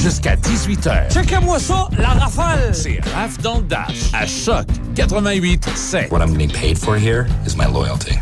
jusqu'à 0.00 0.34
18h. 0.34 1.12
Checkez-moi 1.12 1.58
ça, 1.58 1.88
la 1.98 2.08
rafale! 2.08 2.74
C'est 2.74 3.00
Raph 3.14 3.38
dans 3.42 3.58
le 3.58 3.64
Dash, 3.64 4.10
à 4.14 4.26
Choc 4.26 4.66
88 4.94 5.68
7. 5.74 6.10
What 6.10 6.20
I'm 6.20 6.32
getting 6.32 6.50
paid 6.50 6.78
for 6.78 6.96
here 6.96 7.26
is 7.46 7.54
my 7.54 7.66
loyalty. 7.66 8.14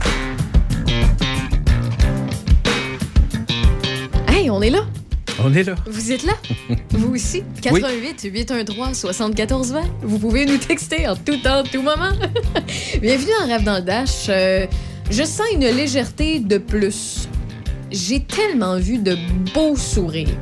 Hey, 4.27 4.51
on 4.51 4.61
est 4.61 4.71
là. 4.71 4.81
On 5.45 5.55
est 5.55 5.63
là. 5.63 5.77
Vous 5.87 6.11
êtes 6.11 6.25
là? 6.25 6.33
Vous 6.91 7.15
aussi? 7.15 7.45
88 7.63 8.29
813 8.33 8.99
74 8.99 9.73
20. 9.73 9.81
Vous 10.03 10.19
pouvez 10.19 10.47
nous 10.47 10.59
texter 10.59 11.07
en 11.07 11.15
tout 11.15 11.37
temps, 11.37 11.63
tout 11.63 11.83
moment. 11.83 12.11
Bienvenue 13.01 13.31
dans 13.41 13.47
Rêve 13.47 13.63
dans 13.63 13.77
le 13.77 13.83
Dash. 13.83 14.27
Euh, 14.29 14.67
je 15.11 15.23
sens 15.23 15.47
une 15.53 15.61
légèreté 15.61 16.41
de 16.41 16.59
plus. 16.59 17.29
J'ai 17.93 18.25
tellement 18.25 18.79
vu 18.79 18.99
de 18.99 19.17
beaux 19.55 19.77
sourires. 19.77 20.37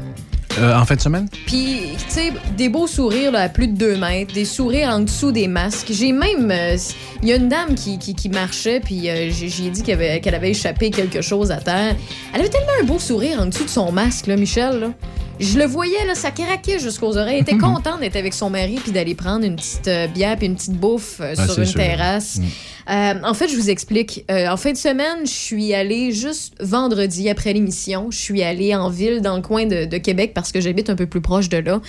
Euh, 0.58 0.74
en 0.74 0.84
fin 0.86 0.94
de 0.96 1.00
semaine? 1.00 1.28
Puis, 1.46 1.80
tu 1.98 2.04
sais, 2.08 2.32
des 2.56 2.68
beaux 2.70 2.86
sourires 2.86 3.30
là, 3.32 3.40
à 3.42 3.48
plus 3.50 3.68
de 3.68 3.74
2 3.76 3.96
mètres, 3.98 4.32
des 4.32 4.44
sourires 4.46 4.88
en 4.88 5.00
dessous 5.00 5.30
des 5.32 5.48
masques. 5.48 5.88
J'ai 5.90 6.12
même. 6.12 6.50
euh, 6.50 6.76
Il 7.22 7.28
y 7.28 7.32
a 7.32 7.36
une 7.36 7.48
dame 7.48 7.74
qui, 7.74 7.98
qui, 7.98 8.14
qui 8.14 8.28
marchait, 8.30 8.80
puis 8.80 9.08
euh, 9.10 9.30
j'ai 9.30 9.68
dit 9.70 9.82
qu'elle 9.82 9.96
avait, 10.00 10.34
avait 10.34 10.50
échappé 10.50 10.90
quelque 10.90 11.20
chose 11.20 11.50
à 11.50 11.56
terre. 11.58 11.94
Elle 12.32 12.40
avait 12.40 12.48
tellement 12.48 12.72
un 12.80 12.84
beau 12.84 12.98
sourire 12.98 13.40
en 13.40 13.46
dessous 13.46 13.64
de 13.64 13.68
son 13.68 13.92
masque, 13.92 14.26
là, 14.28 14.36
Michel. 14.36 14.80
Là. 14.80 14.92
Je 15.38 15.58
le 15.58 15.66
voyais, 15.66 16.06
là, 16.06 16.14
ça 16.14 16.30
craquait 16.30 16.78
jusqu'aux 16.78 17.18
oreilles. 17.18 17.36
Elle 17.36 17.42
était 17.42 17.58
contente 17.58 18.00
d'être 18.00 18.16
avec 18.16 18.32
son 18.32 18.48
mari, 18.48 18.78
puis 18.82 18.92
d'aller 18.92 19.14
prendre 19.14 19.44
une 19.44 19.56
petite 19.56 19.88
euh, 19.88 20.06
bière, 20.06 20.36
puis 20.38 20.46
une 20.46 20.54
petite 20.56 20.72
bouffe 20.72 21.20
Ah, 21.20 21.34
sur 21.46 21.58
une 21.58 21.66
sûr. 21.66 21.78
terrasse. 21.78 22.38
Mm. 22.38 22.44
Euh, 22.88 23.14
en 23.22 23.34
fait, 23.34 23.48
je 23.48 23.56
vous 23.56 23.70
explique. 23.70 24.24
Euh, 24.30 24.48
en 24.48 24.56
fin 24.56 24.72
de 24.72 24.76
semaine, 24.76 25.20
je 25.24 25.30
suis 25.30 25.74
allée 25.74 26.12
juste 26.12 26.54
vendredi 26.60 27.28
après 27.28 27.52
l'émission. 27.52 28.10
Je 28.10 28.18
suis 28.18 28.42
allée 28.42 28.74
en 28.74 28.90
ville, 28.90 29.20
dans 29.20 29.36
le 29.36 29.42
coin 29.42 29.66
de, 29.66 29.84
de 29.84 29.98
Québec, 29.98 30.32
parce 30.34 30.52
que 30.52 30.60
j'habite 30.60 30.90
un 30.90 30.96
peu 30.96 31.06
plus 31.06 31.20
proche 31.20 31.48
de 31.48 31.58
là. 31.58 31.80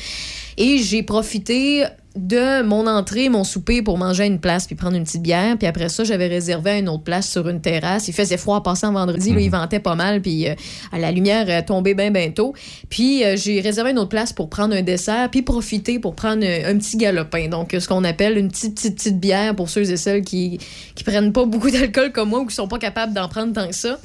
Et 0.58 0.80
j'ai 0.80 1.04
profité 1.04 1.86
de 2.18 2.64
mon 2.64 2.88
entrée, 2.88 3.30
mon 3.30 3.44
souper 3.44 3.82
pour 3.82 3.98
manger 3.98 4.24
à 4.24 4.26
une 4.26 4.40
place 4.40 4.66
puis 4.66 4.76
prendre 4.76 4.96
une 4.96 5.04
petite 5.04 5.22
bière. 5.22 5.58
Puis 5.58 5.68
après 5.68 5.90
ça, 5.90 6.04
j'avais 6.04 6.28
réservé 6.28 6.72
à 6.72 6.78
une 6.78 6.90
autre 6.90 7.04
place 7.04 7.30
sur 7.30 7.48
une 7.48 7.62
terrasse. 7.62 8.08
Il 8.08 8.14
faisait 8.14 8.38
froid 8.38 8.58
en 8.58 8.62
passant 8.62 8.92
vendredi. 8.92 9.34
Là, 9.34 9.40
il 9.40 9.52
ventait 9.52 9.80
pas 9.80 9.96
mal. 9.96 10.22
Puis 10.22 10.48
euh, 10.48 10.56
la 10.92 11.12
lumière 11.12 11.46
euh, 11.50 11.62
tombait 11.66 11.94
bien 11.94 12.12
bientôt. 12.12 12.54
Puis 12.90 13.24
euh, 13.24 13.36
j'ai 13.38 13.62
réservé 13.62 13.92
une 13.92 14.00
autre 14.00 14.10
place 14.10 14.34
pour 14.34 14.50
prendre 14.50 14.76
un 14.76 14.82
dessert 14.82 15.30
puis 15.30 15.44
profiter 15.44 16.00
pour 16.00 16.16
prendre 16.16 16.44
un, 16.44 16.72
un 16.72 16.78
petit 16.78 16.98
galopin. 16.98 17.50
Donc, 17.50 17.76
ce 17.80 17.88
qu'on 17.88 18.04
appelle 18.04 18.38
une 18.38 18.50
petite, 18.50 18.76
petite, 18.76 18.96
petite 18.96 19.20
bière 19.20 19.56
pour 19.56 19.70
ceux 19.70 19.92
et 19.92 19.98
celles 19.98 20.24
qui, 20.24 20.60
qui 20.96 21.04
prennent 21.04 21.32
pas 21.34 21.46
beaucoup 21.46 21.70
d'alcool 21.72 22.12
comme 22.12 22.30
moi 22.30 22.40
ou 22.40 22.46
qui 22.48 22.56
sont 22.56 22.68
pas 22.68 22.80
capables 22.80 23.14
d'en 23.14 23.28
prendre 23.28 23.54
tant 23.54 23.68
que 23.68 23.76
ça. 23.76 24.00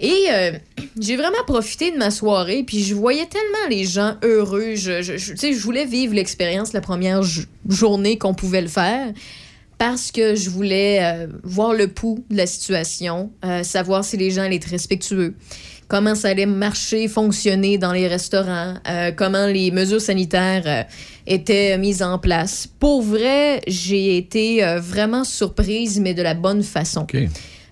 Et 0.00 0.26
euh, 0.30 0.52
j'ai 1.00 1.16
vraiment 1.16 1.42
profité 1.46 1.90
de 1.90 1.96
ma 1.96 2.10
soirée, 2.12 2.62
puis 2.64 2.82
je 2.84 2.94
voyais 2.94 3.26
tellement 3.26 3.68
les 3.68 3.84
gens 3.84 4.14
heureux. 4.22 4.74
Je, 4.76 5.02
je, 5.02 5.16
je- 5.16 5.58
voulais 5.60 5.86
vivre 5.86 6.14
l'expérience 6.14 6.72
la 6.72 6.80
première 6.80 7.22
jo- 7.24 7.42
journée 7.68 8.16
qu'on 8.16 8.34
pouvait 8.34 8.62
le 8.62 8.68
faire 8.68 9.12
parce 9.76 10.10
que 10.12 10.34
je 10.36 10.50
voulais 10.50 11.00
euh, 11.02 11.26
voir 11.44 11.72
le 11.72 11.88
pouls 11.88 12.24
de 12.30 12.36
la 12.36 12.46
situation, 12.46 13.30
euh, 13.44 13.62
savoir 13.62 14.04
si 14.04 14.16
les 14.16 14.30
gens 14.30 14.42
allaient 14.42 14.56
être 14.56 14.64
respectueux, 14.70 15.34
comment 15.88 16.14
ça 16.16 16.28
allait 16.28 16.46
marcher, 16.46 17.06
fonctionner 17.08 17.78
dans 17.78 17.92
les 17.92 18.06
restaurants, 18.08 18.74
comment 19.16 19.46
les 19.46 19.70
mesures 19.70 20.00
sanitaires 20.00 20.86
étaient 21.26 21.78
mises 21.78 22.02
en 22.02 22.18
place. 22.18 22.68
Pour 22.80 23.02
vrai, 23.02 23.60
j'ai 23.66 24.16
été 24.16 24.62
vraiment 24.80 25.24
surprise, 25.24 25.98
mais 26.00 26.12
de 26.12 26.22
la 26.22 26.34
bonne 26.34 26.62
façon. 26.62 27.06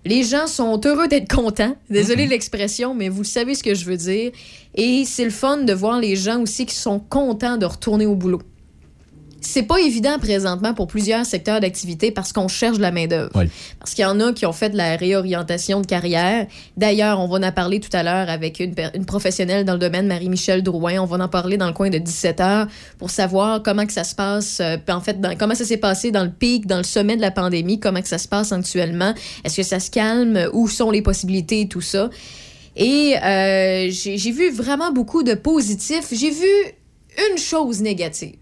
Les 0.07 0.23
gens 0.23 0.47
sont 0.47 0.81
heureux 0.85 1.09
d'être 1.09 1.29
contents. 1.29 1.75
Désolé 1.91 2.27
de 2.27 2.31
l'expression, 2.31 2.95
mais 2.95 3.09
vous 3.09 3.25
savez 3.25 3.57
ce 3.57 3.65
que 3.65 3.75
je 3.75 3.85
veux 3.85 3.97
dire. 3.97 4.31
Et 4.77 5.05
c'est 5.05 5.25
le 5.25 5.31
fun 5.31 5.57
de 5.57 5.73
voir 5.73 5.99
les 5.99 6.15
gens 6.15 6.41
aussi 6.41 6.65
qui 6.65 6.77
sont 6.77 7.01
contents 7.01 7.57
de 7.57 7.67
retourner 7.67 8.07
au 8.07 8.15
boulot. 8.15 8.41
C'est 9.47 9.63
pas 9.63 9.79
évident 9.81 10.19
présentement 10.19 10.75
pour 10.75 10.89
plusieurs 10.89 11.25
secteurs 11.25 11.61
d'activité 11.61 12.11
parce 12.11 12.33
qu'on 12.33 12.49
cherche 12.49 12.79
de 12.79 12.83
la 12.83 12.91
main-d'œuvre. 12.91 13.31
Oui. 13.37 13.49
Parce 13.79 13.95
qu'il 13.95 14.03
y 14.03 14.07
en 14.07 14.19
a 14.21 14.33
qui 14.33 14.45
ont 14.45 14.53
fait 14.53 14.71
de 14.71 14.77
la 14.77 14.97
réorientation 14.97 15.81
de 15.81 15.87
carrière. 15.87 16.47
D'ailleurs, 16.77 17.21
on 17.21 17.29
va 17.29 17.47
en 17.47 17.53
parler 17.53 17.79
tout 17.79 17.95
à 17.97 18.03
l'heure 18.03 18.29
avec 18.29 18.59
une, 18.59 18.75
professionnelle 19.07 19.65
dans 19.65 19.75
le 19.75 19.79
domaine, 19.79 20.09
Marie-Michel 20.09 20.63
Drouin. 20.65 20.99
On 21.01 21.07
va 21.07 21.25
en 21.25 21.29
parler 21.29 21.57
dans 21.57 21.69
le 21.69 21.73
coin 21.73 21.91
de 21.91 21.99
17 21.99 22.41
heures 22.41 22.67
pour 22.99 23.11
savoir 23.11 23.63
comment 23.63 23.87
que 23.87 23.93
ça 23.93 24.03
se 24.05 24.17
passe, 24.17 24.59
euh, 24.61 24.77
en 24.89 25.01
fait, 25.01 25.21
dans- 25.21 25.37
comment 25.37 25.55
ça 25.55 25.65
s'est 25.65 25.77
passé 25.77 26.11
dans 26.11 26.25
le 26.25 26.33
pic, 26.33 26.67
dans 26.67 26.79
le 26.79 26.85
sommet 26.85 27.17
de 27.17 27.21
la 27.21 27.31
pandémie, 27.31 27.79
comment 27.79 28.03
que 28.03 28.09
ça 28.09 28.19
se 28.19 28.29
passe 28.29 28.51
actuellement. 28.51 29.15
Est-ce 29.45 29.57
que 29.59 29.63
ça 29.63 29.79
se 29.79 29.91
calme? 29.91 30.51
Où 30.53 30.67
sont 30.69 30.91
les 30.91 31.03
possibilités? 31.03 31.61
Et 31.63 31.69
tout 31.69 31.81
ça? 31.81 32.11
Et 32.75 33.17
euh, 33.23 33.89
j'ai 33.91 34.33
vu 34.33 34.51
vraiment 34.51 34.91
beaucoup 34.93 35.23
de 35.23 35.35
positifs. 35.35 36.09
J'ai 36.13 36.31
vu 36.31 36.47
une 37.31 37.39
chose 37.39 37.81
négative. 37.81 38.35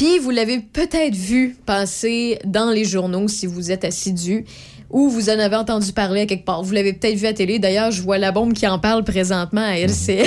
Puis 0.00 0.18
vous 0.18 0.30
l'avez 0.30 0.60
peut-être 0.60 1.14
vu 1.14 1.58
passer 1.66 2.38
dans 2.46 2.70
les 2.70 2.86
journaux 2.86 3.28
si 3.28 3.44
vous 3.44 3.70
êtes 3.70 3.84
assidu 3.84 4.46
ou 4.88 5.10
vous 5.10 5.28
en 5.28 5.38
avez 5.38 5.56
entendu 5.56 5.92
parler 5.92 6.22
à 6.22 6.26
quelque 6.26 6.46
part. 6.46 6.62
Vous 6.62 6.72
l'avez 6.72 6.94
peut-être 6.94 7.18
vu 7.18 7.26
à 7.26 7.34
télé. 7.34 7.58
D'ailleurs, 7.58 7.90
je 7.90 8.00
vois 8.00 8.16
la 8.16 8.32
bombe 8.32 8.54
qui 8.54 8.66
en 8.66 8.78
parle 8.78 9.04
présentement 9.04 9.60
à 9.60 9.76
LCN. 9.78 10.24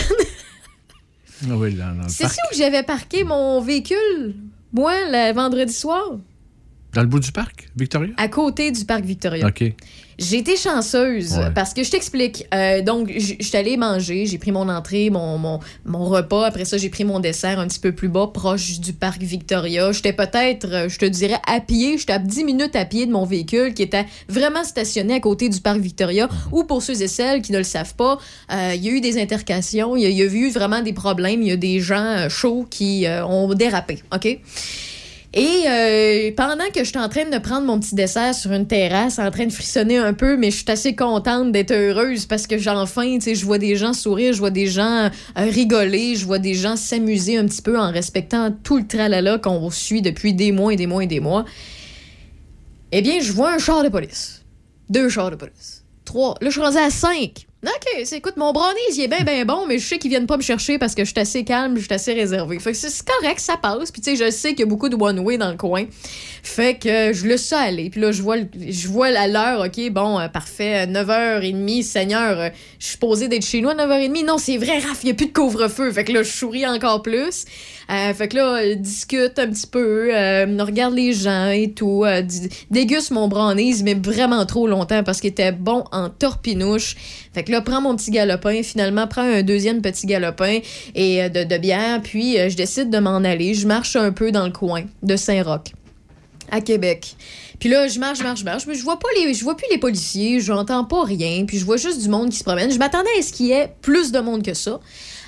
Ah 1.49 1.53
oui, 1.55 1.75
C'est 2.07 2.25
ici 2.25 2.37
où 2.51 2.55
j'avais 2.55 2.83
parqué 2.83 3.23
mon 3.23 3.61
véhicule, 3.61 4.35
moi, 4.71 4.93
le 5.09 5.33
vendredi 5.33 5.73
soir, 5.73 6.19
Dans 6.93 7.01
le 7.01 7.07
bout 7.07 7.19
du 7.19 7.31
parc, 7.31 7.67
Victoria? 7.75 8.13
à 8.17 8.27
côté 8.27 8.69
du 8.69 8.85
parc 8.85 9.03
Victoria. 9.03 9.47
OK. 9.47 9.73
J'ai 10.19 10.37
été 10.37 10.55
chanceuse 10.57 11.33
Ouais. 11.37 11.51
parce 11.55 11.73
que 11.73 11.83
je 11.83 11.91
t'explique. 11.91 12.45
Euh, 12.53 12.81
donc, 12.81 13.11
je 13.15 13.35
suis 13.39 13.57
allée 13.57 13.77
manger, 13.77 14.25
j'ai 14.25 14.37
pris 14.37 14.51
mon 14.51 14.69
entrée, 14.69 15.09
mon, 15.09 15.37
mon, 15.37 15.59
mon 15.85 16.05
repas. 16.05 16.45
Après 16.45 16.65
ça, 16.65 16.77
j'ai 16.77 16.89
pris 16.89 17.03
mon 17.03 17.19
dessert 17.19 17.59
un 17.59 17.67
petit 17.67 17.79
peu 17.79 17.91
plus 17.93 18.09
bas, 18.09 18.27
proche 18.33 18.79
du 18.79 18.93
parc 18.93 19.21
Victoria. 19.21 19.91
J'étais 19.91 20.13
peut-être, 20.13 20.67
euh, 20.71 20.89
je 20.89 20.99
te 20.99 21.05
dirais, 21.05 21.39
à 21.47 21.59
pied. 21.59 21.97
J'étais 21.97 22.13
à 22.13 22.19
10 22.19 22.43
minutes 22.43 22.75
à 22.75 22.85
pied 22.85 23.05
de 23.05 23.11
mon 23.11 23.25
véhicule 23.25 23.73
qui 23.73 23.81
était 23.83 24.05
vraiment 24.29 24.63
stationné 24.63 25.15
à 25.15 25.19
côté 25.19 25.49
du 25.49 25.59
parc 25.61 25.79
Victoria. 25.79 26.29
Ou 26.51 26.63
pour 26.63 26.81
ceux 26.83 27.01
et 27.01 27.07
celles 27.07 27.41
qui 27.41 27.51
ne 27.51 27.57
le 27.57 27.63
savent 27.63 27.95
pas, 27.95 28.17
euh, 28.51 28.73
il 28.75 28.83
y 28.83 28.89
a 28.89 28.91
eu 28.91 29.01
des 29.01 29.19
intercations, 29.21 29.95
il 29.95 30.03
y, 30.03 30.05
a- 30.05 30.09
il 30.09 30.17
y 30.17 30.21
a 30.21 30.25
eu 30.25 30.49
vraiment 30.49 30.81
des 30.81 30.93
problèmes. 30.93 31.41
Il 31.41 31.47
y 31.47 31.51
a 31.51 31.57
des 31.57 31.79
gens 31.79 32.27
chauds 32.29 32.65
qui 32.69 33.05
euh, 33.07 33.25
ont 33.25 33.53
dérapé. 33.53 34.03
OK? 34.13 34.39
Et 35.35 35.63
euh, 35.67 36.31
pendant 36.37 36.69
que 36.71 36.83
je 36.83 36.89
suis 36.89 36.97
en 36.99 37.09
train 37.09 37.27
de 37.27 37.37
prendre 37.39 37.65
mon 37.65 37.79
petit 37.79 37.95
dessert 37.95 38.35
sur 38.35 38.51
une 38.51 38.67
terrasse, 38.67 39.17
en 39.17 39.31
train 39.31 39.47
de 39.47 39.51
frissonner 39.51 39.97
un 39.97 40.13
peu, 40.13 40.37
mais 40.37 40.51
je 40.51 40.57
suis 40.57 40.69
assez 40.69 40.95
contente 40.95 41.51
d'être 41.51 41.71
heureuse 41.71 42.27
parce 42.27 42.45
que 42.45 42.59
j'ai 42.59 42.69
enfin, 42.69 43.15
tu 43.15 43.21
sais, 43.21 43.35
je 43.35 43.43
vois 43.43 43.57
des 43.57 43.75
gens 43.75 43.93
sourire, 43.93 44.33
je 44.33 44.37
vois 44.37 44.51
des 44.51 44.67
gens 44.67 45.05
euh, 45.05 45.09
rigoler, 45.35 46.15
je 46.15 46.27
vois 46.27 46.37
des 46.37 46.53
gens 46.53 46.75
s'amuser 46.75 47.37
un 47.37 47.47
petit 47.47 47.63
peu 47.63 47.79
en 47.79 47.91
respectant 47.91 48.55
tout 48.63 48.77
le 48.77 48.85
tralala 48.85 49.39
qu'on 49.39 49.71
suit 49.71 50.03
depuis 50.03 50.35
des 50.35 50.51
mois 50.51 50.71
et 50.71 50.75
des 50.75 50.85
mois 50.85 51.03
et 51.03 51.07
des 51.07 51.19
mois. 51.19 51.45
Eh 52.91 53.01
bien, 53.01 53.19
je 53.19 53.31
vois 53.31 53.53
un 53.53 53.57
char 53.57 53.83
de 53.83 53.89
police. 53.89 54.43
Deux 54.91 55.09
chars 55.09 55.31
de 55.31 55.35
police. 55.35 55.82
Trois. 56.05 56.35
Là, 56.41 56.49
je 56.49 56.51
suis 56.51 56.61
rendue 56.61 56.77
à 56.77 56.89
cinq. 56.89 57.47
OK, 57.65 58.03
c'est, 58.03 58.17
écoute, 58.17 58.35
mon 58.35 58.51
brownies, 58.51 58.75
il 58.93 59.03
est 59.03 59.07
bien, 59.07 59.23
bien 59.23 59.45
bon, 59.45 59.65
mais 59.65 59.79
je 59.79 59.87
sais 59.87 59.97
qu'ils 59.97 60.09
viennent 60.09 60.27
pas 60.27 60.35
me 60.35 60.41
chercher 60.41 60.77
parce 60.77 60.95
que 60.95 61.05
je 61.05 61.11
suis 61.11 61.19
assez 61.19 61.45
calme, 61.45 61.77
je 61.77 61.83
suis 61.83 61.93
assez 61.93 62.11
réservée. 62.11 62.59
Fait 62.59 62.73
que 62.73 62.77
c'est, 62.77 63.05
correct, 63.05 63.39
ça 63.39 63.55
passe. 63.55 63.89
Puis, 63.89 64.01
tu 64.01 64.17
sais, 64.17 64.25
je 64.25 64.29
sais 64.31 64.49
qu'il 64.49 64.59
y 64.59 64.63
a 64.63 64.65
beaucoup 64.65 64.89
de 64.89 64.97
one-way 64.97 65.37
dans 65.37 65.49
le 65.49 65.55
coin. 65.55 65.85
Fait 66.43 66.77
que 66.77 67.13
je 67.13 67.25
le 67.25 67.37
sais 67.37 67.55
aller. 67.55 67.89
Puis 67.89 68.01
là, 68.01 68.11
je 68.11 68.21
vois, 68.21 68.35
je 68.53 68.87
vois 68.89 69.11
la 69.11 69.29
l'heure, 69.29 69.61
OK, 69.61 69.89
bon, 69.91 70.19
euh, 70.19 70.27
parfait, 70.27 70.87
9h30, 70.87 71.83
Seigneur, 71.83 72.37
euh, 72.37 72.49
je 72.79 72.87
suis 72.87 72.97
posée 72.97 73.29
d'être 73.29 73.45
chez 73.45 73.61
nous 73.61 73.69
à 73.69 73.75
9h30. 73.75 74.25
Non, 74.25 74.37
c'est 74.37 74.57
vrai, 74.57 74.79
Raph, 74.79 74.99
il 75.03 75.05
n'y 75.05 75.11
a 75.11 75.15
plus 75.15 75.27
de 75.27 75.33
couvre-feu. 75.33 75.89
Fait 75.93 76.03
que 76.03 76.11
là, 76.11 76.21
je 76.21 76.31
souris 76.31 76.67
encore 76.67 77.01
plus. 77.01 77.45
Euh, 77.93 78.13
fait 78.13 78.27
que 78.27 78.37
là, 78.37 78.57
euh, 78.57 78.75
discute 78.75 79.37
un 79.37 79.47
petit 79.47 79.67
peu, 79.67 80.09
euh, 80.11 80.45
regarde 80.59 80.95
les 80.95 81.13
gens 81.13 81.49
et 81.49 81.71
tout, 81.71 82.05
déguste 82.71 83.11
mon 83.11 83.27
brownies, 83.27 83.83
mais 83.83 83.93
vraiment 83.93 84.45
trop 84.45 84.67
longtemps 84.67 85.03
parce 85.03 85.21
qu'il 85.21 85.29
était 85.29 85.51
bon 85.51 85.83
en 85.91 86.09
torpinouche. 86.09 86.95
Fait 87.33 87.43
que 87.43 87.51
là, 87.51 87.61
prends 87.61 87.81
mon 87.81 87.95
petit 87.95 88.09
galopin, 88.09 88.63
finalement, 88.63 89.07
prends 89.07 89.21
un 89.21 89.43
deuxième 89.43 89.81
petit 89.81 90.07
galopin 90.07 90.59
et 90.95 91.29
de, 91.29 91.57
bière, 91.57 92.01
puis 92.01 92.37
je 92.37 92.55
décide 92.55 92.89
de 92.89 92.97
m'en 92.97 93.17
aller. 93.17 93.53
Je 93.53 93.67
marche 93.67 93.95
un 93.95 94.11
peu 94.11 94.31
dans 94.31 94.45
le 94.45 94.51
coin 94.51 94.83
de 95.03 95.15
Saint-Roch 95.15 95.73
à 96.51 96.61
Québec. 96.61 97.15
Puis 97.59 97.69
là, 97.69 97.87
je 97.87 97.99
marche, 97.99 98.19
je 98.19 98.23
marche, 98.23 98.39
je 98.39 98.45
marche, 98.45 98.67
mais 98.67 98.75
je 98.75 98.83
vois 98.83 98.99
pas 98.99 99.07
les, 99.17 99.33
je 99.33 99.43
vois 99.43 99.55
plus 99.55 99.67
les 99.71 99.77
policiers, 99.77 100.39
j'entends 100.39 100.83
pas 100.83 101.03
rien, 101.03 101.45
puis 101.45 101.57
je 101.57 101.65
vois 101.65 101.77
juste 101.77 102.01
du 102.01 102.09
monde 102.09 102.29
qui 102.29 102.37
se 102.37 102.43
promène. 102.43 102.71
Je 102.71 102.79
m'attendais 102.79 103.09
à 103.17 103.21
ce 103.21 103.33
qu'il 103.33 103.47
y 103.47 103.51
ait 103.51 103.73
plus 103.81 104.11
de 104.11 104.19
monde 104.19 104.43
que 104.43 104.53
ça. 104.53 104.79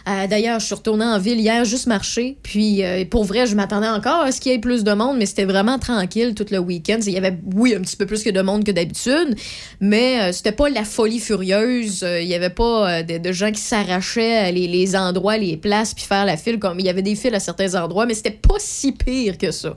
Euh, 0.08 0.28
D'ailleurs, 0.28 0.60
je 0.60 0.66
suis 0.66 0.76
retournée 0.76 1.06
en 1.06 1.18
ville 1.18 1.40
hier, 1.40 1.66
juste 1.66 1.88
marcher. 1.88 2.38
Puis, 2.44 2.84
euh, 2.84 3.06
pour 3.06 3.24
vrai, 3.24 3.48
je 3.48 3.56
m'attendais 3.56 3.88
encore 3.88 4.22
à 4.22 4.32
ce 4.32 4.40
qu'il 4.40 4.52
y 4.52 4.56
ait 4.56 4.60
plus 4.60 4.84
de 4.84 4.94
monde, 4.94 5.18
mais 5.18 5.26
c'était 5.26 5.46
vraiment 5.46 5.80
tranquille 5.80 6.36
tout 6.36 6.46
le 6.52 6.60
week-end. 6.60 7.00
Il 7.06 7.14
y 7.14 7.18
avait, 7.18 7.38
oui, 7.56 7.74
un 7.74 7.82
petit 7.82 7.98
peu 7.98 8.06
plus 8.06 8.24
que 8.24 8.30
de 8.30 8.42
monde 8.42 8.64
que 8.64 8.72
d'habitude, 8.72 9.36
mais 9.80 10.22
euh, 10.22 10.32
c'était 10.32 10.52
pas 10.52 10.70
la 10.70 10.84
folie 10.84 11.20
furieuse. 11.20 12.04
Euh, 12.04 12.22
Il 12.22 12.28
y 12.28 12.36
avait 12.36 12.52
pas 12.52 13.02
de, 13.04 13.32
gens 13.32 13.52
qui 13.52 13.62
s'arrachaient 13.62 14.52
les, 14.52 14.96
endroits, 14.96 15.38
les 15.38 15.58
places, 15.58 15.94
puis 15.94 16.06
faire 16.06 16.26
la 16.26 16.38
file. 16.38 16.60
comme 16.60 16.80
Il 16.80 16.86
y 16.86 16.90
avait 16.90 17.02
des 17.02 17.16
files 17.16 17.36
à 17.36 17.40
certains 17.40 17.74
endroits, 17.76 18.06
mais 18.06 18.14
c'était 18.14 18.32
pas 18.32 18.56
si 18.60 18.92
pire 18.92 19.38
que 19.38 19.52
ça. 19.52 19.76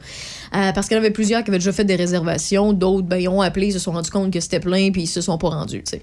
Parce 0.52 0.88
qu'il 0.88 0.96
y 0.96 1.00
en 1.00 1.02
avait 1.02 1.10
plusieurs 1.10 1.42
qui 1.42 1.50
avaient 1.50 1.58
déjà 1.58 1.72
fait 1.72 1.84
des 1.84 1.96
réservations. 1.96 2.72
D'autres, 2.72 3.06
ben, 3.06 3.16
ils 3.16 3.28
ont 3.28 3.40
appelé, 3.40 3.68
ils 3.68 3.72
se 3.72 3.78
sont 3.78 3.92
rendus 3.92 4.10
compte 4.10 4.32
que 4.32 4.40
c'était 4.40 4.60
plein, 4.60 4.90
puis 4.90 5.02
ils 5.02 5.06
se 5.06 5.20
sont 5.20 5.38
pas 5.38 5.48
rendus, 5.48 5.82
tu 5.84 5.98
sais. 5.98 6.02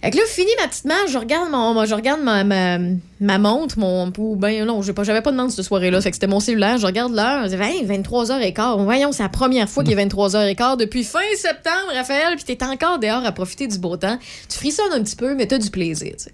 Fait 0.00 0.12
que 0.12 0.16
là, 0.16 0.22
fini 0.28 0.50
ma 0.60 0.68
petite 0.68 0.84
marche, 0.84 1.10
je 1.10 1.18
regarde, 1.18 1.50
mon, 1.50 1.84
je 1.84 1.94
regarde 1.94 2.20
ma, 2.20 2.44
ma, 2.44 2.78
ma 3.20 3.38
montre, 3.38 3.78
mon. 3.80 4.12
Ben 4.36 4.64
non, 4.64 4.80
j'avais 4.80 4.94
pas, 4.94 5.02
j'avais 5.02 5.22
pas 5.22 5.32
de 5.32 5.36
montre 5.36 5.52
cette 5.52 5.64
soirée-là, 5.64 6.00
fait 6.00 6.10
que 6.10 6.16
c'était 6.16 6.28
mon 6.28 6.38
cellulaire, 6.38 6.78
je 6.78 6.86
regarde 6.86 7.12
l'heure, 7.12 7.48
je 7.48 7.56
dis, 7.56 7.62
hey, 7.62 7.84
23h15. 7.84 8.84
Voyons, 8.84 9.10
c'est 9.10 9.24
la 9.24 9.28
première 9.28 9.68
fois 9.68 9.82
qu'il 9.82 9.98
est 9.98 10.06
23h15 10.06 10.76
depuis 10.76 11.02
fin 11.02 11.18
septembre, 11.36 11.92
Raphaël, 11.94 12.36
puis 12.36 12.44
t'es 12.44 12.64
encore 12.64 13.00
dehors 13.00 13.24
à 13.24 13.32
profiter 13.32 13.66
du 13.66 13.78
beau 13.78 13.96
temps. 13.96 14.18
Tu 14.48 14.58
frissonnes 14.58 14.92
un 14.92 15.02
petit 15.02 15.16
peu, 15.16 15.34
mais 15.34 15.46
t'as 15.46 15.58
du 15.58 15.70
plaisir, 15.70 16.12
tu 16.16 16.24
sais. 16.24 16.32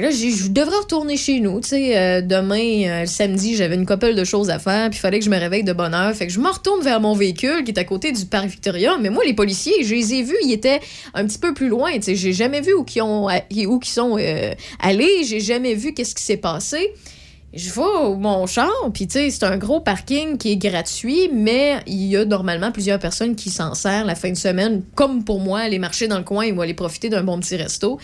Là, 0.00 0.10
je 0.10 0.48
devrais 0.48 0.76
retourner 0.76 1.16
chez 1.16 1.40
nous. 1.40 1.60
Tu 1.60 1.74
euh, 1.74 2.20
demain, 2.20 3.02
euh, 3.02 3.06
samedi, 3.06 3.56
j'avais 3.56 3.74
une 3.74 3.86
couple 3.86 4.14
de 4.14 4.22
choses 4.22 4.48
à 4.48 4.60
faire, 4.60 4.90
puis 4.90 4.98
il 4.98 5.00
fallait 5.00 5.18
que 5.18 5.24
je 5.24 5.30
me 5.30 5.38
réveille 5.38 5.64
de 5.64 5.72
bonne 5.72 5.92
heure. 5.92 6.14
Fait 6.14 6.28
que 6.28 6.32
je 6.32 6.38
me 6.38 6.48
retourne 6.48 6.82
vers 6.82 7.00
mon 7.00 7.14
véhicule 7.14 7.64
qui 7.64 7.72
est 7.72 7.78
à 7.78 7.84
côté 7.84 8.12
du 8.12 8.24
parc 8.26 8.46
Victoria. 8.46 8.96
Mais 9.00 9.10
moi, 9.10 9.24
les 9.24 9.34
policiers, 9.34 9.82
je 9.82 9.94
les 9.94 10.14
ai 10.14 10.22
vus, 10.22 10.36
ils 10.44 10.52
étaient 10.52 10.80
un 11.14 11.26
petit 11.26 11.38
peu 11.38 11.52
plus 11.52 11.68
loin. 11.68 11.92
Tu 11.94 12.02
sais, 12.02 12.14
j'ai 12.14 12.32
jamais 12.32 12.60
vu 12.60 12.74
où 12.74 12.84
ils 12.94 13.02
ont, 13.02 13.28
où 13.28 13.80
sont 13.82 14.16
euh, 14.18 14.54
allés. 14.78 15.24
J'ai 15.24 15.40
jamais 15.40 15.74
vu 15.74 15.92
qu'est-ce 15.94 16.14
qui 16.14 16.22
s'est 16.22 16.36
passé. 16.36 16.92
Je 17.54 17.70
vais 17.72 17.80
au 17.80 18.14
mon 18.16 18.46
char, 18.46 18.68
puis 18.92 19.06
tu 19.06 19.14
sais, 19.14 19.30
c'est 19.30 19.44
un 19.44 19.56
gros 19.56 19.80
parking 19.80 20.36
qui 20.36 20.52
est 20.52 20.56
gratuit, 20.58 21.30
mais 21.32 21.78
il 21.86 22.04
y 22.04 22.14
a 22.16 22.26
normalement 22.26 22.70
plusieurs 22.70 22.98
personnes 22.98 23.36
qui 23.36 23.48
s'en 23.48 23.72
servent 23.72 24.06
la 24.06 24.14
fin 24.14 24.30
de 24.30 24.36
semaine, 24.36 24.82
comme 24.94 25.24
pour 25.24 25.40
moi, 25.40 25.60
aller 25.60 25.78
marcher 25.78 26.08
dans 26.08 26.18
le 26.18 26.24
coin 26.24 26.50
ou 26.52 26.60
aller 26.60 26.74
profiter 26.74 27.08
d'un 27.08 27.22
bon 27.22 27.40
petit 27.40 27.56
resto. 27.56 27.98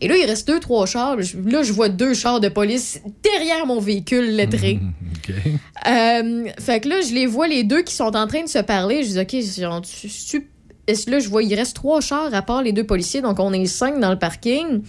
Et 0.00 0.08
là, 0.08 0.16
il 0.16 0.24
reste 0.26 0.48
deux, 0.48 0.58
trois 0.58 0.84
chars. 0.86 1.14
Là, 1.16 1.62
je 1.62 1.72
vois 1.72 1.88
deux 1.88 2.12
chars 2.12 2.40
de 2.40 2.48
police 2.48 3.00
derrière 3.22 3.66
mon 3.66 3.78
véhicule 3.78 4.34
lettré. 4.34 4.80
OK. 5.14 5.34
Euh, 5.86 6.44
fait 6.58 6.80
que 6.80 6.88
là, 6.88 7.00
je 7.00 7.14
les 7.14 7.26
vois, 7.26 7.46
les 7.46 7.62
deux 7.62 7.82
qui 7.82 7.94
sont 7.94 8.16
en 8.16 8.26
train 8.26 8.42
de 8.42 8.48
se 8.48 8.58
parler. 8.58 9.04
Je 9.04 9.10
dis, 9.10 9.20
OK, 9.20 9.42
sont- 9.44 9.80
tu- 9.82 10.08
tu- 10.08 10.50
est-ce 10.88 11.06
que 11.06 11.12
là, 11.12 11.18
je 11.20 11.28
vois, 11.28 11.44
il 11.44 11.54
reste 11.54 11.76
trois 11.76 12.00
chars 12.00 12.34
à 12.34 12.42
part 12.42 12.62
les 12.62 12.72
deux 12.72 12.84
policiers, 12.84 13.20
donc 13.20 13.38
on 13.38 13.52
est 13.52 13.66
cinq 13.66 14.00
dans 14.00 14.10
le 14.10 14.18
parking. 14.18 14.80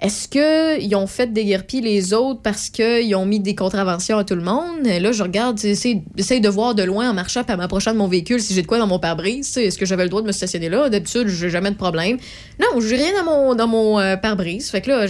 Est-ce 0.00 0.28
qu'ils 0.28 0.94
ont 0.94 1.08
fait 1.08 1.32
déguerpir 1.32 1.82
les 1.82 2.14
autres 2.14 2.40
parce 2.40 2.70
qu'ils 2.70 3.14
ont 3.16 3.26
mis 3.26 3.40
des 3.40 3.56
contraventions 3.56 4.16
à 4.16 4.24
tout 4.24 4.36
le 4.36 4.42
monde? 4.42 4.86
Et 4.86 5.00
là, 5.00 5.10
je 5.10 5.24
regarde, 5.24 5.58
j'essaie 5.58 6.40
de 6.40 6.48
voir 6.48 6.76
de 6.76 6.84
loin 6.84 7.10
en 7.10 7.14
marchant 7.14 7.42
puis 7.42 7.52
en 7.52 7.56
m'approchant 7.56 7.92
de 7.92 7.98
mon 7.98 8.06
véhicule 8.06 8.40
si 8.40 8.54
j'ai 8.54 8.62
de 8.62 8.66
quoi 8.68 8.78
dans 8.78 8.86
mon 8.86 9.00
pare-brise. 9.00 9.56
Est-ce 9.56 9.76
que 9.76 9.86
j'avais 9.86 10.04
le 10.04 10.08
droit 10.08 10.22
de 10.22 10.28
me 10.28 10.32
stationner 10.32 10.68
là? 10.68 10.88
D'habitude, 10.88 11.26
j'ai 11.26 11.50
jamais 11.50 11.72
de 11.72 11.76
problème. 11.76 12.18
Non, 12.60 12.80
j'ai 12.80 12.94
rien 12.94 13.12
dans 13.18 13.24
mon, 13.24 13.54
dans 13.56 13.66
mon 13.66 13.98
euh, 13.98 14.16
pare-brise. 14.16 14.70
Fait 14.70 14.80
que 14.80 14.90
là, 14.90 15.06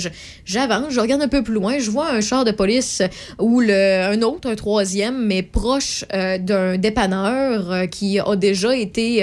j'avance, 0.46 0.86
je 0.90 1.00
regarde 1.00 1.20
un 1.20 1.28
peu 1.28 1.42
plus 1.42 1.54
loin, 1.54 1.78
je 1.78 1.90
vois 1.90 2.10
un 2.10 2.22
char 2.22 2.46
de 2.46 2.50
police 2.50 3.02
ou 3.38 3.60
un 3.60 4.22
autre, 4.22 4.48
un 4.48 4.54
troisième, 4.54 5.26
mais 5.26 5.42
proche 5.42 6.06
euh, 6.14 6.38
d'un 6.38 6.78
dépanneur 6.78 7.72
euh, 7.72 7.86
qui 7.86 8.20
a 8.20 8.36
déjà 8.36 8.74
été 8.74 9.22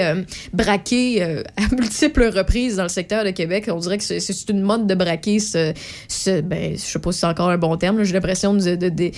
braqué 0.52 1.22
à 1.56 1.74
multiples 1.74 2.26
reprises 2.26 2.76
dans 2.76 2.84
le 2.84 2.88
secteur 2.88 3.24
de 3.24 3.30
Québec. 3.30 3.68
On 3.68 3.78
dirait 3.78 3.98
que 3.98 4.04
c'est 4.04 4.48
une 4.48 4.60
mode 4.60 4.86
de 4.86 4.94
braquer 4.94 5.40
ce, 5.56 5.72
ce- 6.08 6.40
ben, 6.40 6.72
je 6.74 6.80
sais 6.80 6.98
pas 6.98 7.12
si 7.12 7.20
c'est 7.20 7.26
encore 7.26 7.48
un 7.50 7.58
bon 7.58 7.76
terme, 7.76 8.02
j'ai 8.04 8.12
l'impression 8.12 8.54
de- 8.54 8.76
de- 8.76 8.88
de- 8.88 9.10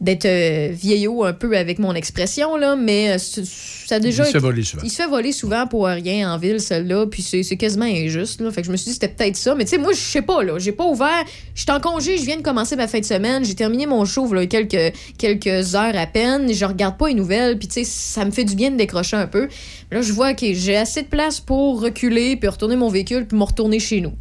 d'être 0.00 0.26
euh, 0.26 0.68
vieillot 0.72 1.24
un 1.24 1.32
peu 1.32 1.56
avec 1.58 1.80
mon 1.80 1.92
expression, 1.92 2.56
là, 2.56 2.76
mais 2.76 3.16
euh, 3.16 3.18
ça 3.18 3.96
a 3.96 3.98
déjà 3.98 4.22
Il 4.22 4.26
se 4.26 4.30
fait 4.30 4.38
voler 4.38 4.62
souvent. 4.62 4.82
il 4.84 4.90
se 4.90 4.94
fait 5.02 5.08
voler 5.08 5.32
souvent 5.32 5.66
pour 5.66 5.86
rien 5.86 6.32
en 6.32 6.38
ville, 6.38 6.60
celle-là, 6.60 7.06
puis 7.06 7.20
c'est 7.20 7.42
quasiment 7.56 7.84
injuste. 7.84 8.40
Là. 8.40 8.52
Fait 8.52 8.60
que 8.60 8.68
je 8.68 8.70
me 8.70 8.76
suis 8.76 8.90
dit, 8.90 8.92
c'était 8.94 9.08
peut-être 9.08 9.34
ça. 9.34 9.56
Mais 9.56 9.64
tu 9.64 9.70
sais, 9.70 9.78
moi, 9.78 9.92
je 9.92 9.98
sais 9.98 10.22
pas, 10.22 10.44
là. 10.44 10.56
J'ai 10.60 10.70
pas 10.70 10.84
ouvert. 10.86 11.24
J'étais 11.56 11.72
en 11.72 11.80
congé, 11.80 12.16
je 12.16 12.22
viens 12.24 12.36
de 12.36 12.42
commencer 12.42 12.76
ma 12.76 12.86
fin 12.86 13.00
de 13.00 13.04
semaine. 13.04 13.44
J'ai 13.44 13.56
terminé 13.56 13.86
mon 13.86 14.04
show, 14.04 14.32
là, 14.32 14.46
quelques, 14.46 14.94
quelques 15.18 15.74
heures 15.74 15.96
à 15.96 16.06
peine. 16.06 16.52
Je 16.54 16.64
regarde 16.64 16.96
pas 16.96 17.08
les 17.08 17.14
nouvelles, 17.14 17.58
puis 17.58 17.66
tu 17.66 17.74
sais, 17.74 17.84
ça 17.84 18.24
me 18.24 18.30
fait 18.30 18.44
du 18.44 18.54
bien 18.54 18.70
de 18.70 18.76
décrocher 18.76 19.16
un 19.16 19.26
peu. 19.26 19.48
Là, 19.90 20.00
je 20.00 20.12
vois 20.12 20.32
que 20.34 20.52
j'ai 20.54 20.76
assez 20.76 21.02
de 21.02 21.08
place 21.08 21.40
pour 21.40 21.80
reculer, 21.82 22.36
puis 22.36 22.48
retourner 22.48 22.76
mon 22.76 22.88
véhicule, 22.88 23.26
puis 23.26 23.36
me 23.36 23.42
retourner 23.42 23.80
chez 23.80 24.00
nous. 24.00 24.12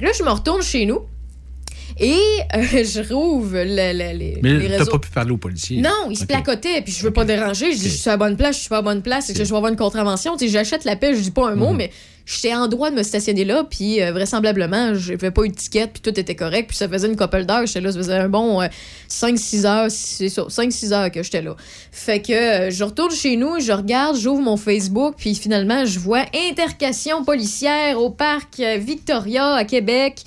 Là, 0.00 0.10
je 0.12 0.24
me 0.24 0.30
retourne 0.30 0.62
chez 0.62 0.86
nous. 0.86 1.06
Et 1.98 2.12
euh, 2.54 2.62
je 2.84 3.12
rouvre 3.12 3.52
le- 3.58 3.64
le- 3.64 4.18
les, 4.18 4.38
Mais 4.42 4.54
les 4.58 4.76
t'as 4.76 4.86
pas 4.86 4.98
pu 4.98 5.10
parler 5.10 5.30
aux 5.32 5.36
policiers. 5.36 5.80
Non, 5.80 6.08
il 6.10 6.16
se 6.16 6.22
Ok. 6.22 6.28
placotait, 6.28 6.82
puis 6.82 6.92
je 6.92 7.02
veux 7.02 7.12
pas 7.12 7.24
déranger. 7.24 7.72
Je 7.72 7.78
dis, 7.78 7.88
je 7.90 7.96
suis 7.96 8.08
à 8.10 8.14
la 8.14 8.16
bonne 8.16 8.36
place, 8.36 8.56
je 8.56 8.60
suis 8.60 8.68
pas 8.68 8.78
à 8.78 8.82
la 8.82 8.84
bonne 8.84 9.02
place, 9.02 9.30
et 9.30 9.32
que 9.34 9.44
je 9.44 9.50
vais 9.50 9.56
avoir 9.56 9.70
une 9.70 9.78
contravention. 9.78 10.36
Tu 10.36 10.46
sais, 10.46 10.52
j'achète 10.52 10.84
la 10.84 10.96
paix, 10.96 11.14
je 11.14 11.20
dis 11.20 11.30
pas 11.30 11.48
un 11.48 11.54
mot, 11.54 11.70
Mhm. 11.70 11.76
mais 11.76 11.90
j'étais 12.26 12.54
en 12.54 12.66
droit 12.68 12.90
de 12.90 12.96
me 12.96 13.02
stationner 13.02 13.44
là, 13.44 13.64
puis 13.68 14.02
euh, 14.02 14.10
vraisemblablement, 14.12 14.94
j'avais 14.94 15.30
pas 15.30 15.44
eu 15.44 15.50
de 15.50 15.54
ticket, 15.54 15.86
puis 15.88 16.00
tout 16.02 16.18
était 16.18 16.34
correct, 16.34 16.68
puis 16.68 16.76
ça 16.76 16.88
faisait 16.88 17.06
une 17.06 17.16
couple 17.16 17.44
d'heures, 17.44 17.66
j'étais 17.66 17.80
là, 17.82 17.92
ça 17.92 17.98
faisait 17.98 18.14
un 18.14 18.28
bon 18.28 18.60
5-6 19.08 19.64
heures, 19.66 19.90
c'est 19.90 20.28
ça, 20.30 20.46
5-6 20.48 20.92
heures 20.92 21.10
que 21.10 21.22
j'étais 21.22 21.42
là. 21.42 21.54
Fait 21.92 22.20
que 22.20 22.32
euh, 22.32 22.70
je 22.70 22.82
retourne 22.82 23.12
chez 23.14 23.36
nous, 23.36 23.60
je 23.60 23.72
regarde, 23.72 24.16
j'ouvre 24.16 24.40
mon 24.42 24.56
Facebook, 24.56 25.14
puis 25.18 25.34
finalement, 25.34 25.84
je 25.84 25.98
vois 25.98 26.24
intercation 26.50 27.24
policière 27.24 28.00
au 28.00 28.10
parc 28.10 28.58
euh, 28.60 28.78
Victoria 28.78 29.54
à 29.54 29.64
Québec. 29.64 30.22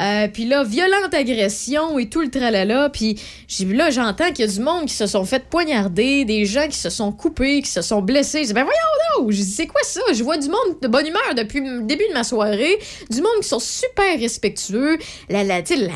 Euh, 0.00 0.28
puis 0.28 0.44
là, 0.44 0.62
violente 0.64 1.12
agression 1.12 1.98
et 1.98 2.08
tout 2.08 2.20
le 2.20 2.30
tralala. 2.30 2.88
Puis 2.90 3.18
là, 3.66 3.90
j'entends 3.90 4.28
qu'il 4.32 4.44
y 4.46 4.48
a 4.48 4.52
du 4.52 4.60
monde 4.60 4.86
qui 4.86 4.94
se 4.94 5.06
sont 5.06 5.24
fait 5.24 5.44
poignarder, 5.50 6.24
des 6.24 6.44
gens 6.44 6.68
qui 6.68 6.78
se 6.78 6.90
sont 6.90 7.10
coupés, 7.12 7.62
qui 7.62 7.70
se 7.70 7.82
sont 7.82 8.00
blessés. 8.00 8.42
Je 8.42 8.48
dis, 8.48 8.52
ben 8.52 8.64
voyons 8.64 9.24
donc! 9.26 9.32
Je 9.32 9.38
dis, 9.42 9.50
c'est 9.50 9.66
quoi 9.66 9.80
ça? 9.82 10.00
Je 10.14 10.22
vois 10.22 10.38
du 10.38 10.48
monde 10.48 10.78
de 10.80 10.88
bonne 10.88 11.06
humeur 11.06 11.34
depuis 11.36 11.60
le 11.60 11.82
début 11.82 12.06
de 12.08 12.14
ma 12.14 12.22
soirée, 12.24 12.78
du 13.10 13.20
monde 13.20 13.40
qui 13.42 13.48
sont 13.48 13.58
super 13.58 14.18
respectueux, 14.18 14.98
la, 15.28 15.42
la, 15.42 15.60
la, 15.60 15.92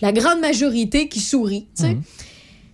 la 0.00 0.12
grande 0.12 0.40
majorité 0.40 1.08
qui 1.08 1.20
sourit, 1.20 1.66
tu 1.76 1.82
sais. 1.84 1.96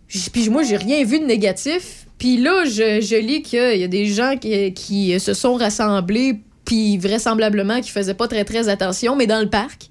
J- 0.09 0.31
Puis 0.31 0.49
moi, 0.51 0.63
j'ai 0.63 0.77
rien 0.77 1.05
vu 1.05 1.19
de 1.21 1.25
négatif. 1.25 2.07
Puis 2.19 2.37
là, 2.37 2.65
je, 2.65 3.01
je 3.01 3.17
lis 3.17 3.43
qu'il 3.43 3.79
y 3.79 3.85
a 3.85 3.89
des 3.89 4.07
gens 4.07 4.37
qui, 4.37 4.73
qui 4.75 5.19
se 5.19 5.35
sont 5.35 5.55
rassemblés, 5.55 6.41
puis 6.65 6.99
vraisemblablement 6.99 7.81
qui 7.81 7.91
faisaient 7.91 8.15
pas 8.15 8.29
très 8.29 8.45
très 8.45 8.69
attention, 8.69 9.17
mais 9.17 9.27
dans 9.27 9.41
le 9.41 9.49
parc. 9.51 9.90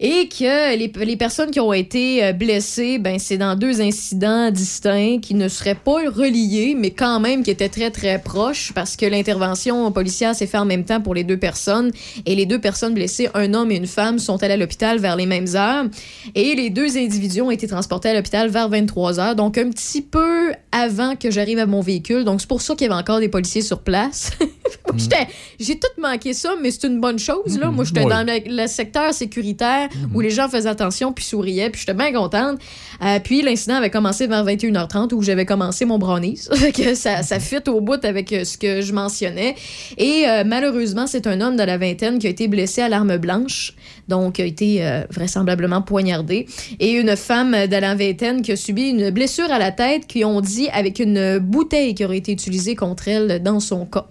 Et 0.00 0.28
que 0.28 0.76
les, 0.76 0.92
les 1.04 1.16
personnes 1.16 1.50
qui 1.50 1.58
ont 1.58 1.72
été 1.72 2.24
euh, 2.24 2.32
blessées, 2.32 2.98
ben, 2.98 3.18
c'est 3.18 3.36
dans 3.36 3.56
deux 3.56 3.80
incidents 3.80 4.50
distincts 4.52 5.18
qui 5.20 5.34
ne 5.34 5.48
seraient 5.48 5.74
pas 5.74 6.08
reliés, 6.08 6.76
mais 6.78 6.90
quand 6.92 7.18
même 7.18 7.42
qui 7.42 7.50
étaient 7.50 7.68
très, 7.68 7.90
très 7.90 8.20
proches 8.20 8.72
parce 8.72 8.96
que 8.96 9.06
l'intervention 9.06 9.90
policière 9.90 10.36
s'est 10.36 10.46
faite 10.46 10.60
en 10.60 10.64
même 10.64 10.84
temps 10.84 11.00
pour 11.00 11.14
les 11.14 11.24
deux 11.24 11.36
personnes. 11.36 11.90
Et 12.26 12.36
les 12.36 12.46
deux 12.46 12.60
personnes 12.60 12.94
blessées, 12.94 13.28
un 13.34 13.54
homme 13.54 13.72
et 13.72 13.76
une 13.76 13.88
femme, 13.88 14.20
sont 14.20 14.40
allées 14.42 14.54
à 14.54 14.56
l'hôpital 14.56 14.98
vers 14.98 15.16
les 15.16 15.26
mêmes 15.26 15.48
heures. 15.54 15.86
Et 16.36 16.54
les 16.54 16.70
deux 16.70 16.96
individus 16.96 17.40
ont 17.40 17.50
été 17.50 17.66
transportés 17.66 18.10
à 18.10 18.14
l'hôpital 18.14 18.48
vers 18.50 18.68
23 18.68 19.18
heures, 19.18 19.34
donc 19.34 19.58
un 19.58 19.68
petit 19.70 20.02
peu 20.02 20.52
avant 20.72 21.16
que 21.16 21.30
j'arrive 21.30 21.58
à 21.58 21.66
mon 21.66 21.80
véhicule. 21.80 22.24
Donc 22.24 22.40
c'est 22.40 22.46
pour 22.48 22.60
ça 22.62 22.74
qu'il 22.74 22.86
y 22.86 22.90
avait 22.90 23.00
encore 23.00 23.20
des 23.20 23.28
policiers 23.28 23.62
sur 23.62 23.80
place. 23.80 24.30
J'étais- 24.96 25.26
J'ai 25.60 25.78
tout 25.78 25.88
manqué 26.00 26.32
ça, 26.32 26.54
mais 26.62 26.70
c'est 26.70 26.86
une 26.86 27.00
bonne 27.00 27.18
chose. 27.18 27.58
Là. 27.58 27.70
Moi, 27.70 27.84
j'étais 27.84 28.04
dans 28.04 28.26
le, 28.26 28.40
le 28.62 28.66
secteur 28.66 29.12
sécuritaire 29.12 29.88
où 30.14 30.20
les 30.20 30.30
gens 30.30 30.48
faisaient 30.48 30.68
attention 30.68 31.12
puis 31.12 31.24
souriaient, 31.24 31.68
puis 31.70 31.80
j'étais 31.80 31.94
bien 31.94 32.12
contente. 32.12 32.58
Euh, 33.02 33.18
puis 33.22 33.42
l'incident 33.42 33.76
avait 33.76 33.90
commencé 33.90 34.26
vers 34.26 34.44
21h30 34.44 35.12
où 35.14 35.22
j'avais 35.22 35.44
commencé 35.46 35.84
mon 35.84 35.98
brownies. 35.98 36.40
Que 36.74 36.94
ça, 36.94 37.22
ça 37.22 37.40
fit 37.40 37.66
au 37.68 37.80
bout 37.80 38.02
avec 38.04 38.32
euh, 38.32 38.44
ce 38.44 38.56
que 38.58 38.80
je 38.82 38.92
mentionnais. 38.92 39.54
Et 39.96 40.24
euh, 40.28 40.44
malheureusement, 40.46 41.06
c'est 41.06 41.26
un 41.26 41.40
homme 41.40 41.56
de 41.56 41.62
la 41.62 41.76
vingtaine 41.78 42.18
qui 42.18 42.26
a 42.26 42.30
été 42.30 42.46
blessé 42.48 42.82
à 42.82 42.88
l'arme 42.88 43.16
blanche, 43.16 43.74
donc 44.08 44.40
a 44.40 44.44
été 44.44 44.84
euh, 44.84 45.02
vraisemblablement 45.10 45.82
poignardé. 45.82 46.46
Et 46.80 46.92
une 46.92 47.16
femme 47.16 47.52
de 47.52 47.76
la 47.76 47.94
vingtaine 47.94 48.42
qui 48.42 48.52
a 48.52 48.56
subi 48.56 48.90
une 48.90 49.10
blessure 49.10 49.50
à 49.50 49.58
la 49.58 49.70
tête, 49.70 50.06
qui 50.06 50.24
ont 50.24 50.40
dit 50.40 50.68
avec 50.70 50.98
une 50.98 51.38
bouteille 51.38 51.94
qui 51.94 52.04
aurait 52.04 52.18
été 52.18 52.32
utilisée 52.32 52.74
contre 52.74 53.08
elle 53.08 53.42
dans 53.42 53.60
son 53.60 53.86
cas. 53.86 54.06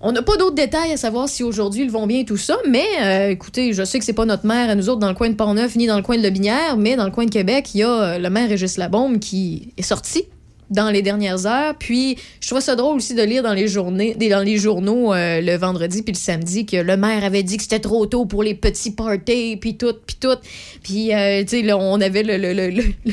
On 0.00 0.12
n'a 0.12 0.22
pas 0.22 0.36
d'autres 0.36 0.54
détails 0.54 0.92
à 0.92 0.96
savoir 0.96 1.28
si 1.28 1.42
aujourd'hui 1.42 1.82
ils 1.82 1.90
vont 1.90 2.06
bien 2.06 2.22
tout 2.22 2.36
ça, 2.36 2.56
mais 2.68 2.86
euh, 3.02 3.30
écoutez, 3.30 3.72
je 3.72 3.82
sais 3.82 3.98
que 3.98 4.04
c'est 4.04 4.12
pas 4.12 4.26
notre 4.26 4.46
maire 4.46 4.70
à 4.70 4.76
nous 4.76 4.88
autres 4.88 5.00
dans 5.00 5.08
le 5.08 5.14
coin 5.14 5.28
de 5.28 5.34
Portneuf 5.34 5.74
ni 5.74 5.88
dans 5.88 5.96
le 5.96 6.04
coin 6.04 6.16
de 6.16 6.22
Lobinière, 6.22 6.76
mais 6.76 6.94
dans 6.94 7.04
le 7.04 7.10
coin 7.10 7.24
de 7.24 7.30
Québec, 7.30 7.74
il 7.74 7.78
y 7.78 7.82
a 7.82 8.02
euh, 8.02 8.18
le 8.18 8.30
maire 8.30 8.48
Régis 8.48 8.76
Labombe 8.76 9.18
qui 9.18 9.72
est 9.76 9.82
sorti 9.82 10.24
dans 10.70 10.90
les 10.90 11.02
dernières 11.02 11.46
heures. 11.46 11.74
Puis 11.78 12.16
je 12.40 12.48
trouve 12.48 12.60
ça 12.60 12.76
drôle 12.76 12.96
aussi 12.96 13.14
de 13.14 13.22
lire 13.22 13.42
dans 13.42 13.54
les 13.54 13.68
journées, 13.68 14.14
dans 14.14 14.44
les 14.44 14.58
journaux 14.58 15.12
euh, 15.14 15.40
le 15.40 15.56
vendredi 15.56 16.02
puis 16.02 16.12
le 16.12 16.18
samedi 16.18 16.66
que 16.66 16.76
le 16.76 16.96
maire 16.96 17.24
avait 17.24 17.42
dit 17.42 17.56
que 17.56 17.62
c'était 17.62 17.78
trop 17.80 18.06
tôt 18.06 18.26
pour 18.26 18.42
les 18.42 18.54
petits 18.54 18.90
parties 18.92 19.56
puis 19.56 19.76
tout 19.76 19.94
puis 20.06 20.16
tout. 20.20 20.36
Puis 20.82 21.14
euh, 21.14 21.42
tu 21.44 21.62
sais 21.64 21.72
on 21.72 22.00
avait 22.00 22.22
le, 22.22 22.36
le, 22.36 22.52
le- 22.70 23.12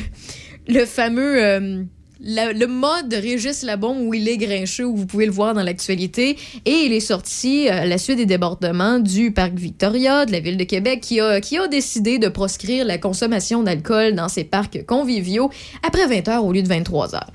le 0.68 0.84
fameux 0.84 1.42
euh, 1.42 1.82
le 2.20 2.66
mode 2.66 3.12
Régis 3.12 3.62
Labombe 3.62 3.98
où 4.00 4.14
il 4.14 4.28
est 4.28 4.36
grincheux, 4.36 4.84
où 4.84 4.96
vous 4.96 5.06
pouvez 5.06 5.26
le 5.26 5.32
voir 5.32 5.54
dans 5.54 5.62
l'actualité. 5.62 6.36
Et 6.64 6.84
il 6.86 6.92
est 6.92 7.00
sorti 7.00 7.68
euh, 7.68 7.82
à 7.82 7.86
la 7.86 7.98
suite 7.98 8.16
des 8.16 8.26
débordements 8.26 8.98
du 8.98 9.32
parc 9.32 9.54
Victoria, 9.54 10.26
de 10.26 10.32
la 10.32 10.40
ville 10.40 10.56
de 10.56 10.64
Québec, 10.64 11.00
qui 11.00 11.20
a, 11.20 11.40
qui 11.40 11.58
a 11.58 11.68
décidé 11.68 12.18
de 12.18 12.28
proscrire 12.28 12.84
la 12.84 12.98
consommation 12.98 13.62
d'alcool 13.62 14.14
dans 14.14 14.28
ces 14.28 14.44
parcs 14.44 14.84
conviviaux 14.86 15.50
après 15.82 16.06
20 16.06 16.28
heures 16.28 16.44
au 16.44 16.52
lieu 16.52 16.62
de 16.62 16.68
23 16.68 17.14
heures. 17.14 17.30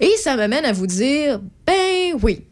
Et 0.00 0.10
ça 0.16 0.36
m'amène 0.36 0.64
à 0.64 0.72
vous 0.72 0.86
dire, 0.86 1.40
ben 1.66 2.18
oui, 2.22 2.44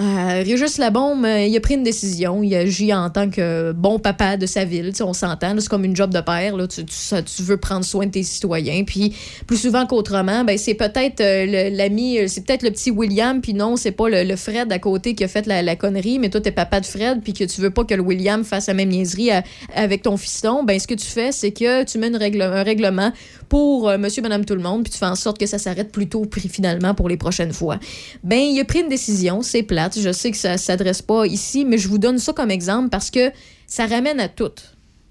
Euh, 0.00 0.42
Régis 0.42 0.78
Labombe, 0.78 1.26
euh, 1.26 1.44
il 1.46 1.54
a 1.54 1.60
pris 1.60 1.74
une 1.74 1.82
décision. 1.82 2.42
Il 2.42 2.54
agit 2.54 2.94
en 2.94 3.10
tant 3.10 3.28
que 3.28 3.72
bon 3.72 3.98
papa 3.98 4.38
de 4.38 4.46
sa 4.46 4.64
ville. 4.64 4.88
Tu 4.88 4.96
sais, 4.96 5.02
on 5.02 5.12
s'entend, 5.12 5.54
c'est 5.58 5.68
comme 5.68 5.84
une 5.84 5.94
job 5.94 6.12
de 6.12 6.20
père. 6.20 6.56
Là. 6.56 6.66
Tu, 6.66 6.82
veux 7.42 7.58
prendre 7.58 7.84
soin 7.84 8.06
de 8.06 8.10
tes 8.10 8.22
citoyens. 8.22 8.84
Puis 8.84 9.14
plus 9.46 9.58
souvent 9.58 9.86
qu'autrement, 9.86 10.44
ben, 10.44 10.56
c'est 10.56 10.74
peut-être 10.74 11.20
euh, 11.20 11.70
l'ami, 11.70 12.18
euh, 12.18 12.24
c'est 12.26 12.46
peut-être 12.46 12.62
le 12.62 12.70
petit 12.70 12.90
William, 12.90 13.42
puis 13.42 13.52
non, 13.52 13.76
c'est 13.76 13.92
pas 13.92 14.08
le, 14.08 14.36
Fred 14.36 14.72
à 14.72 14.78
côté 14.78 15.14
qui 15.14 15.24
a 15.24 15.28
fait 15.28 15.46
la, 15.46 15.76
connerie, 15.76 16.18
mais 16.18 16.30
toi, 16.30 16.40
t'es 16.40 16.52
papa 16.52 16.80
de 16.80 16.86
Fred, 16.86 17.20
puis 17.22 17.34
que 17.34 17.44
tu 17.44 17.60
veux 17.60 17.70
pas 17.70 17.84
que 17.84 17.94
le 17.94 18.02
William 18.02 18.44
fasse 18.44 18.68
la 18.68 18.74
même 18.74 18.88
niaiserie 18.88 19.30
avec 19.74 20.02
ton 20.02 20.16
fiston. 20.16 20.64
Ben, 20.64 20.78
ce 20.78 20.86
que 20.86 20.94
tu 20.94 21.06
fais, 21.06 21.32
c'est 21.32 21.52
que 21.52 21.84
tu 21.84 21.98
mets 21.98 22.08
une 22.08 22.16
règle, 22.16 22.40
un 22.40 22.62
règlement 22.62 23.12
pour 23.48 23.90
monsieur, 23.98 24.22
madame, 24.22 24.46
tout 24.46 24.54
le 24.54 24.62
monde, 24.62 24.84
puis 24.84 24.92
tu 24.92 24.98
fais 24.98 25.06
en 25.06 25.14
sorte 25.14 25.38
que 25.38 25.46
ça 25.46 25.58
s'arrête 25.58 25.92
plus 25.92 26.08
tôt, 26.08 26.24
puis 26.24 26.48
finalement, 26.48 26.94
pour 26.94 27.10
les 27.10 27.18
prochaines 27.18 27.52
fois. 27.52 27.78
Ben, 28.24 28.38
il 28.38 28.58
a 28.58 28.64
pris 28.64 28.80
une 28.80 28.88
décision, 28.88 29.42
c'est 29.42 29.62
Je 29.94 30.12
sais 30.12 30.30
que 30.30 30.36
ça 30.36 30.58
s'adresse 30.58 31.02
pas 31.02 31.26
ici, 31.26 31.64
mais 31.64 31.78
je 31.78 31.88
vous 31.88 31.98
donne 31.98 32.18
ça 32.18 32.32
comme 32.32 32.50
exemple 32.50 32.88
parce 32.88 33.10
que 33.10 33.30
ça 33.66 33.86
ramène 33.86 34.20
à 34.20 34.28
tout. 34.28 34.52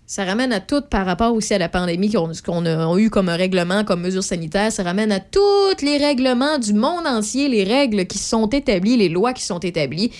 Ça 0.05 0.25
ramène 0.25 0.51
à 0.51 0.59
tout 0.59 0.81
par 0.81 1.05
rapport 1.05 1.33
aussi 1.33 1.53
à 1.53 1.57
la 1.57 1.69
pandémie 1.69 2.11
qu'on 2.11 2.65
a 2.65 2.97
eu 2.97 3.09
comme 3.09 3.29
règlement, 3.29 3.85
comme 3.85 4.01
mesure 4.01 4.23
sanitaire. 4.23 4.71
Ça 4.71 4.83
ramène 4.83 5.11
à 5.11 5.21
tous 5.21 5.81
les 5.81 5.97
règlements 5.97 6.57
du 6.57 6.73
monde 6.73 7.07
entier, 7.07 7.47
les 7.47 7.63
règles 7.63 8.05
qui 8.05 8.17
sont 8.17 8.47
établies, 8.47 8.97
les 8.97 9.07
lois 9.07 9.31
qui 9.31 9.43
sont 9.43 9.59
établies. 9.59 10.11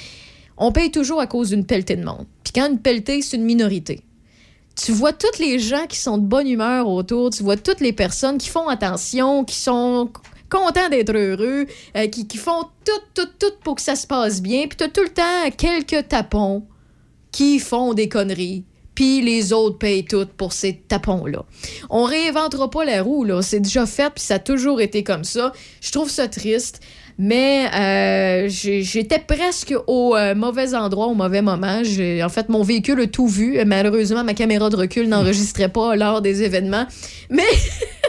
On 0.57 0.71
paye 0.71 0.91
toujours 0.91 1.19
à 1.19 1.27
cause 1.27 1.49
d'une 1.49 1.65
pelletée 1.65 1.97
de 1.97 2.05
monde. 2.05 2.25
Puis 2.43 2.53
quand 2.53 2.69
une 2.71 2.79
pelletée, 2.79 3.21
c'est 3.21 3.35
une 3.35 3.43
minorité. 3.43 4.01
Tu 4.81 4.93
vois 4.93 5.11
toutes 5.11 5.39
les 5.39 5.59
gens 5.59 5.85
qui 5.87 5.97
sont 5.97 6.17
de 6.17 6.25
bonne 6.25 6.47
humeur 6.47 6.87
autour, 6.87 7.29
tu 7.29 7.43
vois 7.43 7.57
toutes 7.57 7.81
les 7.81 7.91
personnes 7.91 8.37
qui 8.37 8.47
font 8.47 8.69
attention, 8.69 9.43
qui 9.43 9.55
sont 9.55 10.09
contents 10.51 10.89
d'être 10.89 11.15
heureux, 11.15 11.65
euh, 11.97 12.07
qui, 12.07 12.37
font 12.37 12.63
tout, 12.85 13.01
tout, 13.15 13.29
tout 13.39 13.53
pour 13.63 13.75
que 13.75 13.81
ça 13.81 13.95
se 13.95 14.05
passe 14.05 14.41
bien. 14.41 14.67
Puis 14.67 14.77
t'as 14.77 14.89
tout 14.89 15.01
le 15.01 15.09
temps 15.09 15.49
quelques 15.57 16.09
tapons 16.09 16.63
qui 17.31 17.59
font 17.59 17.93
des 17.93 18.09
conneries. 18.09 18.65
Puis 18.93 19.21
les 19.21 19.53
autres 19.53 19.77
payent 19.77 20.05
tout 20.05 20.27
pour 20.37 20.51
ces 20.51 20.75
tapons-là. 20.75 21.45
On 21.89 22.03
réinventera 22.03 22.69
pas 22.69 22.83
la 22.83 23.01
roue, 23.01 23.23
là. 23.23 23.41
C'est 23.41 23.61
déjà 23.61 23.85
fait, 23.85 24.11
puis 24.13 24.23
ça 24.23 24.35
a 24.35 24.39
toujours 24.39 24.81
été 24.81 25.03
comme 25.03 25.23
ça. 25.23 25.53
Je 25.79 25.91
trouve 25.91 26.09
ça 26.09 26.27
triste. 26.27 26.81
Mais 27.17 27.67
euh, 27.73 28.47
j'étais 28.49 29.19
presque 29.19 29.73
au 29.87 30.15
euh, 30.15 30.33
mauvais 30.33 30.73
endroit, 30.73 31.05
au 31.05 31.13
mauvais 31.13 31.41
moment. 31.41 31.81
En 31.81 32.29
fait, 32.29 32.49
mon 32.49 32.63
véhicule 32.63 32.99
a 33.01 33.07
tout 33.07 33.27
vu. 33.27 33.63
Malheureusement, 33.65 34.23
ma 34.23 34.33
caméra 34.33 34.69
de 34.69 34.75
recul 34.75 35.07
n'enregistrait 35.07 35.69
pas 35.69 35.95
lors 35.95 36.21
des 36.21 36.43
événements. 36.43 36.87
Mais 37.29 37.43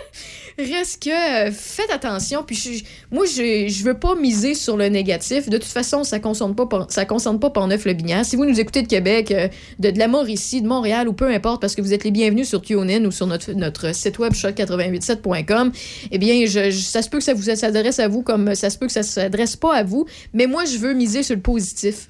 reste 0.62 1.02
que 1.02 1.48
euh, 1.48 1.52
faites 1.52 1.90
attention. 1.90 2.42
Puis 2.44 2.84
moi, 3.10 3.24
je, 3.26 3.68
je 3.68 3.84
veux 3.84 3.98
pas 3.98 4.14
miser 4.14 4.54
sur 4.54 4.76
le 4.76 4.88
négatif. 4.88 5.48
De 5.48 5.58
toute 5.58 5.70
façon, 5.70 6.04
ça 6.04 6.18
concerne 6.18 6.54
pas, 6.54 6.66
ça 6.88 7.04
concerne 7.04 7.38
pas 7.38 7.50
Portneuf-le-Binière. 7.50 8.24
Si 8.24 8.36
vous 8.36 8.44
nous 8.44 8.60
écoutez 8.60 8.82
de 8.82 8.88
Québec, 8.88 9.30
euh, 9.30 9.48
de, 9.78 9.90
de 9.90 9.98
la 9.98 10.08
Mauricie, 10.08 10.62
de 10.62 10.66
Montréal 10.66 11.08
ou 11.08 11.12
peu 11.12 11.28
importe, 11.28 11.60
parce 11.60 11.74
que 11.74 11.82
vous 11.82 11.92
êtes 11.92 12.04
les 12.04 12.10
bienvenus 12.10 12.48
sur 12.48 12.62
TuneIn 12.62 13.04
ou 13.04 13.10
sur 13.10 13.26
notre, 13.26 13.52
notre 13.52 13.94
site 13.94 14.18
web 14.18 14.32
choc887.com, 14.32 15.72
eh 16.10 16.18
bien, 16.18 16.46
ça 16.46 17.02
se 17.02 17.08
peut 17.08 17.18
que 17.18 17.24
ça 17.24 17.34
vous 17.34 17.42
s'adresse 17.42 17.98
à 17.98 18.08
vous 18.08 18.22
comme 18.22 18.54
ça 18.54 18.70
se 18.70 18.78
peut 18.78 18.86
que 18.86 18.92
ça 18.92 19.02
s'adresse 19.02 19.56
pas 19.56 19.74
à 19.74 19.82
vous. 19.82 20.06
Mais 20.32 20.46
moi, 20.46 20.64
je 20.64 20.78
veux 20.78 20.94
miser 20.94 21.22
sur 21.22 21.36
le 21.36 21.42
positif. 21.42 22.08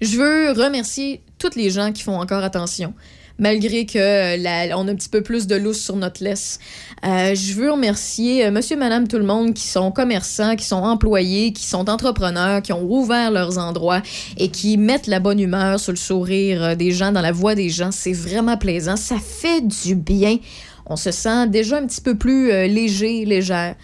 Je 0.00 0.16
veux 0.16 0.52
remercier 0.52 1.22
toutes 1.38 1.56
les 1.56 1.70
gens 1.70 1.92
qui 1.92 2.02
font 2.02 2.18
encore 2.18 2.42
attention. 2.42 2.94
Malgré 3.40 3.86
que 3.86 3.98
euh, 3.98 4.36
la- 4.36 4.78
on 4.78 4.86
a 4.86 4.92
un 4.92 4.94
petit 4.94 5.08
peu 5.08 5.22
plus 5.22 5.46
de 5.46 5.56
lousse 5.56 5.80
sur 5.82 5.96
notre 5.96 6.22
laisse. 6.22 6.58
Euh, 7.06 7.34
je 7.34 7.54
veux 7.54 7.72
remercier 7.72 8.44
euh, 8.44 8.50
monsieur, 8.50 8.76
madame, 8.76 9.08
tout 9.08 9.16
le 9.16 9.24
monde 9.24 9.54
qui 9.54 9.66
sont 9.66 9.90
commerçants, 9.90 10.56
qui 10.56 10.66
sont 10.66 10.76
employés, 10.82 11.52
qui 11.52 11.64
sont 11.64 11.88
entrepreneurs, 11.88 12.60
qui 12.60 12.74
ont 12.74 12.86
rouvert 12.86 13.30
leurs 13.30 13.56
endroits 13.56 14.02
et 14.36 14.48
qui 14.50 14.76
mettent 14.76 15.06
la 15.06 15.20
bonne 15.20 15.40
humeur 15.40 15.80
sur 15.80 15.92
le 15.92 15.96
sourire 15.96 16.76
des 16.76 16.92
gens, 16.92 17.12
dans 17.12 17.22
la 17.22 17.32
voix 17.32 17.54
des 17.54 17.70
gens. 17.70 17.90
C'est 17.90 18.12
vraiment 18.12 18.58
plaisant. 18.58 18.96
Ça 18.96 19.16
fait 19.18 19.62
du 19.66 19.94
bien. 19.94 20.36
On 20.84 20.96
se 20.96 21.10
sent 21.10 21.46
déjà 21.48 21.78
un 21.78 21.86
petit 21.86 22.02
peu 22.02 22.16
plus 22.18 22.48
léger, 22.68 23.24
légère. 23.24 23.76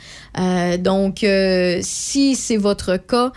Donc, 0.80 1.24
si 1.82 2.34
c'est 2.34 2.56
votre 2.56 2.96
cas, 2.96 3.30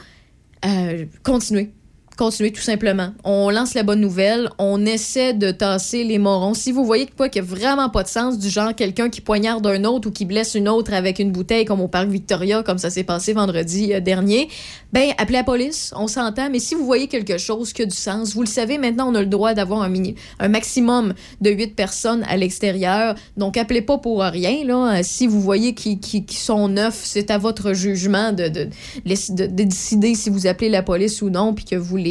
continuez. 1.24 1.72
Continuez 2.20 2.52
tout 2.52 2.60
simplement. 2.60 3.12
On 3.24 3.50
lance 3.50 3.76
la 3.76 3.84
bonne 3.84 4.02
nouvelle, 4.02 4.50
on 4.58 4.86
essaie 4.86 5.34
de 5.34 5.52
tasser 5.52 6.04
les 6.04 6.18
morons. 6.18 6.54
Si 6.54 6.74
vous 6.74 6.84
voyez 6.84 7.06
que 7.06 7.16
quoi 7.16 7.30
qui 7.30 7.40
a 7.40 7.42
vraiment 7.42 7.88
pas 7.88 8.04
de 8.04 8.10
sens, 8.10 8.38
du 8.38 8.50
genre 8.50 8.76
quelqu'un 8.76 9.10
qui 9.10 9.22
poignarde 9.22 9.66
un 9.66 9.86
autre 9.86 10.10
ou 10.10 10.12
qui 10.12 10.26
blesse 10.26 10.54
une 10.54 10.68
autre 10.68 10.92
avec 10.92 11.20
une 11.20 11.32
bouteille 11.32 11.64
comme 11.64 11.80
au 11.80 11.88
parc 11.88 12.10
Victoria, 12.10 12.62
comme 12.62 12.78
ça 12.78 12.90
s'est 12.90 13.06
passé 13.06 13.32
vendredi 13.32 13.94
euh, 13.94 14.02
dernier, 14.02 14.50
ben 14.92 15.14
appelez 15.18 15.38
la 15.38 15.46
police, 15.46 15.94
on 15.96 16.08
s'entend. 16.08 16.50
Mais 16.50 16.60
si 16.60 16.76
vous 16.76 16.84
voyez 16.84 17.08
quelque 17.08 17.38
chose 17.38 17.72
qui 17.72 17.84
a 17.84 17.86
du 17.86 17.96
sens, 17.96 18.34
vous 18.34 18.42
le 18.42 18.48
savez 18.48 18.78
maintenant, 18.78 19.10
on 19.10 19.16
a 19.16 19.22
le 19.22 19.26
droit 19.26 19.54
d'avoir 19.54 19.84
un, 19.84 19.94
un 20.40 20.50
maximum 20.50 21.14
de 21.40 21.52
8 21.52 21.74
personnes 21.74 22.26
à 22.28 22.36
l'extérieur. 22.36 23.16
Donc 23.38 23.56
appelez 23.56 23.82
pas 23.82 23.98
pour 23.98 24.24
rien 24.24 24.66
là. 24.66 24.98
Euh, 24.98 25.04
Si 25.04 25.26
vous 25.26 25.40
voyez 25.40 25.74
qui, 25.74 26.02
qui 26.02 26.36
sont 26.36 26.68
neufs, 26.68 27.00
c'est 27.02 27.32
à 27.32 27.38
votre 27.38 27.72
jugement 27.72 28.34
de, 28.34 28.50
de, 28.50 28.68
de, 29.06 29.46
de 29.46 29.64
décider 29.64 30.16
si 30.16 30.30
vous 30.30 30.48
appelez 30.48 30.68
la 30.68 30.84
police 30.84 31.22
ou 31.22 31.30
non, 31.30 31.54
puis 31.54 31.64
que 31.64 31.78
vous 31.78 31.96
les, 31.96 32.09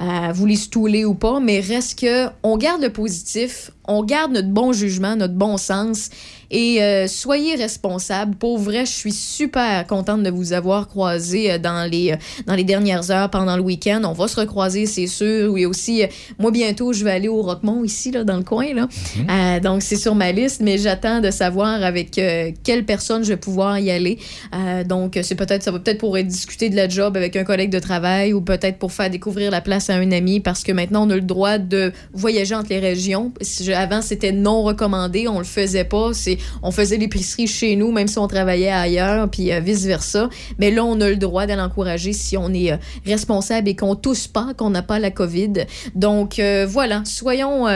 euh, 0.00 0.32
vous 0.32 0.46
les 0.46 0.56
stoulez 0.56 1.04
ou 1.04 1.14
pas. 1.14 1.40
Mais 1.40 1.60
reste 1.60 1.98
que 1.98 2.28
on 2.42 2.56
garde 2.56 2.82
le 2.82 2.90
positif, 2.90 3.70
on 3.86 4.04
garde 4.04 4.32
notre 4.32 4.48
bon 4.48 4.72
jugement, 4.72 5.16
notre 5.16 5.34
bon 5.34 5.56
sens. 5.56 6.10
Et 6.50 6.82
euh, 6.82 7.06
soyez 7.06 7.54
responsables. 7.54 8.34
Pour 8.36 8.58
vrai, 8.58 8.84
je 8.86 8.90
suis 8.92 9.12
super 9.12 9.86
contente 9.86 10.22
de 10.22 10.30
vous 10.30 10.52
avoir 10.52 10.88
croisé 10.88 11.52
euh, 11.52 11.58
dans 11.58 11.88
les, 11.88 12.12
euh, 12.12 12.16
dans 12.46 12.54
les 12.54 12.64
dernières 12.64 13.10
heures 13.10 13.30
pendant 13.30 13.56
le 13.56 13.62
week-end. 13.62 14.02
On 14.04 14.12
va 14.12 14.26
se 14.26 14.38
recroiser, 14.40 14.86
c'est 14.86 15.06
sûr. 15.06 15.52
Oui, 15.52 15.64
aussi, 15.64 16.02
euh, 16.02 16.06
moi, 16.38 16.50
bientôt, 16.50 16.92
je 16.92 17.04
vais 17.04 17.12
aller 17.12 17.28
au 17.28 17.42
Roquemont, 17.42 17.84
ici, 17.84 18.10
là, 18.10 18.24
dans 18.24 18.36
le 18.36 18.42
coin. 18.42 18.74
Là. 18.74 18.88
Euh, 19.28 19.60
donc, 19.60 19.82
c'est 19.82 19.96
sur 19.96 20.14
ma 20.14 20.32
liste, 20.32 20.60
mais 20.60 20.78
j'attends 20.78 21.20
de 21.20 21.30
savoir 21.30 21.82
avec 21.82 22.18
euh, 22.18 22.50
quelle 22.64 22.84
personne 22.84 23.22
je 23.22 23.28
vais 23.28 23.36
pouvoir 23.36 23.78
y 23.78 23.90
aller. 23.90 24.18
Euh, 24.54 24.82
donc, 24.84 25.18
c'est 25.22 25.36
peut-être, 25.36 25.62
ça 25.62 25.70
va 25.70 25.78
peut-être 25.78 25.98
pour 25.98 26.16
discuter 26.18 26.68
de 26.68 26.76
la 26.76 26.88
job 26.88 27.16
avec 27.16 27.36
un 27.36 27.44
collègue 27.44 27.70
de 27.70 27.78
travail 27.78 28.32
ou 28.32 28.40
peut-être 28.40 28.78
pour 28.78 28.92
faire 28.92 29.10
découvrir 29.10 29.50
la 29.50 29.60
place 29.60 29.88
à 29.90 29.94
un 29.94 30.10
ami 30.10 30.40
parce 30.40 30.64
que 30.64 30.72
maintenant, 30.72 31.06
on 31.06 31.10
a 31.10 31.14
le 31.14 31.20
droit 31.20 31.58
de 31.58 31.92
voyager 32.12 32.54
entre 32.54 32.70
les 32.70 32.80
régions. 32.80 33.32
Avant, 33.74 34.02
c'était 34.02 34.32
non 34.32 34.62
recommandé, 34.62 35.28
on 35.28 35.38
le 35.38 35.44
faisait 35.44 35.84
pas. 35.84 36.12
C'est, 36.12 36.39
on 36.62 36.70
faisait 36.70 36.96
l'épicerie 36.96 37.46
chez 37.46 37.76
nous, 37.76 37.92
même 37.92 38.08
si 38.08 38.18
on 38.18 38.28
travaillait 38.28 38.70
ailleurs, 38.70 39.28
puis 39.30 39.52
euh, 39.52 39.60
vice-versa. 39.60 40.28
Mais 40.58 40.70
là, 40.70 40.84
on 40.84 41.00
a 41.00 41.08
le 41.08 41.16
droit 41.16 41.46
d'aller 41.46 41.62
encourager 41.62 42.12
si 42.12 42.36
on 42.36 42.52
est 42.52 42.72
euh, 42.72 42.76
responsable 43.06 43.68
et 43.68 43.76
qu'on 43.76 43.94
tousse 43.94 44.26
pas, 44.26 44.54
qu'on 44.56 44.70
n'a 44.70 44.82
pas 44.82 44.98
la 44.98 45.10
COVID. 45.10 45.52
Donc, 45.94 46.38
euh, 46.38 46.66
voilà, 46.68 47.02
soyons... 47.04 47.66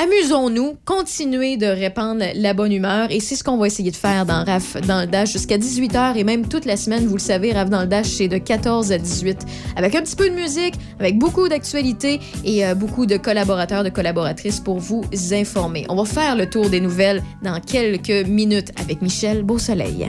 Amusons-nous, 0.00 0.76
continuez 0.84 1.56
de 1.56 1.66
répandre 1.66 2.24
la 2.36 2.54
bonne 2.54 2.70
humeur 2.70 3.08
et 3.10 3.18
c'est 3.18 3.34
ce 3.34 3.42
qu'on 3.42 3.56
va 3.56 3.66
essayer 3.66 3.90
de 3.90 3.96
faire 3.96 4.24
dans 4.26 4.44
RAF 4.44 4.76
dans 4.82 5.00
le 5.00 5.08
Dash 5.08 5.32
jusqu'à 5.32 5.58
18h 5.58 6.16
et 6.16 6.22
même 6.22 6.46
toute 6.46 6.66
la 6.66 6.76
semaine, 6.76 7.04
vous 7.04 7.16
le 7.16 7.20
savez, 7.20 7.52
RAF 7.52 7.68
dans 7.68 7.80
le 7.80 7.88
Dash, 7.88 8.06
c'est 8.06 8.28
de 8.28 8.38
14 8.38 8.92
à 8.92 8.98
18 8.98 9.44
avec 9.74 9.96
un 9.96 10.02
petit 10.02 10.14
peu 10.14 10.30
de 10.30 10.36
musique, 10.36 10.74
avec 11.00 11.18
beaucoup 11.18 11.48
d'actualités 11.48 12.20
et 12.44 12.64
euh, 12.64 12.76
beaucoup 12.76 13.06
de 13.06 13.16
collaborateurs, 13.16 13.82
de 13.82 13.90
collaboratrices 13.90 14.60
pour 14.60 14.78
vous 14.78 15.02
informer. 15.32 15.84
On 15.88 15.96
va 15.96 16.04
faire 16.04 16.36
le 16.36 16.48
tour 16.48 16.70
des 16.70 16.80
nouvelles 16.80 17.20
dans 17.42 17.58
quelques 17.58 18.24
minutes 18.28 18.70
avec 18.80 19.02
Michel 19.02 19.42
Beausoleil. 19.42 20.08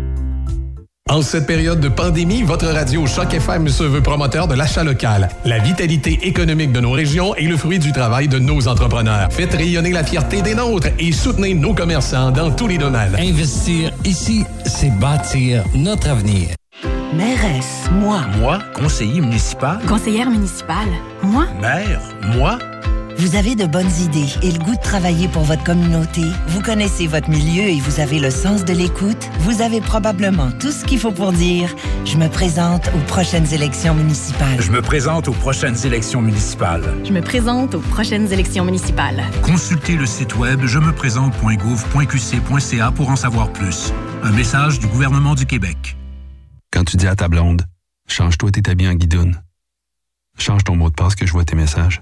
En 1.09 1.21
cette 1.21 1.45
période 1.45 1.81
de 1.81 1.89
pandémie, 1.89 2.41
votre 2.43 2.67
radio 2.67 3.05
Choc 3.05 3.33
FM 3.33 3.67
se 3.67 3.83
veut 3.83 4.01
promoteur 4.01 4.47
de 4.47 4.53
l'achat 4.53 4.83
local. 4.83 5.27
La 5.43 5.59
vitalité 5.59 6.19
économique 6.23 6.71
de 6.71 6.79
nos 6.79 6.91
régions 6.91 7.35
est 7.35 7.47
le 7.47 7.57
fruit 7.57 7.79
du 7.79 7.91
travail 7.91 8.29
de 8.29 8.39
nos 8.39 8.67
entrepreneurs. 8.69 9.27
Faites 9.29 9.53
rayonner 9.53 9.91
la 9.91 10.05
fierté 10.05 10.41
des 10.41 10.55
nôtres 10.55 10.87
et 10.99 11.11
soutenez 11.11 11.53
nos 11.53 11.73
commerçants 11.73 12.31
dans 12.31 12.49
tous 12.51 12.67
les 12.67 12.77
domaines. 12.77 13.15
Investir 13.19 13.91
ici, 14.05 14.45
c'est 14.65 14.91
bâtir 14.99 15.65
notre 15.73 16.09
avenir. 16.09 16.49
Mairesse, 17.13 17.89
moi. 17.91 18.21
Moi, 18.39 18.59
conseiller 18.73 19.19
municipal. 19.19 19.79
Conseillère 19.85 20.29
municipale, 20.29 20.87
moi. 21.23 21.45
Maire, 21.59 21.99
moi. 22.37 22.57
Vous 23.21 23.35
avez 23.35 23.53
de 23.53 23.67
bonnes 23.67 23.91
idées 24.01 24.33
et 24.41 24.49
le 24.49 24.57
goût 24.57 24.73
de 24.73 24.81
travailler 24.81 25.27
pour 25.27 25.43
votre 25.43 25.63
communauté. 25.63 26.23
Vous 26.47 26.59
connaissez 26.59 27.05
votre 27.05 27.29
milieu 27.29 27.65
et 27.65 27.79
vous 27.79 27.99
avez 27.99 28.19
le 28.19 28.31
sens 28.31 28.65
de 28.65 28.73
l'écoute. 28.73 29.29
Vous 29.41 29.61
avez 29.61 29.79
probablement 29.79 30.51
tout 30.51 30.71
ce 30.71 30.83
qu'il 30.83 30.97
faut 30.97 31.11
pour 31.11 31.31
dire 31.31 31.69
Je 32.03 32.17
me 32.17 32.29
présente 32.29 32.89
aux 32.95 33.05
prochaines 33.05 33.53
élections 33.53 33.93
municipales. 33.93 34.59
Je 34.59 34.71
me 34.71 34.81
présente 34.81 35.27
aux 35.27 35.33
prochaines 35.33 35.85
élections 35.85 36.19
municipales. 36.19 36.81
Je 37.03 37.13
me 37.13 37.21
présente 37.21 37.75
aux 37.75 37.81
prochaines 37.81 38.33
élections 38.33 38.65
municipales. 38.65 39.23
Consultez 39.43 39.97
le 39.97 40.07
site 40.07 40.35
web 40.37 40.65
je 40.65 40.79
me 40.79 40.91
présente.gouv.qc.ca 40.91 42.91
pour 42.91 43.11
en 43.11 43.15
savoir 43.15 43.53
plus. 43.53 43.93
Un 44.23 44.31
message 44.31 44.79
du 44.79 44.87
gouvernement 44.87 45.35
du 45.35 45.45
Québec. 45.45 45.95
Quand 46.73 46.85
tu 46.85 46.97
dis 46.97 47.05
à 47.05 47.15
ta 47.15 47.27
blonde, 47.27 47.67
change-toi 48.07 48.49
tes 48.49 48.67
habits 48.67 48.87
en 48.87 48.95
guidoune. 48.95 49.39
Change 50.39 50.63
ton 50.63 50.75
mot 50.75 50.89
de 50.89 50.95
passe 50.95 51.13
que 51.13 51.27
je 51.27 51.31
vois 51.31 51.45
tes 51.45 51.55
messages. 51.55 52.01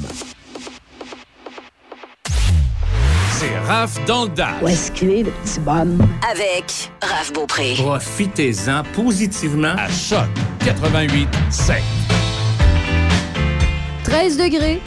C'est 3.38 3.58
Raph 3.68 4.02
dans 4.06 4.24
le 4.24 4.30
Dash. 4.30 4.62
Où 4.62 4.68
est-ce 4.68 4.90
qu'il 4.90 5.10
est, 5.10 5.22
le 5.24 5.30
petit 5.30 5.60
bonhomme? 5.60 6.08
Avec 6.30 6.90
Raph 7.02 7.34
Beaupré. 7.34 7.74
Profitez-en 7.76 8.82
positivement 8.94 9.74
à 9.76 9.90
Choc 9.90 10.26
88 10.64 11.28
7. 11.50 11.76
13 14.04 14.38
degrés, 14.38 14.80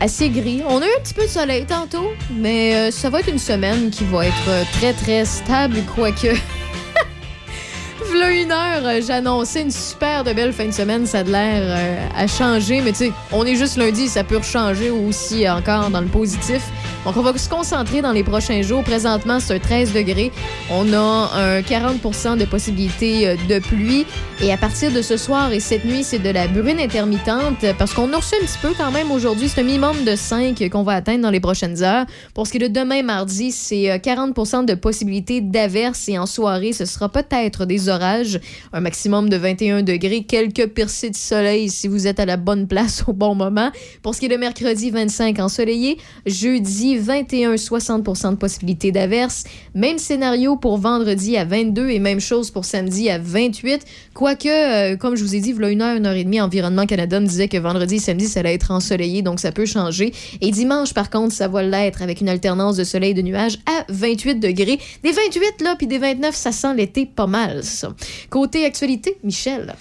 assez 0.00 0.28
gris. 0.28 0.60
On 0.68 0.82
a 0.82 0.86
eu 0.86 0.88
un 0.88 1.02
petit 1.04 1.14
peu 1.14 1.22
de 1.22 1.28
soleil 1.28 1.66
tantôt, 1.66 2.10
mais 2.32 2.74
euh, 2.74 2.90
ça 2.90 3.10
va 3.10 3.20
être 3.20 3.28
une 3.28 3.38
semaine 3.38 3.90
qui 3.90 4.02
va 4.02 4.26
être 4.26 4.48
euh, 4.48 4.64
très, 4.72 4.92
très 4.92 5.24
stable, 5.24 5.76
quoique. 5.94 6.34
V'là 8.10 8.30
une 8.32 8.50
heure, 8.50 8.86
euh, 8.86 9.00
j'annonçais 9.06 9.62
une 9.62 9.70
super 9.70 10.24
de 10.24 10.32
belle 10.32 10.52
fin 10.52 10.66
de 10.66 10.72
semaine. 10.72 11.06
Ça 11.06 11.20
a 11.20 11.22
de 11.22 11.30
l'air 11.30 11.62
euh, 11.62 12.08
à 12.16 12.26
changer, 12.26 12.80
mais 12.80 12.90
tu 12.90 12.98
sais, 12.98 13.12
on 13.30 13.46
est 13.46 13.54
juste 13.54 13.76
lundi, 13.76 14.08
ça 14.08 14.24
peut 14.24 14.42
changer 14.42 14.90
aussi 14.90 15.48
encore 15.48 15.90
dans 15.90 16.00
le 16.00 16.08
positif. 16.08 16.62
Donc, 17.04 17.18
on 17.18 17.22
va 17.22 17.36
se 17.36 17.50
concentrer 17.50 18.00
dans 18.00 18.12
les 18.12 18.24
prochains 18.24 18.62
jours. 18.62 18.82
Présentement, 18.82 19.38
c'est 19.38 19.54
un 19.54 19.58
13 19.58 19.92
degrés. 19.92 20.32
On 20.70 20.90
a 20.94 21.30
un 21.34 21.60
40% 21.60 22.38
de 22.38 22.46
possibilité 22.46 23.28
euh, 23.28 23.36
de 23.48 23.58
pluie. 23.58 24.06
Et 24.42 24.52
à 24.52 24.56
partir 24.56 24.90
de 24.90 25.02
ce 25.02 25.16
soir 25.16 25.52
et 25.52 25.60
cette 25.60 25.84
nuit, 25.84 26.02
c'est 26.02 26.18
de 26.18 26.30
la 26.30 26.48
bruine 26.48 26.80
intermittente 26.80 27.64
parce 27.78 27.92
qu'on 27.92 28.12
a 28.12 28.16
reçu 28.16 28.34
un 28.40 28.44
petit 28.44 28.58
peu 28.60 28.72
quand 28.76 28.90
même 28.90 29.10
aujourd'hui. 29.10 29.48
C'est 29.48 29.60
un 29.60 29.64
minimum 29.64 30.04
de 30.04 30.16
5 30.16 30.68
qu'on 30.70 30.82
va 30.82 30.94
atteindre 30.94 31.22
dans 31.22 31.30
les 31.30 31.40
prochaines 31.40 31.82
heures. 31.82 32.06
Pour 32.32 32.46
ce 32.46 32.52
qui 32.52 32.56
est 32.56 32.68
de 32.68 32.80
demain, 32.80 33.02
mardi, 33.02 33.52
c'est 33.52 33.90
euh, 33.90 33.98
40% 33.98 34.64
de 34.64 34.74
possibilité 34.74 35.42
d'averse 35.42 36.08
et 36.08 36.18
en 36.18 36.26
soirée, 36.26 36.72
ce 36.72 36.86
sera 36.86 37.10
peut-être 37.10 37.66
des 37.66 37.90
orages. 37.90 38.40
Un 38.72 38.80
maximum 38.80 39.28
de 39.28 39.36
21 39.36 39.82
degrés, 39.82 40.24
quelques 40.24 40.68
percées 40.68 41.10
de 41.10 41.16
soleil 41.16 41.68
si 41.68 41.86
vous 41.86 42.06
êtes 42.06 42.18
à 42.18 42.26
la 42.26 42.38
bonne 42.38 42.66
place 42.66 43.04
au 43.06 43.12
bon 43.12 43.34
moment. 43.34 43.70
Pour 44.02 44.14
ce 44.14 44.20
qui 44.20 44.26
est 44.26 44.30
de 44.30 44.36
mercredi, 44.36 44.90
25 44.90 45.38
ensoleillé. 45.38 45.98
Jeudi, 46.26 46.93
21, 46.98 47.56
60 47.56 48.04
de 48.32 48.36
possibilité 48.36 48.92
d'averse. 48.92 49.44
Même 49.74 49.98
scénario 49.98 50.56
pour 50.56 50.78
vendredi 50.78 51.36
à 51.36 51.44
22 51.44 51.90
et 51.90 51.98
même 51.98 52.20
chose 52.20 52.50
pour 52.50 52.64
samedi 52.64 53.10
à 53.10 53.18
28. 53.18 53.84
Quoique, 54.14 54.48
euh, 54.48 54.96
comme 54.96 55.16
je 55.16 55.22
vous 55.22 55.34
ai 55.34 55.40
dit, 55.40 55.52
voilà 55.52 55.70
une 55.70 55.82
heure, 55.82 55.96
une 55.96 56.06
heure 56.06 56.14
et 56.14 56.24
demie, 56.24 56.40
Environnement 56.40 56.86
Canada 56.86 57.20
me 57.20 57.26
disait 57.26 57.48
que 57.48 57.56
vendredi 57.56 57.96
et 57.96 57.98
samedi, 57.98 58.26
ça 58.26 58.40
allait 58.40 58.54
être 58.54 58.70
ensoleillé, 58.70 59.22
donc 59.22 59.40
ça 59.40 59.52
peut 59.52 59.66
changer. 59.66 60.12
Et 60.40 60.50
dimanche, 60.50 60.94
par 60.94 61.10
contre, 61.10 61.34
ça 61.34 61.48
va 61.48 61.62
l'être 61.62 62.02
avec 62.02 62.20
une 62.20 62.28
alternance 62.28 62.76
de 62.76 62.84
soleil 62.84 63.10
et 63.10 63.14
de 63.14 63.22
nuages 63.22 63.58
à 63.66 63.84
28 63.88 64.36
degrés. 64.36 64.78
Des 65.02 65.12
28, 65.12 65.62
là, 65.62 65.74
puis 65.76 65.86
des 65.86 65.98
29, 65.98 66.34
ça 66.34 66.52
sent 66.52 66.74
l'été 66.74 67.06
pas 67.06 67.26
mal, 67.26 67.64
ça. 67.64 67.94
Côté 68.30 68.64
actualité, 68.64 69.16
Michel. 69.24 69.74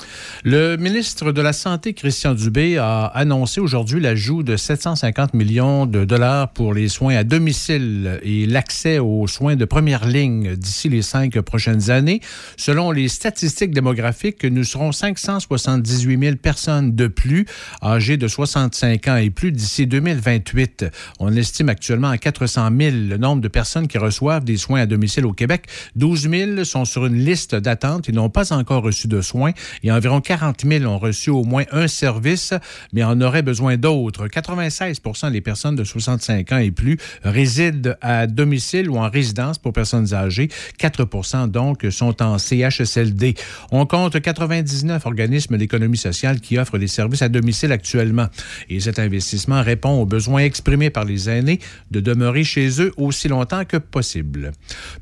Le 0.43 0.77
ministre 0.77 1.31
de 1.31 1.41
la 1.41 1.53
Santé, 1.53 1.93
Christian 1.93 2.33
Dubé, 2.33 2.77
a 2.77 3.05
annoncé 3.05 3.59
aujourd'hui 3.59 3.99
l'ajout 3.99 4.43
de 4.43 4.55
750 4.55 5.33
millions 5.33 5.85
de 5.85 6.05
dollars 6.05 6.49
pour 6.53 6.73
les 6.73 6.87
soins 6.87 7.02
à 7.11 7.23
domicile 7.23 8.19
et 8.23 8.45
l'accès 8.45 8.97
aux 8.97 9.27
soins 9.27 9.55
de 9.55 9.65
première 9.65 10.07
ligne 10.07 10.55
d'ici 10.55 10.87
les 10.87 11.01
cinq 11.01 11.39
prochaines 11.41 11.91
années. 11.91 12.21
Selon 12.55 12.91
les 12.91 13.09
statistiques 13.09 13.71
démographiques, 13.71 14.43
nous 14.45 14.63
serons 14.63 14.91
578 14.91 16.19
000 16.19 16.35
personnes 16.37 16.95
de 16.95 17.07
plus 17.07 17.45
âgées 17.83 18.17
de 18.17 18.27
65 18.27 19.07
ans 19.09 19.17
et 19.17 19.29
plus 19.29 19.51
d'ici 19.51 19.85
2028. 19.85 20.85
On 21.19 21.35
estime 21.35 21.69
actuellement 21.69 22.09
à 22.09 22.17
400 22.17 22.69
000 22.79 22.95
le 23.09 23.17
nombre 23.17 23.41
de 23.41 23.49
personnes 23.49 23.87
qui 23.87 23.97
reçoivent 23.97 24.45
des 24.45 24.57
soins 24.57 24.81
à 24.81 24.85
domicile 24.85 25.25
au 25.25 25.33
Québec. 25.33 25.65
12 25.97 26.29
000 26.29 26.63
sont 26.63 26.85
sur 26.85 27.05
une 27.05 27.17
liste 27.17 27.55
d'attente 27.55 28.07
et 28.07 28.13
n'ont 28.13 28.29
pas 28.29 28.53
encore 28.53 28.83
reçu 28.83 29.07
de 29.07 29.21
soins 29.21 29.51
et 29.83 29.91
environ 29.91 30.21
40 30.21 30.65
000 30.65 30.85
ont 30.85 30.99
reçu 30.99 31.29
au 31.29 31.43
moins 31.43 31.65
un 31.71 31.87
service, 31.87 32.53
mais 32.93 33.03
en 33.03 33.19
auraient 33.19 33.41
besoin 33.41 33.77
d'autres. 33.77 34.27
96 34.27 35.01
des 35.31 35.41
personnes 35.41 35.75
de 35.75 35.83
65 35.83 36.51
ans 36.51 36.57
et 36.57 36.71
plus 36.71 36.92
résident 37.23 37.95
à 38.01 38.27
domicile 38.27 38.89
ou 38.89 38.97
en 38.97 39.09
résidence 39.09 39.57
pour 39.57 39.73
personnes 39.73 40.13
âgées. 40.13 40.49
4 40.77 41.47
donc 41.47 41.85
sont 41.89 42.21
en 42.21 42.37
CHSLD. 42.37 43.35
On 43.71 43.85
compte 43.85 44.19
99 44.19 45.05
organismes 45.05 45.57
d'économie 45.57 45.97
sociale 45.97 46.39
qui 46.39 46.57
offrent 46.57 46.77
des 46.77 46.87
services 46.87 47.21
à 47.21 47.29
domicile 47.29 47.71
actuellement. 47.71 48.27
Et 48.69 48.79
cet 48.79 48.99
investissement 48.99 49.61
répond 49.61 50.01
aux 50.01 50.05
besoins 50.05 50.41
exprimés 50.41 50.89
par 50.89 51.05
les 51.05 51.29
aînés 51.29 51.59
de 51.91 51.99
demeurer 51.99 52.43
chez 52.43 52.81
eux 52.81 52.91
aussi 52.97 53.27
longtemps 53.27 53.65
que 53.65 53.77
possible. 53.77 54.51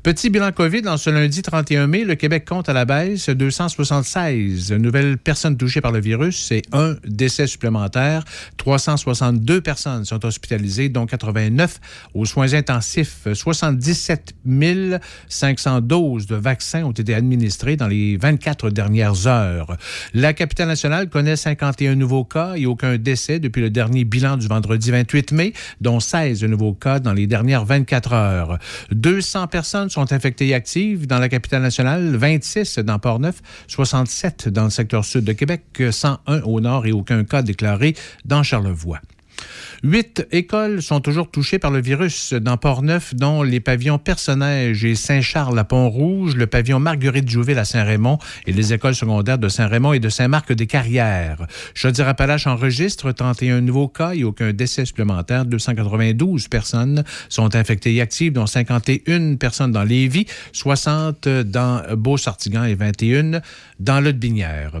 Petit 0.02 0.30
bilan 0.30 0.52
COVID 0.52 0.88
en 0.88 0.96
ce 0.96 1.10
lundi 1.10 1.42
31 1.42 1.86
mai, 1.86 2.04
le 2.04 2.14
Québec 2.14 2.44
compte 2.48 2.68
à 2.68 2.72
la 2.72 2.84
baisse 2.84 3.28
276 3.28 4.72
nouvelles 4.72 5.18
personnes 5.18 5.56
touchées 5.56 5.80
par 5.80 5.92
le 5.92 6.00
virus 6.00 6.50
et 6.52 6.62
un 6.72 6.96
décès 7.06 7.46
supplémentaire. 7.46 8.24
362 8.56 9.60
personnes 9.60 10.04
sont 10.04 10.24
hospitalisées, 10.24 10.88
dont 10.88 11.06
89 11.06 11.80
aux 12.14 12.24
soins 12.24 12.54
intensifs. 12.54 13.26
77 13.32 14.34
500 15.28 15.80
doses 15.80 16.26
de 16.26 16.36
vaccins 16.36 16.84
ont 16.84 16.92
été 16.92 17.14
administrées 17.14 17.76
dans 17.76 17.88
les 17.88 18.16
24 18.16 18.70
dernières 18.70 19.26
heures. 19.26 19.76
La 20.14 20.32
capitale 20.32 20.68
nationale 20.68 21.08
connaît 21.08 21.36
51 21.36 21.94
nouveaux 21.94 22.24
cas 22.24 22.54
et 22.56 22.66
aucun 22.66 22.96
décès 22.96 23.38
depuis 23.38 23.62
le 23.62 23.70
dernier 23.70 24.04
bilan 24.04 24.36
du 24.36 24.46
vendredi 24.46 24.90
28 24.90 25.32
mai, 25.32 25.52
dont 25.80 26.00
16 26.00 26.44
nouveaux 26.44 26.74
cas 26.74 26.98
dans 26.98 27.12
les 27.12 27.26
dernières 27.26 27.64
24 27.64 28.12
heures. 28.12 28.58
200 28.90 29.46
personnes 29.48 29.90
sont 29.90 30.12
infectées 30.12 30.48
et 30.48 30.54
actives 30.54 31.06
dans 31.06 31.18
la 31.18 31.28
capitale 31.28 31.62
nationale, 31.62 32.16
26 32.16 32.78
dans 32.80 32.98
Port-Neuf, 32.98 33.42
67 33.68 34.48
dans 34.48 34.64
le 34.64 34.70
secteur 34.70 35.04
sud 35.04 35.24
de 35.24 35.32
Québec, 35.32 35.62
101 35.90 36.42
au 36.42 36.60
nord 36.60 36.86
et 36.86 36.92
aucun 36.92 37.24
cas 37.24 37.42
déclaré 37.42 37.94
dans 38.24 38.42
Charlevoix. 38.42 39.00
Huit 39.84 40.26
écoles 40.30 40.80
sont 40.80 41.00
toujours 41.00 41.30
touchées 41.30 41.58
par 41.58 41.70
le 41.70 41.80
virus 41.80 42.32
dans 42.34 42.56
Port-Neuf, 42.56 43.14
dont 43.14 43.42
les 43.42 43.58
pavillons 43.58 43.98
Personnage 43.98 44.84
et 44.84 44.94
Saint-Charles 44.94 45.58
à 45.58 45.64
Pont-Rouge, 45.64 46.36
le 46.36 46.46
pavillon 46.46 46.78
Marguerite-Jouville 46.78 47.58
à 47.58 47.64
Saint-Raymond 47.64 48.18
et 48.46 48.52
les 48.52 48.72
écoles 48.72 48.94
secondaires 48.94 49.38
de 49.38 49.48
Saint-Raymond 49.48 49.92
et 49.92 49.98
de 49.98 50.08
Saint-Marc-des-Carrières. 50.08 51.46
Chaudière-Appalaches 51.74 52.46
enregistre 52.46 53.10
31 53.10 53.60
nouveaux 53.60 53.88
cas 53.88 54.14
et 54.14 54.22
aucun 54.24 54.52
décès 54.52 54.84
supplémentaire. 54.84 55.44
292 55.44 56.48
personnes 56.48 57.02
sont 57.28 57.56
infectées 57.56 57.94
et 57.94 58.00
actives, 58.00 58.32
dont 58.32 58.46
51 58.46 59.34
personnes 59.36 59.72
dans 59.72 59.84
Lévis, 59.84 60.26
60 60.52 61.28
dans 61.28 61.82
Beau-Sartigan 61.96 62.64
et 62.64 62.74
21 62.74 63.40
dans 63.80 64.00
Lot-Binière. 64.00 64.80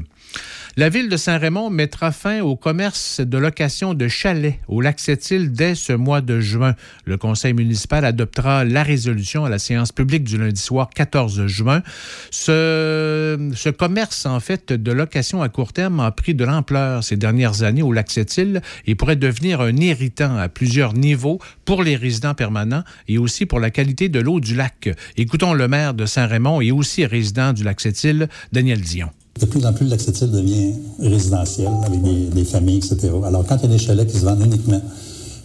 La 0.78 0.88
ville 0.88 1.10
de 1.10 1.18
Saint-Raymond 1.18 1.68
mettra 1.68 2.12
fin 2.12 2.40
au 2.40 2.56
commerce 2.56 3.20
de 3.20 3.36
location 3.36 3.92
de 3.92 4.08
chalets 4.08 4.58
au 4.68 4.80
lac 4.80 5.00
Sept-Îles 5.00 5.52
dès 5.52 5.74
ce 5.74 5.92
mois 5.92 6.22
de 6.22 6.40
juin. 6.40 6.74
Le 7.04 7.18
conseil 7.18 7.52
municipal 7.52 8.06
adoptera 8.06 8.64
la 8.64 8.82
résolution 8.82 9.44
à 9.44 9.50
la 9.50 9.58
séance 9.58 9.92
publique 9.92 10.24
du 10.24 10.38
lundi 10.38 10.58
soir 10.58 10.88
14 10.88 11.46
juin. 11.46 11.82
Ce, 12.30 13.50
ce 13.54 13.68
commerce, 13.68 14.24
en 14.24 14.40
fait, 14.40 14.72
de 14.72 14.92
location 14.92 15.42
à 15.42 15.50
court 15.50 15.74
terme 15.74 16.00
a 16.00 16.10
pris 16.10 16.34
de 16.34 16.46
l'ampleur 16.46 17.04
ces 17.04 17.18
dernières 17.18 17.64
années 17.64 17.82
au 17.82 17.92
lac 17.92 18.10
Sept-Îles 18.10 18.62
et 18.86 18.94
pourrait 18.94 19.16
devenir 19.16 19.60
un 19.60 19.76
irritant 19.76 20.38
à 20.38 20.48
plusieurs 20.48 20.94
niveaux 20.94 21.38
pour 21.66 21.82
les 21.82 21.96
résidents 21.96 22.34
permanents 22.34 22.84
et 23.08 23.18
aussi 23.18 23.44
pour 23.44 23.60
la 23.60 23.70
qualité 23.70 24.08
de 24.08 24.20
l'eau 24.20 24.40
du 24.40 24.54
lac. 24.54 24.88
Écoutons 25.18 25.52
le 25.52 25.68
maire 25.68 25.92
de 25.92 26.06
Saint-Raymond 26.06 26.62
et 26.62 26.72
aussi 26.72 27.04
résident 27.04 27.52
du 27.52 27.62
lac 27.62 27.78
Sept-Îles, 27.78 28.30
Daniel 28.52 28.80
Dion. 28.80 29.10
De 29.40 29.46
plus 29.46 29.64
en 29.64 29.72
plus, 29.72 29.86
l'accès 29.86 30.12
devient 30.26 30.74
résidentiel 31.00 31.70
avec 31.84 32.02
des, 32.32 32.44
familles, 32.44 32.78
etc. 32.78 33.10
Alors, 33.24 33.44
quand 33.46 33.56
il 33.56 33.62
y 33.62 33.66
a 33.66 33.76
des 33.76 33.78
chalets 33.78 34.06
qui 34.06 34.18
se 34.18 34.24
vendent 34.24 34.44
uniquement, 34.44 34.80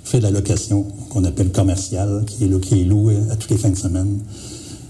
fait 0.03 0.19
de 0.19 0.23
la 0.23 0.31
location 0.31 0.85
qu'on 1.09 1.23
appelle 1.23 1.51
commerciale, 1.51 2.23
qui 2.25 2.45
est, 2.45 2.59
qui 2.59 2.81
est 2.81 2.85
loué 2.85 3.17
à 3.31 3.35
toutes 3.35 3.51
les 3.51 3.57
fins 3.57 3.69
de 3.69 3.77
semaine, 3.77 4.19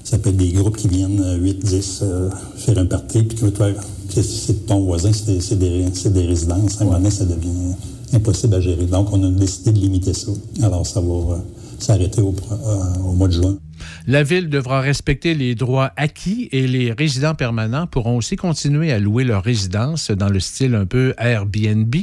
ça 0.04 0.18
peut 0.18 0.30
être 0.30 0.38
des 0.38 0.52
groupes 0.52 0.78
qui 0.78 0.88
viennent 0.88 1.38
8, 1.42 1.66
10 1.66 2.00
euh, 2.02 2.30
faire 2.56 2.78
un 2.78 2.86
party, 2.86 3.24
puis 3.24 3.38
que 3.38 4.22
c'est 4.22 4.66
ton 4.66 4.82
voisin, 4.82 5.12
c'est 5.14 5.60
des, 5.60 5.86
des, 5.86 6.26
résidences. 6.26 6.80
À 6.80 6.84
un 6.84 6.86
moment 6.86 6.98
donné, 6.98 7.12
ça 7.12 7.26
devient 7.26 7.76
impossible 8.14 8.56
à 8.56 8.62
gérer. 8.62 8.86
Donc, 8.86 9.10
on 9.12 9.22
a 9.24 9.30
décidé 9.30 9.74
de 9.74 9.80
limiter 9.80 10.14
ça. 10.14 10.32
Alors, 10.64 10.88
ça 10.88 11.02
va 11.02 11.14
euh, 11.14 11.38
s'arrêter 11.80 12.22
au, 12.22 12.36
euh, 12.52 13.00
au 13.04 13.14
mois 13.14 13.28
de 13.28 13.34
juin. 13.34 13.58
La 14.08 14.24
ville 14.24 14.50
devra 14.50 14.82
respecter 14.82 15.34
les 15.34 15.56
droits 15.56 15.92
acquis 15.98 16.50
et 16.52 16.66
les 16.66 16.94
résidents 16.94 17.36
permanents 17.36 17.88
pourront 17.88 18.18
aussi 18.18 18.36
continuer 18.36 18.92
à 18.92 19.00
louer 19.00 19.24
leur 19.24 19.44
résidence 19.44 20.12
dans 20.12 20.30
le 20.30 20.40
style 20.40 20.76
un 20.76 20.86
peu 20.86 21.14
Airbnb. 21.18 21.94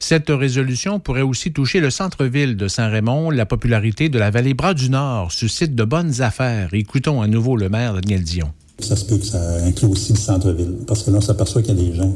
Cette 0.00 0.28
résolution 0.28 0.98
pourrait 0.98 1.22
aussi 1.22 1.52
toucher 1.52 1.80
le 1.80 1.90
centre-ville 1.90 2.56
de 2.56 2.68
Saint-Raymond. 2.68 3.30
La 3.30 3.46
popularité 3.46 4.08
de 4.08 4.18
la 4.18 4.30
vallée 4.30 4.54
Bras 4.54 4.74
du 4.74 4.90
Nord 4.90 5.32
suscite 5.32 5.74
de 5.74 5.84
bonnes 5.84 6.20
affaires. 6.20 6.70
Écoutons 6.72 7.22
à 7.22 7.28
nouveau 7.28 7.56
le 7.56 7.68
maire 7.68 7.94
Daniel 7.94 8.22
Dion. 8.22 8.50
Ça 8.78 8.96
se 8.96 9.04
peut 9.04 9.18
que 9.18 9.26
ça 9.26 9.40
inclue 9.64 9.88
aussi 9.88 10.12
le 10.12 10.18
centre-ville 10.18 10.78
parce 10.86 11.04
que 11.04 11.10
là, 11.10 11.18
on 11.18 11.20
s'aperçoit 11.20 11.62
qu'il 11.62 11.78
y 11.78 11.80
a 11.80 11.90
des 11.90 11.96
gens 11.96 12.12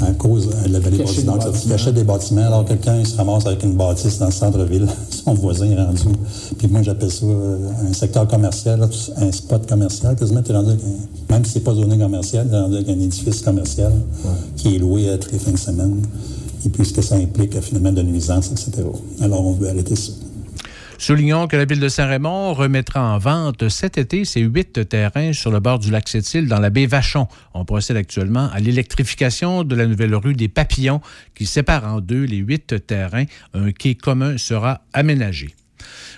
à 0.00 0.12
cause 0.12 0.48
de 0.48 0.72
la 0.72 0.80
vallée 0.80 0.98
Bras-du-Nord, 0.98 1.52
qui 1.52 1.72
achètent 1.72 1.94
des 1.94 2.04
bâtiments. 2.04 2.46
Alors, 2.46 2.64
quelqu'un, 2.64 2.98
il 2.98 3.06
se 3.06 3.16
ramasse 3.16 3.46
avec 3.46 3.62
une 3.62 3.74
bâtisse 3.74 4.18
dans 4.18 4.26
le 4.26 4.32
centre-ville. 4.32 4.86
Son 5.10 5.34
voisin 5.34 5.70
est 5.70 5.76
rendu. 5.76 6.02
Puis 6.58 6.68
moi, 6.68 6.82
j'appelle 6.82 7.10
ça 7.10 7.26
euh, 7.26 7.58
un 7.88 7.92
secteur 7.92 8.26
commercial, 8.26 8.88
un 9.16 9.32
spot 9.32 9.66
commercial. 9.68 10.16
Quasiment, 10.16 10.42
es 10.48 10.52
rendu 10.52 10.72
même 11.30 11.44
si 11.44 11.52
c'est 11.52 11.60
pas 11.60 11.74
zoné 11.74 11.98
commercial, 11.98 12.46
tu 12.48 12.54
es 12.54 12.58
rendu 12.58 12.76
avec 12.76 12.88
un 12.88 13.00
édifice 13.00 13.42
commercial 13.42 13.92
ouais. 13.92 14.30
qui 14.56 14.76
est 14.76 14.78
loué 14.78 15.10
à 15.10 15.18
toutes 15.18 15.32
les 15.32 15.38
fins 15.38 15.52
de 15.52 15.58
semaine. 15.58 16.02
Et 16.64 16.68
puis, 16.68 16.84
ce 16.84 16.92
que 16.92 17.02
ça 17.02 17.16
implique, 17.16 17.60
finalement, 17.60 17.92
de 17.92 18.02
nuisance, 18.02 18.50
etc. 18.50 18.86
Alors, 19.20 19.46
on 19.46 19.52
veut 19.52 19.68
arrêter 19.68 19.96
ça. 19.96 20.12
Soulignons 20.98 21.48
que 21.48 21.56
la 21.56 21.64
ville 21.64 21.80
de 21.80 21.88
Saint-Raymond 21.88 22.54
remettra 22.54 23.02
en 23.02 23.18
vente 23.18 23.68
cet 23.68 23.98
été 23.98 24.24
ses 24.24 24.40
huit 24.40 24.88
terrains 24.88 25.32
sur 25.32 25.50
le 25.50 25.60
bord 25.60 25.78
du 25.78 25.90
lac 25.90 26.08
Sept-Îles 26.08 26.48
dans 26.48 26.60
la 26.60 26.70
baie 26.70 26.86
Vachon. 26.86 27.28
On 27.52 27.64
procède 27.64 27.96
actuellement 27.96 28.48
à 28.52 28.60
l'électrification 28.60 29.64
de 29.64 29.74
la 29.74 29.86
nouvelle 29.86 30.14
rue 30.14 30.34
des 30.34 30.48
Papillons 30.48 31.00
qui 31.34 31.46
sépare 31.46 31.84
en 31.84 32.00
deux 32.00 32.24
les 32.24 32.38
huit 32.38 32.86
terrains. 32.86 33.24
Un 33.52 33.72
quai 33.72 33.94
commun 33.94 34.38
sera 34.38 34.82
aménagé. 34.92 35.54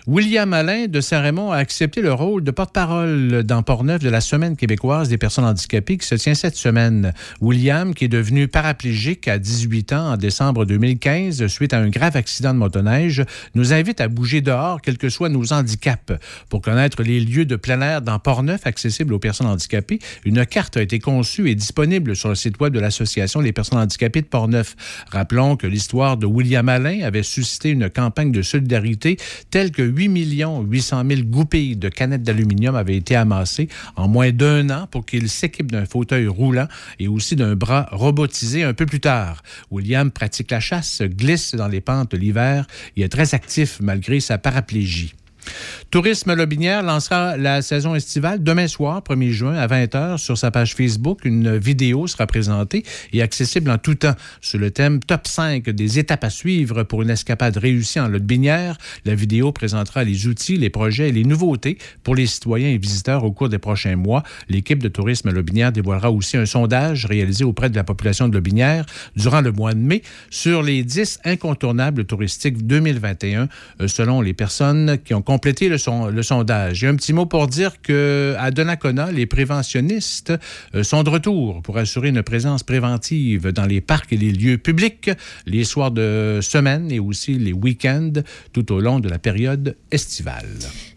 William 0.07 0.53
Alain 0.53 0.87
de 0.87 1.01
Saint-Raymond 1.01 1.51
a 1.51 1.57
accepté 1.57 2.01
le 2.01 2.13
rôle 2.13 2.45
de 2.45 2.51
porte-parole 2.53 3.43
dans 3.43 3.63
Port-Neuf 3.63 4.01
de 4.01 4.09
la 4.09 4.21
Semaine 4.21 4.57
québécoise 4.57 5.09
des 5.09 5.19
personnes 5.19 5.45
handicapées 5.45 5.99
qui 5.99 6.07
se 6.07 6.15
tient 6.15 6.35
cette 6.35 6.57
semaine. 6.57 7.13
William, 7.41 7.93
qui 7.93 8.05
est 8.05 8.09
devenu 8.09 8.47
paraplégique 8.47 9.27
à 9.27 9.39
18 9.39 9.93
ans 9.93 10.13
en 10.13 10.17
décembre 10.17 10.65
2015 10.65 11.47
suite 11.49 11.73
à 11.73 11.79
un 11.79 11.89
grave 11.89 12.17
accident 12.17 12.55
de 12.55 12.59
motoneige, 12.59 13.25
nous 13.55 13.73
invite 13.73 14.01
à 14.01 14.09
bouger 14.09 14.41
dehors, 14.41 14.81
quels 14.81 14.99
que 14.99 15.09
soient 15.09 15.29
nos 15.29 15.53
handicaps. 15.53 16.13
Pour 16.49 16.61
connaître 16.61 17.03
les 17.03 17.19
lieux 17.21 17.45
de 17.45 17.57
plein 17.57 17.81
air 17.81 18.03
dans 18.03 18.19
Port-Neuf 18.19 18.67
accessibles 18.67 19.13
aux 19.13 19.19
personnes 19.19 19.49
handicapées, 19.49 19.99
une 20.25 20.47
carte 20.47 20.77
a 20.77 20.83
été 20.83 20.99
conçue 20.99 21.51
et 21.51 21.55
disponible 21.55 22.15
sur 22.15 22.29
le 22.29 22.35
site 22.35 22.61
web 22.61 22.73
de 22.73 22.81
l'Association 22.81 23.43
des 23.43 23.53
personnes 23.53 23.79
handicapées 23.79 24.23
de 24.23 24.27
Port-Neuf. 24.27 24.77
Rappelons 25.11 25.57
que 25.57 25.67
l'histoire 25.67 26.17
de 26.17 26.27
William 26.27 26.69
Alain 26.69 27.03
avait 27.03 27.23
suscité 27.23 27.71
une 27.71 27.91
campagne 27.91 28.33
de 28.33 28.43
solidarité 28.43 29.17
telle 29.57 29.71
que 29.71 29.81
8 29.81 30.11
800 30.69 31.03
000 31.09 31.23
goupilles 31.23 31.77
de 31.77 31.89
canettes 31.89 32.23
d'aluminium 32.23 32.75
avaient 32.75 32.95
été 32.95 33.17
amassées 33.17 33.71
en 33.97 34.07
moins 34.07 34.31
d'un 34.31 34.69
an 34.69 34.87
pour 34.87 35.07
qu'il 35.07 35.31
s'équipe 35.31 35.73
d'un 35.73 35.87
fauteuil 35.87 36.27
roulant 36.27 36.69
et 36.99 37.09
aussi 37.09 37.37
d'un 37.37 37.57
bras 37.57 37.89
robotisé 37.91 38.65
un 38.65 38.75
peu 38.75 38.85
plus 38.85 39.01
tard. 39.01 39.43
William 39.71 40.11
pratique 40.11 40.51
la 40.51 40.61
chasse, 40.61 41.01
glisse 41.01 41.55
dans 41.55 41.69
les 41.69 41.81
pentes 41.81 42.13
l'hiver 42.13 42.67
et 42.99 43.01
est 43.01 43.09
très 43.09 43.35
actif 43.35 43.79
malgré 43.81 44.21
sa 44.21 44.37
paraplégie. 44.37 45.15
Tourisme 45.91 46.35
Lobinière 46.35 46.83
lancera 46.83 47.37
la 47.37 47.63
saison 47.63 47.95
estivale 47.95 48.43
demain 48.43 48.69
soir, 48.69 49.03
1er 49.03 49.31
juin, 49.31 49.55
à 49.55 49.67
20h, 49.67 50.19
sur 50.19 50.37
sa 50.37 50.51
page 50.51 50.75
Facebook. 50.75 51.25
Une 51.25 51.57
vidéo 51.57 52.07
sera 52.07 52.27
présentée 52.27 52.83
et 53.13 53.23
accessible 53.23 53.71
en 53.71 53.79
tout 53.79 53.95
temps 53.95 54.15
sur 54.41 54.59
le 54.59 54.71
thème 54.71 55.01
Top 55.01 55.27
5 55.27 55.71
des 55.71 55.99
étapes 55.99 56.25
à 56.25 56.31
suivre 56.31 56.83
pour 56.83 57.03
une 57.03 57.11
escapade 57.11 57.57
réussie 57.57 58.01
en 58.01 58.09
Lobinière. 58.09 58.77
La 59.05 59.15
vidéo 59.15 59.53
présentera 59.53 60.05
les 60.05 60.27
outils, 60.27 60.57
les 60.57 60.71
projets 60.71 61.09
et 61.09 61.13
les 61.13 61.25
nouveautés 61.25 61.79
pour 62.03 62.15
les 62.15 62.27
citoyens 62.27 62.69
et 62.69 62.79
visiteurs 62.79 63.25
au 63.25 63.33
cours 63.33 63.49
des 63.49 63.59
prochains 63.59 63.97
mois. 63.97 64.23
L'équipe 64.49 64.83
de 64.83 64.89
Tourisme 64.89 65.31
Lobinière 65.31 65.73
dévoilera 65.73 66.11
aussi 66.11 66.37
un 66.37 66.47
sondage 66.47 67.07
réalisé 67.07 67.45
auprès 67.45 67.71
de 67.71 67.77
la 67.77 67.85
population 67.85 68.29
de 68.29 68.35
Lobinière 68.35 68.87
durant 69.15 69.41
le 69.41 69.53
mois 69.53 69.73
de 69.73 69.79
mai 69.79 70.03
sur 70.31 70.63
les 70.63 70.83
10 70.83 71.21
incontournables 71.25 72.05
touristiques 72.05 72.67
2021 72.67 73.49
euh, 73.81 73.89
selon 73.89 74.21
les 74.21 74.35
personnes 74.35 74.99
qui 75.05 75.15
ont 75.15 75.23
complété 75.37 75.69
le, 75.69 75.77
son- 75.77 76.07
le 76.07 76.23
sondage. 76.23 76.79
J'ai 76.79 76.87
un 76.87 76.95
petit 76.97 77.13
mot 77.13 77.27
pour 77.27 77.47
dire 77.47 77.83
que 77.83 78.35
à 78.39 78.51
Donnacona, 78.51 79.13
les 79.13 79.27
préventionnistes 79.27 80.33
euh, 80.75 80.83
sont 80.83 81.03
de 81.03 81.11
retour 81.11 81.61
pour 81.61 81.77
assurer 81.77 82.09
une 82.09 82.23
présence 82.23 82.63
préventive 82.63 83.49
dans 83.53 83.67
les 83.67 83.83
parcs 83.83 84.11
et 84.15 84.17
les 84.17 84.33
lieux 84.33 84.57
publics 84.57 85.11
les 85.45 85.65
soirs 85.65 85.91
de 85.91 86.39
semaine 86.41 86.91
et 86.91 87.01
aussi 87.01 87.35
les 87.35 87.53
week-ends 87.53 88.13
tout 88.55 88.73
au 88.73 88.81
long 88.81 88.99
de 88.99 89.11
la 89.11 89.19
période 89.19 89.77
estivale. 89.91 90.49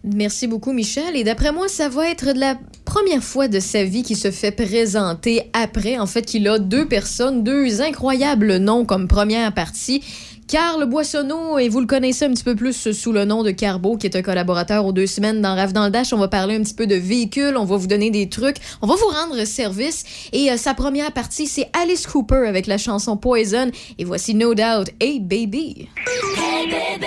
Merci 0.04 0.46
beaucoup, 0.46 0.72
Michel. 0.72 1.16
Et 1.16 1.24
d'après 1.24 1.52
moi, 1.52 1.68
ça 1.68 1.90
va 1.90 2.08
être 2.08 2.32
de 2.32 2.40
la 2.40 2.56
première 2.86 3.22
fois 3.22 3.46
de 3.46 3.60
sa 3.60 3.84
vie 3.84 4.02
qu'il 4.02 4.16
se 4.16 4.30
fait 4.30 4.52
présenter 4.52 5.42
après, 5.52 5.98
en 5.98 6.06
fait, 6.06 6.22
qu'il 6.22 6.48
a 6.48 6.58
deux 6.58 6.88
personnes, 6.88 7.44
deux 7.44 7.82
incroyables 7.82 8.56
noms 8.56 8.86
comme 8.86 9.06
première 9.06 9.52
partie. 9.52 10.02
Carl 10.50 10.84
Boissonneau, 10.84 11.60
et 11.60 11.68
vous 11.68 11.78
le 11.78 11.86
connaissez 11.86 12.24
un 12.24 12.30
petit 12.30 12.42
peu 12.42 12.56
plus 12.56 12.90
sous 12.90 13.12
le 13.12 13.24
nom 13.24 13.44
de 13.44 13.52
Carbo, 13.52 13.96
qui 13.96 14.08
est 14.08 14.16
un 14.16 14.22
collaborateur 14.22 14.84
aux 14.84 14.90
deux 14.90 15.06
semaines 15.06 15.40
dans 15.40 15.54
Rave 15.54 15.72
dans 15.72 15.84
le 15.84 15.92
Dash. 15.92 16.12
On 16.12 16.18
va 16.18 16.26
parler 16.26 16.56
un 16.56 16.62
petit 16.62 16.74
peu 16.74 16.88
de 16.88 16.96
véhicules, 16.96 17.56
on 17.56 17.64
va 17.64 17.76
vous 17.76 17.86
donner 17.86 18.10
des 18.10 18.28
trucs, 18.28 18.56
on 18.82 18.88
va 18.88 18.96
vous 18.96 19.06
rendre 19.06 19.44
service. 19.44 20.02
Et 20.32 20.50
euh, 20.50 20.56
sa 20.56 20.74
première 20.74 21.12
partie, 21.12 21.46
c'est 21.46 21.68
Alice 21.80 22.04
Cooper 22.04 22.48
avec 22.48 22.66
la 22.66 22.78
chanson 22.78 23.16
Poison. 23.16 23.70
Et 24.00 24.04
voici 24.04 24.34
No 24.34 24.52
Doubt, 24.54 24.90
Hey 24.98 25.20
Baby. 25.20 25.88
Hey 26.36 26.68
baby, 26.68 27.06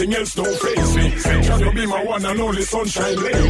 nothing 0.00 0.18
else 0.18 0.34
don't 0.34 0.58
face 0.58 0.96
me. 0.96 1.64
You 1.64 1.72
be 1.72 1.86
my 1.86 2.02
one 2.04 2.24
and 2.24 2.40
only 2.40 2.62
sunshine 2.62 3.16
lady? 3.16 3.49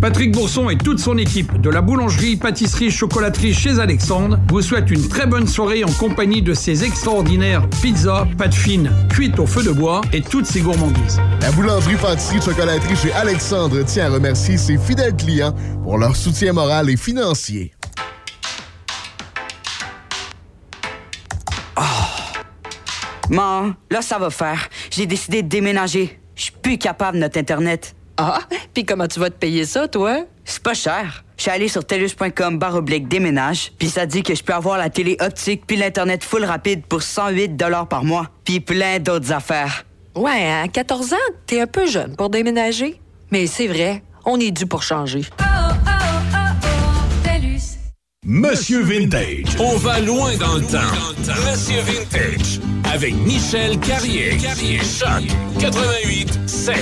Patrick 0.00 0.32
Bourson 0.32 0.68
et 0.70 0.76
toute 0.76 0.98
son 0.98 1.16
équipe 1.18 1.60
de 1.60 1.70
la 1.70 1.80
boulangerie, 1.80 2.36
pâtisserie, 2.36 2.90
chocolaterie 2.90 3.54
chez 3.54 3.78
Alexandre 3.78 4.38
vous 4.48 4.62
souhaitent 4.62 4.90
une 4.90 5.08
très 5.08 5.26
bonne 5.26 5.46
soirée 5.46 5.84
en 5.84 5.92
compagnie 5.92 6.42
de 6.42 6.54
ces 6.54 6.84
extraordinaires 6.84 7.68
pizzas, 7.80 8.26
pâtes 8.36 8.54
fines, 8.54 8.90
cuites 9.08 9.38
au 9.38 9.46
feu 9.46 9.62
de 9.62 9.70
bois 9.70 10.00
et 10.12 10.22
toutes 10.22 10.46
ces 10.46 10.60
gourmandises. 10.60 11.20
La 11.40 11.52
boulangerie 11.52 11.96
pâtisserie 11.96 12.40
chocolaterie 12.40 12.96
chez 12.96 13.12
Alexandre 13.12 13.82
tient 13.84 14.06
à 14.06 14.10
remercier 14.14 14.56
ses 14.58 14.78
fidèles 14.78 15.16
clients 15.16 15.54
pour 15.82 15.98
leur 15.98 16.16
soutien 16.16 16.52
moral 16.52 16.90
et 16.90 16.96
financier. 16.96 17.72
Maman, 23.30 23.72
là, 23.90 24.02
ça 24.02 24.18
va 24.18 24.28
faire. 24.28 24.68
J'ai 24.90 25.06
décidé 25.06 25.42
de 25.42 25.48
déménager. 25.48 26.20
Je 26.34 26.42
suis 26.44 26.52
plus 26.52 26.76
capable 26.76 27.16
de 27.16 27.22
notre 27.22 27.38
Internet. 27.38 27.94
Ah, 28.16 28.40
puis 28.74 28.84
comment 28.84 29.08
tu 29.08 29.20
vas 29.20 29.30
te 29.30 29.36
payer 29.36 29.64
ça, 29.64 29.88
toi? 29.88 30.24
C'est 30.44 30.62
pas 30.62 30.74
cher. 30.74 31.24
Je 31.36 31.42
suis 31.42 31.50
allé 31.50 31.68
sur 31.68 31.84
telus.com 31.84 32.58
barre 32.58 32.76
oblique 32.76 33.08
déménage, 33.08 33.72
puis 33.78 33.88
ça 33.88 34.06
dit 34.06 34.22
que 34.22 34.34
je 34.34 34.42
peux 34.42 34.52
avoir 34.52 34.78
la 34.78 34.90
télé 34.90 35.16
optique 35.20 35.64
puis 35.66 35.76
l'Internet 35.76 36.22
full 36.22 36.44
rapide 36.44 36.84
pour 36.86 37.02
108 37.02 37.56
par 37.88 38.04
mois, 38.04 38.28
puis 38.44 38.60
plein 38.60 38.98
d'autres 38.98 39.32
affaires. 39.32 39.84
Ouais, 40.14 40.52
à 40.62 40.68
14 40.68 41.14
ans, 41.14 41.16
t'es 41.46 41.60
un 41.60 41.66
peu 41.66 41.86
jeune 41.86 42.16
pour 42.16 42.28
déménager. 42.28 43.00
Mais 43.30 43.46
c'est 43.46 43.66
vrai, 43.66 44.02
on 44.24 44.38
est 44.38 44.50
dû 44.50 44.66
pour 44.66 44.82
changer. 44.82 45.22
Monsieur 48.24 48.84
Vintage. 48.84 49.56
On 49.58 49.76
va 49.78 49.98
loin 49.98 50.36
dans 50.36 50.54
le 50.54 50.60
temps. 50.60 50.78
Monsieur 51.50 51.80
Vintage. 51.80 52.60
Avec 52.94 53.16
Michel 53.16 53.76
Carrier. 53.80 54.36
Carrier. 54.36 54.78
Choc 54.78 55.24
88 55.58 56.48
7. 56.48 56.76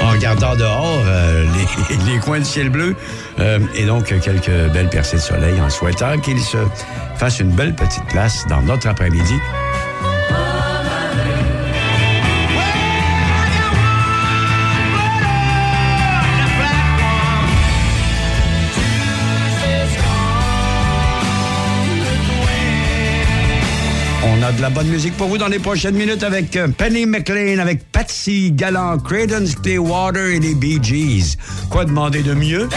En 0.00 0.10
regardant 0.10 0.56
dehors 0.56 1.02
euh, 1.04 1.44
les, 1.90 1.96
les 2.14 2.18
coins 2.18 2.38
du 2.38 2.46
ciel 2.46 2.70
bleu 2.70 2.96
euh, 3.40 3.58
et 3.74 3.84
donc 3.84 4.06
quelques 4.06 4.72
belles 4.72 4.88
percées 4.88 5.16
de 5.16 5.20
soleil 5.20 5.60
en 5.60 5.68
souhaitant 5.68 6.18
qu'il 6.18 6.40
se 6.40 6.56
fasse 7.16 7.40
une 7.40 7.50
belle 7.50 7.74
petite 7.74 8.06
place 8.06 8.46
dans 8.48 8.62
notre 8.62 8.88
après-midi. 8.88 9.34
A 24.44 24.52
de 24.52 24.60
la 24.60 24.68
bonne 24.68 24.88
musique 24.88 25.16
pour 25.16 25.28
vous 25.28 25.38
dans 25.38 25.48
les 25.48 25.58
prochaines 25.58 25.94
minutes 25.94 26.22
avec 26.22 26.54
euh, 26.56 26.68
Penny 26.68 27.06
McLean, 27.06 27.58
avec 27.60 27.90
Patsy 27.90 28.52
Gallant, 28.52 28.98
Credence 28.98 29.54
Clearwater 29.54 30.34
et 30.34 30.38
les 30.38 30.54
Bee 30.54 30.78
Gees. 30.82 31.36
Quoi 31.70 31.86
demander 31.86 32.22
de 32.22 32.34
mieux? 32.34 32.68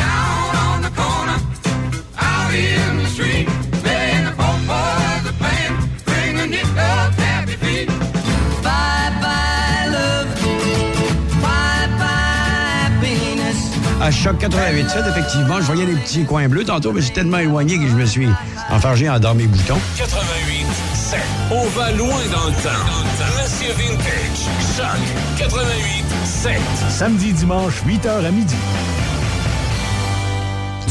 À 13.99 14.11
Choc 14.11 14.41
88.7, 14.41 15.09
effectivement, 15.09 15.57
je 15.57 15.63
voyais 15.63 15.85
des 15.85 15.95
petits 15.95 16.23
coins 16.23 16.47
bleus 16.47 16.63
tantôt, 16.63 16.93
mais 16.93 17.01
j'ai 17.01 17.11
tellement 17.11 17.39
éloigné 17.39 17.77
que 17.77 17.87
je 17.87 17.95
me 17.95 18.05
suis 18.05 18.29
enfargé 18.69 19.09
en 19.09 19.19
dans 19.19 19.35
mes 19.35 19.47
boutons. 19.47 19.79
88 19.97 20.56
7. 20.56 20.56
On 21.49 21.65
va 21.67 21.91
loin 21.93 22.09
dans 22.09 22.47
le 22.47 22.53
temps. 22.61 22.85
Monsieur 23.41 23.71
Vintage. 23.73 24.49
Choc 24.75 24.99
88 25.37 26.05
7. 26.25 26.59
Samedi, 26.89 27.31
dimanche, 27.31 27.83
8h 27.85 28.25
à 28.25 28.31
midi. 28.31 28.55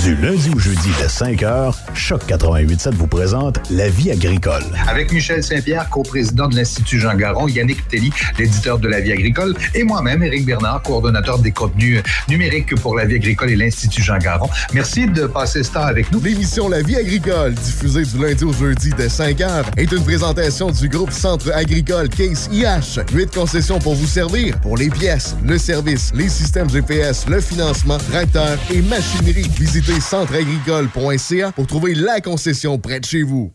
Du 0.06 0.14
lundi 0.14 0.52
au 0.54 0.58
jeudi 0.60 0.88
dès 1.00 1.08
5h, 1.08 1.74
Choc 1.94 2.22
88.7 2.28 2.92
vous 2.92 3.08
présente 3.08 3.58
La 3.72 3.88
vie 3.88 4.12
agricole. 4.12 4.62
Avec 4.86 5.10
Michel 5.10 5.42
Saint-Pierre, 5.42 5.90
coprésident 5.90 6.46
de 6.46 6.54
l'Institut 6.54 7.00
Jean 7.00 7.16
Garon, 7.16 7.48
Yannick 7.48 7.88
Telly, 7.88 8.12
l'éditeur 8.38 8.78
de 8.78 8.86
La 8.86 9.00
vie 9.00 9.10
agricole, 9.10 9.56
et 9.74 9.82
moi-même, 9.82 10.22
Éric 10.22 10.46
Bernard, 10.46 10.82
coordonnateur 10.82 11.40
des 11.40 11.50
contenus 11.50 12.04
numériques 12.28 12.76
pour 12.76 12.94
La 12.94 13.04
vie 13.04 13.16
agricole 13.16 13.50
et 13.50 13.56
l'Institut 13.56 14.00
Jean 14.00 14.18
Garon. 14.18 14.48
Merci 14.72 15.08
de 15.08 15.26
passer 15.26 15.64
ce 15.64 15.72
temps 15.72 15.82
avec 15.82 16.12
nous. 16.12 16.20
L'émission 16.20 16.68
La 16.68 16.82
vie 16.82 16.94
agricole, 16.94 17.54
diffusée 17.54 18.04
du 18.04 18.24
lundi 18.24 18.44
au 18.44 18.52
jeudi 18.52 18.90
dès 18.96 19.08
5h, 19.08 19.64
est 19.76 19.90
une 19.90 20.04
présentation 20.04 20.70
du 20.70 20.88
groupe 20.88 21.10
Centre 21.10 21.50
agricole 21.52 22.08
Case 22.10 22.48
IH. 22.52 23.00
Huit 23.12 23.34
concessions 23.34 23.80
pour 23.80 23.96
vous 23.96 24.06
servir 24.06 24.56
pour 24.60 24.76
les 24.76 24.88
pièces, 24.88 25.34
le 25.44 25.58
service, 25.58 26.12
les 26.14 26.28
systèmes 26.28 26.70
GPS, 26.70 27.26
le 27.26 27.40
financement, 27.40 27.98
tracteurs 27.98 28.56
et 28.72 28.80
machinerie. 28.82 29.50
Visitez 29.58 29.95
centreagricole.ca 30.00 31.52
pour 31.52 31.66
trouver 31.66 31.94
la 31.94 32.20
concession 32.20 32.78
près 32.78 33.00
de 33.00 33.04
chez 33.04 33.22
vous. 33.22 33.52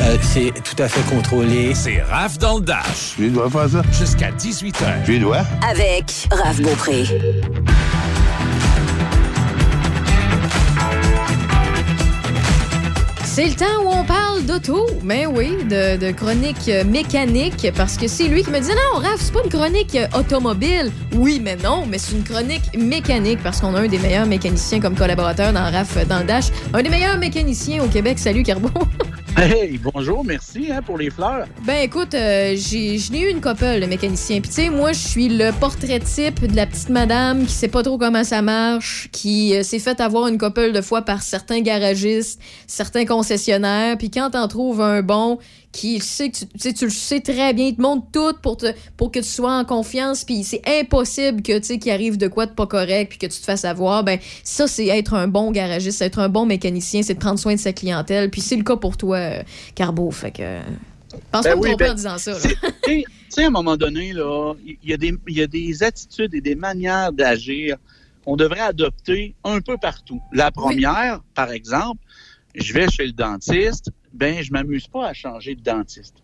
Euh, 0.00 0.16
c'est 0.22 0.52
tout 0.62 0.80
à 0.80 0.88
fait 0.88 1.02
contrôlé. 1.14 1.74
C'est 1.74 2.00
Raph 2.02 2.38
dans 2.38 2.58
le 2.58 2.64
Dash. 2.64 3.14
Tu 3.16 3.28
dois 3.30 3.50
faire 3.50 3.68
ça? 3.68 3.82
Jusqu'à 3.92 4.30
18h. 4.30 5.04
Tu 5.04 5.18
dois? 5.18 5.42
Avec 5.68 6.28
Raph 6.30 6.60
Beaupré. 6.60 7.04
C'est 13.34 13.48
le 13.48 13.54
temps 13.54 13.82
où 13.82 13.88
on 13.88 14.04
parle 14.04 14.44
d'auto. 14.44 14.86
Mais 15.02 15.26
oui, 15.26 15.56
de, 15.64 16.12
chronique 16.12 16.70
mécanique, 16.86 17.66
parce 17.76 17.96
que 17.96 18.06
c'est 18.06 18.28
lui 18.28 18.44
qui 18.44 18.50
me 18.52 18.60
dit 18.60 18.68
non, 18.68 19.00
Raph, 19.00 19.18
c'est 19.18 19.32
pas 19.32 19.42
une 19.42 19.50
chronique 19.50 19.98
automobile. 20.16 20.92
Oui, 21.16 21.40
mais 21.42 21.56
non, 21.56 21.84
mais 21.84 21.98
c'est 21.98 22.14
une 22.14 22.22
chronique 22.22 22.62
mécanique, 22.78 23.40
parce 23.42 23.60
qu'on 23.60 23.74
a 23.74 23.80
un 23.80 23.88
des 23.88 23.98
meilleurs 23.98 24.26
mécaniciens 24.26 24.78
comme 24.78 24.94
collaborateur 24.94 25.52
dans 25.52 25.64
euh, 25.64 26.04
dans 26.08 26.20
le 26.20 26.24
Dash. 26.26 26.44
Un 26.72 26.82
des 26.84 26.88
meilleurs 26.88 27.18
mécaniciens 27.18 27.82
au 27.82 27.88
Québec. 27.88 28.20
Salut, 28.20 28.44
Carbo. 28.44 28.68
Hey, 29.36 29.78
bonjour, 29.78 30.24
merci 30.24 30.70
hein, 30.70 30.80
pour 30.80 30.96
les 30.96 31.10
fleurs. 31.10 31.46
Ben 31.64 31.82
écoute, 31.82 32.14
euh, 32.14 32.54
j'ai 32.56 32.98
je 32.98 33.12
eu 33.12 33.28
une 33.28 33.40
couple 33.40 33.80
de 33.80 33.86
mécaniciens. 33.86 34.40
Puis 34.40 34.48
tu 34.48 34.54
sais, 34.54 34.70
moi, 34.70 34.92
je 34.92 34.98
suis 34.98 35.28
le 35.28 35.50
portrait 35.58 35.98
type 35.98 36.46
de 36.46 36.54
la 36.54 36.66
petite 36.66 36.88
madame 36.88 37.44
qui 37.44 37.52
sait 37.52 37.66
pas 37.66 37.82
trop 37.82 37.98
comment 37.98 38.22
ça 38.22 38.42
marche, 38.42 39.08
qui 39.10 39.56
euh, 39.56 39.64
s'est 39.64 39.80
fait 39.80 40.00
avoir 40.00 40.28
une 40.28 40.38
couple 40.38 40.70
de 40.70 40.80
fois 40.80 41.02
par 41.02 41.22
certains 41.22 41.62
garagistes, 41.62 42.40
certains 42.68 43.06
concessionnaires. 43.06 43.98
Puis 43.98 44.10
quand 44.10 44.30
t'en 44.30 44.46
trouves 44.46 44.80
un 44.80 45.02
bon 45.02 45.38
qui 45.74 45.98
sait 45.98 46.30
que 46.30 46.36
tu, 46.38 46.46
tu 46.46 46.58
sais, 46.58 46.72
tu 46.72 46.84
le 46.84 46.90
sais 46.90 47.20
très 47.20 47.52
bien, 47.52 47.66
il 47.66 47.76
te 47.76 47.82
montre 47.82 48.06
tout 48.12 48.32
pour, 48.40 48.56
te, 48.56 48.66
pour 48.96 49.10
que 49.10 49.18
tu 49.18 49.28
sois 49.28 49.52
en 49.58 49.64
confiance. 49.64 50.24
Puis 50.24 50.44
c'est 50.44 50.62
impossible 50.66 51.42
que 51.42 51.58
tu 51.58 51.64
sais 51.64 51.78
qu'il 51.78 51.90
arrive 51.90 52.16
de 52.16 52.28
quoi 52.28 52.46
de 52.46 52.52
pas 52.52 52.66
correct 52.66 53.08
puis 53.10 53.18
que 53.18 53.26
tu 53.26 53.40
te 53.40 53.44
fasses 53.44 53.64
avoir. 53.64 54.04
Ben 54.04 54.18
ça, 54.44 54.68
c'est 54.68 54.86
être 54.86 55.14
un 55.14 55.26
bon 55.26 55.50
garagiste, 55.50 55.98
c'est 55.98 56.06
être 56.06 56.20
un 56.20 56.28
bon 56.28 56.46
mécanicien, 56.46 57.02
c'est 57.02 57.14
de 57.14 57.18
prendre 57.18 57.40
soin 57.40 57.54
de 57.54 57.60
sa 57.60 57.72
clientèle. 57.72 58.30
Puis 58.30 58.40
c'est 58.40 58.56
le 58.56 58.62
cas 58.62 58.76
pour 58.76 58.96
toi, 58.96 59.16
euh, 59.16 59.42
Carbo. 59.74 60.10
Fait 60.12 60.30
que. 60.30 60.60
Pense 61.32 61.44
Ben 61.44 61.50
pas 61.50 61.56
me 61.56 61.62
oui, 61.62 61.68
tromper 61.70 61.84
ben, 61.84 61.90
en 61.90 61.94
disant 61.94 62.18
ça. 62.18 62.38
Tu 62.40 63.04
sais- 63.28 63.42
à 63.42 63.46
un 63.46 63.50
moment 63.50 63.76
donné, 63.76 64.12
là, 64.12 64.54
il 64.64 64.76
y, 64.84 65.32
y 65.32 65.42
a 65.42 65.46
des 65.48 65.82
attitudes 65.82 66.34
et 66.34 66.40
des 66.40 66.54
manières 66.54 67.12
d'agir 67.12 67.76
qu'on 68.24 68.36
devrait 68.36 68.60
adopter 68.60 69.34
un 69.42 69.60
peu 69.60 69.76
partout. 69.76 70.20
La 70.32 70.52
première, 70.52 71.20
par 71.34 71.50
exemple, 71.50 72.00
je 72.54 72.72
vais 72.72 72.88
chez 72.88 73.06
le 73.06 73.12
dentiste, 73.12 73.90
ben 74.14 74.42
je 74.42 74.52
m'amuse 74.52 74.86
pas 74.86 75.08
à 75.08 75.12
changer 75.12 75.54
de 75.54 75.62
dentiste. 75.62 76.16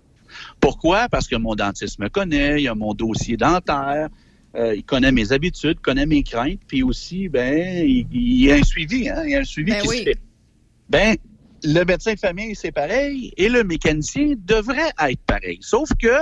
Pourquoi? 0.61 1.09
Parce 1.09 1.26
que 1.26 1.36
mon 1.36 1.55
dentiste 1.55 1.99
me 1.99 2.09
connaît, 2.09 2.62
il 2.62 2.68
a 2.68 2.74
mon 2.74 2.95
dossier 2.95 3.36
dentaire, 3.36 4.09
euh, 4.55 4.74
il 4.74 4.84
connaît 4.84 5.12
mes 5.12 5.32
habitudes, 5.32 5.80
connaît 5.80 6.07
mes 6.07 6.22
craintes, 6.22 6.61
puis 6.66 6.82
aussi, 6.82 7.28
ben, 7.28 7.84
il, 7.86 8.07
il 8.12 8.45
y 8.45 8.53
a 8.53 8.57
un 8.57 8.62
suivi, 8.62 9.09
hein, 9.09 9.22
il 9.24 9.30
y 9.30 9.34
a 9.36 9.41
un 9.41 9.45
suivi 9.45 9.72
Ben 9.72 9.82
qui 9.82 9.88
oui. 9.88 9.99
se 9.99 10.03
fait. 10.05 10.18
Ben, 10.88 11.16
le 11.62 11.84
médecin 11.84 12.14
de 12.14 12.18
famille, 12.18 12.55
c'est 12.55 12.72
pareil, 12.72 13.32
et 13.36 13.49
le 13.49 13.64
mécanicien 13.64 14.34
devrait 14.36 14.93
être 15.09 15.20
pareil. 15.26 15.59
Sauf 15.61 15.91
que, 16.01 16.16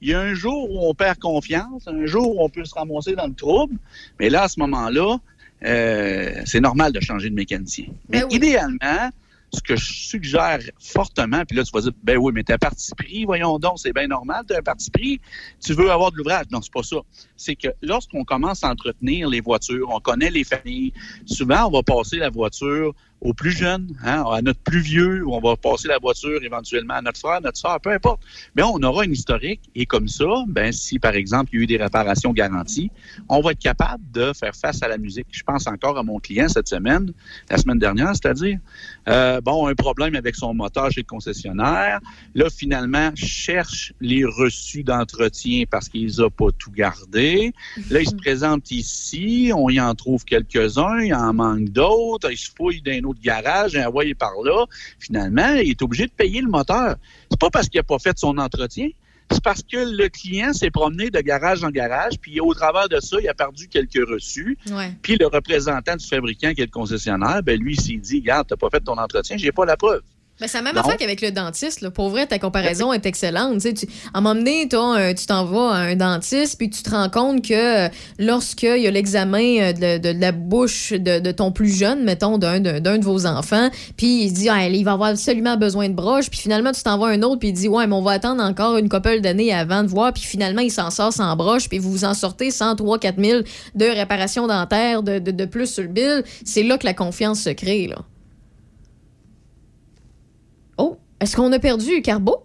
il 0.00 0.10
y 0.10 0.14
a 0.14 0.20
un 0.20 0.34
jour 0.34 0.70
où 0.70 0.88
on 0.88 0.94
perd 0.94 1.18
confiance, 1.18 1.86
un 1.86 2.06
jour 2.06 2.36
où 2.36 2.44
on 2.44 2.48
peut 2.48 2.64
se 2.64 2.74
ramasser 2.74 3.14
dans 3.14 3.26
le 3.26 3.34
trouble, 3.34 3.76
mais 4.18 4.30
là, 4.30 4.44
à 4.44 4.48
ce 4.48 4.58
moment-là, 4.60 5.18
euh, 5.64 6.42
c'est 6.44 6.60
normal 6.60 6.92
de 6.92 7.00
changer 7.00 7.30
de 7.30 7.34
mécanicien. 7.34 7.86
Mais 8.08 8.22
idéalement, 8.30 9.10
ce 9.54 9.62
que 9.62 9.76
je 9.76 9.92
suggère 9.92 10.60
fortement, 10.78 11.44
puis 11.44 11.56
là, 11.56 11.64
tu 11.64 11.70
vas 11.72 11.80
dire, 11.80 11.92
ben 12.02 12.18
oui, 12.18 12.32
mais 12.34 12.42
t'as 12.42 12.58
parti 12.58 12.92
pris, 12.96 13.24
voyons 13.24 13.58
donc, 13.58 13.78
c'est 13.78 13.92
bien 13.92 14.06
normal, 14.06 14.44
t'as 14.46 14.58
un 14.58 14.62
parti 14.62 14.90
pris, 14.90 15.20
tu 15.64 15.72
veux 15.72 15.90
avoir 15.90 16.12
de 16.12 16.16
l'ouvrage. 16.16 16.46
Non, 16.50 16.60
c'est 16.60 16.72
pas 16.72 16.82
ça. 16.82 16.96
C'est 17.36 17.56
que 17.56 17.68
lorsqu'on 17.82 18.24
commence 18.24 18.64
à 18.64 18.70
entretenir 18.70 19.28
les 19.28 19.40
voitures, 19.40 19.88
on 19.90 20.00
connaît 20.00 20.30
les 20.30 20.44
familles, 20.44 20.92
souvent, 21.26 21.66
on 21.66 21.70
va 21.70 21.82
passer 21.82 22.16
la 22.16 22.30
voiture 22.30 22.94
aux 23.24 23.32
plus 23.32 23.52
jeunes, 23.52 23.88
hein, 24.04 24.22
à 24.30 24.42
notre 24.42 24.60
plus 24.60 24.80
vieux, 24.80 25.24
ou 25.24 25.34
on 25.34 25.40
va 25.40 25.56
passer 25.56 25.88
la 25.88 25.98
voiture 25.98 26.42
éventuellement 26.44 26.94
à 26.94 27.02
notre 27.02 27.18
frère, 27.18 27.40
notre 27.40 27.56
soeur, 27.56 27.80
peu 27.80 27.90
importe. 27.90 28.20
Mais 28.54 28.62
on 28.62 28.76
aura 28.82 29.06
une 29.06 29.12
historique 29.12 29.62
et 29.74 29.86
comme 29.86 30.08
ça, 30.08 30.26
ben 30.46 30.72
si 30.72 30.98
par 30.98 31.14
exemple 31.14 31.50
il 31.52 31.56
y 31.56 31.60
a 31.60 31.62
eu 31.62 31.66
des 31.66 31.76
réparations 31.78 32.32
garanties, 32.32 32.90
on 33.30 33.40
va 33.40 33.52
être 33.52 33.58
capable 33.58 34.04
de 34.12 34.32
faire 34.34 34.54
face 34.54 34.82
à 34.82 34.88
la 34.88 34.98
musique. 34.98 35.26
Je 35.30 35.42
pense 35.42 35.66
encore 35.66 35.96
à 35.96 36.02
mon 36.02 36.18
client 36.20 36.48
cette 36.48 36.68
semaine, 36.68 37.12
la 37.48 37.56
semaine 37.56 37.78
dernière, 37.78 38.10
c'est-à-dire 38.14 38.58
euh, 39.08 39.40
bon 39.40 39.66
un 39.66 39.74
problème 39.74 40.14
avec 40.16 40.36
son 40.36 40.52
moteur 40.52 40.90
chez 40.90 41.00
le 41.00 41.06
concessionnaire. 41.06 42.00
Là 42.34 42.50
finalement 42.50 43.10
cherche 43.14 43.94
les 44.02 44.26
reçus 44.26 44.84
d'entretien 44.84 45.64
parce 45.70 45.88
qu'il 45.88 46.04
les 46.04 46.20
a 46.20 46.28
pas 46.28 46.50
tout 46.58 46.70
gardé. 46.72 47.54
Là 47.88 48.00
il 48.00 48.08
se 48.08 48.14
présente 48.24 48.70
ici, 48.70 49.50
on 49.54 49.70
y 49.70 49.80
en 49.80 49.94
trouve 49.94 50.26
quelques-uns, 50.26 51.00
il 51.00 51.14
en 51.14 51.32
manque 51.32 51.70
d'autres, 51.70 52.30
il 52.30 52.36
se 52.36 52.50
fouille 52.54 52.82
d'un 52.82 53.02
autre 53.04 53.13
garage, 53.22 53.74
et 53.74 53.84
envoyé 53.84 54.14
par 54.14 54.32
là. 54.44 54.66
Finalement, 54.98 55.54
il 55.54 55.70
est 55.70 55.82
obligé 55.82 56.06
de 56.06 56.12
payer 56.12 56.40
le 56.40 56.48
moteur. 56.48 56.96
C'est 57.30 57.40
pas 57.40 57.50
parce 57.50 57.68
qu'il 57.68 57.78
n'a 57.78 57.84
pas 57.84 57.98
fait 57.98 58.18
son 58.18 58.38
entretien. 58.38 58.88
C'est 59.30 59.42
parce 59.42 59.62
que 59.62 59.76
le 59.76 60.08
client 60.08 60.52
s'est 60.52 60.70
promené 60.70 61.10
de 61.10 61.20
garage 61.20 61.64
en 61.64 61.70
garage, 61.70 62.18
puis 62.20 62.40
au 62.40 62.52
travers 62.52 62.88
de 62.88 63.00
ça, 63.00 63.16
il 63.20 63.28
a 63.28 63.34
perdu 63.34 63.68
quelques 63.68 64.06
reçus. 64.06 64.58
Ouais. 64.70 64.92
Puis 65.02 65.16
le 65.16 65.26
représentant 65.26 65.96
du 65.96 66.06
fabricant, 66.06 66.52
qui 66.52 66.60
est 66.60 66.66
le 66.66 66.70
concessionnaire, 66.70 67.42
ben 67.42 67.58
lui, 67.58 67.74
il 67.74 67.80
s'est 67.80 67.96
dit, 67.96 68.20
regarde, 68.20 68.46
t'as 68.48 68.56
pas 68.56 68.68
fait 68.70 68.80
ton 68.80 68.98
entretien, 68.98 69.36
j'ai 69.36 69.52
pas 69.52 69.64
la 69.64 69.76
preuve. 69.76 70.02
Ben, 70.40 70.48
c'est 70.48 70.58
la 70.58 70.62
même 70.64 70.74
Non. 70.74 70.80
affaire 70.80 70.96
qu'avec 70.96 71.20
le 71.20 71.30
dentiste. 71.30 71.80
Là. 71.80 71.92
Pour 71.92 72.08
vrai, 72.08 72.26
ta 72.26 72.40
comparaison 72.40 72.92
est 72.92 73.06
excellente. 73.06 73.54
Tu 73.54 73.60
sais, 73.60 73.72
tu, 73.72 73.86
à 74.12 74.18
un 74.18 74.20
moment 74.20 74.34
donné, 74.34 74.68
toi, 74.68 74.98
euh, 74.98 75.14
tu 75.14 75.26
t'en 75.26 75.44
vas 75.44 75.70
à 75.70 75.76
un 75.78 75.94
dentiste, 75.94 76.58
puis 76.58 76.68
tu 76.68 76.82
te 76.82 76.90
rends 76.90 77.08
compte 77.08 77.40
que 77.46 77.86
euh, 77.86 77.88
lorsqu'il 78.18 78.82
y 78.82 78.88
a 78.88 78.90
l'examen 78.90 79.58
euh, 79.60 79.72
de, 79.72 79.98
de- 80.02 80.12
de 80.12 80.20
la 80.20 80.32
bouche 80.32 80.90
de, 80.92 81.20
de 81.20 81.30
ton 81.30 81.52
plus 81.52 81.68
jeune, 81.78 82.02
mettons, 82.02 82.36
d'un 82.38 82.58
de, 82.58 82.80
d'un 82.80 82.98
de 82.98 83.04
vos 83.04 83.26
enfants, 83.26 83.70
puis 83.96 84.24
il 84.24 84.32
dit, 84.32 84.48
ah, 84.48 84.66
il 84.66 84.84
va 84.84 84.94
avoir 84.94 85.10
absolument 85.10 85.56
besoin 85.56 85.88
de 85.88 85.94
broche, 85.94 86.28
puis 86.28 86.40
finalement, 86.40 86.72
tu 86.72 86.82
t'en 86.82 86.98
vas 86.98 87.06
à 87.06 87.10
un 87.10 87.22
autre, 87.22 87.38
puis 87.38 87.50
il 87.50 87.54
dit, 87.54 87.68
ouais, 87.68 87.86
mais 87.86 87.94
on 87.94 88.02
va 88.02 88.10
attendre 88.10 88.42
encore 88.42 88.76
une 88.76 88.88
couple 88.88 89.20
d'années 89.20 89.54
avant 89.54 89.84
de 89.84 89.88
voir, 89.88 90.12
puis 90.12 90.24
finalement, 90.24 90.62
il 90.62 90.72
s'en 90.72 90.90
sort 90.90 91.12
sans 91.12 91.36
broche, 91.36 91.68
puis 91.68 91.78
vous 91.78 91.92
vous 91.92 92.04
en 92.04 92.12
sortez 92.14 92.50
100, 92.50 92.74
3, 92.74 92.98
4 92.98 93.20
000 93.22 93.42
de 93.76 93.84
réparation 93.84 94.48
dentaire 94.48 95.04
de, 95.04 95.20
de, 95.20 95.30
de 95.30 95.44
plus 95.44 95.72
sur 95.72 95.84
le 95.84 95.88
bill. 95.90 96.24
C'est 96.44 96.64
là 96.64 96.76
que 96.76 96.86
la 96.86 96.92
confiance 96.94 97.40
se 97.42 97.50
crée, 97.50 97.86
là. 97.86 97.98
Oh, 100.76 100.96
est-ce 101.24 101.36
qu'on 101.36 101.50
a 101.52 101.58
perdu 101.58 102.02
Carbo? 102.02 102.36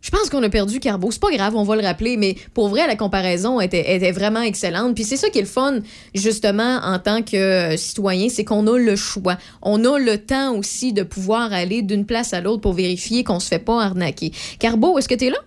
Je 0.00 0.10
pense 0.10 0.30
qu'on 0.30 0.44
a 0.44 0.48
perdu 0.48 0.78
Carbo. 0.78 1.10
C'est 1.10 1.20
pas 1.20 1.32
grave, 1.32 1.56
on 1.56 1.64
va 1.64 1.74
le 1.74 1.82
rappeler, 1.82 2.16
mais 2.16 2.36
pour 2.54 2.68
vrai, 2.68 2.86
la 2.86 2.94
comparaison 2.94 3.60
était, 3.60 3.96
était 3.96 4.12
vraiment 4.12 4.42
excellente. 4.42 4.94
Puis 4.94 5.02
c'est 5.02 5.16
ça 5.16 5.28
qui 5.28 5.38
est 5.38 5.42
le 5.42 5.48
fun, 5.48 5.80
justement, 6.14 6.78
en 6.84 7.00
tant 7.00 7.22
que 7.22 7.36
euh, 7.36 7.76
citoyen, 7.76 8.28
c'est 8.28 8.44
qu'on 8.44 8.68
a 8.68 8.78
le 8.78 8.94
choix. 8.94 9.38
On 9.60 9.84
a 9.84 9.98
le 9.98 10.18
temps 10.18 10.54
aussi 10.54 10.92
de 10.92 11.02
pouvoir 11.02 11.52
aller 11.52 11.82
d'une 11.82 12.06
place 12.06 12.32
à 12.32 12.40
l'autre 12.40 12.60
pour 12.60 12.74
vérifier 12.74 13.24
qu'on 13.24 13.40
se 13.40 13.48
fait 13.48 13.58
pas 13.58 13.82
arnaquer. 13.82 14.30
Carbo, 14.60 14.98
est-ce 14.98 15.08
que 15.08 15.16
t'es 15.16 15.30
là? 15.30 15.38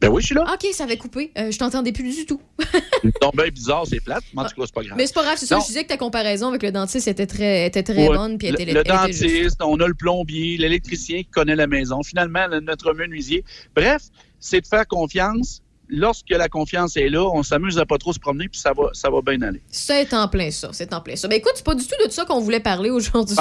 Ben 0.00 0.08
oui, 0.10 0.20
je 0.20 0.26
suis 0.26 0.34
là. 0.34 0.44
OK, 0.52 0.66
ça 0.72 0.84
avait 0.84 0.98
coupé. 0.98 1.32
Euh, 1.38 1.50
je 1.50 1.58
t'entendais 1.58 1.92
plus 1.92 2.14
du 2.14 2.26
tout. 2.26 2.40
Donc, 3.22 3.34
ben 3.34 3.48
bizarre, 3.50 3.86
c'est 3.88 4.00
plate, 4.00 4.24
mais 4.34 4.42
en 4.42 4.44
tout 4.44 4.54
cas, 4.54 4.62
c'est 4.66 4.74
pas 4.74 4.82
grave. 4.82 4.98
Mais 4.98 5.06
c'est 5.06 5.14
pas 5.14 5.22
grave, 5.22 5.36
c'est 5.38 5.46
ça. 5.46 5.56
Non. 5.56 5.62
Je 5.62 5.66
disais 5.68 5.84
que 5.84 5.88
ta 5.88 5.96
comparaison 5.96 6.48
avec 6.48 6.62
le 6.62 6.70
dentiste 6.70 7.08
était 7.08 7.26
très, 7.26 7.66
était 7.66 7.82
très 7.82 8.06
Ouais. 8.08 8.14
bonne. 8.16 8.36
Puis 8.36 8.48
le, 8.48 8.60
était, 8.60 8.72
le 8.72 8.80
était 8.80 8.90
dentiste, 8.92 9.60
on 9.62 9.80
a 9.80 9.88
le 9.88 9.94
plombier, 9.94 10.58
l'électricien 10.58 11.18
qui 11.18 11.30
connaît 11.30 11.56
la 11.56 11.66
maison, 11.66 12.02
finalement, 12.02 12.46
le- 12.46 12.60
notre 12.60 12.92
menuisier. 12.92 13.42
Bref, 13.74 14.02
c'est 14.38 14.60
de 14.60 14.66
faire 14.66 14.86
confiance. 14.86 15.62
Lorsque 15.88 16.30
la 16.30 16.48
confiance 16.48 16.96
est 16.96 17.08
là, 17.08 17.24
on 17.32 17.42
s'amuse 17.42 17.78
à 17.78 17.86
pas 17.86 17.98
trop 17.98 18.12
se 18.12 18.18
promener, 18.18 18.48
puis 18.48 18.60
ça 18.60 18.72
va, 18.76 18.90
ça 18.92 19.10
va 19.10 19.20
bien 19.20 19.40
aller. 19.42 19.60
C'est 19.70 20.12
en 20.14 20.28
plein 20.28 20.50
ça, 20.50 20.70
c'est 20.72 20.92
en 20.92 21.00
plein 21.00 21.16
ça. 21.16 21.28
Ben 21.28 21.36
écoute, 21.36 21.52
c'est 21.54 21.64
pas 21.64 21.74
du 21.74 21.86
tout 21.86 21.94
de 22.04 22.10
ça 22.10 22.24
qu'on 22.24 22.40
voulait 22.40 22.60
parler 22.60 22.90
aujourd'hui. 22.90 23.36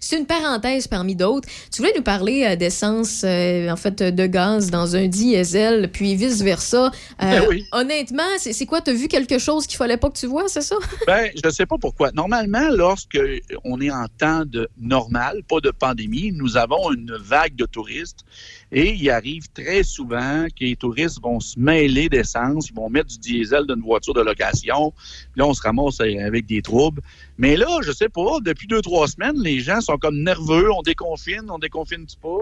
C'est 0.00 0.18
une 0.18 0.26
parenthèse 0.26 0.86
parmi 0.86 1.14
d'autres. 1.14 1.48
Tu 1.72 1.82
voulais 1.82 1.92
nous 1.96 2.02
parler 2.02 2.44
euh, 2.44 2.56
d'essence, 2.56 3.22
euh, 3.24 3.68
en 3.68 3.76
fait, 3.76 4.02
de 4.02 4.26
gaz 4.26 4.70
dans 4.70 4.96
un 4.96 5.08
diesel, 5.08 5.90
puis 5.92 6.14
vice-versa. 6.14 6.86
Euh, 6.86 6.90
Ben 7.18 7.44
oui. 7.48 7.64
Honnêtement, 7.72 8.22
c'est 8.38 8.52
c'est 8.52 8.66
quoi? 8.66 8.80
T'as 8.80 8.92
vu 8.92 9.08
quelque 9.08 9.38
chose 9.38 9.66
qu'il 9.66 9.76
fallait 9.76 9.96
pas 9.96 10.10
que 10.10 10.18
tu 10.18 10.26
vois, 10.26 10.48
c'est 10.48 10.62
ça? 10.62 10.76
Ben, 11.06 11.30
je 11.42 11.50
sais 11.50 11.66
pas 11.66 11.76
pourquoi. 11.78 12.12
Normalement, 12.12 12.68
lorsque 12.70 13.18
on 13.64 13.80
est 13.80 13.90
en 13.90 14.06
temps 14.18 14.44
de 14.44 14.68
normal, 14.78 15.42
pas 15.48 15.60
de 15.60 15.70
pandémie, 15.70 16.30
nous 16.32 16.56
avons 16.56 16.92
une 16.92 17.12
vague 17.16 17.56
de 17.56 17.64
touristes 17.64 18.24
et 18.72 18.94
il 18.94 19.10
arrive 19.10 19.48
très 19.52 19.82
souvent 19.82 20.46
que 20.46 20.64
les 20.64 20.76
touristes 20.76 21.20
vont 21.22 21.40
se 21.40 21.58
mêler 21.58 22.08
d'essence, 22.08 22.68
ils 22.68 22.74
vont 22.74 22.88
mettre 22.88 23.08
du 23.08 23.18
diesel 23.18 23.66
d'une 23.66 23.80
voiture 23.80 24.14
de 24.14 24.20
location, 24.20 24.92
puis 25.32 25.38
là 25.38 25.46
on 25.46 25.54
se 25.54 25.62
ramasse 25.62 26.00
avec 26.00 26.46
des 26.46 26.62
troubles. 26.62 27.02
Mais 27.38 27.56
là, 27.56 27.80
je 27.82 27.92
sais 27.92 28.08
pas, 28.08 28.38
depuis 28.42 28.66
deux 28.66 28.82
trois 28.82 29.08
semaines, 29.08 29.40
les 29.40 29.60
gens 29.60 29.80
sont 29.80 29.98
comme 29.98 30.22
nerveux, 30.22 30.70
on 30.72 30.82
déconfine, 30.82 31.46
on 31.48 31.58
déconfine 31.58 32.06
pas. 32.20 32.38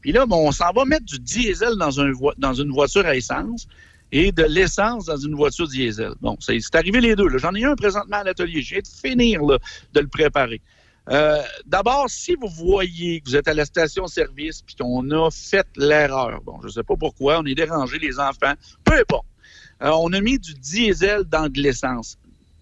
Puis 0.00 0.12
là, 0.12 0.26
bon, 0.26 0.48
on 0.48 0.52
s'en 0.52 0.72
va 0.72 0.84
mettre 0.84 1.04
du 1.04 1.18
diesel 1.18 1.76
dans, 1.76 1.90
dans 2.36 2.54
une 2.54 2.70
voiture 2.70 3.06
à 3.06 3.14
essence 3.14 3.68
et 4.10 4.30
de 4.30 4.42
l'essence 4.42 5.06
dans 5.06 5.16
une 5.16 5.34
voiture 5.34 5.66
diesel. 5.68 6.12
Bon, 6.20 6.36
c'est 6.40 6.74
arrivé 6.74 7.00
les 7.00 7.16
deux. 7.16 7.26
J'en 7.38 7.54
ai 7.54 7.64
un 7.64 7.76
présentement 7.76 8.18
à 8.18 8.24
l'atelier. 8.24 8.60
Viens 8.60 8.80
de 8.80 8.86
finir 8.86 9.42
là, 9.42 9.58
de 9.94 10.00
le 10.00 10.08
préparer. 10.08 10.60
Euh, 11.10 11.42
D'abord, 11.66 12.08
si 12.08 12.34
vous 12.34 12.48
voyez 12.48 13.20
que 13.20 13.30
vous 13.30 13.36
êtes 13.36 13.48
à 13.48 13.54
la 13.54 13.64
station-service 13.64 14.62
puis 14.62 14.76
qu'on 14.76 15.10
a 15.10 15.30
fait 15.30 15.66
l'erreur, 15.76 16.40
bon, 16.44 16.58
je 16.62 16.66
ne 16.66 16.72
sais 16.72 16.82
pas 16.82 16.94
pourquoi, 16.96 17.40
on 17.40 17.44
est 17.44 17.54
dérangé, 17.54 17.98
les 17.98 18.20
enfants, 18.20 18.54
peu 18.84 18.98
importe. 18.98 19.26
Euh, 19.82 19.90
on 19.94 20.12
a 20.12 20.20
mis 20.20 20.38
du 20.38 20.54
diesel 20.54 21.24
dans 21.24 21.48
de 21.48 21.60
l'essence. 21.60 22.16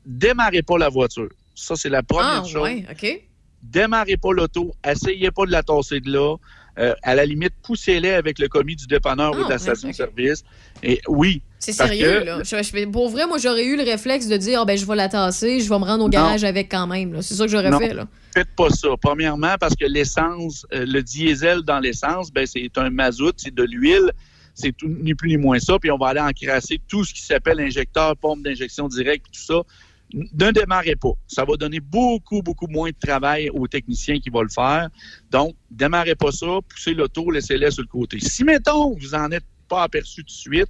Démarrez 0.06 0.62
pas 0.62 0.78
la 0.78 0.88
voiture. 0.88 1.28
Ça, 1.54 1.76
c'est 1.76 1.90
la 1.90 2.02
première 2.02 2.42
ah, 2.44 2.48
chose 2.48 2.62
ouais, 2.62 2.86
OK. 2.90 3.22
démarrez 3.62 4.16
pas 4.16 4.32
l'auto, 4.32 4.74
essayez 4.82 5.30
pas 5.30 5.44
de 5.44 5.50
la 5.50 5.62
tasser 5.62 6.00
de 6.00 6.10
là. 6.10 6.36
Euh, 6.78 6.94
à 7.02 7.14
la 7.14 7.26
limite, 7.26 7.52
poussez-les 7.62 8.12
avec 8.12 8.38
le 8.38 8.48
commis 8.48 8.76
du 8.76 8.86
dépanneur 8.86 9.32
ou 9.32 9.40
Ah, 9.42 9.44
de 9.44 9.50
la 9.50 9.58
station-service. 9.58 10.44
Et 10.82 11.02
oui. 11.08 11.42
C'est 11.60 11.72
sérieux, 11.72 12.20
que- 12.20 12.24
là. 12.24 12.42
Je- 12.42 12.62
je- 12.62 12.86
pour 12.86 13.08
vrai, 13.10 13.26
moi, 13.26 13.38
j'aurais 13.38 13.64
eu 13.64 13.76
le 13.76 13.82
réflexe 13.84 14.26
de 14.26 14.36
dire, 14.36 14.60
Ah, 14.62 14.64
ben, 14.64 14.76
je 14.76 14.84
vais 14.86 14.96
la 14.96 15.08
tasser, 15.08 15.60
je 15.60 15.68
vais 15.68 15.78
me 15.78 15.84
rendre 15.84 16.04
au 16.04 16.08
garage 16.08 16.42
avec 16.42 16.70
quand 16.70 16.86
même. 16.86 17.20
C'est 17.22 17.34
ça 17.34 17.44
que 17.44 17.50
j'aurais 17.50 17.70
fait, 17.78 17.94
là. 17.94 18.06
Faites 18.34 18.48
pas 18.56 18.70
ça. 18.70 18.88
Premièrement, 19.00 19.54
parce 19.60 19.74
que 19.76 19.84
l'essence, 19.84 20.66
euh, 20.72 20.84
le 20.86 21.02
diesel 21.02 21.62
dans 21.62 21.78
l'essence, 21.80 22.32
ben, 22.32 22.46
c'est 22.46 22.70
un 22.76 22.88
mazout, 22.90 23.34
c'est 23.36 23.54
de 23.54 23.62
l'huile. 23.62 24.10
C'est 24.54 24.74
ni 24.82 25.14
plus 25.14 25.28
ni 25.30 25.36
moins 25.36 25.58
ça. 25.58 25.78
Puis 25.78 25.90
on 25.90 25.96
va 25.98 26.08
aller 26.08 26.20
encrasser 26.20 26.80
tout 26.88 27.04
ce 27.04 27.14
qui 27.14 27.22
s'appelle 27.22 27.60
injecteur, 27.60 28.16
pompe 28.16 28.42
d'injection 28.42 28.88
directe, 28.88 29.26
tout 29.32 29.40
ça. 29.40 29.62
Ne 30.12 30.50
démarrez 30.50 30.96
pas. 30.96 31.12
Ça 31.28 31.44
va 31.44 31.56
donner 31.56 31.78
beaucoup, 31.80 32.42
beaucoup 32.42 32.66
moins 32.66 32.90
de 32.90 32.96
travail 33.00 33.48
aux 33.50 33.68
techniciens 33.68 34.18
qui 34.18 34.28
vont 34.28 34.42
le 34.42 34.48
faire. 34.48 34.88
Donc, 35.30 35.54
démarrez 35.70 36.16
pas 36.16 36.32
ça, 36.32 36.46
poussez 36.68 36.94
l'auto, 36.94 37.30
laissez-les 37.30 37.70
sur 37.70 37.82
le 37.82 37.88
côté. 37.88 38.18
Si, 38.20 38.42
mettons, 38.42 38.96
vous 38.96 39.14
en 39.14 39.30
êtes 39.30 39.44
pas 39.70 39.82
aperçu 39.84 40.22
tout 40.22 40.26
de 40.26 40.30
suite, 40.30 40.68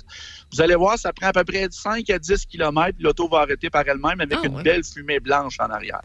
vous 0.53 0.61
allez 0.61 0.75
voir, 0.77 0.99
ça 0.99 1.13
prend 1.13 1.29
à 1.29 1.33
peu 1.33 1.43
près 1.45 1.67
5 1.71 2.09
à 2.11 2.19
10 2.19 2.47
km, 2.47 2.97
l'auto 3.01 3.29
va 3.29 3.39
arrêter 3.41 3.71
par 3.71 3.89
elle-même 3.89 4.21
avec 4.21 4.39
Ah, 4.43 4.47
une 4.47 4.57
ouais. 4.57 4.63
belle 4.63 4.85
fumée 4.85 5.19
blanche 5.21 5.57
en 5.59 5.71
arrière. 5.71 6.03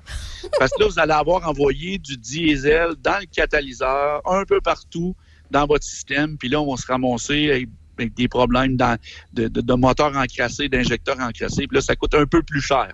Parce 0.57 0.71
que 0.71 0.81
là, 0.81 0.87
vous 0.87 0.99
allez 0.99 1.11
avoir 1.13 1.47
envoyé 1.47 1.97
du 1.99 2.17
diesel 2.17 2.91
dans 3.03 3.19
le 3.19 3.25
catalyseur, 3.27 4.21
un 4.25 4.45
peu 4.45 4.61
partout 4.61 5.15
dans 5.51 5.65
votre 5.67 5.83
système, 5.83 6.37
puis 6.37 6.49
là, 6.49 6.59
on 6.61 6.71
va 6.73 6.77
se 6.81 6.87
ramasser 6.87 7.51
avec, 7.51 7.69
avec 7.99 8.13
des 8.15 8.27
problèmes 8.27 8.75
dans- 8.77 8.97
de, 9.33 9.47
de, 9.47 9.61
de 9.61 9.73
moteurs 9.73 10.15
encrassés, 10.15 10.69
d'injecteurs 10.69 11.19
encrassés, 11.19 11.67
puis 11.67 11.75
là, 11.75 11.81
ça 11.81 11.95
coûte 11.95 12.15
un 12.15 12.25
peu 12.25 12.41
plus 12.41 12.61
cher. 12.61 12.93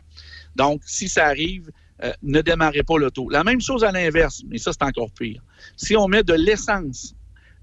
Donc, 0.56 0.82
si 0.86 1.08
ça 1.08 1.28
arrive, 1.28 1.70
euh, 2.04 2.12
ne 2.24 2.42
démarrez 2.42 2.84
pas 2.84 2.98
l'auto. 2.98 3.30
La 3.30 3.44
même 3.44 3.62
chose 3.62 3.84
à 3.84 3.92
l'inverse, 3.92 4.42
mais 4.50 4.58
ça, 4.58 4.72
c'est 4.74 4.84
encore 4.84 5.12
pire. 5.12 5.42
Si 5.78 5.96
on 5.96 6.08
met 6.08 6.24
de 6.24 6.34
l'essence 6.34 7.14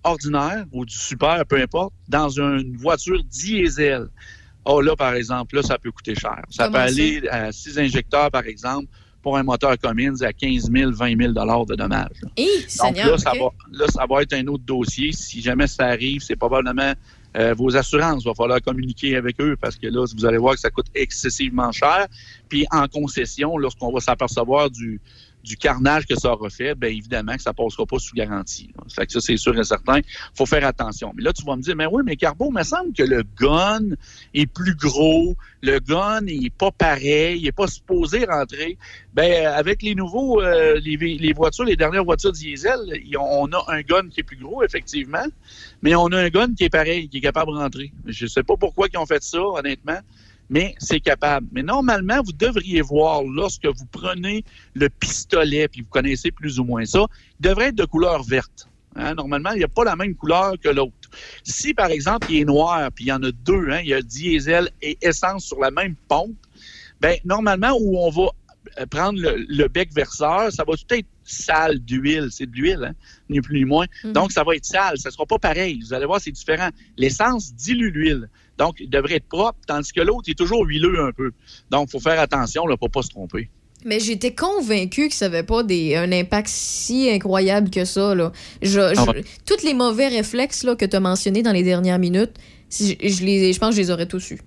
ordinaire 0.04 0.64
ou 0.72 0.84
du 0.84 0.96
super, 0.96 1.44
peu 1.46 1.60
importe, 1.60 1.92
dans 2.08 2.28
une 2.28 2.76
voiture 2.76 3.22
diesel, 3.24 4.08
oh 4.64 4.80
là, 4.80 4.94
par 4.96 5.14
exemple, 5.14 5.56
là, 5.56 5.62
ça 5.62 5.78
peut 5.78 5.90
coûter 5.90 6.14
cher. 6.14 6.42
Ça 6.50 6.64
Comment 6.64 6.84
peut 6.84 6.92
ça? 6.92 7.02
aller 7.02 7.28
à 7.28 7.52
6 7.52 7.78
injecteurs, 7.78 8.30
par 8.30 8.46
exemple, 8.46 8.86
pour 9.22 9.36
un 9.36 9.42
moteur 9.42 9.76
Cummins 9.78 10.20
à 10.22 10.32
15 10.32 10.70
000, 10.72 10.92
20 10.92 11.18
000 11.18 11.32
de 11.32 11.74
dommages. 11.74 12.08
là. 12.22 12.28
Hé, 12.36 12.46
Donc 12.60 12.68
Seigneur, 12.68 13.10
là, 13.10 13.18
ça 13.18 13.32
va, 13.32 13.48
là, 13.72 13.86
ça 13.88 14.06
va 14.08 14.22
être 14.22 14.32
un 14.32 14.46
autre 14.46 14.64
dossier. 14.64 15.12
Si 15.12 15.42
jamais 15.42 15.66
ça 15.66 15.86
arrive, 15.86 16.20
c'est 16.22 16.36
probablement 16.36 16.92
euh, 17.36 17.52
vos 17.54 17.76
assurances. 17.76 18.22
Il 18.24 18.28
va 18.28 18.34
falloir 18.34 18.62
communiquer 18.62 19.16
avec 19.16 19.40
eux 19.40 19.56
parce 19.60 19.76
que 19.76 19.86
là, 19.88 20.04
vous 20.16 20.24
allez 20.24 20.38
voir 20.38 20.54
que 20.54 20.60
ça 20.60 20.70
coûte 20.70 20.86
excessivement 20.94 21.72
cher. 21.72 22.06
Puis 22.48 22.66
en 22.70 22.86
concession, 22.86 23.58
lorsqu'on 23.58 23.92
va 23.92 24.00
s'apercevoir 24.00 24.70
du, 24.70 25.00
du 25.48 25.56
carnage 25.56 26.06
que 26.06 26.14
ça 26.14 26.32
aura 26.32 26.50
fait, 26.50 26.74
bien 26.74 26.90
évidemment 26.90 27.34
que 27.34 27.42
ça 27.42 27.54
passera 27.54 27.86
pas 27.86 27.98
sous 27.98 28.14
garantie. 28.14 28.70
là. 28.76 28.84
Fait 28.88 29.06
que 29.06 29.12
ça, 29.12 29.20
c'est 29.20 29.38
sûr 29.38 29.58
et 29.58 29.64
certain. 29.64 30.00
faut 30.34 30.44
faire 30.44 30.64
attention. 30.66 31.12
Mais 31.16 31.22
là, 31.22 31.32
tu 31.32 31.42
vas 31.44 31.56
me 31.56 31.62
dire, 31.62 31.74
mais 31.74 31.86
oui, 31.86 32.02
mais 32.04 32.16
Carbo, 32.16 32.50
il 32.50 32.54
me 32.54 32.62
semble 32.62 32.92
que 32.92 33.02
le 33.02 33.24
gun 33.40 33.96
est 34.34 34.46
plus 34.46 34.74
gros, 34.74 35.34
le 35.62 35.78
gun 35.80 36.20
il 36.26 36.46
est 36.46 36.54
pas 36.54 36.70
pareil, 36.70 37.40
il 37.40 37.46
est 37.46 37.52
pas 37.52 37.66
supposé 37.66 38.26
rentrer. 38.26 38.76
Ben 39.14 39.46
avec 39.46 39.82
les 39.82 39.94
nouveaux, 39.94 40.42
euh, 40.42 40.78
les, 40.80 41.32
voitures, 41.32 41.64
les 41.64 41.76
dernières 41.76 42.04
voitures 42.04 42.32
diesel, 42.32 42.78
on 43.18 43.50
a 43.52 43.64
un 43.68 43.80
gun 43.80 44.08
qui 44.10 44.20
est 44.20 44.24
plus 44.24 44.36
gros, 44.36 44.62
effectivement, 44.62 45.26
mais 45.82 45.94
on 45.94 46.08
a 46.08 46.18
un 46.18 46.28
gun 46.28 46.54
qui 46.54 46.64
est 46.64 46.70
pareil, 46.70 47.08
qui 47.08 47.18
est 47.18 47.22
capable 47.22 47.52
de 47.52 47.56
rentrer. 47.56 47.92
Je 48.06 48.26
sais 48.26 48.42
pas 48.42 48.56
pourquoi 48.56 48.88
ils 48.92 48.98
ont 48.98 49.06
fait 49.06 49.22
ça, 49.22 49.40
honnêtement 49.40 49.98
mais 50.50 50.74
c'est 50.78 51.00
capable. 51.00 51.46
Mais 51.52 51.62
normalement, 51.62 52.22
vous 52.22 52.32
devriez 52.32 52.80
voir 52.80 53.22
lorsque 53.22 53.66
vous 53.66 53.86
prenez 53.90 54.44
le 54.74 54.88
pistolet, 54.88 55.68
puis 55.68 55.82
vous 55.82 55.88
connaissez 55.88 56.30
plus 56.30 56.58
ou 56.58 56.64
moins 56.64 56.84
ça, 56.84 57.06
il 57.40 57.48
devrait 57.48 57.66
être 57.66 57.76
de 57.76 57.84
couleur 57.84 58.22
verte. 58.22 58.68
Hein, 58.96 59.14
Normalement, 59.14 59.52
il 59.52 59.58
n'y 59.58 59.64
a 59.64 59.68
pas 59.68 59.84
la 59.84 59.96
même 59.96 60.14
couleur 60.14 60.54
que 60.62 60.68
l'autre. 60.68 60.92
Si, 61.42 61.74
par 61.74 61.90
exemple, 61.90 62.26
il 62.30 62.40
est 62.40 62.44
noir, 62.44 62.90
puis 62.94 63.06
il 63.06 63.08
y 63.08 63.12
en 63.12 63.22
a 63.22 63.30
deux, 63.30 63.70
hein, 63.70 63.80
il 63.80 63.88
y 63.88 63.94
a 63.94 64.02
diesel 64.02 64.70
et 64.82 64.98
essence 65.02 65.44
sur 65.44 65.60
la 65.60 65.70
même 65.70 65.94
pompe, 66.08 66.36
ben 67.00 67.16
normalement, 67.24 67.76
où 67.78 67.98
on 67.98 68.10
va 68.10 68.30
euh, 68.80 68.86
prendre 68.86 69.20
le, 69.20 69.46
le 69.48 69.68
bec 69.68 69.92
verseur, 69.94 70.52
ça 70.52 70.64
va 70.64 70.74
tout 70.74 70.94
être 70.94 71.06
sale 71.22 71.78
d'huile. 71.78 72.28
C'est 72.30 72.46
de 72.46 72.56
l'huile, 72.56 72.84
hein, 72.84 72.94
ni 73.28 73.40
plus 73.40 73.58
ni 73.58 73.64
moins. 73.64 73.86
Donc, 74.04 74.32
ça 74.32 74.42
va 74.42 74.56
être 74.56 74.64
sale. 74.64 74.98
Ça 74.98 75.10
sera 75.10 75.26
pas 75.26 75.38
pareil. 75.38 75.80
Vous 75.80 75.94
allez 75.94 76.06
voir, 76.06 76.20
c'est 76.20 76.32
différent. 76.32 76.70
L'essence 76.96 77.54
dilue 77.54 77.90
l'huile. 77.90 78.28
Donc, 78.58 78.76
il 78.80 78.90
devrait 78.90 79.14
être 79.16 79.28
propre, 79.28 79.58
tandis 79.66 79.92
que 79.92 80.00
l'autre 80.00 80.28
est 80.28 80.34
toujours 80.38 80.64
huileux 80.66 81.00
un 81.00 81.12
peu. 81.12 81.30
Donc, 81.70 81.88
il 81.88 81.92
faut 81.92 82.00
faire 82.00 82.18
attention 82.20 82.66
là, 82.66 82.76
pour 82.76 82.90
pas 82.90 83.02
se 83.02 83.08
tromper. 83.10 83.48
Mais 83.84 84.00
j'étais 84.00 84.34
convaincu 84.34 85.08
que 85.08 85.14
ça 85.14 85.28
n'avait 85.28 85.44
pas 85.44 85.62
des, 85.62 85.94
un 85.94 86.10
impact 86.10 86.48
si 86.48 87.08
incroyable 87.10 87.70
que 87.70 87.84
ça. 87.84 88.14
Là. 88.16 88.32
Je, 88.60 88.68
je- 88.70 88.94
Ah 88.96 89.04
ouais. 89.04 89.24
Tous 89.46 89.62
les 89.64 89.74
mauvais 89.74 90.08
réflexes 90.08 90.64
là, 90.64 90.74
que 90.74 90.84
tu 90.84 90.96
as 90.96 91.00
mentionnés 91.00 91.44
dans 91.44 91.52
les 91.52 91.62
dernières 91.62 92.00
minutes, 92.00 92.32
je, 92.70 92.94
je 93.00 93.24
les, 93.24 93.52
je 93.52 93.58
pense 93.60 93.70
que 93.70 93.76
je 93.76 93.80
les 93.82 93.90
aurais 93.92 94.06
tous 94.06 94.32
eus. 94.32 94.40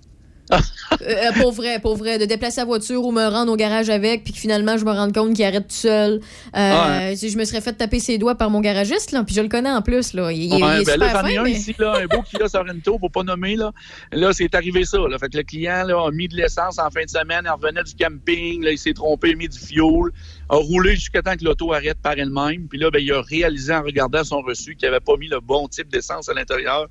Euh, 0.51 1.31
pour 1.39 1.51
vrai, 1.53 1.79
pour 1.79 1.95
vrai, 1.95 2.19
de 2.19 2.25
déplacer 2.25 2.59
la 2.61 2.65
voiture 2.65 3.03
ou 3.05 3.11
me 3.11 3.25
rendre 3.27 3.51
au 3.51 3.55
garage 3.55 3.89
avec, 3.89 4.23
puis 4.23 4.33
que 4.33 4.39
finalement 4.39 4.77
je 4.77 4.85
me 4.85 4.91
rende 4.91 5.13
compte 5.13 5.33
qu'il 5.35 5.45
arrête 5.45 5.67
tout 5.67 5.75
seul. 5.75 6.13
Euh, 6.15 6.19
Ah, 6.53 6.99
hein. 7.09 7.15
si 7.15 7.29
Je 7.29 7.37
me 7.37 7.45
serais 7.45 7.61
fait 7.61 7.73
taper 7.73 7.99
ses 7.99 8.17
doigts 8.17 8.35
par 8.35 8.49
mon 8.49 8.59
garagiste, 8.59 9.11
là, 9.11 9.23
puis 9.23 9.33
je 9.33 9.41
le 9.41 9.47
connais 9.47 9.71
en 9.71 9.81
plus. 9.81 10.13
Là. 10.13 10.31
Il, 10.31 10.53
est 10.53 10.59
ben 10.59 10.79
super 10.79 11.11
fin, 11.21 11.39
un 11.39 11.43
mais- 11.43 11.51
ici, 11.51 11.73
là, 11.79 11.93
un 12.01 12.05
beau 12.07 12.21
Kia 12.23 12.47
Sorento, 12.47 12.97
faut 12.99 13.09
pas 13.09 13.23
nommer, 13.23 13.55
là. 13.55 13.71
Là, 14.11 14.31
c'est 14.33 14.53
arrivé 14.53 14.83
ça, 14.83 14.97
là. 14.99 15.17
Fait 15.17 15.29
que 15.29 15.37
le 15.37 15.43
client, 15.43 15.83
là, 15.85 16.05
a 16.05 16.11
mis 16.11 16.27
de 16.27 16.35
l'essence 16.35 16.77
en 16.77 16.89
fin 16.89 17.03
de 17.03 17.09
semaine, 17.09 17.43
il 17.45 17.49
revenait 17.51 17.83
du 17.83 17.93
camping, 17.95 18.63
là, 18.63 18.71
il 18.71 18.77
s'est 18.77 18.93
trompé, 18.93 19.29
il 19.29 19.33
a 19.33 19.37
mis 19.37 19.49
du 19.49 19.57
fioul, 19.59 20.11
a 20.49 20.55
roulé 20.57 20.95
jusqu'à 20.95 21.21
temps 21.21 21.35
que 21.35 21.45
l'auto 21.45 21.71
arrête 21.73 21.97
par 22.01 22.13
elle-même. 22.17 22.67
Puis 22.67 22.77
là, 22.77 22.91
ben, 22.91 22.99
il 23.01 23.11
a 23.13 23.21
réalisé 23.21 23.73
en 23.73 23.81
regardant 23.83 24.23
son 24.23 24.41
reçu 24.41 24.75
qu'il 24.75 24.87
avait 24.87 24.99
pas 24.99 25.15
mis 25.17 25.29
le 25.29 25.39
bon 25.39 25.67
type 25.69 25.87
d'essence 25.89 26.27
à 26.29 26.33
l'intérieur. 26.33 26.87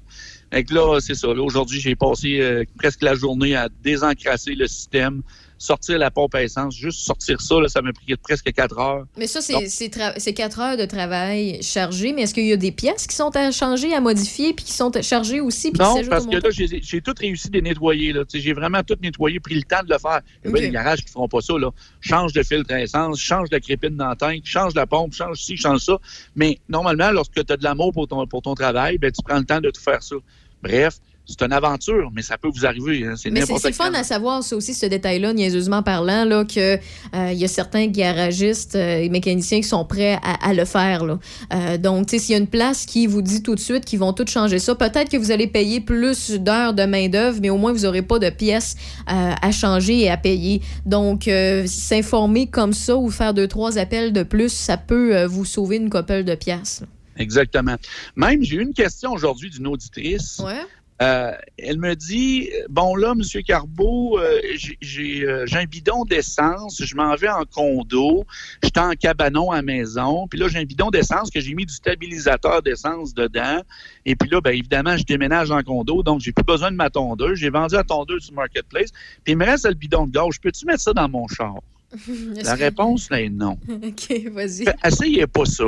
Que 0.51 0.75
là, 0.75 0.99
c'est 1.01 1.15
ça. 1.15 1.29
Aujourd'hui, 1.29 1.81
j'ai 1.81 1.95
passé 1.95 2.41
euh, 2.41 2.65
presque 2.77 3.03
la 3.03 3.15
journée 3.15 3.55
à 3.55 3.69
désencrasser 3.69 4.55
le 4.55 4.67
système, 4.67 5.23
sortir 5.61 5.99
la 5.99 6.11
pompe 6.11 6.35
à 6.35 6.43
essence, 6.43 6.75
juste 6.75 7.01
sortir 7.01 7.41
ça, 7.41 7.61
là, 7.61 7.69
ça 7.69 7.83
m'a 7.83 7.93
pris 7.93 8.17
presque 8.17 8.51
quatre 8.53 8.79
heures. 8.79 9.05
Mais 9.17 9.27
ça, 9.27 9.41
c'est 9.43 10.33
quatre 10.33 10.59
heures 10.59 10.77
de 10.77 10.87
travail 10.87 11.63
chargé. 11.63 12.13
Mais 12.13 12.23
est-ce 12.23 12.35
qu'il 12.35 12.47
y 12.47 12.53
a 12.53 12.57
des 12.57 12.73
pièces 12.73 13.07
qui 13.07 13.15
sont 13.15 13.31
à 13.37 13.51
changer, 13.53 13.95
à 13.95 14.01
modifier, 14.01 14.55
puis 14.55 14.65
qui 14.65 14.73
sont 14.73 14.91
chargées 15.03 15.41
aussi, 15.41 15.71
puis 15.71 15.81
Non, 15.81 16.01
parce 16.09 16.27
que 16.27 16.37
là, 16.37 16.49
j'ai 16.51 17.01
tout 17.03 17.15
réussi 17.19 17.51
de 17.51 17.59
les 17.59 17.63
nettoyer. 17.63 18.15
J'ai 18.33 18.55
vraiment 18.55 18.83
tout 18.83 18.97
nettoyé, 19.03 19.39
pris 19.39 19.55
le 19.55 19.63
temps 19.63 19.83
de 19.85 19.93
le 19.93 19.99
faire. 19.99 20.21
Il 20.45 20.51
y 20.51 20.57
a 20.57 20.61
des 20.61 20.71
garages 20.71 21.05
qui 21.05 21.13
feront 21.13 21.29
pas 21.29 21.43
ça. 21.43 21.59
Là. 21.59 21.71
Change 22.01 22.33
de 22.33 22.43
filtre 22.43 22.73
à 22.73 22.81
essence, 22.81 23.21
change 23.21 23.51
de 23.51 23.59
crépine 23.59 23.97
dans 23.97 24.15
tank, 24.17 24.41
change 24.45 24.75
la 24.75 24.87
pompe, 24.87 25.13
change 25.13 25.37
ci, 25.43 25.59
change 25.59 25.81
ça. 25.81 25.99
Mais 26.35 26.59
normalement, 26.71 27.11
lorsque 27.11 27.45
tu 27.45 27.53
as 27.53 27.57
de 27.57 27.65
l'amour 27.65 27.93
pour 27.93 28.09
ton, 28.09 28.27
pour 28.27 28.41
ton 28.41 28.55
travail, 28.55 28.97
ben, 28.97 29.13
tu 29.13 29.23
prends 29.23 29.39
le 29.39 29.45
temps 29.45 29.61
de 29.61 29.71
tout 29.71 29.81
faire 29.81 30.03
ça. 30.03 30.17
Bref, 30.63 30.97
c'est 31.31 31.45
une 31.45 31.53
aventure, 31.53 32.11
mais 32.13 32.23
ça 32.23 32.37
peut 32.37 32.49
vous 32.53 32.67
arriver. 32.67 33.07
hein. 33.07 33.15
C'est 33.17 33.31
Mais 33.31 33.43
c'est 33.43 33.73
fun 33.73 33.93
à 33.95 34.03
savoir, 34.03 34.43
ça 34.43 34.57
aussi, 34.57 34.75
ce 34.75 34.87
détail-là, 34.87 35.33
niaiseusement 35.33 35.83
parlant, 35.83 36.25
là, 36.25 36.45
que 36.45 36.77
euh, 37.15 37.33
y 37.33 37.45
a 37.45 37.49
certains 37.49 37.87
garagistes 37.87 38.75
euh, 38.75 38.99
et 39.03 39.09
mécaniciens 39.09 39.61
qui 39.61 39.69
sont 39.69 39.85
prêts 39.85 40.19
à, 40.23 40.49
à 40.49 40.55
le 40.55 40.65
faire. 40.65 41.05
Là. 41.05 41.19
Euh, 41.53 41.79
donc, 41.79 42.07
tu 42.09 42.19
sais, 42.19 42.25
s'il 42.25 42.33
y 42.33 42.35
a 42.35 42.39
une 42.39 42.47
place 42.49 42.85
qui 42.87 43.07
vous 43.07 43.23
dit 43.23 43.43
tout 43.43 43.55
de 43.55 43.61
suite 43.61 43.85
qu'ils 43.85 43.99
vont 43.99 44.13
tout 44.13 44.27
changer 44.27 44.59
ça, 44.59 44.75
peut-être 44.75 45.09
que 45.09 45.17
vous 45.17 45.31
allez 45.31 45.47
payer 45.47 45.81
plus 45.81 46.33
d'heures 46.33 46.75
de 46.75 46.85
main-d'œuvre, 46.85 47.39
mais 47.41 47.51
au 47.51 47.57
moins, 47.57 47.73
vous 47.73 47.83
n'aurez 47.83 48.03
pas 48.03 48.19
de 48.19 48.31
pièces 48.31 48.77
euh, 49.09 49.33
à 49.41 49.53
changer 49.53 50.01
et 50.01 50.11
à 50.11 50.17
payer. 50.17 50.63
Donc, 50.85 51.29
s'informer 51.67 52.47
comme 52.49 52.73
ça 52.73 52.97
ou 52.97 53.11
faire 53.11 53.35
deux, 53.35 53.49
trois 53.49 53.79
appels 53.79 54.13
de 54.13 54.23
plus, 54.23 54.53
ça 54.53 54.77
peut 54.77 55.25
vous 55.25 55.45
sauver 55.45 55.77
une 55.77 55.91
couple 55.91 56.25
de 56.25 56.35
pièces. 56.35 56.83
Exactement. 57.17 57.77
Même, 58.17 58.43
j'ai 58.43 58.57
eu 58.57 58.63
une 58.63 58.73
question 58.73 59.13
aujourd'hui 59.13 59.51
d'une 59.51 59.67
auditrice. 59.67 60.41
Ouais. 60.45 60.63
Euh, 61.03 61.33
elle 61.57 61.79
me 61.79 61.95
dit 61.97 62.51
Bon, 62.69 62.95
là, 62.95 63.13
M. 63.13 63.23
Carbeau, 63.43 64.19
euh, 64.19 64.39
j'ai- 64.83 65.25
euh, 65.25 65.47
j'ai 65.47 65.57
un 65.57 65.65
bidon 65.65 66.05
d'essence, 66.05 66.83
je 66.85 66.95
m'en 66.95 67.15
vais 67.17 67.29
en 67.31 67.45
condo, 67.45 68.27
j'étais 68.63 68.81
en 68.81 68.93
cabanon 68.93 69.51
à 69.51 69.57
la 69.57 69.63
maison, 69.63 70.27
puis 70.29 70.39
là, 70.39 70.49
j'ai 70.49 70.59
un 70.59 70.65
bidon 70.65 70.91
d'essence 70.91 71.31
que 71.31 71.41
j'ai 71.41 71.55
mis 71.55 71.65
du 71.65 71.73
stabilisateur 71.73 72.61
d'essence 72.63 73.15
dedans. 73.15 73.63
Et 74.05 74.15
puis 74.15 74.29
là, 74.29 74.41
bien 74.43 74.53
évidemment, 74.53 74.97
je 74.99 75.05
déménage 75.05 75.51
en 75.51 75.63
condo, 75.63 76.03
donc 76.03 76.21
j'ai 76.21 76.33
plus 76.33 76.45
besoin 76.45 76.71
de 76.71 76.77
ma 76.77 76.91
tondeuse. 76.91 77.39
J'ai 77.39 77.51
vendu 77.51 77.75
la 77.77 77.85
tondeuse 77.85 78.25
sur 78.25 78.35
Marketplace, 78.35 78.91
puis 79.25 79.33
il 79.33 79.37
me 79.39 79.47
reste 79.47 79.67
le 79.67 79.75
bidon 79.75 80.07
de 80.07 80.13
gaz. 80.13 80.37
Peux-tu 80.43 80.67
mettre 80.67 80.83
ça 80.83 80.93
dans 80.93 81.09
mon 81.09 81.27
char? 81.29 81.55
La 82.45 82.55
réponse 82.55 83.09
est 83.11 83.29
non. 83.31 83.59
OK, 83.69 84.13
vas-y. 84.33 84.65
Essayez 84.85 85.27
pas 85.27 85.45
ça. 85.45 85.65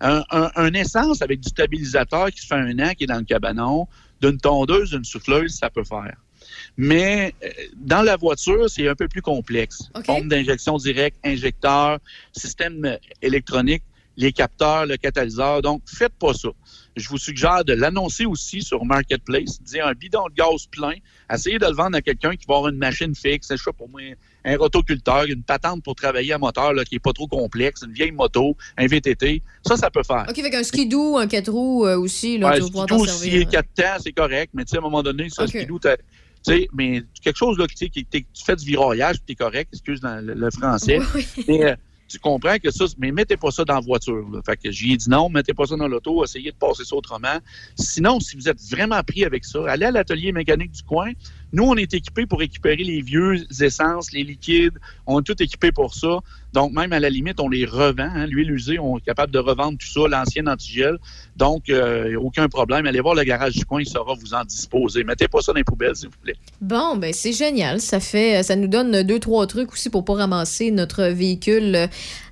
Un, 0.00 0.22
un- 0.30 0.50
un 0.56 0.72
essence 0.74 1.22
avec 1.22 1.40
du 1.40 1.48
stabilisateur 1.48 2.30
qui 2.30 2.40
se 2.42 2.46
fait 2.48 2.54
un 2.56 2.78
an, 2.80 2.92
qui 2.94 3.04
est 3.04 3.06
dans 3.06 3.16
le 3.18 3.24
cabanon, 3.24 3.88
d'une 4.20 4.38
tondeuse, 4.38 4.90
d'une 4.90 5.04
souffleuse, 5.04 5.52
ça 5.52 5.70
peut 5.70 5.84
faire. 5.84 6.16
Mais 6.76 7.34
euh, 7.42 7.48
dans 7.76 8.02
la 8.02 8.16
voiture, 8.16 8.68
c'est 8.68 8.88
un 8.88 8.94
peu 8.94 9.08
plus 9.08 9.22
complexe. 9.22 9.90
OK. 9.94 10.06
Pompe 10.06 10.28
d'injection 10.28 10.76
directe, 10.76 11.16
injecteur, 11.24 11.98
système 12.32 12.84
euh, 12.84 12.96
électronique, 13.22 13.82
les 14.16 14.32
capteurs, 14.32 14.86
le 14.86 14.96
catalyseur. 14.96 15.62
Donc, 15.62 15.82
faites 15.86 16.14
pas 16.14 16.34
ça. 16.34 16.48
Je 16.96 17.08
vous 17.08 17.18
suggère 17.18 17.64
de 17.64 17.74
l'annoncer 17.74 18.24
aussi 18.24 18.62
sur 18.62 18.84
Marketplace. 18.84 19.62
Dire 19.62 19.86
un 19.86 19.92
bidon 19.92 20.26
de 20.28 20.34
gaz 20.34 20.66
plein. 20.70 20.94
Essayez 21.32 21.58
de 21.58 21.66
le 21.66 21.74
vendre 21.74 21.96
à 21.96 22.02
quelqu'un 22.02 22.34
qui 22.36 22.46
va 22.46 22.56
avoir 22.56 22.72
une 22.72 22.78
machine 22.78 23.14
fixe, 23.14 23.48
je 23.50 23.56
sais 23.56 23.64
pas, 23.64 23.72
pour 23.72 23.88
moi, 23.88 24.00
un 24.46 24.56
rotoculteur, 24.56 25.24
une 25.24 25.42
patente 25.42 25.82
pour 25.82 25.94
travailler 25.94 26.32
à 26.32 26.38
moteur 26.38 26.72
là, 26.72 26.84
qui 26.84 26.94
est 26.94 27.00
pas 27.00 27.12
trop 27.12 27.26
complexe, 27.26 27.82
une 27.84 27.92
vieille 27.92 28.12
moto, 28.12 28.56
un 28.78 28.86
VTT. 28.86 29.42
Ça, 29.66 29.76
ça 29.76 29.90
peut 29.90 30.02
faire. 30.04 30.24
OK, 30.28 30.34
fait 30.36 30.50
qu'un 30.50 30.62
skidoo, 30.62 31.18
un 31.18 31.26
4 31.26 31.50
roues 31.50 31.84
euh, 31.86 31.98
aussi, 31.98 32.38
là, 32.38 32.48
Ouais, 32.48 32.56
tu 32.56 32.62
vas 32.62 32.66
pouvoir 32.68 32.86
t'en 32.86 33.04
servir. 33.04 33.42
est 33.42 33.46
quatre 33.50 33.68
temps, 33.74 33.96
c'est 34.02 34.12
correct, 34.12 34.52
mais 34.54 34.64
tu 34.64 34.70
sais, 34.70 34.76
à 34.76 34.80
un 34.80 34.82
moment 34.82 35.02
donné, 35.02 35.28
ça, 35.28 35.42
Ok. 35.42 35.48
skidoo, 35.50 35.78
tu 35.80 35.88
sais, 36.42 36.68
mais 36.72 37.02
quelque 37.22 37.36
chose 37.36 37.58
là, 37.58 37.66
tu 37.66 37.76
sais, 37.76 37.88
qui, 37.88 38.04
tu 38.06 38.24
fais 38.44 38.54
du 38.56 38.64
viroyage, 38.64 39.16
puis 39.16 39.34
t'es 39.34 39.44
correct, 39.44 39.68
excuse 39.72 40.00
dans 40.00 40.24
le, 40.24 40.32
le 40.34 40.50
français. 40.52 41.00
Mais 41.48 41.64
euh, 41.64 41.76
tu 42.08 42.20
comprends 42.20 42.56
que 42.62 42.70
ça, 42.70 42.84
mais 42.98 43.10
mettez 43.10 43.36
pas 43.36 43.50
ça 43.50 43.64
dans 43.64 43.74
la 43.74 43.80
voiture. 43.80 44.24
Là. 44.32 44.38
Fait 44.46 44.56
que 44.56 44.70
j'y 44.70 44.92
ai 44.92 44.96
dit 44.96 45.10
non, 45.10 45.28
mettez 45.28 45.52
pas 45.54 45.66
ça 45.66 45.74
dans 45.74 45.88
l'auto, 45.88 46.22
essayez 46.22 46.52
de 46.52 46.56
passer 46.56 46.84
ça 46.84 46.94
autrement. 46.94 47.38
Sinon, 47.74 48.20
si 48.20 48.36
vous 48.36 48.48
êtes 48.48 48.60
vraiment 48.70 49.02
pris 49.02 49.24
avec 49.24 49.44
ça, 49.44 49.58
allez 49.68 49.86
à 49.86 49.90
l'atelier 49.90 50.30
mécanique 50.30 50.70
du 50.70 50.84
coin. 50.84 51.10
Nous, 51.52 51.64
on 51.64 51.76
est 51.76 51.94
équipés 51.94 52.26
pour 52.26 52.40
récupérer 52.40 52.82
les 52.82 53.00
vieux 53.00 53.46
essences, 53.62 54.12
les 54.12 54.24
liquides. 54.24 54.78
On 55.06 55.20
est 55.20 55.22
tout 55.22 55.40
équipés 55.42 55.72
pour 55.72 55.94
ça. 55.94 56.18
Donc, 56.52 56.72
même 56.72 56.92
à 56.92 57.00
la 57.00 57.10
limite, 57.10 57.38
on 57.38 57.48
les 57.48 57.66
revend. 57.66 58.10
Hein. 58.14 58.26
L'huile 58.26 58.50
usée, 58.50 58.78
on 58.78 58.98
est 58.98 59.02
capable 59.02 59.32
de 59.32 59.38
revendre 59.38 59.78
tout 59.78 59.86
ça, 59.86 60.08
l'ancien 60.08 60.46
antigel. 60.46 60.96
Donc, 61.36 61.68
euh, 61.68 62.16
aucun 62.16 62.48
problème. 62.48 62.86
Allez 62.86 63.00
voir 63.00 63.14
le 63.14 63.24
garage 63.24 63.54
du 63.54 63.64
coin, 63.64 63.80
il 63.80 63.86
saura 63.86 64.14
vous 64.14 64.34
en 64.34 64.44
disposer. 64.44 65.04
Mettez 65.04 65.28
pas 65.28 65.40
ça 65.40 65.52
dans 65.52 65.58
les 65.58 65.64
poubelles, 65.64 65.94
s'il 65.94 66.08
vous 66.08 66.18
plaît. 66.22 66.36
Bon, 66.60 66.96
ben 66.96 67.12
c'est 67.12 67.32
génial. 67.32 67.80
Ça 67.80 68.00
fait, 68.00 68.42
ça 68.42 68.56
nous 68.56 68.68
donne 68.68 69.02
deux, 69.02 69.18
trois 69.18 69.46
trucs 69.46 69.72
aussi 69.72 69.90
pour 69.90 70.04
pas 70.04 70.14
ramasser 70.14 70.70
notre 70.70 71.04
véhicule 71.04 71.74
euh, 71.74 71.86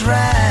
Right. 0.08 0.47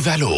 D'une 0.00 0.37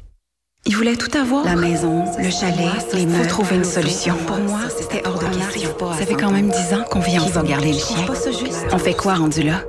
Il 0.65 0.75
voulait 0.75 0.95
tout 0.95 1.09
avoir. 1.17 1.43
La 1.43 1.55
maison, 1.55 2.05
le 2.19 2.29
chalet, 2.29 2.69
les 2.93 3.07
meubles. 3.07 3.23
Faut 3.23 3.29
trouver 3.29 3.55
une 3.55 3.63
solution. 3.63 4.13
Pour 4.27 4.37
moi, 4.37 4.59
c'était 4.69 5.01
hors 5.07 5.17
de 5.17 5.25
question. 5.25 5.69
Ça 5.97 6.05
fait 6.05 6.13
quand 6.13 6.31
même 6.31 6.49
dix 6.49 6.75
ans 6.75 6.83
qu'on 6.89 6.99
vit 6.99 7.17
ensemble. 7.17 7.31
Qui 7.31 7.33
va 7.33 7.43
garder 7.43 7.73
le 7.73 7.79
chien? 7.79 8.05
On 8.71 8.77
fait 8.77 8.93
quoi 8.93 9.15
rendu 9.15 9.41
là? 9.41 9.63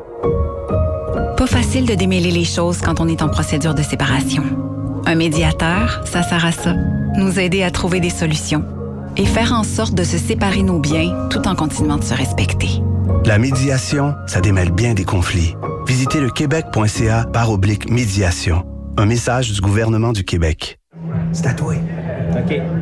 Pas 1.36 1.46
facile 1.46 1.86
de 1.86 1.94
démêler 1.94 2.30
les 2.30 2.44
choses 2.44 2.78
quand 2.82 3.00
on 3.00 3.08
est 3.08 3.22
en 3.22 3.28
procédure 3.28 3.74
de 3.74 3.82
séparation. 3.82 4.44
Un 5.06 5.14
médiateur, 5.14 6.02
ça 6.04 6.22
sert 6.22 6.44
à 6.44 6.52
ça. 6.52 6.74
Nous 7.16 7.40
aider 7.40 7.62
à 7.62 7.70
trouver 7.70 8.00
des 8.00 8.10
solutions. 8.10 8.62
Et 9.16 9.24
faire 9.24 9.54
en 9.54 9.64
sorte 9.64 9.94
de 9.94 10.04
se 10.04 10.18
séparer 10.18 10.62
nos 10.62 10.78
biens 10.78 11.28
tout 11.30 11.48
en 11.48 11.54
continuant 11.54 11.96
de 11.96 12.04
se 12.04 12.14
respecter. 12.14 12.68
La 13.24 13.38
médiation, 13.38 14.14
ça 14.26 14.42
démêle 14.42 14.70
bien 14.70 14.92
des 14.92 15.04
conflits. 15.04 15.54
Visitez 15.86 16.20
le 16.20 16.30
québec.ca 16.30 17.24
par 17.32 17.50
oblique 17.50 17.90
médiation. 17.90 18.64
Un 18.98 19.06
message 19.06 19.52
du 19.52 19.60
gouvernement 19.62 20.12
du 20.12 20.22
Québec. 20.22 20.78
C'est 21.32 21.46
toi. 21.54 21.74
OK. 22.36 22.81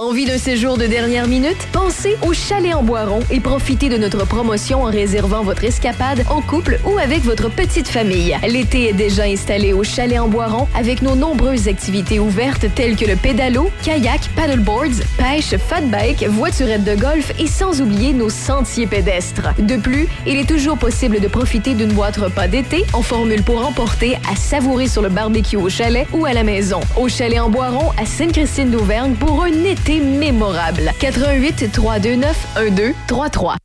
Envie 0.00 0.26
d'un 0.26 0.38
séjour 0.38 0.78
de 0.78 0.86
dernière 0.86 1.26
minute? 1.26 1.56
Pensez 1.72 2.16
au 2.24 2.32
Chalet 2.32 2.72
en 2.72 2.84
Boiron 2.84 3.18
et 3.32 3.40
profitez 3.40 3.88
de 3.88 3.96
notre 3.96 4.24
promotion 4.24 4.84
en 4.84 4.90
réservant 4.92 5.42
votre 5.42 5.64
escapade 5.64 6.24
en 6.30 6.40
couple 6.40 6.78
ou 6.84 6.98
avec 6.98 7.24
votre 7.24 7.50
petite 7.50 7.88
famille. 7.88 8.38
L'été 8.46 8.90
est 8.90 8.92
déjà 8.92 9.24
installé 9.24 9.72
au 9.72 9.82
Chalet 9.82 10.20
en 10.20 10.28
Boiron 10.28 10.68
avec 10.76 11.02
nos 11.02 11.16
nombreuses 11.16 11.66
activités 11.66 12.20
ouvertes 12.20 12.66
telles 12.76 12.94
que 12.94 13.06
le 13.06 13.16
pédalo, 13.16 13.72
kayak, 13.82 14.20
paddleboards, 14.36 15.02
pêche, 15.16 15.56
fat 15.56 15.80
bike, 15.80 16.28
voiturette 16.28 16.84
de 16.84 16.94
golf 16.94 17.32
et 17.40 17.48
sans 17.48 17.80
oublier 17.82 18.12
nos 18.12 18.30
sentiers 18.30 18.86
pédestres. 18.86 19.52
De 19.58 19.78
plus, 19.78 20.06
il 20.28 20.36
est 20.36 20.48
toujours 20.48 20.78
possible 20.78 21.18
de 21.18 21.26
profiter 21.26 21.74
d'une 21.74 21.92
boîte 21.92 22.18
repas 22.18 22.46
d'été 22.46 22.84
en 22.92 23.02
formule 23.02 23.42
pour 23.42 23.66
emporter 23.66 24.14
à 24.30 24.36
savourer 24.36 24.86
sur 24.86 25.02
le 25.02 25.08
barbecue 25.08 25.56
au 25.56 25.68
chalet 25.68 26.06
ou 26.12 26.24
à 26.24 26.34
la 26.34 26.44
maison. 26.44 26.78
Au 26.96 27.08
Chalet 27.08 27.40
en 27.40 27.50
Boiron 27.50 27.90
à 28.00 28.06
Sainte-Christine 28.06 28.70
d'Auvergne 28.70 29.14
pour 29.14 29.42
un 29.42 29.64
été 29.64 29.87
mémorable. 29.96 30.92
88 30.98 31.72
329 31.72 32.48
1233. 32.56 33.56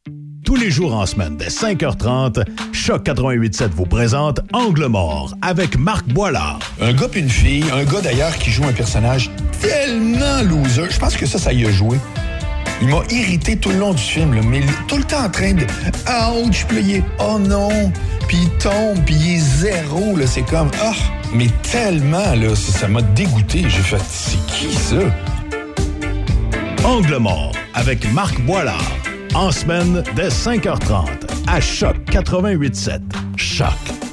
Tous 0.46 0.56
les 0.56 0.72
jours 0.72 0.94
en 0.94 1.06
semaine, 1.06 1.38
dès 1.38 1.48
5h30, 1.48 2.44
Choc 2.74 3.06
88.7 3.06 3.70
vous 3.70 3.86
présente 3.86 4.42
Angle 4.52 4.88
mort 4.88 5.34
avec 5.42 5.78
Marc 5.78 6.08
Boilard. 6.10 6.60
Un 6.82 6.94
gars 6.94 7.08
puis 7.10 7.22
une 7.22 7.30
fille, 7.30 7.64
un 7.74 7.86
gars 7.86 8.02
d'ailleurs 8.02 8.36
qui 8.38 8.52
joue 8.52 8.66
un 8.66 8.74
personnage 8.74 9.32
tellement 9.62 10.42
loser. 10.42 10.90
Je 10.90 11.00
pense 11.00 11.16
que 11.16 11.26
ça, 11.26 11.40
ça 11.40 11.54
y 11.54 11.66
a 11.66 11.72
joué. 11.72 11.98
Il 12.82 12.90
m'a 12.90 13.02
irrité 13.10 13.56
tout 13.56 13.70
le 13.70 13.78
long 13.78 13.94
du 13.94 14.02
film, 14.02 14.34
là, 14.34 14.42
mais 14.44 14.60
il 14.60 14.66
est 14.66 14.88
tout 14.88 14.98
le 14.98 15.06
temps 15.06 15.24
en 15.24 15.30
train 15.30 15.54
de 15.54 15.64
ouch, 15.64 16.66
puis 16.68 16.80
il 16.82 16.96
est 16.98 17.04
oh 17.20 17.40
non, 17.40 17.92
puis 18.28 18.38
il 18.44 18.50
tombe, 18.58 19.00
puis 19.06 19.16
il 19.16 19.36
est 19.36 19.40
zéro, 19.40 20.18
là, 20.18 20.28
c'est 20.28 20.42
comme 20.42 20.70
ah, 20.84 20.92
mais 21.34 21.48
tellement 21.72 22.36
là, 22.36 22.56
ça 22.56 22.80
ça 22.80 22.88
m'a 22.88 23.02
dégoûté. 23.02 23.64
J'ai 23.70 23.82
fait 23.82 24.02
c'est 24.10 24.46
qui 24.48 24.74
ça 24.74 24.98
Angle 26.86 27.16
mort 27.16 27.54
avec 27.74 28.12
Marc 28.12 28.42
Boilard. 28.42 28.92
En 29.36 29.52
semaine, 29.52 30.04
dès 30.18 30.28
5h30, 30.28 31.08
à 31.48 31.62
Choc 31.62 31.96
88.7. 32.08 33.00
Choc 33.38 33.70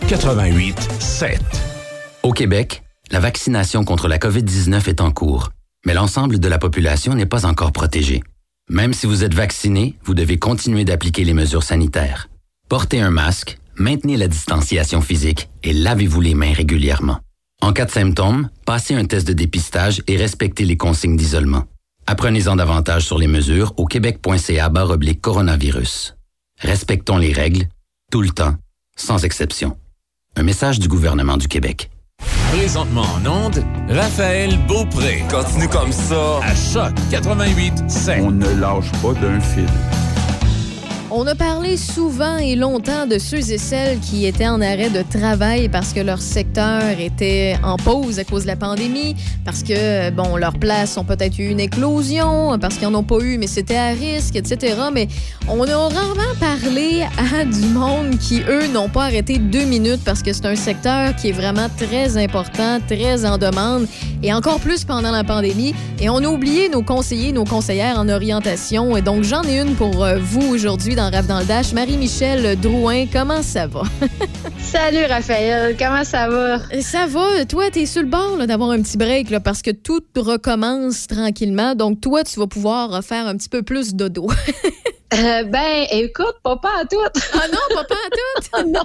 88.7. 0.07 1.39
Au 2.23 2.33
Québec, 2.33 2.85
la 3.11 3.19
vaccination 3.19 3.85
contre 3.85 4.07
la 4.07 4.19
COVID-19 4.19 4.89
est 4.89 5.01
en 5.01 5.11
cours, 5.11 5.51
mais 5.85 5.95
l'ensemble 5.95 6.39
de 6.39 6.47
la 6.49 6.59
population 6.59 7.15
n'est 7.15 7.27
pas 7.27 7.45
encore 7.45 7.73
protégée. 7.73 8.23
Même 8.69 8.93
si 8.93 9.07
vous 9.07 9.25
êtes 9.25 9.35
vacciné, 9.35 9.99
vous 10.05 10.15
devez 10.15 10.39
continuer 10.39 10.85
d'appliquer 10.85 11.25
les 11.25 11.35
mesures 11.35 11.65
sanitaires. 11.65 12.29
Portez 12.69 13.01
un 13.01 13.11
masque, 13.11 13.59
maintenez 13.75 14.17
la 14.17 14.29
distanciation 14.29 15.01
physique 15.01 15.51
et 15.65 15.73
lavez-vous 15.73 16.21
les 16.21 16.35
mains 16.35 16.53
régulièrement. 16.53 17.19
En 17.63 17.73
cas 17.73 17.87
de 17.87 17.91
symptômes, 17.91 18.49
passez 18.65 18.95
un 18.95 19.07
test 19.07 19.27
de 19.27 19.33
dépistage 19.33 20.03
et 20.07 20.17
respectez 20.17 20.65
les 20.65 20.77
consignes 20.77 21.17
d'isolement. 21.17 21.65
Apprenez-en 22.11 22.57
davantage 22.57 23.05
sur 23.05 23.19
les 23.19 23.29
mesures 23.29 23.73
au 23.77 23.87
québec.ca 23.87 24.69
coronavirus. 25.23 26.17
Respectons 26.59 27.19
les 27.19 27.33
règles, 27.33 27.69
tout 28.11 28.21
le 28.21 28.31
temps, 28.31 28.57
sans 28.97 29.25
exception. 29.25 29.77
Un 30.35 30.43
message 30.43 30.81
du 30.81 30.89
gouvernement 30.89 31.37
du 31.37 31.47
Québec. 31.47 31.89
Présentement 32.51 33.05
en 33.15 33.45
onde, 33.47 33.65
Raphaël 33.89 34.59
Beaupré. 34.67 35.23
Continue 35.31 35.69
comme 35.69 35.93
ça. 35.93 36.41
À 36.43 36.53
Choc 36.53 36.93
88 37.13 37.75
On 38.23 38.33
ne 38.33 38.61
lâche 38.61 38.91
pas 39.01 39.13
d'un 39.15 39.39
fil. 39.39 39.69
On 41.13 41.27
a 41.27 41.35
parlé 41.35 41.77
souvent 41.77 42.37
et 42.37 42.55
longtemps 42.55 43.05
de 43.05 43.19
ceux 43.19 43.51
et 43.51 43.59
celles 43.59 43.99
qui 43.99 44.27
étaient 44.27 44.47
en 44.47 44.61
arrêt 44.61 44.91
de 44.91 45.03
travail 45.03 45.69
parce 45.69 45.93
que 45.93 45.99
leur 45.99 46.23
secteur 46.23 46.83
était 47.01 47.57
en 47.65 47.77
pause 47.77 48.21
à 48.21 48.25
cause 48.25 48.43
de 48.43 48.47
la 48.47 48.55
pandémie, 48.55 49.17
parce 49.45 49.65
que, 49.65 50.11
bon, 50.11 50.37
leurs 50.37 50.57
places 50.57 50.97
ont 50.99 51.05
peut-être 51.05 51.41
eu 51.41 51.49
une 51.49 51.59
éclosion, 51.59 52.57
parce 52.61 52.77
qu'ils 52.77 52.89
n'en 52.89 53.01
ont 53.01 53.03
pas 53.03 53.19
eu, 53.19 53.39
mais 53.39 53.49
c'était 53.49 53.77
à 53.77 53.89
risque, 53.89 54.37
etc. 54.37 54.77
Mais 54.95 55.09
on 55.49 55.61
a 55.65 55.77
rarement 55.77 56.35
parlé 56.39 57.03
à 57.35 57.45
du 57.45 57.67
monde 57.67 58.17
qui, 58.21 58.43
eux, 58.49 58.69
n'ont 58.69 58.89
pas 58.89 59.07
arrêté 59.07 59.39
deux 59.39 59.65
minutes 59.65 60.03
parce 60.05 60.23
que 60.23 60.33
c'est 60.33 60.47
un 60.47 60.55
secteur 60.55 61.17
qui 61.17 61.31
est 61.31 61.33
vraiment 61.33 61.69
très 61.77 62.19
important, 62.19 62.79
très 62.87 63.25
en 63.25 63.37
demande, 63.37 63.89
et 64.23 64.33
encore 64.33 64.61
plus 64.61 64.85
pendant 64.85 65.11
la 65.11 65.25
pandémie. 65.25 65.75
Et 65.99 66.09
on 66.09 66.19
a 66.19 66.29
oublié 66.29 66.69
nos 66.69 66.83
conseillers, 66.83 67.33
nos 67.33 67.45
conseillères 67.45 67.99
en 67.99 68.09
orientation. 68.09 68.97
Et 68.97 69.03
donc, 69.03 69.25
j'en 69.25 69.43
ai 69.43 69.59
une 69.59 69.75
pour 69.75 70.05
euh, 70.05 70.19
vous 70.21 70.55
aujourd'hui 70.55 70.95
dans 71.09 71.39
le 71.41 71.47
Dash. 71.47 71.73
Marie-Michel 71.73 72.61
Drouin, 72.61 73.07
comment 73.11 73.43
ça 73.43 73.67
va? 73.67 73.83
Salut 74.59 75.07
Raphaël, 75.09 75.75
comment 75.79 76.05
ça 76.05 76.29
va? 76.29 76.59
Ça 76.83 77.07
va. 77.07 77.47
Toi, 77.47 77.71
t'es 77.71 77.87
sur 77.87 78.03
le 78.03 78.09
bord 78.09 78.37
d'avoir 78.47 78.71
un 78.71 78.83
petit 78.83 78.99
break 78.99 79.31
là, 79.31 79.41
parce 79.41 79.63
que 79.63 79.71
tout 79.71 80.03
recommence 80.15 81.07
tranquillement. 81.07 81.75
Donc, 81.75 82.03
toi, 82.03 82.23
tu 82.23 82.39
vas 82.39 82.47
pouvoir 82.47 83.03
faire 83.03 83.27
un 83.27 83.37
petit 83.37 83.49
peu 83.49 83.63
plus 83.63 83.95
dodo. 83.95 84.29
Euh, 85.13 85.43
ben, 85.45 85.87
écoute, 85.91 86.37
papa 86.45 86.69
à 86.83 86.85
tout. 86.85 86.97
Ah 87.35 87.47
non, 87.51 87.59
papa 87.75 87.95
à 87.95 88.11
tout? 88.63 88.69
non, 88.69 88.85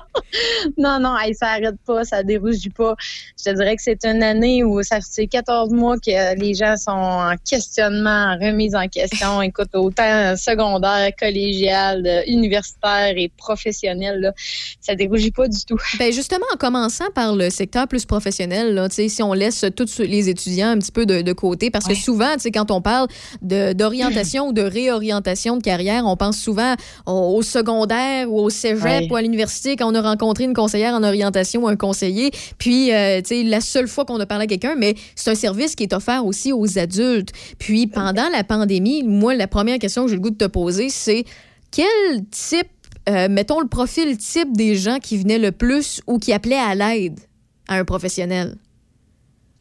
non, 0.77 0.99
non, 0.99 1.17
hey, 1.19 1.35
ça 1.35 1.49
arrête 1.49 1.75
pas, 1.85 2.03
ça 2.03 2.23
dérougit 2.23 2.71
pas. 2.71 2.95
Je 3.37 3.51
te 3.51 3.55
dirais 3.55 3.75
que 3.75 3.81
c'est 3.83 4.03
une 4.05 4.23
année 4.23 4.63
où 4.63 4.81
ça 4.81 4.99
fait 5.01 5.27
14 5.27 5.69
mois 5.71 5.97
que 5.97 6.35
les 6.39 6.55
gens 6.55 6.75
sont 6.77 6.91
en 6.91 7.35
questionnement, 7.47 8.33
en 8.33 8.43
remise 8.43 8.73
en 8.73 8.87
question. 8.87 9.41
Écoute, 9.43 9.69
autant 9.75 10.35
secondaire, 10.35 11.11
collégial, 11.19 12.03
euh, 12.07 12.21
universitaire 12.25 13.13
et 13.15 13.31
professionnel, 13.37 14.19
là, 14.21 14.33
ça 14.81 14.95
dérougit 14.95 15.31
pas 15.31 15.47
du 15.47 15.63
tout. 15.63 15.77
Ben 15.99 16.11
justement, 16.11 16.45
en 16.53 16.57
commençant 16.57 17.09
par 17.13 17.35
le 17.35 17.51
secteur 17.51 17.87
plus 17.87 18.05
professionnel, 18.05 18.73
là, 18.73 18.87
si 18.89 19.21
on 19.21 19.33
laisse 19.33 19.63
tous 19.75 19.99
les 19.99 20.27
étudiants 20.29 20.69
un 20.69 20.79
petit 20.79 20.91
peu 20.91 21.05
de, 21.05 21.21
de 21.21 21.33
côté, 21.33 21.69
parce 21.69 21.85
que 21.85 21.93
souvent, 21.95 22.35
quand 22.51 22.71
on 22.71 22.81
parle 22.81 23.07
de- 23.43 23.73
d'orientation 23.73 24.47
ou 24.47 24.53
de 24.53 24.63
réorientation 24.63 25.57
de 25.57 25.61
carrière, 25.61 26.03
on 26.05 26.14
pense 26.15 26.37
souvent 26.37 26.75
au, 27.05 27.41
secondaire 27.41 28.31
ou 28.31 28.39
au 28.39 28.49
cégep 28.49 29.11
ou 29.11 29.15
à 29.15 29.21
l'université 29.21 29.75
quand 29.75 29.91
on 29.91 29.95
a 29.95 30.01
rencontré 30.01 30.43
une 30.43 30.53
conseillère 30.53 30.93
en 30.93 31.03
orientation 31.03 31.63
ou 31.63 31.67
un 31.67 31.75
conseiller. 31.75 32.31
Puis, 32.57 32.93
euh, 32.93 33.21
tu 33.21 33.27
sais, 33.27 33.43
la 33.43 33.61
seule 33.61 33.87
fois 33.87 34.05
qu'on 34.05 34.19
a 34.19 34.25
parlé 34.25 34.45
à 34.45 34.47
quelqu'un, 34.47 34.75
mais 34.75 34.95
c'est 35.15 35.31
un 35.31 35.35
service 35.35 35.75
qui 35.75 35.83
est 35.83 35.93
offert 35.93 36.25
aussi 36.25 36.53
aux 36.53 36.77
adultes. 36.77 37.31
Puis, 37.59 37.87
pendant 37.87 38.29
la 38.29 38.43
pandémie, 38.43 39.03
moi, 39.03 39.35
la 39.35 39.47
première 39.47 39.79
question 39.79 40.03
que 40.03 40.09
j'ai 40.09 40.15
le 40.15 40.21
goût 40.21 40.31
de 40.31 40.37
te 40.37 40.45
poser, 40.45 40.89
c'est 40.89 41.25
quel 41.71 42.25
type, 42.31 42.67
euh, 43.09 43.27
mettons 43.29 43.59
le 43.59 43.67
profil 43.67 44.17
type 44.17 44.55
des 44.55 44.75
gens 44.75 44.99
qui 44.99 45.17
venaient 45.17 45.39
le 45.39 45.51
plus 45.51 46.01
ou 46.07 46.19
qui 46.19 46.33
appelaient 46.33 46.55
à 46.55 46.75
l'aide 46.75 47.19
à 47.67 47.75
un 47.75 47.85
professionnel? 47.85 48.55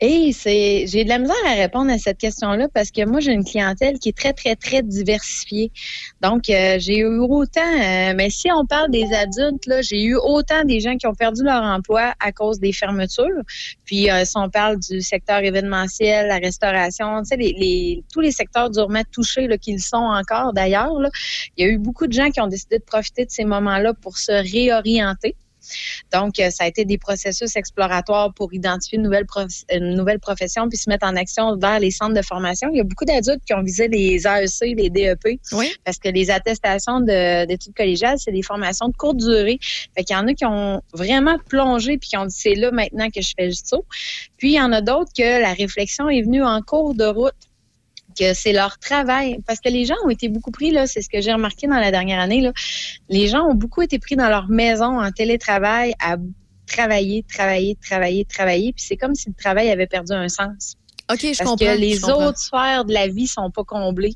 Et 0.00 0.32
c'est, 0.32 0.86
j'ai 0.88 1.04
de 1.04 1.08
la 1.08 1.18
misère 1.18 1.36
à 1.46 1.54
répondre 1.54 1.90
à 1.90 1.98
cette 1.98 2.18
question-là 2.18 2.68
parce 2.74 2.90
que 2.90 3.06
moi, 3.06 3.20
j'ai 3.20 3.32
une 3.32 3.44
clientèle 3.44 3.98
qui 4.00 4.08
est 4.10 4.16
très, 4.16 4.32
très, 4.32 4.56
très 4.56 4.82
diversifiée. 4.82 5.70
Donc, 6.20 6.50
euh, 6.50 6.76
j'ai 6.80 6.98
eu 6.98 7.06
autant, 7.20 7.60
euh, 7.62 8.12
mais 8.14 8.28
si 8.28 8.50
on 8.52 8.66
parle 8.66 8.90
des 8.90 9.04
adultes, 9.14 9.64
là, 9.66 9.82
j'ai 9.82 10.02
eu 10.02 10.16
autant 10.16 10.64
des 10.64 10.80
gens 10.80 10.96
qui 10.96 11.06
ont 11.06 11.14
perdu 11.14 11.42
leur 11.44 11.62
emploi 11.62 12.12
à 12.18 12.32
cause 12.32 12.58
des 12.58 12.72
fermetures. 12.72 13.40
Puis, 13.84 14.10
euh, 14.10 14.24
si 14.24 14.32
on 14.36 14.50
parle 14.50 14.78
du 14.80 15.00
secteur 15.00 15.38
événementiel, 15.38 16.26
la 16.26 16.38
restauration, 16.38 17.22
tu 17.22 17.28
sais, 17.28 17.36
les, 17.36 17.52
les- 17.56 18.04
tous 18.12 18.20
les 18.20 18.32
secteurs 18.32 18.70
durement 18.70 19.02
touchés, 19.12 19.46
là, 19.46 19.58
qu'ils 19.58 19.80
sont 19.80 19.96
encore 19.96 20.52
d'ailleurs, 20.52 20.90
il 21.56 21.64
y 21.64 21.68
a 21.68 21.70
eu 21.70 21.78
beaucoup 21.78 22.08
de 22.08 22.12
gens 22.12 22.30
qui 22.30 22.40
ont 22.40 22.48
décidé 22.48 22.78
de 22.78 22.84
profiter 22.84 23.24
de 23.26 23.30
ces 23.30 23.44
moments-là 23.44 23.94
pour 23.94 24.18
se 24.18 24.32
réorienter. 24.32 25.36
Donc, 26.12 26.38
euh, 26.38 26.50
ça 26.50 26.64
a 26.64 26.66
été 26.66 26.84
des 26.84 26.98
processus 26.98 27.56
exploratoires 27.56 28.32
pour 28.34 28.52
identifier 28.54 28.96
une 28.98 29.04
nouvelle, 29.04 29.26
prof- 29.26 29.64
une 29.72 29.94
nouvelle 29.94 30.20
profession 30.20 30.68
puis 30.68 30.78
se 30.78 30.88
mettre 30.88 31.06
en 31.06 31.16
action 31.16 31.56
vers 31.56 31.78
les 31.80 31.90
centres 31.90 32.14
de 32.14 32.22
formation. 32.22 32.68
Il 32.72 32.78
y 32.78 32.80
a 32.80 32.84
beaucoup 32.84 33.04
d'adultes 33.04 33.42
qui 33.46 33.54
ont 33.54 33.62
visé 33.62 33.88
les 33.88 34.26
AEC, 34.26 34.76
les 34.76 34.90
DEP, 34.90 35.40
parce 35.84 35.98
que 35.98 36.08
les 36.08 36.30
attestations 36.30 37.00
de- 37.00 37.46
d'études 37.46 37.74
collégiales, 37.74 38.18
c'est 38.18 38.32
des 38.32 38.42
formations 38.42 38.88
de 38.88 38.96
courte 38.96 39.16
durée. 39.18 39.58
Fait 39.96 40.04
qu'il 40.04 40.14
y 40.16 40.18
en 40.18 40.26
a 40.26 40.34
qui 40.34 40.44
ont 40.44 40.82
vraiment 40.92 41.36
plongé 41.48 41.98
puis 41.98 42.10
qui 42.10 42.16
ont 42.16 42.26
dit 42.26 42.36
c'est 42.36 42.54
là 42.54 42.70
maintenant 42.70 43.08
que 43.10 43.20
je 43.20 43.32
fais 43.38 43.46
juste 43.50 43.66
ça. 43.66 43.78
Puis, 44.36 44.52
il 44.52 44.56
y 44.56 44.60
en 44.60 44.72
a 44.72 44.80
d'autres 44.80 45.12
que 45.16 45.40
la 45.40 45.52
réflexion 45.52 46.08
est 46.08 46.22
venue 46.22 46.42
en 46.44 46.60
cours 46.62 46.94
de 46.94 47.04
route 47.04 47.32
que 48.18 48.34
c'est 48.34 48.52
leur 48.52 48.78
travail. 48.78 49.38
Parce 49.46 49.60
que 49.60 49.68
les 49.68 49.84
gens 49.84 49.96
ont 50.04 50.10
été 50.10 50.28
beaucoup 50.28 50.50
pris, 50.50 50.70
là, 50.70 50.86
c'est 50.86 51.02
ce 51.02 51.08
que 51.08 51.20
j'ai 51.20 51.32
remarqué 51.32 51.66
dans 51.66 51.78
la 51.78 51.90
dernière 51.90 52.20
année, 52.20 52.40
là. 52.40 52.52
Les 53.08 53.28
gens 53.28 53.46
ont 53.46 53.54
beaucoup 53.54 53.82
été 53.82 53.98
pris 53.98 54.16
dans 54.16 54.28
leur 54.28 54.48
maison 54.48 55.00
en 55.00 55.10
télétravail 55.10 55.94
à 56.00 56.16
travailler, 56.66 57.24
travailler, 57.24 57.76
travailler, 57.82 58.24
travailler. 58.24 58.72
Puis 58.72 58.84
c'est 58.86 58.96
comme 58.96 59.14
si 59.14 59.28
le 59.28 59.34
travail 59.34 59.70
avait 59.70 59.86
perdu 59.86 60.12
un 60.12 60.28
sens. 60.28 60.76
OK, 61.12 61.20
je 61.20 61.26
Parce 61.36 61.50
comprends. 61.50 61.66
que 61.66 61.78
les 61.78 62.00
comprends. 62.00 62.28
autres 62.28 62.38
sphères 62.38 62.84
de 62.86 62.94
la 62.94 63.08
vie 63.08 63.26
sont 63.26 63.50
pas 63.50 63.64
comblées. 63.64 64.14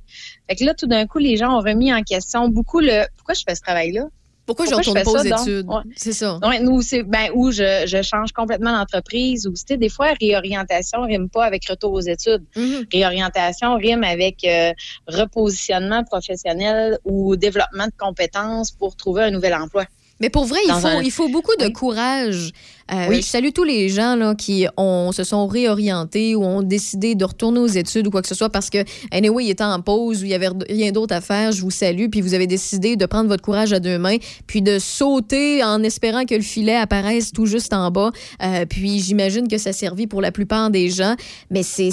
Fait 0.49 0.57
que 0.57 0.65
là, 0.65 0.73
tout 0.75 0.87
d'un 0.87 1.07
coup, 1.07 1.19
les 1.19 1.37
gens 1.37 1.55
ont 1.55 1.61
remis 1.61 1.93
en 1.93 2.03
question 2.03 2.49
beaucoup 2.49 2.81
le 2.81 3.05
pourquoi 3.17 3.35
je 3.35 3.43
fais 3.47 3.55
ce 3.55 3.61
travail-là? 3.61 4.07
Pourquoi 4.49 4.65
je 4.65 4.75
retourne 4.75 5.03
pas 5.03 5.11
aux 5.11 5.43
études? 5.43 5.67
Ouais. 5.69 5.83
C'est 5.95 6.15
ça. 6.15 6.39
Ouais, 6.43 6.59
nous, 6.59 6.81
c'est 6.81 7.03
ben 7.03 7.31
où 7.35 7.51
je, 7.53 7.85
je 7.87 8.01
change 8.01 8.33
complètement 8.33 8.73
d'entreprise 8.73 9.47
ou 9.47 9.53
tu 9.53 9.77
des 9.77 9.91
fois 9.91 10.15
réorientation 10.19 11.03
rime 11.03 11.29
pas 11.29 11.45
avec 11.45 11.69
retour 11.69 11.93
aux 11.93 12.01
études. 12.01 12.43
Mm-hmm. 12.57 12.87
Réorientation 12.91 13.77
rime 13.77 14.05
avec 14.05 14.43
euh, 14.45 14.73
repositionnement 15.07 16.03
professionnel 16.03 16.99
ou 17.05 17.37
développement 17.37 17.89
de 17.89 17.93
compétences 17.99 18.73
pour 18.73 18.97
trouver 18.97 19.25
un 19.25 19.31
nouvel 19.33 19.55
emploi. 19.55 19.85
Mais 20.21 20.31
pour 20.31 20.47
vrai, 20.47 20.59
il 20.65 20.71
faut, 20.81 20.87
un- 20.89 21.03
il 21.03 21.11
faut 21.13 21.29
beaucoup 21.29 21.55
de 21.59 21.69
courage. 21.69 22.53
Euh, 22.91 23.07
Oui. 23.11 23.17
Je 23.17 23.27
salue 23.27 23.51
tous 23.55 23.65
les 23.65 23.89
gens 23.91 24.17
là, 24.17 24.35
qui 24.35 24.67
ont, 24.79 25.13
se 25.13 25.23
sont 25.23 25.47
réorientés 25.47 26.35
ou 26.35 26.43
ont 26.43 26.63
décidé 26.63 27.15
de 27.15 27.25
retourner 27.25 27.61
aux 27.61 27.67
études 27.67 28.07
ou 28.07 28.11
quoi 28.11 28.23
que 28.23 28.29
ce 28.29 28.35
soit 28.35 28.49
parce 28.49 28.71
que, 28.71 28.79
anyway, 29.13 29.45
il 29.45 29.51
était 29.51 29.63
en 29.63 29.81
pause 29.83 30.23
ou 30.23 30.25
il 30.25 30.31
y 30.31 30.35
avait 30.35 30.49
rien 30.69 30.91
d'autre 30.91 31.15
à 31.15 31.21
faire. 31.21 31.53
Je 31.53 31.61
vous 31.61 31.71
salue. 31.71 32.07
Puis 32.11 32.21
vous 32.23 32.33
avez 32.35 32.47
décidé 32.47 32.97
de 32.97 33.05
prendre 33.07 33.29
votre 33.29 33.43
courage 33.43 33.73
à 33.75 33.79
deux 33.81 33.99
mains 33.99 34.17
puis 34.47 34.63
de 34.63 34.79
sauter 34.79 35.63
en 35.63 35.83
espérant 35.83 36.25
que 36.25 36.35
le 36.35 36.41
filet 36.41 36.75
apparaisse 36.77 37.31
tout 37.31 37.45
juste 37.47 37.73
en 37.75 37.91
bas. 37.91 38.11
Euh, 38.43 38.65
puis 38.65 39.01
j'imagine 39.01 39.49
que 39.49 39.59
ça 39.59 39.73
servit 39.75 40.07
pour 40.07 40.23
la 40.23 40.33
plupart 40.33 40.71
des 40.71 40.89
gens. 40.89 41.15
Mais 41.51 41.63
c'est 41.63 41.91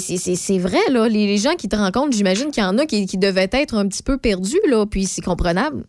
vrai, 0.58 0.80
là. 0.90 1.08
Les, 1.08 1.26
les 1.26 1.36
gens 1.38 1.54
qui 1.56 1.68
te 1.68 1.76
rencontrent, 1.76 2.16
j'imagine 2.16 2.50
qu'il 2.50 2.62
y 2.62 2.66
en 2.66 2.78
a 2.78 2.86
qui, 2.86 3.04
qui 3.06 3.18
devaient 3.18 3.50
être 3.52 3.74
un 3.74 3.86
petit 3.86 4.02
peu 4.02 4.16
perdus, 4.16 4.60
là. 4.66 4.86
Puis 4.86 5.04
c'est 5.04 5.22
comprenable. 5.22 5.84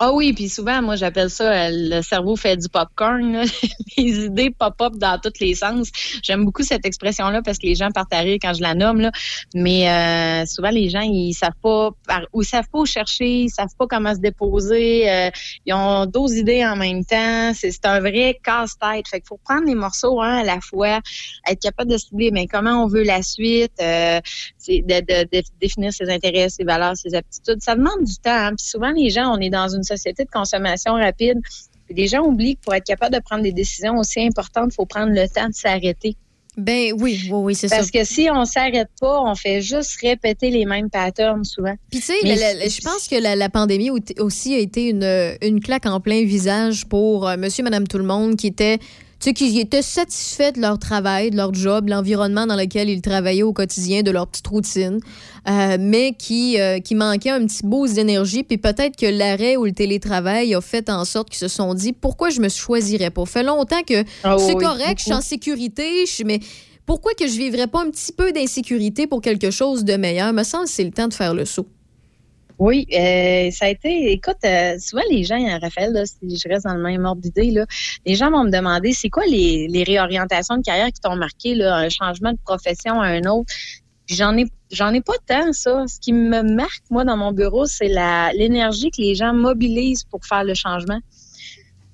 Ah 0.00 0.12
oui, 0.12 0.32
puis 0.32 0.48
souvent, 0.48 0.80
moi, 0.80 0.94
j'appelle 0.94 1.28
ça 1.28 1.50
euh, 1.50 1.70
le 1.72 2.02
cerveau 2.02 2.36
fait 2.36 2.56
du 2.56 2.68
popcorn. 2.68 3.32
là. 3.32 3.44
les 3.96 4.26
idées 4.26 4.50
pop-up 4.50 4.94
dans 4.94 5.18
tous 5.18 5.40
les 5.40 5.56
sens. 5.56 5.88
J'aime 6.22 6.44
beaucoup 6.44 6.62
cette 6.62 6.86
expression-là 6.86 7.42
parce 7.42 7.58
que 7.58 7.66
les 7.66 7.74
gens 7.74 7.90
partent 7.90 8.12
à 8.12 8.24
quand 8.24 8.54
je 8.54 8.62
la 8.62 8.74
nomme. 8.74 9.00
Là. 9.00 9.10
Mais 9.54 9.90
euh, 9.90 10.46
souvent, 10.46 10.70
les 10.70 10.88
gens, 10.88 11.00
ils 11.00 11.34
savent 11.34 11.50
pas 11.60 11.90
ou 12.32 12.42
ils 12.42 12.44
savent 12.44 12.68
pas 12.72 12.78
où 12.78 12.86
chercher, 12.86 13.42
ils 13.42 13.50
savent 13.50 13.74
pas 13.76 13.86
comment 13.88 14.14
se 14.14 14.20
déposer. 14.20 15.10
euh, 15.10 15.30
ils 15.66 15.74
ont 15.74 16.06
d'autres 16.06 16.34
idées 16.34 16.64
en 16.64 16.76
même 16.76 17.04
temps. 17.04 17.52
C'est 17.54 17.84
un 17.84 17.98
vrai 17.98 18.38
casse-tête. 18.44 19.08
Fait 19.08 19.18
qu'il 19.18 19.28
faut 19.28 19.40
prendre 19.44 19.66
les 19.66 19.74
morceaux 19.74 20.20
un 20.20 20.38
à 20.38 20.44
la 20.44 20.60
fois, 20.60 21.00
être 21.48 21.60
capable 21.60 21.90
de 21.90 21.98
cibler 21.98 22.30
mais 22.30 22.46
comment 22.46 22.84
on 22.84 22.86
veut 22.86 23.02
la 23.02 23.22
suite, 23.22 23.72
de, 24.68 25.00
de- 25.00 25.28
de 25.32 25.42
définir 25.60 25.92
ses 25.92 26.08
intérêts, 26.10 26.48
ses 26.48 26.64
valeurs, 26.64 26.96
ses 26.96 27.14
aptitudes. 27.14 27.62
Ça 27.62 27.74
demande 27.74 28.04
du 28.04 28.14
temps. 28.16 28.30
hein. 28.30 28.54
Puis 28.56 28.66
souvent, 28.66 28.90
les 28.90 29.10
gens, 29.10 29.34
on 29.34 29.38
est 29.40 29.50
dans 29.50 29.68
une 29.68 29.82
société 29.82 30.24
de 30.24 30.30
consommation 30.30 30.92
rapide. 30.94 31.38
Puis 31.86 31.94
les 31.96 32.06
gens 32.06 32.22
oublient 32.24 32.56
que 32.56 32.60
pour 32.62 32.74
être 32.74 32.84
capable 32.86 33.14
de 33.14 33.20
prendre 33.20 33.42
des 33.42 33.52
décisions 33.52 33.96
aussi 33.98 34.20
importantes, 34.20 34.70
il 34.72 34.74
faut 34.74 34.86
prendre 34.86 35.12
le 35.12 35.26
temps 35.28 35.48
de 35.48 35.54
s'arrêter. 35.54 36.16
Ben 36.56 36.92
oui, 36.98 37.20
oui, 37.30 37.30
oui, 37.30 37.54
c'est 37.54 37.68
ça. 37.68 37.76
Parce 37.76 37.90
que 37.92 38.02
si 38.04 38.28
on 38.34 38.44
s'arrête 38.44 38.88
pas, 39.00 39.20
on 39.22 39.36
fait 39.36 39.62
juste 39.62 39.92
répéter 40.02 40.50
les 40.50 40.64
mêmes 40.64 40.90
patterns 40.90 41.44
souvent. 41.44 41.74
Puis 41.88 42.00
tu 42.00 42.06
sais, 42.06 42.14
je 42.24 42.80
pense 42.82 43.06
que 43.06 43.14
la, 43.14 43.36
la 43.36 43.48
pandémie 43.48 43.90
au- 43.90 43.98
aussi 44.18 44.54
a 44.54 44.58
été 44.58 44.88
une, 44.88 45.36
une 45.40 45.60
claque 45.60 45.86
en 45.86 46.00
plein 46.00 46.24
visage 46.24 46.84
pour 46.86 47.28
euh, 47.28 47.36
monsieur, 47.36 47.62
madame, 47.62 47.86
tout 47.86 47.98
le 47.98 48.04
monde 48.04 48.34
qui 48.36 48.48
était, 48.48 48.80
sais, 49.20 49.32
qui 49.32 49.58
étaient 49.58 49.82
satisfaits 49.82 50.52
de 50.52 50.60
leur 50.60 50.78
travail, 50.78 51.30
de 51.30 51.36
leur 51.36 51.52
job, 51.52 51.88
l'environnement 51.88 52.46
dans 52.46 52.56
lequel 52.56 52.88
ils 52.88 53.02
travaillaient 53.02 53.42
au 53.42 53.52
quotidien, 53.52 54.02
de 54.02 54.10
leur 54.10 54.26
petite 54.26 54.46
routine, 54.46 55.00
euh, 55.48 55.76
mais 55.80 56.14
qui, 56.18 56.60
euh, 56.60 56.78
qui 56.78 56.94
manquaient 56.94 57.30
un 57.30 57.44
petit 57.46 57.64
boost 57.64 57.94
d'énergie. 57.94 58.42
Puis 58.44 58.58
peut-être 58.58 58.96
que 58.96 59.06
l'arrêt 59.06 59.56
ou 59.56 59.64
le 59.64 59.72
télétravail 59.72 60.54
a 60.54 60.60
fait 60.60 60.88
en 60.90 61.04
sorte 61.04 61.30
qu'ils 61.30 61.38
se 61.38 61.48
sont 61.48 61.74
dit, 61.74 61.92
pourquoi 61.92 62.30
je 62.30 62.40
me 62.40 62.48
choisirais 62.48 63.10
pas? 63.10 63.24
fait 63.26 63.42
longtemps 63.42 63.82
que 63.86 64.04
Ah 64.24 64.36
c'est 64.38 64.54
oui, 64.54 64.62
correct, 64.64 64.98
je 64.98 65.04
suis 65.04 65.12
en 65.12 65.20
sécurité, 65.20 66.06
je 66.06 66.22
mais 66.24 66.40
pourquoi 66.86 67.12
que 67.12 67.26
je 67.26 67.36
vivrais 67.36 67.66
pas 67.66 67.82
un 67.82 67.90
petit 67.90 68.12
peu 68.12 68.32
d'insécurité 68.32 69.06
pour 69.06 69.20
quelque 69.20 69.50
chose 69.50 69.84
de 69.84 69.96
meilleur? 69.96 70.32
Me 70.32 70.42
semble 70.42 70.64
que 70.64 70.70
c'est 70.70 70.84
le 70.84 70.90
temps 70.90 71.08
de 71.08 71.12
faire 71.14 71.34
le 71.34 71.44
saut. 71.44 71.66
Oui, 72.58 72.86
euh, 72.92 73.50
ça 73.52 73.66
a 73.66 73.68
été. 73.68 74.10
Écoute, 74.10 74.38
euh, 74.44 74.76
souvent 74.80 75.02
les 75.10 75.22
gens, 75.22 75.38
euh, 75.40 75.58
Raphaël, 75.62 75.92
là, 75.92 76.04
si 76.06 76.16
je 76.36 76.48
reste 76.48 76.64
dans 76.64 76.74
le 76.74 76.82
même 76.82 77.04
ordre 77.04 77.20
d'idée, 77.22 77.52
là, 77.52 77.66
les 78.04 78.16
gens 78.16 78.30
vont 78.32 78.44
me 78.44 78.50
demander 78.50 78.92
c'est 78.92 79.10
quoi 79.10 79.24
les, 79.26 79.68
les 79.68 79.84
réorientations 79.84 80.56
de 80.56 80.62
carrière 80.62 80.88
qui 80.88 81.00
t'ont 81.00 81.14
marqué, 81.14 81.54
là, 81.54 81.76
un 81.76 81.88
changement 81.88 82.32
de 82.32 82.38
profession 82.44 83.00
à 83.00 83.06
un 83.06 83.22
autre? 83.24 83.52
J'en 84.08 84.36
ai 84.36 84.46
j'en 84.72 84.92
ai 84.92 85.00
pas 85.00 85.14
tant 85.26 85.52
ça. 85.52 85.84
Ce 85.86 86.00
qui 86.00 86.12
me 86.12 86.42
marque 86.42 86.82
moi 86.90 87.04
dans 87.04 87.16
mon 87.16 87.32
bureau, 87.32 87.66
c'est 87.66 87.88
la 87.88 88.32
l'énergie 88.32 88.90
que 88.90 89.00
les 89.02 89.14
gens 89.14 89.34
mobilisent 89.34 90.04
pour 90.04 90.24
faire 90.24 90.44
le 90.44 90.54
changement. 90.54 90.98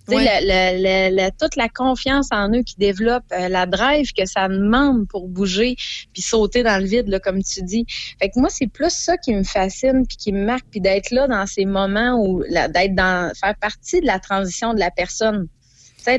Tu 0.06 0.12
sais, 0.12 0.16
Ouais. 0.16 0.24
la- 0.24 0.40
la- 0.42 0.78
la- 0.78 1.10
la- 1.10 1.30
toute 1.30 1.56
la 1.56 1.68
confiance 1.68 2.28
en 2.30 2.50
eux 2.52 2.62
qui 2.62 2.74
développent, 2.76 3.24
euh, 3.32 3.48
la 3.48 3.64
drive 3.66 4.12
que 4.12 4.26
ça 4.26 4.48
demande 4.48 5.08
pour 5.08 5.28
bouger 5.28 5.76
puis 6.12 6.20
sauter 6.22 6.62
dans 6.62 6.78
le 6.78 6.84
vide, 6.86 7.08
là, 7.08 7.20
comme 7.20 7.42
tu 7.42 7.62
dis. 7.62 7.86
Fait 8.20 8.28
que 8.28 8.38
moi, 8.38 8.48
c'est 8.50 8.66
plus 8.66 8.90
ça 8.92 9.16
qui 9.16 9.32
me 9.34 9.44
fascine 9.44 10.06
puis 10.06 10.16
qui 10.18 10.32
me 10.32 10.44
marque, 10.44 10.66
puis 10.70 10.80
d'être 10.80 11.10
là 11.10 11.26
dans 11.26 11.46
ces 11.46 11.64
moments 11.64 12.18
où 12.22 12.42
d'être 12.44 12.94
dans 12.94 13.32
faire 13.34 13.54
partie 13.60 14.00
de 14.02 14.06
la 14.06 14.18
transition 14.18 14.74
de 14.74 14.78
la 14.80 14.90
personne. 14.90 15.48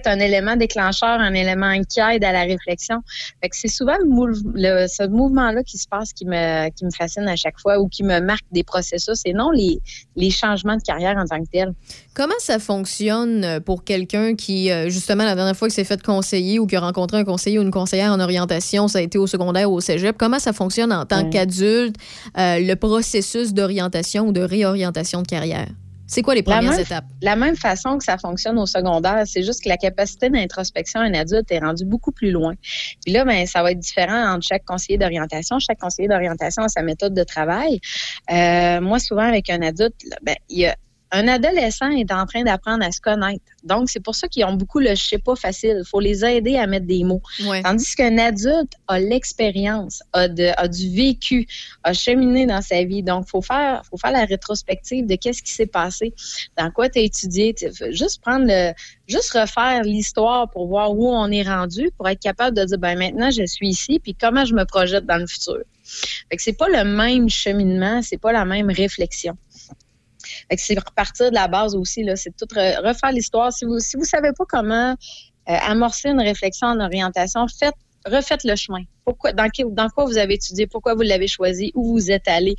Un 0.06 0.20
élément 0.20 0.56
déclencheur, 0.56 1.20
un 1.20 1.34
élément 1.34 1.74
qui 1.90 2.00
aide 2.00 2.24
à 2.24 2.32
la 2.32 2.42
réflexion. 2.44 2.98
Fait 3.42 3.50
que 3.50 3.56
c'est 3.56 3.68
souvent 3.68 3.98
le, 4.00 4.06
mouve- 4.06 4.52
le- 4.54 4.88
ce 4.88 5.08
mouvement-là 5.08 5.64
qui 5.64 5.78
se 5.78 5.88
passe 5.88 6.12
qui 6.14 6.26
me, 6.26 6.70
qui 6.72 6.86
me 6.86 6.92
fascine 6.92 7.28
à 7.28 7.36
chaque 7.36 7.60
fois 7.60 7.80
ou 7.80 7.88
qui 7.88 8.04
me 8.04 8.20
marque 8.20 8.46
des 8.52 8.64
processus 8.64 9.22
et 9.26 9.34
non 9.34 9.52
les, 9.52 9.80
les 10.16 10.30
changements 10.32 10.76
de 10.76 10.82
carrière 10.82 11.16
en 11.18 11.26
tant 11.26 11.40
que 11.42 11.50
tel. 11.52 11.74
Comment 12.14 12.34
ça 12.40 12.60
fonctionne 12.60 13.44
euh, 13.44 13.60
pour 13.60 13.84
quelqu'un 13.84 14.36
qui, 14.36 14.72
euh, 14.72 14.90
justement, 14.90 15.24
la 15.26 15.36
dernière 15.36 15.56
fois 15.56 15.68
que 15.68 15.74
s'est 15.74 15.84
fait 15.84 16.02
conseiller 16.02 16.60
ou 16.60 16.68
qui 16.68 16.76
a 16.76 16.80
rencontré 16.80 17.18
un 17.18 17.24
conseiller 17.24 17.60
ou 17.60 17.62
une 17.62 17.72
conseillère 17.72 18.12
en 18.12 18.20
orientation, 18.20 18.88
ça 18.88 19.00
a 19.00 19.02
été 19.02 19.18
au 19.18 19.28
secondaire 19.28 19.70
ou 19.72 19.76
au 19.76 19.82
cégep, 19.82 20.18
comment 20.18 20.40
ça 20.40 20.54
fonctionne 20.54 20.92
en 20.94 21.06
tant 21.06 21.30
qu'adulte, 21.30 21.96
euh, 22.38 22.60
le 22.60 22.76
processus 22.76 23.54
d'orientation 23.54 24.28
ou 24.28 24.32
de 24.32 24.42
réorientation 24.42 25.22
de 25.22 25.28
carrière? 25.28 25.68
C'est 26.08 26.22
quoi 26.22 26.36
les 26.36 26.42
La 26.42 26.56
premières 26.58 26.72
même- 26.72 26.80
étapes? 26.80 27.06
La 27.22 27.36
même 27.36 27.56
façon 27.56 27.98
que 27.98 28.04
ça 28.04 28.18
fonctionne 28.18 28.60
au 28.60 28.66
secondaire, 28.66 29.24
c'est 29.26 29.44
juste 29.44 29.64
que 29.64 29.70
la 29.70 29.78
capacité 29.78 30.30
d'introspection 30.30 31.02
d'un 31.02 31.14
adulte 31.14 31.52
est 31.52 31.60
rendue 31.60 31.86
beaucoup 31.86 32.12
plus 32.12 32.32
loin. 32.32 32.54
Puis 33.04 33.14
là, 33.14 33.26
ben, 33.26 33.46
ça 33.48 33.64
va 33.64 33.72
être 33.72 33.80
différent 33.80 34.34
entre 34.34 34.46
chaque 34.48 34.66
conseiller 34.66 34.98
d'orientation. 34.98 35.58
Chaque 35.60 35.80
conseiller 35.80 36.08
d'orientation 36.08 36.64
a 36.64 36.70
sa 36.70 36.84
méthode 36.84 37.14
de 37.14 37.24
travail. 37.24 37.80
Euh, 38.32 38.82
moi, 38.82 39.00
souvent, 39.00 39.24
avec 39.28 39.50
un 39.50 39.62
adulte, 39.62 39.96
là, 40.10 40.18
ben, 40.22 40.36
il 40.50 40.60
y 40.60 40.66
a 40.68 40.76
un 41.16 41.28
adolescent 41.28 41.90
est 41.92 42.12
en 42.12 42.26
train 42.26 42.44
d'apprendre 42.44 42.86
à 42.86 42.92
se 42.92 43.00
connaître. 43.00 43.44
Donc, 43.64 43.90
c'est 43.90 44.00
pour 44.00 44.16
ça 44.16 44.28
qu'ils 44.28 44.46
ont 44.46 44.54
beaucoup 44.54 44.80
le 44.80 44.90
je 44.96 45.04
sais 45.04 45.18
pas 45.18 45.36
facile. 45.36 45.78
Il 45.80 45.88
faut 45.88 46.00
les 46.00 46.24
aider 46.24 46.58
à 46.58 46.68
mettre 46.68 46.86
des 46.86 47.04
mots. 47.04 47.22
Ouais. 47.46 47.64
Tandis 47.64 47.96
qu'un 47.96 48.18
adulte 48.18 48.74
a 48.88 49.00
l'expérience, 49.00 50.04
a, 50.14 50.28
de- 50.28 50.52
a 50.58 50.68
du 50.68 50.90
vécu, 50.94 51.48
a 51.84 51.94
cheminé 51.94 52.46
dans 52.46 52.62
sa 52.62 52.84
vie. 52.84 53.02
Donc, 53.02 53.28
faut 53.28 53.42
faire, 53.42 53.84
faut 53.90 53.98
faire 53.98 54.12
la 54.12 54.26
rétrospective 54.26 55.06
de 55.08 55.16
qu'est-ce 55.16 55.42
qui 55.42 55.52
s'est 55.52 55.66
passé, 55.66 56.14
dans 56.58 56.70
quoi 56.70 56.90
tu 56.90 57.00
as 57.00 57.04
étudié. 57.04 57.56
Juste 57.90 58.22
prendre 58.22 58.46
le, 58.48 58.74
juste 59.08 59.32
refaire 59.32 59.84
l'histoire 59.84 60.50
pour 60.50 60.68
voir 60.68 60.92
où 60.92 61.08
on 61.10 61.32
est 61.32 61.44
rendu, 61.44 61.90
pour 61.98 62.08
être 62.10 62.22
capable 62.22 62.56
de 62.58 62.66
dire, 62.66 62.78
ben 62.78 62.98
maintenant, 62.98 63.32
je 63.32 63.46
suis 63.46 63.70
ici, 63.70 64.00
puis 64.00 64.14
comment 64.16 64.46
je 64.46 64.54
me 64.54 64.66
projette 64.66 65.06
dans 65.06 65.18
le 65.18 65.28
futur. 65.28 65.60
Fait 66.30 66.36
que 66.38 66.42
c'est 66.42 66.58
pas 66.58 66.68
le 66.68 66.84
même 66.84 67.30
cheminement, 67.30 68.02
c'est 68.02 68.18
pas 68.18 68.32
la 68.32 68.44
même 68.46 68.72
réflexion. 68.72 69.38
C'est 70.58 70.78
repartir 70.80 71.30
de 71.30 71.36
la 71.36 71.48
base 71.48 71.76
aussi, 71.76 72.04
là. 72.04 72.16
C'est 72.16 72.36
tout 72.36 72.46
re- 72.46 72.78
refaire 72.86 73.12
l'histoire. 73.12 73.52
Si 73.52 73.66
vous, 73.66 73.80
si 73.80 73.98
vous 73.98 74.04
savez 74.06 74.32
pas 74.38 74.46
comment 74.48 74.92
euh, 74.92 74.96
amorcer 75.46 76.10
une 76.10 76.22
réflexion 76.22 76.68
en 76.68 76.80
orientation, 76.80 77.46
faites, 77.48 77.76
refaites 78.06 78.44
le 78.44 78.56
chemin. 78.56 78.84
Pourquoi, 79.04 79.34
dans, 79.34 79.50
dans 79.70 79.90
quoi 79.90 80.06
vous 80.06 80.18
avez 80.18 80.36
étudié, 80.36 80.68
pourquoi 80.68 80.94
vous 80.94 81.02
l'avez 81.02 81.28
choisi, 81.28 81.72
où 81.76 81.94
vous 81.94 82.12
êtes 82.12 82.28
allé, 82.28 82.56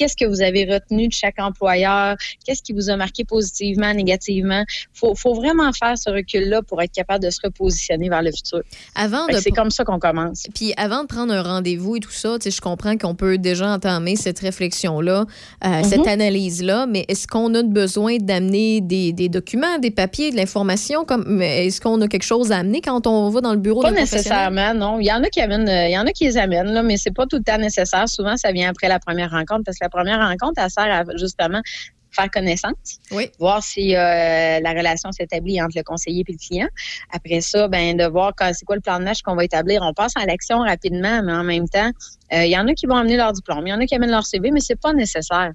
qu'est-ce 0.00 0.16
que 0.16 0.24
vous 0.24 0.40
avez 0.40 0.64
retenu 0.64 1.08
de 1.08 1.12
chaque 1.12 1.38
employeur, 1.38 2.16
qu'est-ce 2.46 2.62
qui 2.62 2.72
vous 2.72 2.88
a 2.88 2.96
marqué 2.96 3.24
positivement, 3.24 3.92
négativement? 3.92 4.64
Faut, 4.94 5.14
faut 5.14 5.34
vraiment 5.34 5.70
faire 5.74 5.98
ce 5.98 6.08
recul-là 6.08 6.62
pour 6.62 6.80
être 6.80 6.92
capable 6.92 7.22
de 7.22 7.28
se 7.28 7.38
repositionner 7.44 8.08
vers 8.08 8.22
le 8.22 8.30
futur. 8.32 8.62
Avant 8.94 9.26
de 9.26 9.34
c'est 9.34 9.50
comme 9.50 9.70
ça 9.70 9.84
qu'on 9.84 9.98
commence. 9.98 10.44
Puis 10.54 10.72
avant 10.78 11.02
de 11.02 11.06
prendre 11.06 11.34
un 11.34 11.42
rendez-vous 11.42 11.96
et 11.96 12.00
tout 12.00 12.10
ça, 12.10 12.36
je 12.42 12.60
comprends 12.62 12.96
qu'on 12.96 13.14
peut 13.14 13.36
déjà 13.36 13.68
entamer 13.74 14.16
cette 14.16 14.38
réflexion-là, 14.38 15.26
euh, 15.66 15.82
cette 15.84 16.00
Mhm. 16.00 16.08
analyse-là, 16.08 16.86
mais 16.86 17.04
est-ce 17.08 17.26
qu'on 17.26 17.54
a 17.54 17.62
besoin 17.62 18.16
d'amener 18.18 18.80
des, 18.80 19.12
des 19.12 19.28
documents, 19.28 19.78
des 19.78 19.90
papiers, 19.90 20.30
de 20.30 20.36
l'information? 20.36 21.04
Est-ce 21.40 21.80
qu'on 21.80 22.00
a 22.00 22.08
quelque 22.08 22.22
chose 22.24 22.52
à 22.52 22.58
amener 22.58 22.80
quand 22.80 23.06
on 23.06 23.28
va 23.28 23.40
dans 23.42 23.52
le 23.52 23.58
bureau 23.58 23.82
Pas 23.82 23.90
nécessairement, 23.90 24.72
non. 24.74 24.98
Il 25.00 25.06
y 25.06 25.12
en 25.12 25.22
a 25.22 25.28
qui 25.28 25.40
amènent, 25.40 25.68
euh, 25.68 25.88
il 25.88 25.92
y 25.92 25.98
en 25.98 26.06
a 26.06 26.12
qui 26.12 26.24
les 26.24 26.36
amènent, 26.38 26.72
là, 26.72 26.82
mais 26.82 26.96
c'est 26.96 27.10
pas 27.14 27.26
tout 27.26 27.36
le 27.36 27.42
temps 27.42 27.58
nécessaire. 27.58 28.08
Souvent, 28.08 28.36
ça 28.38 28.50
vient 28.52 28.70
après 28.70 28.88
la 28.88 28.98
première 28.98 29.30
rencontre 29.30 29.62
parce 29.66 29.78
que 29.78 29.84
la 29.84 29.89
première 29.90 30.20
rencontre, 30.20 30.54
elle 30.62 30.70
sert 30.70 30.84
à 30.84 31.04
justement 31.16 31.60
faire 32.12 32.30
connaissance, 32.30 32.98
voir 33.38 33.62
si 33.62 33.94
euh, 33.94 34.60
la 34.60 34.70
relation 34.70 35.12
s'établit 35.12 35.62
entre 35.62 35.76
le 35.76 35.82
conseiller 35.82 36.24
et 36.26 36.32
le 36.32 36.38
client. 36.38 36.68
Après 37.12 37.40
ça, 37.40 37.68
ben 37.68 37.96
de 37.96 38.04
voir 38.04 38.32
c'est 38.52 38.64
quoi 38.64 38.76
le 38.76 38.82
plan 38.82 38.98
de 38.98 39.04
match 39.04 39.22
qu'on 39.22 39.36
va 39.36 39.44
établir. 39.44 39.82
On 39.82 39.92
passe 39.92 40.12
à 40.16 40.26
l'action 40.26 40.58
rapidement, 40.58 41.22
mais 41.22 41.32
en 41.32 41.44
même 41.44 41.68
temps, 41.68 41.90
euh, 42.32 42.44
il 42.44 42.50
y 42.50 42.58
en 42.58 42.66
a 42.66 42.74
qui 42.74 42.86
vont 42.86 42.96
amener 42.96 43.16
leur 43.16 43.32
diplôme, 43.32 43.66
il 43.66 43.70
y 43.70 43.72
en 43.72 43.80
a 43.80 43.86
qui 43.86 43.94
amènent 43.94 44.10
leur 44.10 44.26
CV, 44.26 44.50
mais 44.50 44.60
c'est 44.60 44.80
pas 44.80 44.92
nécessaire. 44.92 45.52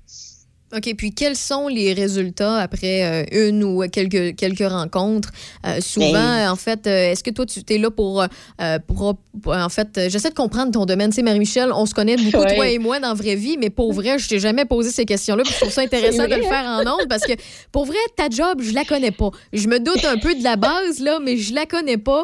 OK, 0.76 0.94
puis 0.98 1.12
quels 1.14 1.36
sont 1.36 1.68
les 1.68 1.94
résultats 1.94 2.58
après 2.58 3.04
euh, 3.32 3.50
une 3.50 3.64
ou 3.64 3.84
quelques, 3.88 4.36
quelques 4.36 4.68
rencontres? 4.68 5.30
Euh, 5.66 5.80
souvent, 5.82 6.12
Ben- 6.14 6.52
en 6.52 6.56
fait, 6.56 6.86
euh, 6.88 7.12
est-ce 7.12 7.24
que 7.24 7.30
toi, 7.30 7.46
tu 7.46 7.62
es 7.74 7.78
là 7.78 7.90
pour, 7.92 8.26
pour, 8.88 9.16
En 9.48 9.70
fait, 9.70 9.88
j'essaie 10.10 10.30
de 10.30 10.36
comprendre 10.36 10.72
ton 10.72 10.86
domaine. 10.86 11.10
Tu 11.10 11.18
sais, 11.18 11.22
Marie-Michel, 11.24 11.72
on 11.74 11.86
se 11.86 11.94
connaît 11.94 12.18
beaucoup, 12.18 12.38
Ouais. 12.46 12.56
toi 12.56 12.68
et 12.68 12.80
moi, 12.80 13.00
dans 13.00 13.10
la 13.10 13.14
vraie 13.14 13.36
vie, 13.36 13.58
mais 13.58 13.70
pour 13.70 13.94
vrai, 13.94 14.20
je 14.20 14.28
t'ai 14.28 14.40
jamais 14.40 14.66
posé 14.66 14.90
ces 14.92 15.06
questions-là. 15.06 15.44
puis 15.44 15.54
Je 15.54 15.60
trouve 15.60 15.72
ça 15.72 15.82
intéressant 15.86 16.24
de 16.28 16.36
le 16.36 16.42
faire 16.44 16.66
en 16.66 16.82
ondes 16.82 17.08
parce 17.10 17.24
que, 17.26 17.34
pour 17.72 17.86
vrai, 17.86 17.98
ta 18.16 18.30
job, 18.30 18.62
je 18.62 18.74
la 18.74 18.84
connais 18.84 19.12
pas. 19.12 19.32
Je 19.54 19.68
me 19.68 19.80
doute 19.80 20.04
un 20.06 20.18
peu 20.18 20.36
de 20.36 20.44
la 20.44 20.56
base, 20.56 21.00
là, 21.00 21.20
mais 21.24 21.38
je 21.38 21.54
la 21.54 21.66
connais 21.66 21.98
pas. 21.98 22.24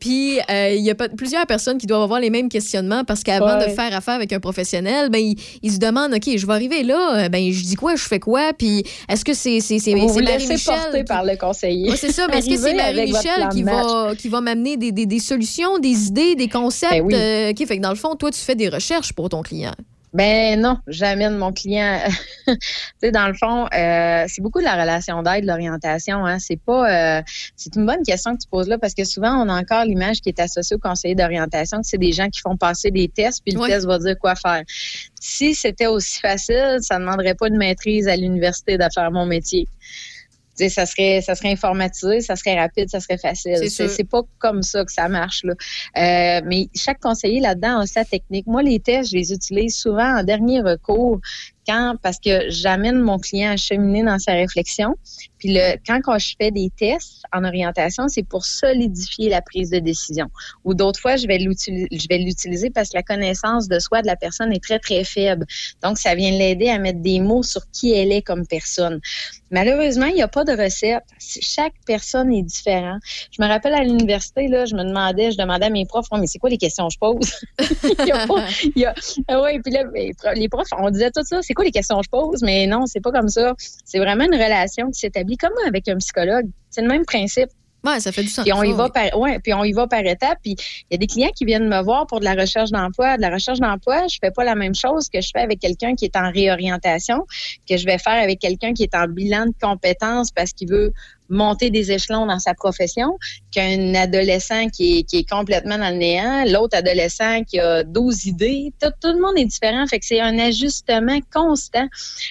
Puis, 0.00 0.38
il 0.48 0.80
y 0.82 0.90
a 0.90 0.94
plusieurs 0.94 1.46
personnes 1.46 1.78
qui 1.78 1.86
doivent 1.86 2.02
avoir 2.02 2.20
les 2.20 2.30
mêmes 2.30 2.48
questionnements 2.48 3.04
parce 3.04 3.22
qu'avant 3.22 3.58
Ouais. 3.58 3.66
de 3.68 3.72
faire 3.72 3.94
affaire 3.94 4.14
avec 4.14 4.32
un 4.32 4.40
professionnel, 4.40 5.10
ben, 5.10 5.18
ils, 5.18 5.36
ils 5.62 5.72
se 5.72 5.78
demandent, 5.78 6.14
OK, 6.14 6.30
je 6.36 6.46
vais 6.46 6.52
arriver 6.52 6.82
là, 6.82 7.28
ben, 7.28 7.52
je 7.52 7.62
dis 7.62 7.73
quoi, 7.74 7.96
je 7.96 8.02
fais 8.04 8.18
quoi, 8.20 8.52
puis 8.52 8.84
est-ce 9.08 9.24
que 9.24 9.34
c'est 9.34 9.60
c'est 9.60 9.78
c'est 9.78 9.94
Marie-Michel 9.94 10.58
qui- 10.98 11.04
par 11.04 11.24
le 11.24 11.36
conseiller. 11.36 11.90
Ouais, 11.90 11.96
c'est 11.96 12.12
ça, 12.12 12.26
mais 12.30 12.38
est-ce 12.38 12.48
que 12.48 12.56
c'est 12.56 12.74
Marie-Michel 12.74 13.48
qui 13.52 13.62
va, 13.62 14.14
qui 14.16 14.28
va 14.28 14.40
m'amener 14.40 14.76
des, 14.76 14.92
des, 14.92 15.06
des 15.06 15.18
solutions, 15.18 15.78
des 15.78 16.06
idées, 16.08 16.34
des 16.34 16.48
concepts? 16.48 16.92
Ben 16.92 17.02
oui. 17.04 17.14
euh, 17.14 17.50
OK, 17.50 17.66
fait 17.66 17.76
que 17.78 17.82
dans 17.82 17.90
le 17.90 17.96
fond, 17.96 18.14
toi, 18.16 18.30
tu 18.30 18.40
fais 18.40 18.54
des 18.54 18.68
recherches 18.68 19.12
pour 19.12 19.28
ton 19.28 19.42
client? 19.42 19.74
Ben 20.14 20.60
non, 20.60 20.78
j'amène 20.86 21.36
mon 21.36 21.52
client. 21.52 21.98
tu 22.46 22.54
sais, 23.02 23.10
dans 23.10 23.26
le 23.26 23.34
fond, 23.34 23.66
euh, 23.74 24.24
c'est 24.28 24.40
beaucoup 24.40 24.60
de 24.60 24.64
la 24.64 24.80
relation 24.80 25.24
d'aide, 25.24 25.44
l'orientation. 25.44 26.24
Hein. 26.24 26.38
C'est 26.38 26.56
pas, 26.56 27.18
euh, 27.18 27.22
c'est 27.56 27.74
une 27.74 27.84
bonne 27.84 28.04
question 28.04 28.36
que 28.36 28.42
tu 28.42 28.48
poses 28.48 28.68
là 28.68 28.78
parce 28.78 28.94
que 28.94 29.02
souvent 29.02 29.44
on 29.44 29.48
a 29.48 29.60
encore 29.60 29.84
l'image 29.84 30.20
qui 30.20 30.28
est 30.28 30.38
associée 30.38 30.76
au 30.76 30.78
conseiller 30.78 31.16
d'orientation, 31.16 31.80
que 31.80 31.86
c'est 31.88 31.98
des 31.98 32.12
gens 32.12 32.28
qui 32.28 32.40
font 32.40 32.56
passer 32.56 32.92
des 32.92 33.08
tests 33.08 33.42
puis 33.44 33.56
le 33.56 33.66
test 33.66 33.86
va 33.86 33.98
dire 33.98 34.16
quoi 34.16 34.36
faire. 34.36 34.62
Si 35.20 35.52
c'était 35.56 35.88
aussi 35.88 36.20
facile, 36.20 36.78
ça 36.80 37.00
ne 37.00 37.00
demanderait 37.00 37.34
pas 37.34 37.50
de 37.50 37.56
maîtrise 37.56 38.06
à 38.06 38.14
l'université 38.14 38.78
de 38.78 38.84
faire 38.94 39.10
mon 39.10 39.26
métier. 39.26 39.66
Tu 40.56 40.64
sais, 40.64 40.68
ça 40.68 40.86
serait, 40.86 41.20
ça 41.20 41.34
serait 41.34 41.50
informatisé, 41.50 42.20
ça 42.20 42.36
serait 42.36 42.58
rapide, 42.58 42.88
ça 42.88 43.00
serait 43.00 43.18
facile. 43.18 43.56
C'est 43.68 44.08
pas 44.08 44.22
comme 44.38 44.62
ça 44.62 44.84
que 44.84 44.92
ça 44.92 45.08
marche. 45.08 45.42
Là. 45.44 45.54
Euh, 45.96 46.40
mais 46.44 46.68
chaque 46.74 47.00
conseiller 47.00 47.40
là-dedans 47.40 47.80
a 47.80 47.86
sa 47.86 48.04
technique. 48.04 48.46
Moi, 48.46 48.62
les 48.62 48.78
tests, 48.78 49.10
je 49.10 49.16
les 49.16 49.32
utilise 49.32 49.74
souvent 49.74 50.20
en 50.20 50.22
dernier 50.22 50.60
recours 50.60 51.20
parce 51.66 52.18
que 52.18 52.50
j'amène 52.50 53.00
mon 53.00 53.18
client 53.18 53.52
à 53.52 53.56
cheminer 53.56 54.02
dans 54.02 54.18
sa 54.18 54.32
réflexion. 54.32 54.94
Puis 55.38 55.58
quand, 55.86 56.00
quand 56.02 56.18
je 56.18 56.34
fais 56.40 56.50
des 56.50 56.70
tests 56.76 57.22
en 57.32 57.44
orientation, 57.44 58.08
c'est 58.08 58.22
pour 58.22 58.44
solidifier 58.44 59.28
la 59.28 59.42
prise 59.42 59.70
de 59.70 59.78
décision. 59.78 60.28
Ou 60.64 60.74
d'autres 60.74 61.00
fois, 61.00 61.16
je 61.16 61.26
vais 61.26 61.38
l'utiliser, 61.38 62.70
parce 62.70 62.90
que 62.90 62.96
la 62.96 63.02
connaissance 63.02 63.68
de 63.68 63.78
soi 63.78 64.00
de 64.02 64.06
la 64.06 64.16
personne 64.16 64.52
est 64.52 64.62
très 64.62 64.78
très 64.78 65.04
faible. 65.04 65.44
Donc, 65.82 65.98
ça 65.98 66.14
vient 66.14 66.30
l'aider 66.30 66.68
à 66.68 66.78
mettre 66.78 67.00
des 67.00 67.20
mots 67.20 67.42
sur 67.42 67.62
qui 67.72 67.92
elle 67.92 68.12
est 68.12 68.22
comme 68.22 68.46
personne. 68.46 69.00
Malheureusement, 69.50 70.06
il 70.06 70.14
n'y 70.14 70.22
a 70.22 70.28
pas 70.28 70.44
de 70.44 70.52
recette. 70.52 71.04
Chaque 71.18 71.74
personne 71.86 72.32
est 72.32 72.42
différente. 72.42 73.00
Je 73.30 73.42
me 73.42 73.46
rappelle 73.46 73.74
à 73.74 73.84
l'université, 73.84 74.48
là, 74.48 74.64
je 74.64 74.74
me 74.74 74.82
demandais, 74.82 75.30
je 75.30 75.38
demandais 75.38 75.66
à 75.66 75.70
mes 75.70 75.86
profs, 75.86 76.06
Ouais, 76.10 76.20
mais 76.20 76.26
c'est 76.26 76.38
quoi 76.38 76.50
les 76.50 76.58
questions 76.58 76.88
que 76.88 76.94
je 76.94 76.98
pose? 76.98 77.32
il 78.00 78.06
y 78.06 78.12
a 78.12 78.26
pas, 78.26 78.46
il 78.76 78.92
ah 79.28 79.40
ouais, 79.40 79.58
puis 79.60 79.72
là, 79.72 79.84
les 79.94 80.12
pro- 80.14 80.34
les 80.34 80.48
profs, 80.48 80.68
on 80.78 80.90
disait 80.90 81.10
tout 81.10 81.24
ça, 81.24 81.40
quoi 81.54 81.64
les 81.64 81.70
questions 81.70 81.96
que 81.98 82.04
je 82.04 82.10
pose? 82.10 82.42
Mais 82.42 82.66
non, 82.66 82.86
c'est 82.86 83.00
pas 83.00 83.12
comme 83.12 83.28
ça. 83.28 83.54
C'est 83.84 83.98
vraiment 83.98 84.24
une 84.24 84.34
relation 84.34 84.90
qui 84.90 85.00
s'établit 85.00 85.36
comme 85.36 85.52
avec 85.66 85.88
un 85.88 85.96
psychologue. 85.96 86.46
C'est 86.70 86.82
le 86.82 86.88
même 86.88 87.04
principe. 87.04 87.50
Ouais, 87.84 88.00
ça 88.00 88.12
fait 88.12 88.22
du 88.22 88.28
sens. 88.28 88.44
Puis 88.44 88.52
on 88.52 88.62
y 88.62 88.72
va 88.72 88.88
par, 88.88 89.18
ouais, 89.18 89.38
puis 89.40 89.52
on 89.52 89.62
y 89.62 89.72
va 89.72 89.86
par 89.86 90.00
étapes. 90.00 90.38
Puis 90.42 90.56
il 90.90 90.92
y 90.92 90.94
a 90.94 90.96
des 90.96 91.06
clients 91.06 91.30
qui 91.36 91.44
viennent 91.44 91.68
me 91.68 91.82
voir 91.82 92.06
pour 92.06 92.18
de 92.18 92.24
la 92.24 92.34
recherche 92.34 92.70
d'emploi. 92.70 93.16
De 93.16 93.22
la 93.22 93.30
recherche 93.30 93.60
d'emploi, 93.60 94.06
je 94.08 94.16
fais 94.22 94.30
pas 94.30 94.42
la 94.42 94.54
même 94.54 94.74
chose 94.74 95.08
que 95.10 95.20
je 95.20 95.30
fais 95.34 95.42
avec 95.42 95.60
quelqu'un 95.60 95.94
qui 95.94 96.06
est 96.06 96.16
en 96.16 96.30
réorientation, 96.32 97.26
que 97.68 97.76
je 97.76 97.84
vais 97.84 97.98
faire 97.98 98.22
avec 98.22 98.38
quelqu'un 98.38 98.72
qui 98.72 98.84
est 98.84 98.94
en 98.94 99.06
bilan 99.06 99.46
de 99.46 99.54
compétences 99.60 100.30
parce 100.30 100.52
qu'il 100.52 100.70
veut 100.70 100.92
monter 101.28 101.70
des 101.70 101.92
échelons 101.92 102.26
dans 102.26 102.38
sa 102.38 102.54
profession, 102.54 103.18
qu'un 103.50 103.94
adolescent 103.94 104.68
qui 104.68 104.98
est, 104.98 105.02
qui 105.04 105.18
est 105.18 105.28
complètement 105.28 105.78
dans 105.78 105.90
le 105.90 105.96
néant, 105.96 106.44
l'autre 106.46 106.76
adolescent 106.76 107.42
qui 107.44 107.58
a 107.58 107.82
12 107.82 108.26
idées. 108.26 108.72
Tout, 108.80 108.90
tout 109.00 109.12
le 109.12 109.20
monde 109.20 109.36
est 109.36 109.44
différent. 109.44 109.86
Fait 109.86 109.98
que 109.98 110.06
c'est 110.06 110.20
un 110.20 110.38
ajustement 110.38 111.18
constant. 111.32 111.86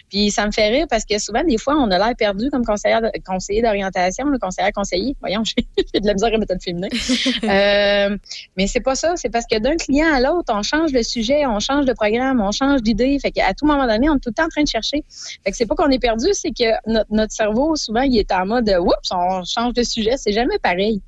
Puis 0.09 0.31
ça 0.31 0.45
me 0.45 0.51
fait 0.51 0.69
rire 0.69 0.85
parce 0.89 1.05
que 1.05 1.17
souvent, 1.19 1.43
des 1.43 1.57
fois, 1.57 1.75
on 1.75 1.89
a 1.91 1.97
l'air 1.97 2.15
perdu 2.17 2.49
comme 2.49 2.65
conseillère 2.65 3.01
conseiller 3.25 3.61
d'orientation, 3.61 4.27
le 4.27 4.39
conseiller 4.39 4.71
conseiller. 4.71 5.15
Voyons, 5.21 5.43
j'ai 5.57 5.65
j'ai 5.93 5.99
de 5.99 6.07
la 6.07 6.13
misère 6.13 6.33
à 6.33 6.37
mettre 6.37 6.53
le 6.53 6.59
féminin. 6.59 6.87
Euh, 7.43 8.17
mais 8.57 8.67
c'est 8.67 8.79
pas 8.79 8.95
ça. 8.95 9.15
C'est 9.15 9.29
parce 9.29 9.45
que 9.49 9.59
d'un 9.59 9.75
client 9.75 10.07
à 10.13 10.19
l'autre, 10.19 10.53
on 10.53 10.61
change 10.63 10.91
de 10.91 11.01
sujet, 11.01 11.45
on 11.45 11.59
change 11.59 11.85
de 11.85 11.93
programme, 11.93 12.41
on 12.41 12.51
change 12.51 12.81
d'idée. 12.81 13.17
Fait 13.19 13.31
qu'à 13.31 13.53
tout 13.53 13.65
moment 13.65 13.85
donné, 13.85 14.09
on 14.09 14.15
est 14.15 14.19
tout 14.19 14.29
le 14.29 14.33
temps 14.33 14.45
en 14.45 14.49
train 14.49 14.63
de 14.63 14.67
chercher. 14.67 15.03
Fait 15.43 15.51
que 15.51 15.57
c'est 15.57 15.65
pas 15.65 15.75
qu'on 15.75 15.89
est 15.89 15.99
perdu, 15.99 16.27
c'est 16.33 16.51
que 16.51 16.71
notre, 16.89 17.11
notre 17.11 17.33
cerveau, 17.33 17.75
souvent, 17.75 18.01
il 18.01 18.17
est 18.17 18.31
en 18.31 18.45
mode, 18.45 18.69
oups, 18.83 19.11
on 19.11 19.43
change 19.43 19.73
de 19.73 19.83
sujet. 19.83 20.15
C'est 20.17 20.33
jamais 20.33 20.59
pareil. 20.59 21.01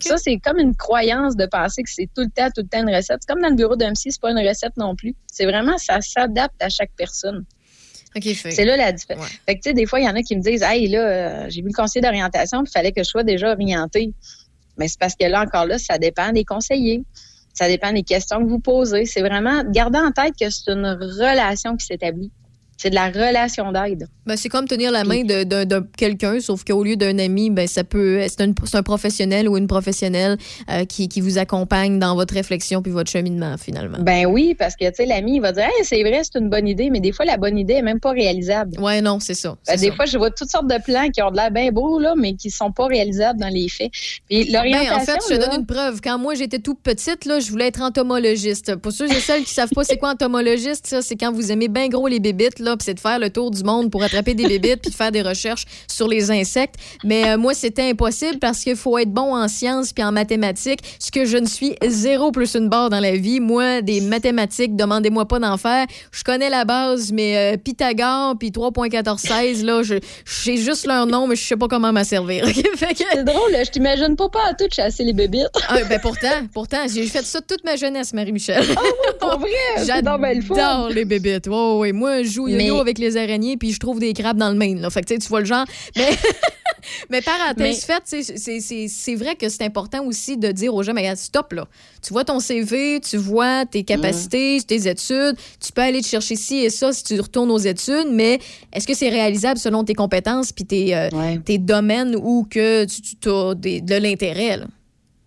Ça, 0.00 0.16
c'est 0.16 0.36
comme 0.38 0.58
une 0.58 0.74
croyance 0.74 1.36
de 1.36 1.46
penser 1.46 1.82
que 1.82 1.90
c'est 1.90 2.08
tout 2.14 2.22
le 2.22 2.30
temps, 2.30 2.48
tout 2.54 2.62
le 2.62 2.68
temps 2.68 2.80
une 2.80 2.94
recette. 2.94 3.18
C'est 3.20 3.32
comme 3.32 3.42
dans 3.42 3.50
le 3.50 3.56
bureau 3.56 3.76
d'un 3.76 3.92
psy, 3.92 4.10
c'est 4.12 4.20
pas 4.20 4.30
une 4.30 4.46
recette 4.46 4.76
non 4.76 4.96
plus. 4.96 5.14
C'est 5.30 5.44
vraiment, 5.44 5.78
ça 5.78 6.00
s'adapte 6.00 6.60
à 6.62 6.68
chaque 6.68 6.90
personne. 6.96 7.44
OK, 8.16 8.24
fait. 8.34 8.50
C'est 8.50 8.64
là 8.64 8.76
la 8.76 8.92
différence. 8.92 9.28
Fait 9.46 9.54
que, 9.56 9.60
tu 9.60 9.70
sais, 9.70 9.74
des 9.74 9.86
fois, 9.86 10.00
il 10.00 10.06
y 10.06 10.08
en 10.08 10.16
a 10.16 10.22
qui 10.22 10.36
me 10.36 10.42
disent, 10.42 10.62
hey, 10.62 10.88
là, 10.88 11.00
euh, 11.00 11.46
j'ai 11.48 11.60
vu 11.60 11.68
le 11.68 11.74
conseiller 11.74 12.00
d'orientation, 12.00 12.64
il 12.64 12.70
fallait 12.70 12.92
que 12.92 13.02
je 13.02 13.08
sois 13.08 13.22
déjà 13.22 13.52
orientée. 13.52 14.12
Mais 14.78 14.88
c'est 14.88 14.98
parce 14.98 15.14
que 15.14 15.26
là, 15.26 15.42
encore 15.42 15.66
là, 15.66 15.78
ça 15.78 15.98
dépend 15.98 16.32
des 16.32 16.44
conseillers. 16.44 17.02
Ça 17.52 17.66
dépend 17.66 17.92
des 17.92 18.04
questions 18.04 18.38
que 18.38 18.48
vous 18.48 18.60
posez. 18.60 19.04
C'est 19.04 19.20
vraiment, 19.20 19.64
gardez 19.64 19.98
en 19.98 20.12
tête 20.12 20.34
que 20.40 20.48
c'est 20.48 20.70
une 20.70 20.86
relation 20.86 21.76
qui 21.76 21.86
s'établit. 21.86 22.30
C'est 22.78 22.88
de 22.90 22.94
la 22.94 23.08
relation 23.08 23.70
d'aide. 23.72 24.08
Ben, 24.24 24.36
c'est 24.36 24.48
comme 24.48 24.66
tenir 24.66 24.90
la 24.92 25.04
main 25.04 25.24
de, 25.24 25.42
de- 25.44 25.64
de 25.64 25.84
quelqu'un, 25.96 26.38
sauf 26.40 26.64
qu'au 26.64 26.82
lieu 26.84 26.96
d'un 26.96 27.18
ami, 27.18 27.50
ben, 27.50 27.66
ça 27.66 27.84
peut, 27.84 28.20
c'est 28.28 28.40
un, 28.40 28.82
professionnel 28.82 29.48
ou 29.48 29.56
une 29.58 29.66
professionnelle 29.66 30.38
euh, 30.70 30.84
qui, 30.84 31.08
qui 31.08 31.20
vous 31.20 31.38
accompagne 31.38 31.98
dans 31.98 32.14
votre 32.14 32.34
réflexion 32.34 32.80
puis 32.80 32.92
votre 32.92 33.10
cheminement, 33.10 33.56
finalement. 33.58 33.98
Ben 34.00 34.26
oui, 34.26 34.54
parce 34.56 34.76
que 34.76 34.84
tu 34.88 34.94
sais, 34.94 35.06
l'ami, 35.06 35.36
il 35.36 35.40
va 35.40 35.52
dire 35.52 35.64
Hey, 35.64 35.84
c'est 35.84 36.00
vrai, 36.02 36.20
c'est 36.22 36.38
une 36.38 36.48
bonne 36.48 36.68
idée, 36.68 36.88
mais 36.90 37.00
des 37.00 37.12
fois, 37.12 37.24
la 37.24 37.36
bonne 37.36 37.58
idée 37.58 37.74
est 37.74 37.82
même 37.82 38.00
pas 38.00 38.12
réalisable. 38.12 38.78
Ouais, 38.80 39.00
non, 39.00 39.18
c'est 39.20 39.34
ça. 39.34 39.56
Ben, 39.66 39.76
des 39.76 39.88
ça. 39.88 39.94
fois, 39.94 40.04
je 40.06 40.16
vois 40.16 40.30
toutes 40.30 40.50
sortes 40.50 40.68
de 40.68 40.80
plans 40.82 41.08
qui 41.10 41.20
ont 41.22 41.30
de 41.32 41.36
l'air 41.36 41.50
bien 41.50 41.72
beaux, 41.72 41.98
là, 41.98 42.14
mais 42.16 42.34
qui 42.34 42.50
sont 42.50 42.70
pas 42.70 42.86
réalisables 42.86 43.40
dans 43.40 43.48
les 43.48 43.68
faits. 43.68 43.90
Puis 44.28 44.50
l'orientation. 44.52 44.94
Ben, 44.94 45.02
en 45.02 45.04
fait, 45.04 45.18
je 45.28 45.34
te 45.34 45.40
là, 45.40 45.46
donne 45.48 45.60
une 45.60 45.66
preuve. 45.66 46.00
Quand 46.02 46.18
moi, 46.18 46.34
j'étais 46.34 46.60
toute 46.60 46.80
petite, 46.80 47.24
là, 47.24 47.40
je 47.40 47.50
voulais 47.50 47.66
être 47.66 47.82
entomologiste. 47.82 48.76
Pour 48.76 48.92
ceux 48.92 49.10
et 49.10 49.20
celles 49.20 49.42
qui 49.44 49.52
savent 49.54 49.70
pas 49.74 49.84
c'est 49.84 49.96
quoi 49.96 50.10
entomologiste, 50.10 50.96
c'est 51.00 51.16
quand 51.16 51.32
vous 51.32 51.50
aimez 51.50 51.68
bien 51.68 51.88
gros 51.88 52.06
les 52.08 52.20
bébites, 52.20 52.58
là, 52.60 52.67
puis 52.76 52.84
c'est 52.84 52.94
de 52.94 53.00
faire 53.00 53.18
le 53.18 53.30
tour 53.30 53.50
du 53.50 53.62
monde 53.62 53.90
pour 53.90 54.02
attraper 54.02 54.34
des 54.34 54.46
bébites 54.46 54.82
puis 54.82 54.90
de 54.90 54.96
faire 54.96 55.12
des 55.12 55.22
recherches 55.22 55.64
sur 55.86 56.08
les 56.08 56.30
insectes. 56.30 56.76
Mais 57.04 57.30
euh, 57.30 57.38
moi, 57.38 57.54
c'était 57.54 57.90
impossible 57.90 58.38
parce 58.38 58.60
qu'il 58.60 58.76
faut 58.76 58.98
être 58.98 59.10
bon 59.10 59.34
en 59.34 59.48
sciences 59.48 59.92
puis 59.92 60.04
en 60.04 60.12
mathématiques, 60.12 60.80
ce 60.98 61.10
que 61.10 61.24
je 61.24 61.36
ne 61.36 61.46
suis 61.46 61.74
zéro 61.86 62.32
plus 62.32 62.54
une 62.54 62.68
barre 62.68 62.90
dans 62.90 63.00
la 63.00 63.16
vie. 63.16 63.40
Moi, 63.40 63.82
des 63.82 64.00
mathématiques, 64.00 64.76
demandez-moi 64.76 65.26
pas 65.26 65.38
d'en 65.38 65.56
faire. 65.56 65.86
Je 66.12 66.24
connais 66.24 66.50
la 66.50 66.64
base, 66.64 67.12
mais 67.12 67.54
euh, 67.54 67.56
Pythagore 67.56 68.36
puis 68.38 68.50
3.1416, 68.50 69.64
là, 69.64 69.82
je 69.82 69.94
sais 70.24 70.56
juste 70.56 70.86
leur 70.86 71.06
nom, 71.06 71.26
mais 71.26 71.36
je 71.36 71.44
sais 71.44 71.56
pas 71.56 71.68
comment 71.68 71.92
m'en 71.92 72.04
servir. 72.04 72.46
C'est 73.10 73.24
drôle, 73.24 73.52
là, 73.52 73.64
je 73.64 73.70
t'imagine 73.70 74.16
pas 74.16 74.28
pas 74.28 74.48
à 74.50 74.54
tout 74.54 74.66
chasser 74.70 75.04
les 75.04 75.12
bébites. 75.12 75.48
ah, 75.68 75.78
ben 75.88 75.98
pourtant, 76.00 76.46
pourtant, 76.52 76.86
j'ai 76.92 77.06
fait 77.06 77.24
ça 77.24 77.40
toute 77.40 77.64
ma 77.64 77.76
jeunesse, 77.76 78.12
Marie-Michel. 78.12 78.64
Pour 79.20 79.38
vrai, 79.38 79.48
donc 80.02 80.20
bien 80.20 80.34
le 80.34 80.42
fun. 80.42 80.54
J'adore 80.54 80.88
les 80.90 81.04
bébites. 81.04 81.46
Ouais, 81.46 81.74
ouais. 81.76 81.92
Moi, 81.92 82.22
je 82.22 82.28
joue 82.28 82.48
yo-yo 82.60 82.74
Mais- 82.74 82.80
avec 82.80 82.98
les 82.98 83.16
araignées, 83.16 83.56
puis 83.56 83.72
je 83.72 83.80
trouve 83.80 83.98
des 84.00 84.12
crabes 84.12 84.36
dans 84.38 84.50
le 84.50 84.56
Maine. 84.56 84.80
Là. 84.80 84.90
Fait 84.90 85.02
que 85.02 85.12
tu 85.14 85.18
tu 85.18 85.28
vois 85.28 85.40
le 85.40 85.46
genre. 85.46 85.64
Mais, 85.96 86.10
mais 87.10 87.20
parenthèse 87.22 87.58
Mais- 87.88 87.94
faite, 87.94 88.02
tu 88.08 88.88
c'est- 88.88 89.14
vrai 89.14 89.34
que 89.36 89.48
c'est 89.48 89.64
important 89.64 90.04
aussi 90.06 90.36
de 90.36 90.50
dire 90.52 90.74
aux 90.74 90.82
gens, 90.82 90.94
mais 90.94 91.14
stop, 91.16 91.52
là. 91.52 91.66
Tu 92.02 92.12
vois 92.12 92.24
ton 92.24 92.40
CV, 92.40 93.00
tu 93.00 93.16
vois 93.16 93.66
tes 93.66 93.82
capacités, 93.82 94.58
tes 94.66 94.88
études, 94.88 95.36
tu 95.64 95.72
peux 95.72 95.82
aller 95.82 96.00
te 96.00 96.06
chercher 96.06 96.36
ci 96.36 96.56
et 96.58 96.70
ça 96.70 96.92
si 96.92 97.02
tu 97.04 97.20
retournes 97.20 97.50
aux 97.50 97.58
études, 97.58 98.08
mais 98.10 98.38
est-ce 98.72 98.86
que 98.86 98.94
c'est 98.94 99.08
réalisable 99.08 99.58
selon 99.58 99.84
tes 99.84 99.94
compétences 99.94 100.52
puis 100.52 100.64
tes, 100.64 100.94
euh, 100.96 101.08
tes 101.44 101.58
domaines 101.58 102.14
où 102.16 102.46
que 102.48 102.84
tu, 102.84 103.28
as 103.28 103.54
des- 103.54 103.80
de 103.80 103.94
l'intérêt, 103.96 104.60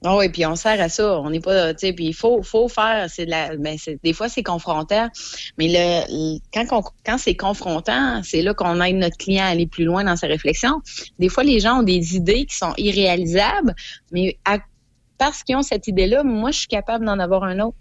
là? 0.01 0.09
Ah 0.11 0.17
oui, 0.17 0.29
puis 0.29 0.45
on 0.45 0.55
sert 0.55 0.79
à 0.81 0.89
ça. 0.89 1.19
On 1.19 1.29
n'est 1.29 1.39
pas, 1.39 1.73
tu 1.73 1.87
sais, 1.87 1.93
puis 1.93 2.05
il 2.07 2.13
faut, 2.13 2.41
faut 2.43 2.67
faire. 2.67 3.09
C'est 3.09 3.25
la, 3.25 3.55
ben 3.57 3.77
c'est, 3.77 3.99
des 4.03 4.13
fois 4.13 4.29
c'est 4.29 4.43
confrontant, 4.43 5.09
mais 5.57 5.67
le, 5.69 6.39
quand, 6.53 6.65
qu'on- 6.67 6.89
quand 7.05 7.17
c'est 7.17 7.35
confrontant, 7.35 8.21
c'est 8.23 8.41
là 8.41 8.53
qu'on 8.53 8.81
aide 8.81 8.97
notre 8.97 9.17
client 9.17 9.43
à 9.45 9.47
aller 9.49 9.67
plus 9.67 9.85
loin 9.85 10.03
dans 10.03 10.15
sa 10.15 10.27
réflexion. 10.27 10.81
Des 11.19 11.29
fois, 11.29 11.43
les 11.43 11.59
gens 11.59 11.79
ont 11.79 11.83
des 11.83 12.15
idées 12.15 12.45
qui 12.45 12.55
sont 12.55 12.73
irréalisables, 12.77 13.75
mais 14.11 14.37
parce 15.17 15.43
qu'ils 15.43 15.55
ont 15.55 15.61
cette 15.61 15.87
idée-là, 15.87 16.23
moi, 16.23 16.51
je 16.51 16.59
suis 16.59 16.67
capable 16.67 17.05
d'en 17.05 17.19
avoir 17.19 17.43
un 17.43 17.59
autre. 17.59 17.77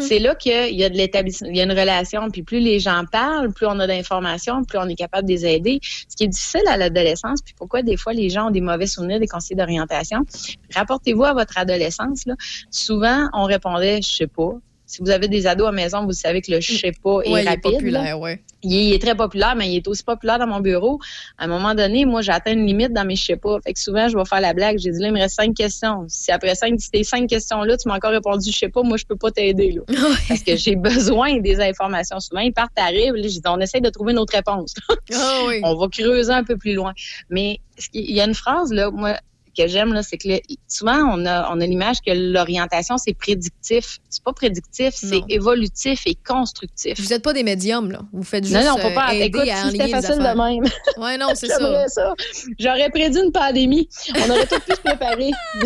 C'est 0.00 0.18
là 0.18 0.34
qu'il 0.34 0.74
y 0.74 0.84
a 0.84 0.88
de 0.88 0.96
l'établissement, 0.96 1.48
il 1.48 1.56
y 1.56 1.60
a 1.60 1.64
une 1.64 1.72
relation, 1.72 2.30
puis 2.30 2.42
plus 2.42 2.60
les 2.60 2.80
gens 2.80 3.04
parlent, 3.10 3.52
plus 3.52 3.66
on 3.66 3.78
a 3.80 3.86
d'informations, 3.86 4.64
plus 4.64 4.78
on 4.78 4.88
est 4.88 4.94
capable 4.94 5.26
de 5.26 5.32
les 5.32 5.46
aider. 5.46 5.80
Ce 5.82 6.16
qui 6.16 6.24
est 6.24 6.28
difficile 6.28 6.62
à 6.68 6.76
l'adolescence, 6.76 7.42
puis 7.42 7.54
pourquoi 7.56 7.82
des 7.82 7.96
fois 7.96 8.12
les 8.12 8.30
gens 8.30 8.48
ont 8.48 8.50
des 8.50 8.60
mauvais 8.60 8.86
souvenirs 8.86 9.20
des 9.20 9.26
conseillers 9.26 9.56
d'orientation. 9.56 10.24
Rapportez-vous 10.74 11.24
à 11.24 11.32
votre 11.32 11.58
adolescence. 11.58 12.24
Souvent, 12.70 13.28
on 13.32 13.44
répondait 13.44 14.00
je 14.02 14.08
sais 14.08 14.26
pas. 14.26 14.52
Si 14.88 15.02
vous 15.02 15.10
avez 15.10 15.28
des 15.28 15.46
ados 15.46 15.68
à 15.68 15.70
la 15.70 15.76
maison, 15.76 16.06
vous 16.06 16.12
savez 16.12 16.40
que 16.40 16.50
le 16.50 16.62
je 16.62 16.72
sais 16.72 16.92
pas 16.92 17.20
est 17.20 17.30
Ouais, 17.30 17.44
il 17.44 17.52
est 17.52 17.58
populaire, 17.58 18.18
ouais. 18.18 18.42
Il 18.62 18.74
est, 18.74 18.84
il 18.86 18.94
est 18.94 18.98
très 18.98 19.14
populaire, 19.14 19.54
mais 19.54 19.70
il 19.70 19.76
est 19.76 19.86
aussi 19.86 20.02
populaire 20.02 20.38
dans 20.38 20.46
mon 20.46 20.60
bureau. 20.60 20.98
À 21.36 21.44
un 21.44 21.46
moment 21.46 21.74
donné, 21.74 22.06
moi, 22.06 22.22
j'ai 22.22 22.32
atteint 22.32 22.54
une 22.54 22.66
limite 22.66 22.94
dans 22.94 23.04
mes 23.04 23.14
je 23.14 23.22
sais 23.22 23.36
pas. 23.36 23.60
Fait 23.60 23.74
que 23.74 23.78
souvent, 23.78 24.08
je 24.08 24.16
vais 24.16 24.24
faire 24.24 24.40
la 24.40 24.54
blague. 24.54 24.78
J'ai 24.78 24.90
dit, 24.90 24.98
là, 24.98 25.08
il 25.08 25.12
me 25.12 25.20
reste 25.20 25.36
cinq 25.36 25.54
questions. 25.54 26.06
Si 26.08 26.32
après 26.32 26.54
cinq, 26.54 26.80
si 26.80 26.90
tes 26.90 27.04
cinq 27.04 27.28
questions-là, 27.28 27.76
tu 27.76 27.86
m'as 27.86 27.96
encore 27.96 28.12
répondu, 28.12 28.50
je 28.50 28.56
sais 28.56 28.70
pas, 28.70 28.82
moi, 28.82 28.96
je 28.96 29.04
peux 29.04 29.16
pas 29.16 29.30
t'aider, 29.30 29.72
là. 29.72 29.82
Parce 30.28 30.42
que 30.42 30.56
j'ai 30.56 30.74
besoin 30.74 31.38
des 31.38 31.60
informations. 31.60 32.18
Souvent, 32.18 32.40
ils 32.40 32.54
partent. 32.54 32.72
Là, 32.78 32.90
dit, 32.90 33.40
on 33.46 33.60
essaie 33.60 33.82
de 33.82 33.90
trouver 33.90 34.12
une 34.12 34.18
autre 34.18 34.34
réponse. 34.34 34.74
Ah 35.12 35.40
oui. 35.46 35.60
on 35.64 35.76
va 35.76 35.86
creuser 35.88 36.32
un 36.32 36.44
peu 36.44 36.56
plus 36.56 36.72
loin. 36.72 36.94
Mais 37.28 37.60
il 37.92 38.14
y 38.14 38.22
a 38.22 38.24
une 38.24 38.34
phrase, 38.34 38.72
là, 38.72 38.90
moi, 38.90 39.18
que 39.56 39.66
j'aime, 39.66 39.92
là, 39.92 40.02
c'est 40.02 40.16
que 40.18 40.28
le- 40.28 40.40
souvent, 40.66 40.98
on 41.12 41.24
a, 41.26 41.50
on 41.52 41.60
a 41.60 41.66
l'image 41.66 41.98
que 42.06 42.10
l'orientation, 42.12 42.98
c'est 42.98 43.14
prédictif. 43.14 43.98
C'est 44.08 44.22
pas 44.22 44.32
prédictif, 44.32 44.94
c'est 44.94 45.22
évolutif 45.28 46.02
et 46.06 46.14
constructif. 46.14 47.00
Vous 47.00 47.08
n'êtes 47.08 47.22
pas 47.22 47.32
des 47.32 47.42
médiums, 47.42 47.90
là. 47.90 48.00
Vous 48.12 48.22
faites 48.22 48.44
juste 48.44 48.56
Non, 48.56 48.76
non, 48.76 48.76
pas 48.76 48.88
euh, 48.90 48.94
pas. 48.94 49.14
Écoute, 49.14 49.42
si 49.44 49.70
c'était 49.72 49.88
facile 49.88 50.18
de 50.18 50.22
même. 50.22 50.64
Ouais, 50.98 51.16
non, 51.16 51.28
c'est 51.34 51.48
ça. 51.48 52.14
J'aurais 52.58 52.90
prédit 52.90 53.18
une 53.18 53.32
pandémie. 53.32 53.88
On 54.26 54.30
aurait 54.30 54.46
tout 54.46 54.60
pu 54.60 54.72
se 54.74 54.80
préparer. 54.80 55.30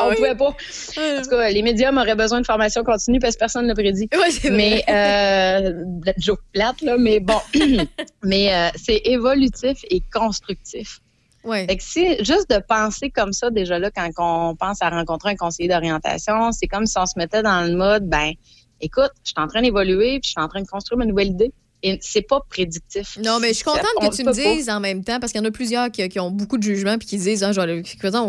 On 0.00 0.14
pouvait 0.14 0.34
pas. 0.34 0.48
En 0.48 1.22
tout 1.22 1.30
cas, 1.30 1.50
les 1.50 1.62
médiums 1.62 1.98
auraient 1.98 2.14
besoin 2.14 2.40
de 2.40 2.46
formation 2.46 2.82
continue 2.84 3.18
parce 3.18 3.34
que 3.34 3.40
personne 3.40 3.64
ne 3.64 3.68
l'a 3.68 3.74
prédit. 3.74 4.08
c'est 4.30 4.50
mais 4.50 4.82
euh, 4.88 5.84
joke 6.18 6.40
plate, 6.52 6.80
là, 6.82 6.96
mais 6.98 7.20
bon. 7.20 7.40
mais 8.24 8.54
euh, 8.54 8.68
c'est 8.82 9.02
évolutif 9.04 9.78
et 9.90 10.02
constructif. 10.12 11.00
Fait 11.44 11.76
que 11.76 11.82
si, 11.82 12.16
juste 12.24 12.50
de 12.50 12.58
penser 12.58 13.10
comme 13.10 13.32
ça, 13.32 13.50
déjà 13.50 13.78
là, 13.78 13.90
quand 13.90 14.08
on 14.18 14.56
pense 14.56 14.80
à 14.80 14.90
rencontrer 14.90 15.30
un 15.30 15.36
conseiller 15.36 15.68
d'orientation, 15.68 16.52
c'est 16.52 16.66
comme 16.66 16.86
si 16.86 16.98
on 16.98 17.06
se 17.06 17.14
mettait 17.16 17.42
dans 17.42 17.66
le 17.68 17.76
mode, 17.76 18.08
ben, 18.08 18.32
écoute, 18.80 19.10
je 19.24 19.30
suis 19.30 19.40
en 19.40 19.46
train 19.46 19.62
d'évoluer, 19.62 20.20
puis 20.20 20.24
je 20.24 20.30
suis 20.30 20.40
en 20.40 20.48
train 20.48 20.62
de 20.62 20.66
construire 20.66 20.98
ma 20.98 21.06
nouvelle 21.06 21.28
idée. 21.28 21.52
Et 21.86 21.98
c'est 22.00 22.22
pas 22.22 22.40
prédictif. 22.48 23.18
Non, 23.22 23.38
mais 23.40 23.48
je 23.48 23.54
suis 23.56 23.64
contente 23.64 23.84
On 24.00 24.08
que 24.08 24.16
tu 24.16 24.22
me 24.24 24.32
pas. 24.32 24.54
dises 24.54 24.70
en 24.70 24.80
même 24.80 25.04
temps, 25.04 25.20
parce 25.20 25.32
qu'il 25.32 25.40
y 25.42 25.44
en 25.44 25.46
a 25.46 25.50
plusieurs 25.50 25.90
qui, 25.90 26.08
qui 26.08 26.18
ont 26.18 26.30
beaucoup 26.30 26.56
de 26.56 26.62
jugement 26.62 26.96
puis 26.96 27.06
qui 27.06 27.18
disent 27.18 27.44
ah, 27.44 27.52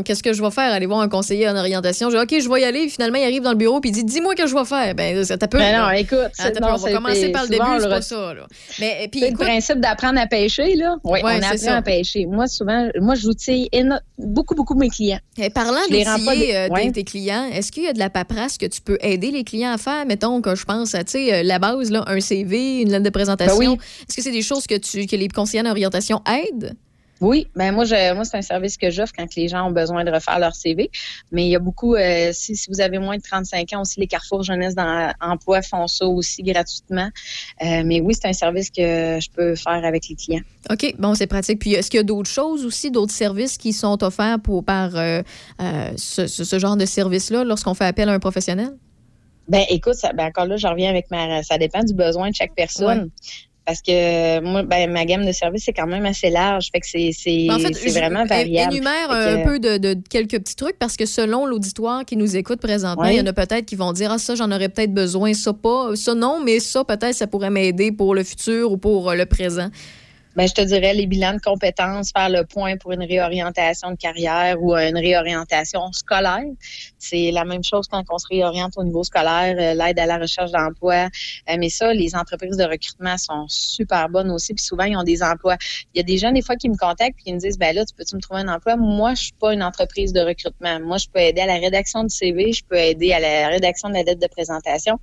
Qu'est-ce 0.04 0.22
que 0.22 0.34
je 0.34 0.44
vais 0.44 0.52
faire? 0.52 0.74
Aller 0.74 0.86
voir 0.86 1.00
un 1.00 1.08
conseiller 1.08 1.48
en 1.48 1.56
orientation. 1.56 2.10
Je 2.10 2.18
dis 2.18 2.22
OK, 2.22 2.42
je 2.44 2.50
vais 2.50 2.62
y 2.62 2.66
aller. 2.66 2.90
Finalement, 2.90 3.18
il 3.18 3.24
arrive 3.24 3.44
dans 3.44 3.52
le 3.52 3.58
bureau 3.58 3.80
puis 3.80 3.92
il 3.92 3.94
dit 3.94 4.04
Dis-moi 4.04 4.36
que 4.36 4.46
je 4.46 4.54
vais 4.54 4.66
faire. 4.66 4.94
Ben, 4.94 5.24
ça 5.24 5.38
t'a 5.38 5.48
peu. 5.48 5.58
Là. 5.58 5.86
non, 5.86 5.92
écoute, 5.92 6.18
Ah, 6.38 6.52
t'as 6.52 6.60
non, 6.60 6.74
on 6.74 6.78
va 6.78 6.92
commencer 6.92 7.30
par 7.30 7.44
le 7.44 7.50
début, 7.50 7.64
c'est 7.80 7.88
pas 7.90 8.02
ça. 8.02 8.34
Là. 8.34 8.46
Mais 8.80 9.08
puis 9.10 9.22
le 9.22 9.38
principe 9.38 9.80
d'apprendre 9.80 10.20
à 10.20 10.28
pêcher, 10.28 10.76
là. 10.76 10.98
Oui, 11.06 11.22
Ouais, 11.22 11.22
on 11.24 11.28
apprend 11.42 11.58
ça. 11.58 11.78
à 11.78 11.82
pêcher. 11.82 12.26
Moi, 12.26 12.48
souvent, 12.48 12.90
moi, 13.00 13.16
j'outille 13.16 13.70
beaucoup, 14.18 14.56
beaucoup 14.56 14.76
mes 14.76 14.90
clients. 14.90 15.20
Et 15.38 15.50
parlant 15.50 15.80
d'outiller 15.90 16.04
des- 16.04 16.54
euh, 16.54 16.68
Ouais. 16.70 16.92
tes, 16.92 17.04
clients, 17.04 17.46
est-ce 17.54 17.72
qu'il 17.72 17.84
y 17.84 17.88
a 17.88 17.94
de 17.94 18.00
la 18.00 18.10
paperasse 18.10 18.58
que 18.58 18.66
tu 18.66 18.82
peux 18.82 18.98
aider 19.02 19.32
les 19.32 19.44
clients 19.44 19.74
à 19.74 19.78
faire? 19.78 20.06
Mettons 20.06 20.42
que 20.42 20.56
je 20.56 20.66
pense 20.66 20.96
à 20.96 21.04
tu 21.04 21.12
sais, 21.12 21.34
euh, 21.34 21.44
la 21.44 21.60
base, 21.60 21.92
là, 21.92 22.04
un 22.08 22.20
CV, 22.20 22.82
une 22.82 22.92
lettre 22.92 23.04
de 23.04 23.10
présentation. 23.10 23.45
Ben 23.48 23.54
oui. 23.58 23.68
Est-ce 24.08 24.16
que 24.16 24.22
c'est 24.22 24.32
des 24.32 24.42
choses 24.42 24.68
que, 24.68 24.76
tu, 24.76 25.06
que 25.06 25.16
les 25.16 25.28
conseillers 25.28 25.62
en 25.62 25.70
orientation 25.70 26.22
aident? 26.26 26.76
Oui, 27.22 27.48
ben 27.56 27.74
moi, 27.74 27.86
je, 27.86 28.14
moi 28.14 28.26
c'est 28.26 28.38
un 28.38 28.42
service 28.42 28.76
que 28.76 28.90
j'offre 28.90 29.14
quand 29.18 29.36
les 29.36 29.48
gens 29.48 29.68
ont 29.68 29.72
besoin 29.72 30.04
de 30.04 30.12
refaire 30.12 30.38
leur 30.38 30.54
CV. 30.54 30.92
Mais 31.32 31.46
il 31.46 31.50
y 31.50 31.56
a 31.56 31.60
beaucoup, 31.60 31.96
euh, 31.96 32.32
si, 32.34 32.56
si 32.58 32.70
vous 32.70 32.82
avez 32.82 33.00
moins 33.00 33.16
de 33.16 33.22
35 33.22 33.72
ans 33.74 33.82
aussi, 33.82 34.00
les 34.00 34.08
Carrefour 34.08 34.44
Jeunesse 34.44 34.76
dans 34.76 35.14
Emploi 35.22 35.62
font 35.62 35.88
ça 35.88 36.06
aussi 36.06 36.44
gratuitement. 36.44 37.10
Euh, 37.64 37.84
mais 37.86 38.02
oui, 38.02 38.14
c'est 38.14 38.28
un 38.28 38.34
service 38.34 38.70
que 38.70 39.20
je 39.22 39.30
peux 39.30 39.56
faire 39.56 39.86
avec 39.86 40.10
les 40.10 40.16
clients. 40.16 40.44
OK, 40.70 40.96
bon, 41.00 41.16
c'est 41.16 41.28
pratique. 41.28 41.60
Puis 41.60 41.74
est-ce 41.74 41.90
qu'il 41.90 42.00
y 42.00 42.02
a 42.02 42.04
d'autres 42.04 42.30
choses 42.30 42.66
aussi, 42.66 42.92
d'autres 42.92 43.14
services 43.14 43.58
qui 43.58 43.72
sont 43.72 44.04
offerts 44.04 44.40
pour, 44.44 44.66
par 44.66 44.92
euh, 44.96 45.22
ce 45.96 46.60
genre 46.60 46.76
de 46.76 46.86
service-là 46.86 47.46
lorsqu'on 47.46 47.74
fait 47.74 47.86
appel 47.86 48.10
à 48.10 48.14
un 48.14 48.20
professionnel? 48.20 48.74
Ben 49.48 49.64
écoute, 49.70 49.96
ça, 49.96 50.12
ben 50.14 50.26
encore 50.26 50.46
là, 50.46 50.58
je 50.58 50.68
reviens 50.68 50.90
avec 50.90 51.10
ma, 51.12 51.44
ça 51.44 51.58
dépend 51.58 51.84
du 51.84 51.94
besoin 51.94 52.30
de 52.30 52.36
chaque 52.36 52.54
personne. 52.56 53.10
Parce 53.68 53.82
que 53.82 54.42
moi, 54.42 54.62
ben, 54.62 54.92
ma 54.92 55.06
gamme 55.06 55.26
de 55.26 55.32
services, 55.32 55.64
c'est 55.66 55.74
quand 55.74 55.88
même 55.88 56.06
assez 56.06 56.30
large. 56.30 56.70
Fait 56.72 56.80
que 56.80 56.86
c'est 56.88 57.10
c'est- 57.12 57.48
Ben, 57.48 57.56
en 57.56 57.60
fait, 57.60 57.74
c'est 57.74 58.00
vraiment 58.00 58.24
variable. 58.24 58.74
Énumère 58.76 59.10
Fait 59.10 59.16
un 59.16 59.38
que- 59.38 59.44
peu 59.44 59.60
de, 59.60 59.78
de 59.80 59.98
quelques 60.08 60.38
petits 60.40 60.56
trucs 60.56 60.78
parce 60.78 60.96
que 60.96 61.08
selon 61.08 61.48
l'auditoire 61.48 62.06
qui 62.06 62.16
nous 62.16 62.36
écoute 62.38 62.60
présentement, 62.62 63.06
il 63.06 63.18
y 63.18 63.22
en 63.22 63.26
a 63.26 63.34
peut-être 63.34 63.66
qui 63.66 63.76
vont 63.76 63.92
dire 63.92 64.12
Ah, 64.12 64.20
ça, 64.20 64.36
j'en 64.36 64.52
aurais 64.52 64.70
peut-être 64.70 64.94
besoin, 64.94 65.34
ça 65.34 65.52
pas, 65.52 65.96
ça 65.96 66.14
non, 66.14 66.42
mais 66.46 66.60
ça, 66.60 66.84
peut-être, 66.84 67.16
ça 67.16 67.26
pourrait 67.26 67.50
m'aider 67.50 67.92
pour 67.92 68.14
le 68.14 68.24
futur 68.24 68.72
ou 68.72 68.78
pour 68.78 69.10
euh, 69.10 69.16
le 69.16 69.26
présent. 69.26 69.70
Ben, 70.36 70.50
je 70.50 70.54
te 70.54 70.60
dirais 70.60 70.94
les 70.94 71.08
bilans 71.08 71.36
de 71.36 71.40
compétences, 71.40 72.12
faire 72.12 72.28
le 72.28 72.44
point 72.44 72.76
pour 72.76 72.92
une 72.92 73.04
réorientation 73.04 73.92
de 73.92 73.96
carrière 73.96 74.62
ou 74.62 74.76
euh, 74.76 74.90
une 74.90 74.98
réorientation 74.98 75.94
scolaire. 75.94 76.44
C'est 77.00 77.32
la 77.32 77.46
même 77.46 77.64
chose 77.64 77.88
quand 77.88 78.04
on 78.10 78.18
se 78.18 78.28
réoriente 78.30 78.74
au 78.76 78.84
niveau 78.84 79.06
scolaire, 79.06 79.56
euh, 79.58 79.74
l'aide 79.74 79.98
à 79.98 80.06
la 80.06 80.18
recherche 80.18 80.52
d'emploi. 80.52 81.08
Euh, 81.50 81.56
mais 81.58 81.70
ça, 81.70 81.94
les 81.94 82.16
entreprises 82.16 82.58
de 82.58 82.66
recrutement 82.66 83.18
sont 83.18 83.46
super 83.48 84.10
bonnes 84.10 84.30
aussi. 84.30 84.54
Puis 84.54 84.66
souvent, 84.66 84.84
ils 84.84 84.98
ont 84.98 85.04
des 85.04 85.24
emplois. 85.24 85.56
Il 85.94 86.00
y 86.00 86.02
a 86.02 86.04
des 86.04 86.18
gens, 86.18 86.34
des 86.34 86.42
fois, 86.42 86.58
qui 86.58 86.68
me 86.68 86.76
contactent 86.76 87.18
et 87.20 87.24
qui 87.24 87.34
me 87.34 87.40
disent, 87.40 87.58
ben 87.58 87.74
là, 87.74 87.86
tu 87.86 87.96
peux-tu 87.96 88.18
me 88.18 88.22
trouver 88.22 88.42
un 88.42 88.50
emploi? 88.50 88.76
Moi, 88.76 89.14
je 89.14 89.24
suis 89.24 89.34
pas 89.40 89.54
une 89.54 89.64
entreprise 89.64 90.12
de 90.12 90.20
recrutement. 90.20 90.82
Moi, 90.82 90.98
je 90.98 91.08
peux 91.14 91.22
aider 91.22 91.42
à 91.42 91.46
la 91.46 91.60
rédaction 91.60 92.04
du 92.04 92.14
CV, 92.14 92.52
je 92.52 92.64
peux 92.66 92.76
aider 92.76 93.14
à 93.14 93.22
la 93.22 93.48
rédaction 93.48 93.88
de 93.88 93.94
la 93.94 94.04
lettre 94.04 94.20
de 94.20 94.28
présentation 94.28 95.00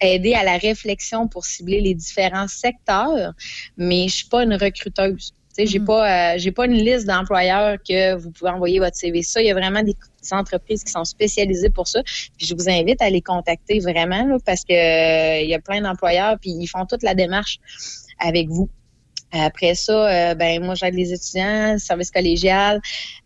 aider 0.00 0.34
à 0.34 0.44
la 0.44 0.56
réflexion 0.58 1.28
pour 1.28 1.44
cibler 1.44 1.80
les 1.80 1.94
différents 1.94 2.48
secteurs, 2.48 3.32
mais 3.76 4.08
je 4.08 4.14
suis 4.16 4.28
pas 4.28 4.42
une 4.44 4.54
recruteuse. 4.54 5.32
Sais, 5.52 5.66
j'ai 5.66 5.80
Mhm. 5.80 5.86
pas, 5.86 6.34
euh, 6.34 6.38
j'ai 6.38 6.52
pas 6.52 6.66
une 6.66 6.74
liste 6.74 7.06
d'employeurs 7.06 7.78
que 7.88 8.14
vous 8.14 8.30
pouvez 8.30 8.50
envoyer 8.50 8.78
votre 8.78 8.96
CV. 8.96 9.22
Ça, 9.22 9.40
il 9.42 9.46
y 9.46 9.50
a 9.50 9.54
vraiment 9.54 9.82
des, 9.82 9.94
des 10.22 10.32
entreprises 10.32 10.84
qui 10.84 10.92
sont 10.92 11.04
spécialisées 11.04 11.70
pour 11.70 11.88
ça. 11.88 12.00
Puis 12.04 12.46
je 12.46 12.54
vous 12.54 12.68
invite 12.68 13.02
à 13.02 13.10
les 13.10 13.22
contacter 13.22 13.80
vraiment 13.80 14.24
là, 14.24 14.36
parce 14.46 14.64
que 14.64 14.72
euh, 14.72 15.40
il 15.42 15.48
y 15.48 15.54
a 15.54 15.58
plein 15.58 15.80
d'employeurs 15.80 16.36
puis 16.40 16.50
ils 16.50 16.68
font 16.68 16.86
toute 16.86 17.02
la 17.02 17.14
démarche 17.14 17.58
avec 18.20 18.48
vous. 18.48 18.68
Après 19.30 19.74
ça, 19.74 19.92
euh, 20.30 20.34
ben 20.34 20.64
moi 20.64 20.74
j'aide 20.74 20.94
les 20.94 21.12
étudiants, 21.12 21.78
service 21.78 22.10
collégial. 22.10 22.80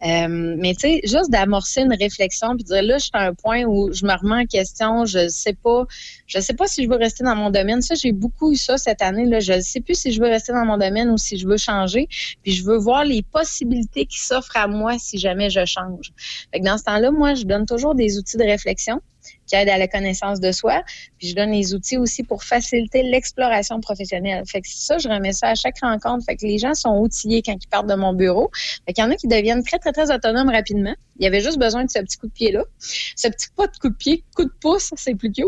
Euh, 0.05 0.57
mais 0.59 0.75
tu 0.75 0.81
sais, 0.81 1.01
juste 1.05 1.31
d'amorcer 1.31 1.83
une 1.83 1.95
réflexion 1.95 2.57
puis 2.57 2.65
dire 2.65 2.83
là, 2.83 2.99
je 2.99 3.05
suis 3.05 3.11
à 3.13 3.27
un 3.27 3.35
point 3.35 3.63
où 3.65 3.93
je 3.93 4.05
me 4.05 4.13
remets 4.13 4.43
en 4.43 4.47
question, 4.47 5.05
je 5.05 5.29
sais 5.29 5.53
pas, 5.53 5.87
je 6.27 6.41
sais 6.41 6.55
pas 6.55 6.67
si 6.67 6.83
je 6.83 6.89
veux 6.89 6.97
rester 6.97 7.23
dans 7.23 7.37
mon 7.37 7.51
domaine. 7.51 7.83
Ça, 7.83 7.95
j'ai 7.95 8.11
beaucoup 8.11 8.53
eu 8.53 8.57
ça 8.57 8.79
cette 8.79 9.01
année. 9.01 9.27
Là, 9.27 9.39
je 9.39 9.53
ne 9.53 9.61
sais 9.61 9.81
plus 9.81 9.95
si 9.95 10.13
je 10.13 10.21
veux 10.21 10.29
rester 10.29 10.53
dans 10.53 10.65
mon 10.65 10.77
domaine 10.77 11.09
ou 11.11 11.19
si 11.19 11.39
je 11.39 11.47
veux 11.47 11.57
changer. 11.57 12.09
Puis 12.43 12.53
je 12.53 12.65
veux 12.65 12.79
voir 12.79 13.05
les 13.05 13.23
possibilités 13.23 14.07
qui 14.07 14.19
s'offrent 14.19 14.57
à 14.57 14.67
moi 14.67 14.99
si 14.99 15.19
jamais 15.19 15.51
je 15.51 15.65
change. 15.65 16.13
Fait 16.53 16.59
que 16.59 16.65
dans 16.65 16.79
ce 16.79 16.85
temps-là, 16.85 17.13
moi, 17.13 17.35
je 17.35 17.45
donne 17.45 17.67
toujours 17.67 17.95
des 17.95 18.19
outils 18.19 18.37
de 18.37 18.45
réflexion 18.45 19.01
qui 19.47 19.57
aident 19.57 19.69
à 19.69 19.79
la 19.79 19.89
connaissance 19.89 20.41
de 20.41 20.51
soi. 20.53 20.83
Puis 21.19 21.29
je 21.29 21.35
donne 21.35 21.51
les 21.51 21.75
outils 21.75 21.97
aussi 21.99 22.23
pour 22.23 22.43
faciliter 22.45 23.03
l'exploration 23.03 23.81
professionnelle. 23.81 24.43
Fait 24.47 24.61
que 24.61 24.69
ça, 24.69 24.99
je 24.99 25.09
remets 25.09 25.33
ça 25.33 25.49
à 25.49 25.55
chaque 25.55 25.79
rencontre. 25.81 26.25
Fait 26.25 26.37
que 26.37 26.47
les 26.47 26.59
gens 26.59 26.75
sont 26.75 26.97
outillés 26.99 27.43
quand 27.43 27.53
ils 27.61 27.69
partent 27.69 27.89
de 27.89 27.95
mon 27.95 28.13
bureau. 28.15 28.51
Fait 28.87 28.93
qu'il 28.93 29.05
y 29.05 29.07
en 29.07 29.11
a 29.11 29.17
qui 29.17 29.29
deviennent 29.29 29.63
très, 29.63 29.79
très, 29.79 29.93
très 29.93 30.13
autonomes 30.15 30.49
rapidement. 30.51 30.95
Il 31.19 31.25
y 31.25 31.27
avait 31.27 31.41
juste 31.41 31.59
besoin 31.59 31.85
de 31.85 31.91
ce 31.91 31.99
petit 32.01 32.17
coup 32.17 32.27
de 32.27 32.33
pied-là. 32.33 32.65
Ce 32.79 33.29
petit 33.29 33.49
pas 33.55 33.67
de 33.67 33.77
coup 33.77 33.91
de 33.91 33.95
pied, 33.95 34.25
coup 34.35 34.45
de 34.45 34.53
pouce, 34.61 34.93
c'est 34.97 35.15
plus 35.15 35.31
cute. 35.31 35.47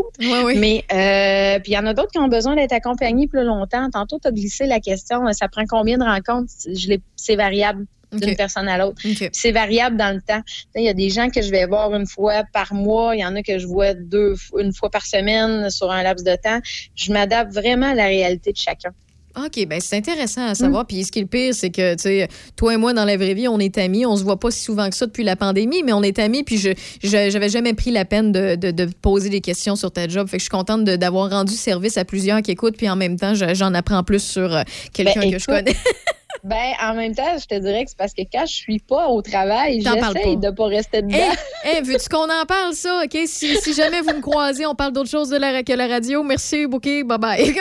Mais 0.59 0.83
euh, 0.93 1.59
puis 1.59 1.71
il 1.71 1.75
y 1.75 1.77
en 1.77 1.85
a 1.87 1.93
d'autres 1.93 2.11
qui 2.11 2.19
ont 2.19 2.27
besoin 2.27 2.55
d'être 2.55 2.73
accompagnés 2.73 3.27
plus 3.27 3.43
longtemps. 3.43 3.89
Tantôt, 3.91 4.19
tu 4.21 4.27
as 4.27 4.31
glissé 4.31 4.67
la 4.67 4.79
question, 4.79 5.25
euh, 5.27 5.31
ça 5.33 5.47
prend 5.47 5.63
combien 5.67 5.97
de 5.97 6.03
rencontres? 6.03 6.51
Je 6.71 6.87
l'ai- 6.89 7.01
C'est 7.15 7.35
variable 7.35 7.85
d'une 8.19 8.35
personne 8.35 8.67
à 8.67 8.77
l'autre. 8.77 9.01
C'est 9.31 9.51
variable 9.51 9.97
dans 9.97 10.13
le 10.15 10.21
temps. 10.21 10.41
Il 10.75 10.83
y 10.83 10.89
a 10.89 10.93
des 10.93 11.09
gens 11.09 11.29
que 11.29 11.41
je 11.41 11.49
vais 11.51 11.65
voir 11.65 11.93
une 11.93 12.07
fois 12.07 12.43
par 12.53 12.73
mois, 12.73 13.15
il 13.15 13.19
y 13.21 13.25
en 13.25 13.35
a 13.35 13.41
que 13.41 13.57
je 13.59 13.65
vois 13.67 13.93
deux, 13.93 14.35
une 14.59 14.73
fois 14.73 14.89
par 14.89 15.05
semaine 15.05 15.69
sur 15.69 15.91
un 15.91 16.03
laps 16.03 16.23
de 16.25 16.35
temps. 16.35 16.59
Je 16.95 17.11
m'adapte 17.11 17.53
vraiment 17.53 17.91
à 17.91 17.95
la 17.95 18.05
réalité 18.05 18.51
de 18.51 18.57
chacun. 18.57 18.91
OK, 19.37 19.67
ben 19.67 19.81
c'est 19.81 19.97
intéressant 19.97 20.47
à 20.47 20.51
Mm. 20.51 20.55
savoir. 20.55 20.87
Puis 20.87 21.03
ce 21.03 21.11
qui 21.11 21.19
est 21.19 21.23
le 21.23 21.27
pire, 21.27 21.53
c'est 21.53 21.69
que, 21.69 21.95
tu 21.95 22.03
sais, 22.03 22.29
toi 22.55 22.73
et 22.73 22.77
moi, 22.77 22.93
dans 22.93 23.03
la 23.03 23.17
vraie 23.17 23.33
vie, 23.33 23.49
on 23.49 23.59
est 23.59 23.77
amis. 23.77 24.05
On 24.05 24.15
se 24.15 24.23
voit 24.23 24.39
pas 24.39 24.49
si 24.49 24.63
souvent 24.63 24.89
que 24.89 24.95
ça 24.95 25.07
depuis 25.07 25.25
la 25.25 25.35
pandémie, 25.35 25.83
mais 25.83 25.91
on 25.91 26.01
est 26.03 26.19
amis. 26.19 26.43
Puis 26.45 26.57
je 26.57 26.69
j'avais 27.03 27.49
jamais 27.49 27.73
pris 27.73 27.91
la 27.91 28.05
peine 28.05 28.31
de, 28.31 28.55
de, 28.55 28.71
de 28.71 28.85
poser 29.01 29.27
des 29.27 29.41
questions 29.41 29.75
sur 29.75 29.91
ta 29.91 30.07
job. 30.07 30.29
Fait 30.29 30.37
que 30.37 30.39
je 30.41 30.45
suis 30.45 30.49
contente 30.49 30.85
d'avoir 30.85 31.29
rendu 31.29 31.53
service 31.53 31.97
à 31.97 32.05
plusieurs 32.05 32.41
qui 32.43 32.51
écoutent. 32.51 32.77
Puis 32.77 32.87
en 32.89 32.95
même 32.95 33.19
temps, 33.19 33.33
je- 33.33 33.53
j'en 33.53 33.73
apprends 33.73 34.05
plus 34.05 34.23
sur 34.23 34.55
euh, 34.55 34.63
quelqu'un 34.93 35.19
Ben, 35.19 35.31
que 35.33 35.39
je 35.39 35.45
connais. 35.47 35.75
Ben, 36.43 36.73
en 36.83 36.93
même 36.95 37.15
temps, 37.15 37.37
je 37.39 37.45
te 37.47 37.59
dirais 37.59 37.83
que 37.85 37.89
c'est 37.89 37.97
parce 37.97 38.13
que 38.13 38.21
quand 38.31 38.45
je 38.45 38.53
suis 38.53 38.79
pas 38.79 39.07
au 39.07 39.21
travail, 39.21 39.81
pas. 39.83 39.91
de 40.35 40.51
pas 40.51 40.65
rester 40.65 41.01
dedans. 41.01 41.15
Hey, 41.63 41.75
hey, 41.77 41.81
veux-tu 41.81 42.09
qu'on 42.09 42.25
en 42.25 42.45
parle, 42.47 42.73
ça? 42.73 43.01
OK? 43.03 43.17
Si, 43.25 43.55
si 43.57 43.73
jamais 43.73 44.01
vous 44.01 44.13
me 44.15 44.21
croisez, 44.21 44.65
on 44.65 44.75
parle 44.75 44.93
d'autre 44.93 45.09
chose 45.09 45.29
de 45.29 45.37
la, 45.37 45.63
que 45.63 45.73
la 45.73 45.87
radio. 45.87 46.23
Merci, 46.23 46.67
beaucoup. 46.67 46.85
Bye-bye. 46.89 47.53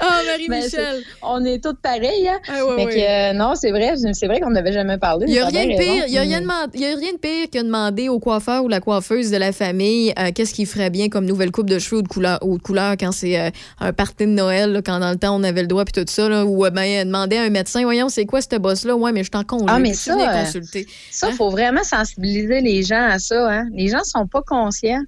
Ah, 0.00 0.20
Marie-Michel. 0.26 0.48
Ben, 0.48 0.68
c'est- 0.70 1.02
on 1.22 1.44
est 1.44 1.62
toutes 1.62 1.80
pareilles. 1.80 2.28
Hein? 2.28 2.40
Ah, 2.48 2.64
ouais, 2.64 2.76
Fait 2.76 2.84
ouais. 2.86 2.94
que, 2.94 3.30
euh, 3.30 3.32
non, 3.34 3.54
c'est 3.54 3.70
vrai, 3.70 3.94
c'est 4.12 4.26
vrai 4.26 4.40
qu'on 4.40 4.50
n'avait 4.50 4.72
jamais 4.72 4.98
parlé. 4.98 5.26
Il 5.28 5.32
n'y 5.32 5.38
a, 5.38 5.46
rien 5.46 5.64
de 5.66 5.70
pire, 5.78 5.92
raison. 6.02 6.04
il 6.08 6.12
y 6.14 6.18
a 6.18 6.22
rien 6.22 6.40
Mm. 6.40 6.70
de 6.72 6.78
y 6.78 6.84
a 6.86 6.96
rien 6.96 7.12
de 7.12 7.18
pire 7.18 7.46
que 7.52 7.62
demander 7.62 8.08
au 8.08 8.18
coiffeur 8.18 8.64
ou 8.64 8.68
la 8.68 8.80
coiffeuse 8.80 9.30
de 9.30 9.36
la 9.36 9.52
famille 9.52 10.12
euh, 10.18 10.30
qu'est-ce 10.34 10.54
qui 10.54 10.66
ferait 10.66 10.90
bien 10.90 11.08
comme 11.08 11.24
nouvelle 11.26 11.50
coupe 11.52 11.68
de 11.70 11.78
cheveux 11.78 11.98
ou 11.98 12.02
de 12.02 12.08
couleur, 12.08 12.38
ou 12.42 12.58
de 12.58 12.62
couleur 12.62 12.92
quand 12.98 13.12
c'est 13.12 13.38
euh, 13.38 13.50
un 13.80 13.92
party 13.92 14.24
de 14.24 14.30
Noël, 14.30 14.72
là, 14.72 14.80
quand 14.84 14.98
dans 14.98 15.10
le 15.10 15.16
temps 15.16 15.36
on 15.36 15.42
avait 15.44 15.62
le 15.62 15.68
droit 15.68 15.84
puis 15.84 15.92
tout 15.92 16.10
ça, 16.10 16.28
là, 16.28 16.44
ou 16.44 16.64
euh, 16.64 16.70
ben, 17.00 17.06
demander 17.06 17.36
à 17.36 17.42
un 17.42 17.50
médecin, 17.50 17.82
voyons, 17.82 18.08
c'est 18.08 18.26
quoi 18.26 18.40
ce 18.42 18.56
boss-là? 18.56 18.94
Ouais, 18.96 19.12
mais 19.12 19.22
je 19.24 19.30
suis 19.32 19.38
en 19.38 19.44
congé. 19.44 19.64
Ah, 19.68 19.78
mais 19.78 19.94
ça, 19.94 20.14
euh, 20.14 20.44
consulter? 20.44 20.86
Ça, 21.10 21.28
il 21.30 21.36
faut 21.36 21.50
vraiment 21.50 21.84
sensibiliser 21.84 22.60
les 22.60 22.82
gens 22.82 23.02
à 23.08 23.18
ça. 23.18 23.50
Hein? 23.50 23.68
Les 23.72 23.88
gens 23.88 24.04
sont 24.04 24.26
pas 24.26 24.42
conscients 24.42 25.02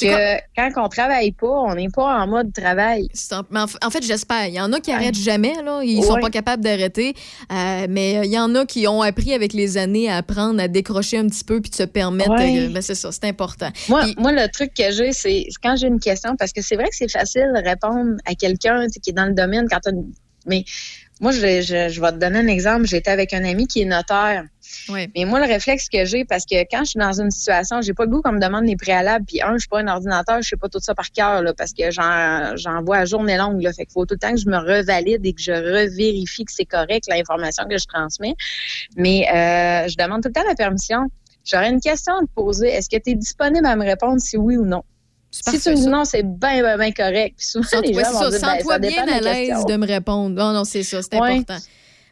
que 0.00 0.36
quand 0.56 0.70
on 0.84 0.88
travaille 0.88 1.30
pas, 1.30 1.46
on 1.46 1.74
n'est 1.76 1.88
pas 1.88 2.20
en 2.20 2.26
mode 2.26 2.52
travail. 2.52 3.06
En, 3.52 3.90
fait, 3.90 4.02
j'espère. 4.02 4.48
Il 4.48 4.54
y 4.54 4.60
en 4.60 4.72
a 4.72 4.80
qui 4.80 4.90
arrêtent 4.90 5.14
jamais, 5.14 5.54
là. 5.64 5.82
Ils 5.84 6.02
sont 6.02 6.14
Ouais. 6.14 6.20
pas 6.20 6.30
capables 6.30 6.64
d'arrêter. 6.64 7.14
Euh, 7.52 7.86
mais 7.88 8.18
euh, 8.18 8.24
il 8.24 8.32
y 8.32 8.38
en 8.40 8.52
a 8.56 8.66
qui 8.66 8.88
ont 8.88 9.02
appris 9.02 9.32
avec 9.34 9.52
les 9.52 9.76
années 9.76 10.10
à 10.10 10.16
apprendre 10.16 10.60
à 10.60 10.66
décrocher 10.66 11.18
un 11.18 11.28
petit 11.28 11.44
peu 11.44 11.60
puis 11.60 11.70
de 11.70 11.76
se 11.76 11.84
permettre. 11.84 12.30
Ouais. 12.32 12.66
euh, 12.66 12.68
ben, 12.70 12.82
c'est 12.82 12.96
ça, 12.96 13.12
c'est 13.12 13.24
important. 13.24 13.68
Moi, 13.88 14.06
moi, 14.18 14.32
le 14.32 14.48
truc 14.50 14.72
que 14.74 14.90
j'ai, 14.90 15.12
c'est 15.12 15.46
quand 15.62 15.76
j'ai 15.76 15.86
une 15.86 16.00
question, 16.00 16.34
parce 16.36 16.52
que 16.52 16.60
c'est 16.60 16.74
vrai 16.74 16.86
que 16.88 16.96
c'est 16.96 17.10
facile 17.10 17.52
de 17.54 17.62
répondre 17.62 18.16
à 18.26 18.34
quelqu'un 18.34 18.86
tu 18.92 18.98
qui 18.98 19.10
est 19.10 19.14
dans 19.14 19.26
le 19.26 19.34
domaine 19.34 19.66
quand 19.70 19.78
t'as 19.80 19.92
une- 19.92 20.12
Mais 20.46 20.64
moi, 21.20 21.32
je, 21.32 21.62
je, 21.62 21.88
je 21.88 22.00
vais 22.00 22.12
te 22.12 22.16
donner 22.16 22.40
un 22.40 22.46
exemple. 22.46 22.86
J'étais 22.86 23.10
avec 23.10 23.32
un 23.32 23.44
ami 23.44 23.66
qui 23.66 23.82
est 23.82 23.86
notaire. 23.86 24.44
Mais 25.14 25.24
moi, 25.24 25.38
le 25.40 25.46
réflexe 25.46 25.88
que 25.88 26.04
j'ai, 26.04 26.24
parce 26.24 26.44
que 26.44 26.56
quand 26.70 26.80
je 26.84 26.90
suis 26.90 26.98
dans 26.98 27.20
une 27.20 27.30
situation, 27.30 27.80
j'ai 27.80 27.94
pas 27.94 28.04
le 28.04 28.10
goût 28.10 28.22
qu'on 28.22 28.32
me 28.32 28.40
demande 28.40 28.64
les 28.64 28.76
préalables, 28.76 29.24
puis 29.24 29.40
un, 29.40 29.54
je 29.54 29.60
suis 29.60 29.68
pas 29.68 29.80
un 29.80 29.88
ordinateur, 29.88 30.42
je 30.42 30.48
sais 30.48 30.56
pas 30.56 30.68
tout 30.68 30.80
ça 30.80 30.94
par 30.94 31.10
cœur, 31.12 31.42
là, 31.42 31.54
parce 31.54 31.72
que 31.72 31.90
j'en, 31.90 32.56
j'en 32.56 32.82
vois 32.82 32.98
à 32.98 33.04
journée 33.04 33.36
longue, 33.36 33.62
là. 33.62 33.72
Fait 33.72 33.84
qu'il 33.84 33.92
faut 33.92 34.04
tout 34.04 34.14
le 34.14 34.18
temps 34.18 34.32
que 34.32 34.40
je 34.40 34.48
me 34.48 34.58
revalide 34.58 35.24
et 35.24 35.32
que 35.32 35.40
je 35.40 35.52
revérifie 35.52 36.44
que 36.44 36.52
c'est 36.52 36.64
correct, 36.64 37.04
l'information 37.08 37.64
que 37.70 37.78
je 37.78 37.86
transmets. 37.86 38.34
Mais, 38.96 39.26
euh, 39.28 39.88
je 39.88 39.96
demande 39.96 40.22
tout 40.22 40.28
le 40.28 40.34
temps 40.34 40.46
la 40.46 40.54
permission. 40.54 41.06
J'aurais 41.44 41.70
une 41.70 41.80
question 41.80 42.14
à 42.14 42.20
te 42.20 42.30
poser. 42.34 42.68
Est-ce 42.68 42.88
que 42.88 42.96
tu 42.96 43.10
es 43.10 43.14
disponible 43.14 43.66
à 43.66 43.76
me 43.76 43.84
répondre 43.84 44.20
si 44.20 44.36
oui 44.36 44.56
ou 44.56 44.64
non? 44.64 44.82
Si 45.46 45.60
tu 45.60 45.70
me 45.70 45.74
dis 45.74 45.86
non, 45.88 46.04
c'est 46.04 46.22
bien, 46.22 46.62
bien, 46.62 46.78
bien 46.78 46.92
correct. 46.92 47.34
Puis 47.38 47.46
souvent, 47.46 47.80
les 47.82 47.94
Ouais, 47.94 48.04
gens 48.04 48.10
c'est 48.10 48.24
vont 48.24 48.30
ça, 48.30 48.30
dire, 48.30 48.40
ben, 48.40 48.54
sens-toi 48.54 48.72
ça 48.74 48.78
dépend 48.78 49.04
bien 49.04 49.16
à 49.16 49.20
l'aise 49.20 49.64
de 49.66 49.76
me 49.76 49.86
répondre. 49.86 50.30
Non, 50.36 50.52
non, 50.52 50.64
c'est 50.64 50.82
ça, 50.84 51.00
c'est 51.02 51.18
Ouais. 51.18 51.38
important. 51.38 51.58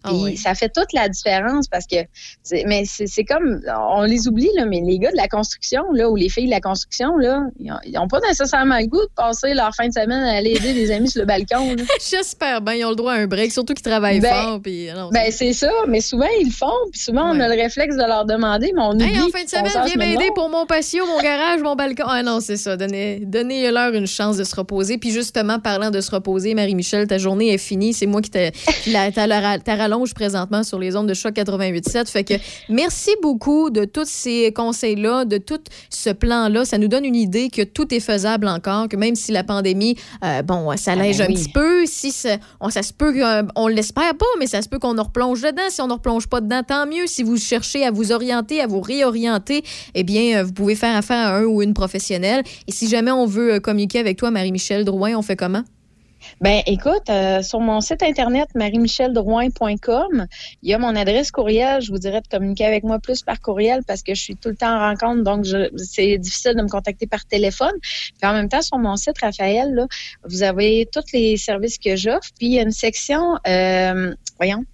Ah 0.04 0.10
Puis 0.24 0.36
ça 0.36 0.54
fait 0.54 0.68
toute 0.68 0.92
la 0.92 1.08
différence 1.08 1.68
parce 1.68 1.86
que, 1.86 1.96
c'est- 2.42 2.64
mais 2.66 2.84
c'est 2.86 3.24
comme, 3.24 3.60
on 3.90 4.02
les 4.02 4.26
oublie, 4.28 4.50
là, 4.56 4.64
mais 4.66 4.80
les 4.84 4.98
gars 4.98 5.10
de 5.12 5.16
la 5.16 5.28
construction, 5.28 5.82
là, 5.92 6.08
ou 6.10 6.16
les 6.16 6.28
filles 6.28 6.46
de 6.46 6.50
la 6.50 6.60
construction, 6.60 7.16
là, 7.18 7.44
ils 7.60 7.92
n'ont 7.92 8.08
pas 8.08 8.20
nécessairement 8.28 8.78
le 8.78 8.86
goût 8.86 9.00
de 9.00 9.10
passer 9.14 9.54
leur 9.54 9.74
fin 9.74 9.86
de 9.88 9.92
semaine 9.92 10.12
à 10.24 10.32
aller 10.36 10.50
aider 10.52 10.74
des 10.74 10.90
amis 10.90 11.08
sur 11.08 11.20
le 11.20 11.26
balcon. 11.26 11.76
J'espère 12.10 12.60
bien, 12.62 12.74
ils 12.74 12.84
ont 12.84 12.90
le 12.90 12.96
droit 12.96 13.12
à 13.12 13.16
un 13.16 13.26
break, 13.26 13.52
surtout 13.52 13.74
qu'ils 13.74 13.84
travaillent 13.84 14.20
Ben, 14.20 14.32
fort. 14.32 14.60
Puis, 14.62 14.88
Ben, 15.12 15.30
c'est 15.30 15.52
ça, 15.52 15.70
mais 15.88 16.00
souvent, 16.00 16.26
ils 16.40 16.46
le 16.46 16.52
font, 16.52 16.66
puis 16.90 17.00
souvent, 17.00 17.30
on 17.34 17.38
a 17.40 17.48
le 17.54 17.60
réflexe 17.60 17.96
de 17.96 18.02
leur 18.04 18.24
demander, 18.24 18.72
mais 18.74 18.82
on 18.82 18.90
oublie. 18.92 19.04
Hey, 19.04 19.20
en 19.20 19.28
fin 19.28 19.44
de 19.44 19.48
semaine, 19.48 19.64
viens 19.86 19.96
m'aider 19.96 20.30
pour 20.34 20.48
mon 20.48 20.66
patio, 20.66 21.06
mon 21.06 21.20
garage, 21.20 21.60
mon 21.62 21.76
balcon. 21.76 22.04
Ah 22.08 22.22
non, 22.22 22.40
c'est 22.40 22.56
ça. 22.56 22.76
Donnez- 22.76 23.20
Donnez-leur 23.24 23.92
une 23.94 24.06
chance 24.06 24.36
de 24.36 24.44
se 24.44 24.54
reposer. 24.56 24.98
Puis 24.98 25.10
justement, 25.10 25.58
parlant 25.58 25.90
de 25.90 26.00
se 26.00 26.10
reposer, 26.10 26.54
Marie-Michel, 26.54 27.06
ta 27.06 27.18
journée 27.18 27.52
est 27.52 27.58
finie. 27.58 27.92
C'est 27.94 28.06
moi 28.06 28.20
qui 28.20 28.30
t'a 28.30 28.50
présentement 30.14 30.62
sur 30.62 30.78
les 30.78 30.96
ondes 30.96 31.06
de 31.08 31.14
choc 31.14 31.34
88.7. 31.34 32.10
Fait 32.10 32.24
que 32.24 32.34
merci 32.68 33.10
beaucoup 33.22 33.70
de 33.70 33.84
tous 33.84 34.08
ces 34.08 34.52
conseils-là, 34.52 35.24
de 35.24 35.38
tout 35.38 35.60
ce 35.90 36.10
plan-là. 36.10 36.64
Ça 36.64 36.78
nous 36.78 36.88
donne 36.88 37.04
une 37.04 37.16
idée 37.16 37.48
que 37.50 37.62
tout 37.62 37.92
est 37.94 38.00
faisable 38.00 38.48
encore, 38.48 38.88
que 38.88 38.96
même 38.96 39.14
si 39.14 39.32
la 39.32 39.44
pandémie, 39.44 39.96
euh, 40.24 40.42
bon, 40.42 40.76
ça 40.76 40.92
allège 40.92 41.18
ben 41.18 41.24
un 41.24 41.28
oui. 41.28 41.34
petit 41.34 41.48
peu, 41.52 41.86
si 41.86 42.10
ça, 42.10 42.36
on, 42.60 42.70
ça 42.70 42.82
se 42.82 42.92
peut, 42.92 43.12
que- 43.12 43.46
on 43.56 43.68
l'espère 43.68 44.14
pas, 44.16 44.26
mais 44.38 44.46
ça 44.46 44.62
se 44.62 44.68
peut 44.68 44.78
qu'on 44.78 44.98
en 44.98 45.02
replonge 45.04 45.42
dedans. 45.42 45.62
Si 45.70 45.80
on 45.80 45.86
ne 45.86 45.92
replonge 45.94 46.26
pas 46.26 46.40
dedans, 46.40 46.62
tant 46.66 46.86
mieux. 46.86 47.06
Si 47.06 47.22
vous 47.22 47.36
cherchez 47.36 47.84
à 47.84 47.90
vous 47.90 48.12
orienter, 48.12 48.60
à 48.60 48.66
vous 48.66 48.80
réorienter, 48.80 49.62
eh 49.94 50.02
bien, 50.04 50.38
euh, 50.40 50.44
vous 50.44 50.52
pouvez 50.52 50.74
faire 50.74 50.96
affaire 50.96 51.28
à 51.28 51.36
un 51.38 51.44
ou 51.44 51.62
une 51.62 51.74
professionnelle. 51.74 52.42
Et 52.66 52.72
si 52.72 52.88
jamais 52.88 53.10
on 53.10 53.26
veut 53.26 53.54
euh, 53.54 53.60
communiquer 53.60 53.98
avec 53.98 54.16
toi, 54.18 54.30
Marie-Michel 54.30 54.84
Drouin, 54.84 55.16
on 55.16 55.22
fait 55.22 55.36
comment? 55.36 55.62
Ben, 56.40 56.62
écoute, 56.66 57.08
euh, 57.08 57.42
sur 57.42 57.60
mon 57.60 57.80
site 57.80 58.02
internet 58.02 58.48
marie-micheldrouin.com, 58.54 60.26
il 60.62 60.70
y 60.70 60.74
a 60.74 60.78
mon 60.78 60.94
adresse 60.96 61.30
courriel. 61.30 61.80
Je 61.82 61.90
vous 61.90 61.98
dirais 61.98 62.20
de 62.20 62.28
communiquer 62.28 62.64
avec 62.64 62.84
moi 62.84 62.98
plus 62.98 63.22
par 63.22 63.40
courriel 63.40 63.82
parce 63.86 64.02
que 64.02 64.14
je 64.14 64.20
suis 64.20 64.36
tout 64.36 64.48
le 64.48 64.56
temps 64.56 64.74
en 64.74 64.80
rencontre, 64.80 65.22
donc 65.22 65.46
c'est 65.76 66.18
difficile 66.18 66.54
de 66.54 66.62
me 66.62 66.68
contacter 66.68 67.06
par 67.06 67.24
téléphone. 67.24 67.72
Puis 67.82 68.28
en 68.28 68.32
même 68.32 68.48
temps, 68.48 68.62
sur 68.62 68.78
mon 68.78 68.96
site, 68.96 69.18
Raphaël, 69.20 69.74
là, 69.74 69.86
vous 70.24 70.42
avez 70.42 70.88
tous 70.92 71.12
les 71.12 71.36
services 71.36 71.78
que 71.78 71.96
j'offre. 71.96 72.28
Puis 72.38 72.46
il 72.48 72.52
y 72.52 72.58
a 72.58 72.62
une 72.62 72.70
section, 72.70 73.36
euh, 73.46 74.14
voyons, 74.38 74.64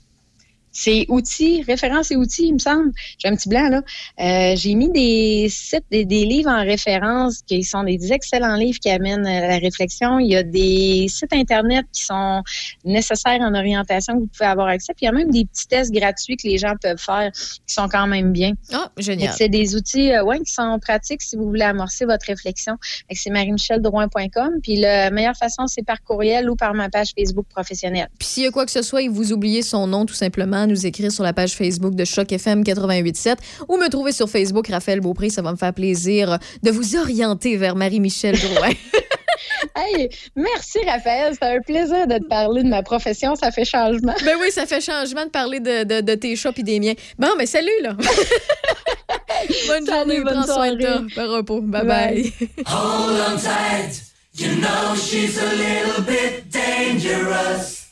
c'est 0.73 1.07
outils, 1.09 1.63
références 1.63 2.11
et 2.11 2.17
outils, 2.17 2.49
il 2.49 2.55
me 2.55 2.59
semble. 2.59 2.93
J'ai 3.19 3.29
un 3.29 3.37
petit 3.37 3.49
blanc 3.49 3.69
là. 3.69 3.83
Euh, 4.21 4.57
j'ai 4.57 4.75
mis 4.75 4.91
des 4.91 5.49
sites, 5.51 5.85
des, 5.91 6.05
des 6.05 6.25
livres 6.25 6.51
en 6.51 6.63
référence 6.63 7.43
qui 7.47 7.63
sont 7.63 7.85
des 7.85 8.13
excellents 8.13 8.57
livres 8.57 8.79
qui 8.79 8.91
amènent 8.91 9.27
à 9.27 9.49
la 9.49 9.59
réflexion. 9.59 10.19
Il 10.19 10.29
y 10.29 10.37
a 10.37 10.43
des 10.43 11.07
sites 11.09 11.33
internet 11.33 11.87
qui 11.93 12.05
sont 12.05 12.43
nécessaires 12.85 13.41
en 13.41 13.55
orientation 13.55 14.15
que 14.15 14.21
vous 14.21 14.27
pouvez 14.27 14.49
avoir 14.49 14.69
accès. 14.69 14.93
Puis 14.95 15.05
il 15.05 15.07
y 15.07 15.09
a 15.09 15.13
même 15.13 15.31
des 15.31 15.45
petits 15.45 15.67
tests 15.67 15.93
gratuits 15.93 16.37
que 16.37 16.47
les 16.47 16.59
gens 16.59 16.75
peuvent 16.81 16.99
faire 16.99 17.31
qui 17.33 17.75
sont 17.75 17.89
quand 17.89 18.07
même 18.07 18.33
bien. 18.33 18.53
Ah, 18.73 18.91
Fait 18.97 19.03
génial. 19.03 19.35
C'est 19.37 19.49
des 19.49 19.75
outils 19.77 20.13
euh, 20.13 20.25
ouais, 20.25 20.39
qui 20.41 20.53
sont 20.53 20.79
pratiques 20.81 21.23
si 21.23 21.37
vous 21.37 21.47
voulez 21.47 21.63
amorcer 21.63 22.05
votre 22.05 22.27
réflexion. 22.27 22.77
C'est 23.11 23.31
marie-micheldrouin.com. 23.31 24.61
Puis 24.63 24.77
la 24.77 25.11
meilleure 25.11 25.37
façon, 25.37 25.67
c'est 25.67 25.85
par 25.85 26.03
courriel 26.03 26.51
ou 26.51 26.57
par 26.57 26.75
ma 26.75 26.89
page 26.89 27.09
Facebook 27.19 27.47
professionnelle. 27.49 28.09
Puis 28.19 28.29
s'il 28.29 28.43
y 28.45 28.47
a 28.47 28.51
quoi 28.51 28.65
que 28.65 28.73
ce 28.73 28.83
soit 28.83 29.03
et 29.03 29.09
vous 29.09 29.33
oubliez 29.33 29.63
son 29.63 29.87
nom, 29.87 30.07
tout 30.07 30.15
simplement, 30.15 30.67
nous 30.69 30.87
écrire 30.87 31.11
sur 31.11 31.25
la 31.25 31.33
page 31.33 31.55
Facebook 31.55 31.95
de 31.95 32.05
Choc 32.05 32.31
FM 32.33 32.63
88.7 32.63 33.37
ou 33.69 33.77
me 33.77 33.89
trouver 33.89 34.13
sur 34.13 34.29
Facebook, 34.31 34.69
Raphaël 34.69 35.01
Beaupré. 35.01 35.31
Ça 35.31 35.43
va 35.43 35.51
me 35.53 35.57
faire 35.57 35.75
plaisir 35.75 36.39
de 36.63 36.71
vous 36.71 36.97
orienter 36.97 37.57
vers 37.57 37.75
Marie-Michel 37.75 38.39
Drouin. 38.39 38.71
Hey, 39.77 40.09
merci 40.35 40.79
Raphaël, 40.85 41.33
c'est 41.41 41.47
un 41.47 41.61
plaisir 41.61 42.07
de 42.09 42.19
te 42.19 42.27
parler 42.27 42.63
de 42.65 42.69
ma 42.69 42.83
profession, 42.83 43.35
ça 43.37 43.51
fait 43.53 43.65
changement. 43.65 44.15
Ben 44.25 44.37
oui, 44.41 44.51
ça 44.51 44.67
fait 44.67 44.81
changement 44.81 45.25
de 45.25 45.31
parler 45.31 45.61
de, 45.61 45.85
de- 45.85 46.01
de 46.01 46.15
tes 46.15 46.35
chats 46.37 46.51
et 46.57 46.63
des 46.65 46.81
miens. 46.81 46.95
Bon, 47.19 47.29
mais 47.39 47.47
salut, 47.47 47.71
là. 47.83 47.95
bonne 49.69 49.87
journée, 49.87 50.21
bonne 50.21 50.35
prends 50.45 50.55
soin 50.55 50.73
de 50.75 50.81
toi. 50.81 50.91
soirée. 50.91 51.07
Bon 51.29 51.37
repos. 51.37 51.61
Bye 51.63 51.85
bye. 51.87 52.33
Hold 52.67 53.21
on 53.33 53.37
tight. 53.37 54.03
You 54.35 54.57
know 54.61 54.95
she's 54.97 55.39
a 55.39 55.53
little 55.55 56.03
bit 56.05 56.51
dangerous. 56.53 57.87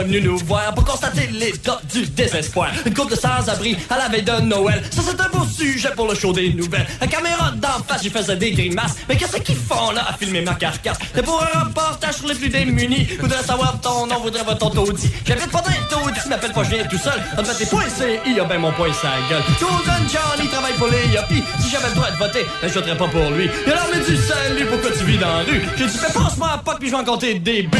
Est 0.00 0.04
venue 0.04 0.20
nous 0.20 0.38
voir 0.38 0.74
pour 0.74 0.84
constater 0.84 1.28
l'état 1.32 1.80
du 1.92 2.06
désespoir. 2.06 2.70
Une 2.84 2.94
couple 2.94 3.12
de 3.12 3.16
sans-abri 3.16 3.76
à 3.90 3.98
la 3.98 4.08
veille 4.08 4.22
de 4.22 4.40
Noël. 4.40 4.82
Ça, 4.90 5.02
c'est 5.04 5.20
un 5.20 5.28
beau 5.28 5.44
sujet 5.46 5.90
pour 5.94 6.08
le 6.08 6.14
show 6.14 6.32
des 6.32 6.52
nouvelles. 6.52 6.86
La 7.00 7.06
caméra 7.06 7.50
d'en 7.52 7.82
face, 7.86 8.02
j'y 8.02 8.10
faisais 8.10 8.36
des 8.36 8.52
grimaces. 8.52 8.96
Mais 9.08 9.16
qu'est-ce 9.16 9.36
qu'ils 9.38 9.56
font 9.56 9.90
là 9.92 10.06
à 10.08 10.16
filmer 10.16 10.42
ma 10.42 10.54
carcasse? 10.54 10.98
C'est 11.14 11.22
pour 11.22 11.42
un 11.42 11.60
reportage 11.60 12.16
sur 12.16 12.28
les 12.28 12.34
plus 12.34 12.48
démunis. 12.48 13.08
Voudrais 13.20 13.42
savoir 13.42 13.80
ton 13.80 14.06
nom, 14.06 14.20
voudrais 14.20 14.42
voir 14.42 14.58
ton 14.58 14.70
taudis. 14.70 15.10
J'habite 15.24 15.50
pas 15.50 15.62
les 15.68 15.88
taudis, 15.88 16.20
tu 16.22 16.28
m'appelles 16.28 16.52
pas, 16.52 16.64
je 16.64 16.70
viens 16.70 16.84
tout 16.84 16.98
seul. 16.98 17.20
On 17.36 17.42
te 17.42 17.48
met 17.48 17.54
tes 17.54 17.66
points, 17.66 17.84
I, 18.26 18.40
a 18.40 18.44
ben 18.44 18.58
mon 18.58 18.72
point, 18.72 18.92
sa 18.92 19.08
gueule. 19.28 19.42
Golden 19.60 20.08
Johnny 20.08 20.48
travaille 20.48 20.74
pour 20.74 20.88
les 20.88 21.06
yuppies. 21.08 21.42
Si 21.60 21.70
j'avais 21.70 21.88
le 21.88 21.94
droit 21.94 22.10
de 22.10 22.16
voter, 22.16 22.46
ben, 22.60 22.68
je 22.68 22.74
voterais 22.74 22.96
pas 22.96 23.08
pour 23.08 23.30
lui. 23.30 23.44
Et 23.66 23.70
alors, 23.70 23.86
mais 23.92 24.00
du 24.00 24.16
salut, 24.16 24.66
pourquoi 24.66 24.90
tu 24.90 25.04
vis 25.04 25.18
dans 25.18 25.28
la 25.28 25.42
rue? 25.42 25.62
J'ai 25.76 25.86
dit, 25.86 25.98
fais 25.98 26.12
passe-moi 26.12 26.50
à 26.54 26.58
pote, 26.58 26.78
puis 26.78 26.88
je 26.88 26.94
vais 26.94 27.00
en 27.00 27.04
compter 27.04 27.34
des 27.34 27.62
buts. 27.62 27.78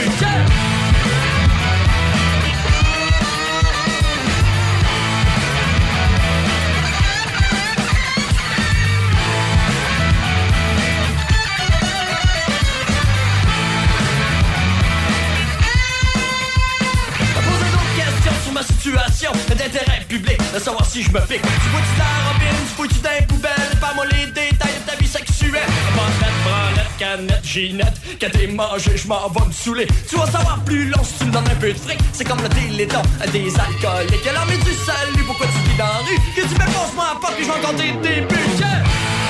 Situation 18.87 19.33
d'intérêt 19.49 20.05
public, 20.09 20.39
de 20.55 20.61
savoir 20.61 20.87
si 20.87 21.03
je 21.03 21.11
me 21.11 21.21
pique. 21.21 21.43
Tu 21.43 21.69
vois-tu 21.71 21.99
la 21.99 22.31
robine, 22.31 22.59
tu 22.69 22.75
fouilles-tu 22.77 23.01
dans 23.01 23.11
les 23.19 23.27
poubelles, 23.27 23.79
pas 23.81 23.93
moi 23.95 24.05
les 24.07 24.27
détails 24.27 24.79
de 24.79 24.91
ta 24.91 24.97
vie 24.97 25.09
sexuelle. 25.09 25.67
Bandette, 25.97 26.39
branlette, 26.45 26.97
canette, 26.97 27.45
ginette, 27.45 28.01
quand 28.21 28.31
t'es 28.31 28.47
mangé, 28.47 28.97
je 28.97 29.09
m'en 29.09 29.29
vais 29.29 29.47
me 29.47 29.53
saouler. 29.53 29.89
Tu 30.09 30.17
vas 30.17 30.27
savoir 30.27 30.61
plus 30.65 30.89
long 30.89 31.03
si 31.03 31.15
tu 31.19 31.25
me 31.25 31.33
donnes 31.33 31.49
un 31.51 31.57
peu 31.57 31.73
de 31.73 31.79
fric, 31.79 31.99
c'est 32.13 32.25
comme 32.25 32.41
le 32.41 32.49
téléthon 32.49 33.03
des 33.33 33.53
alcooliques. 33.59 34.27
Alors, 34.29 34.47
mais 34.49 34.59
du 34.59 34.75
salut, 34.87 35.25
pourquoi 35.27 35.47
tu 35.47 35.71
vis 35.71 35.77
dans 35.77 35.85
la 35.85 35.99
rue? 36.07 36.21
Que 36.37 36.43
tu 36.43 36.55
me 36.55 36.59
passe-moi 36.59 37.07
à 37.11 37.21
pas, 37.21 37.33
puis 37.35 37.45
je 37.45 37.51
vais 37.51 37.67
compter 37.67 38.09
des 38.09 38.21
budgets. 38.21 39.26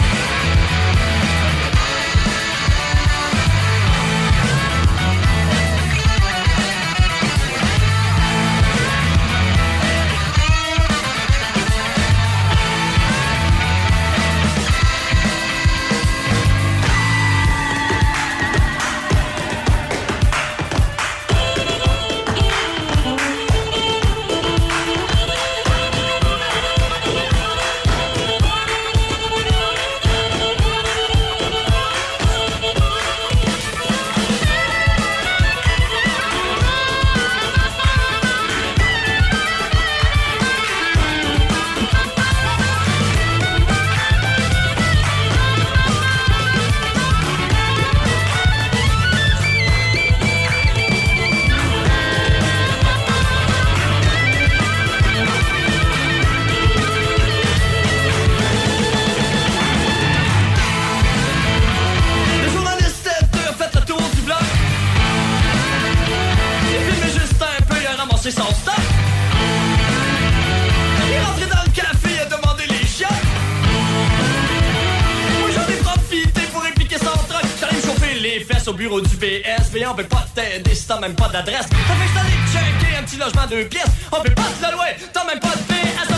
Même 81.07 81.15
pas 81.15 81.29
d'adresse. 81.29 81.67
Ça 81.67 81.69
fait 81.69 82.09
que 82.09 82.15
j'allais 82.53 82.79
checker 82.81 82.97
un 82.99 83.03
petit 83.05 83.17
logement 83.17 83.47
de 83.47 83.63
pièces. 83.63 83.85
On 84.11 84.21
peut 84.23 84.35
pas 84.35 84.43
te 84.43 84.67
le 84.67 84.73
louer, 84.73 84.97
t'as 85.13 85.25
même 85.25 85.39
pas 85.39 85.51
de 85.51 85.63
PS. 85.63 86.09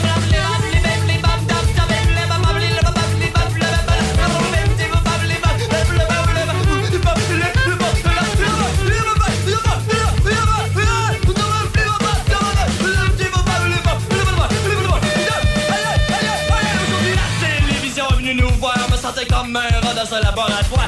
Aujourd'hui, 16.88 17.14
la 17.14 17.28
télévision 17.66 18.04
est 18.08 18.14
venue 18.14 18.34
nous 18.34 18.48
voir. 18.54 18.78
Me 18.90 18.96
sentais 18.96 19.26
comme 19.26 19.54
un 19.54 19.60
rat 19.60 19.94
dans 19.94 20.14
un 20.14 20.20
laboratoire. 20.20 20.87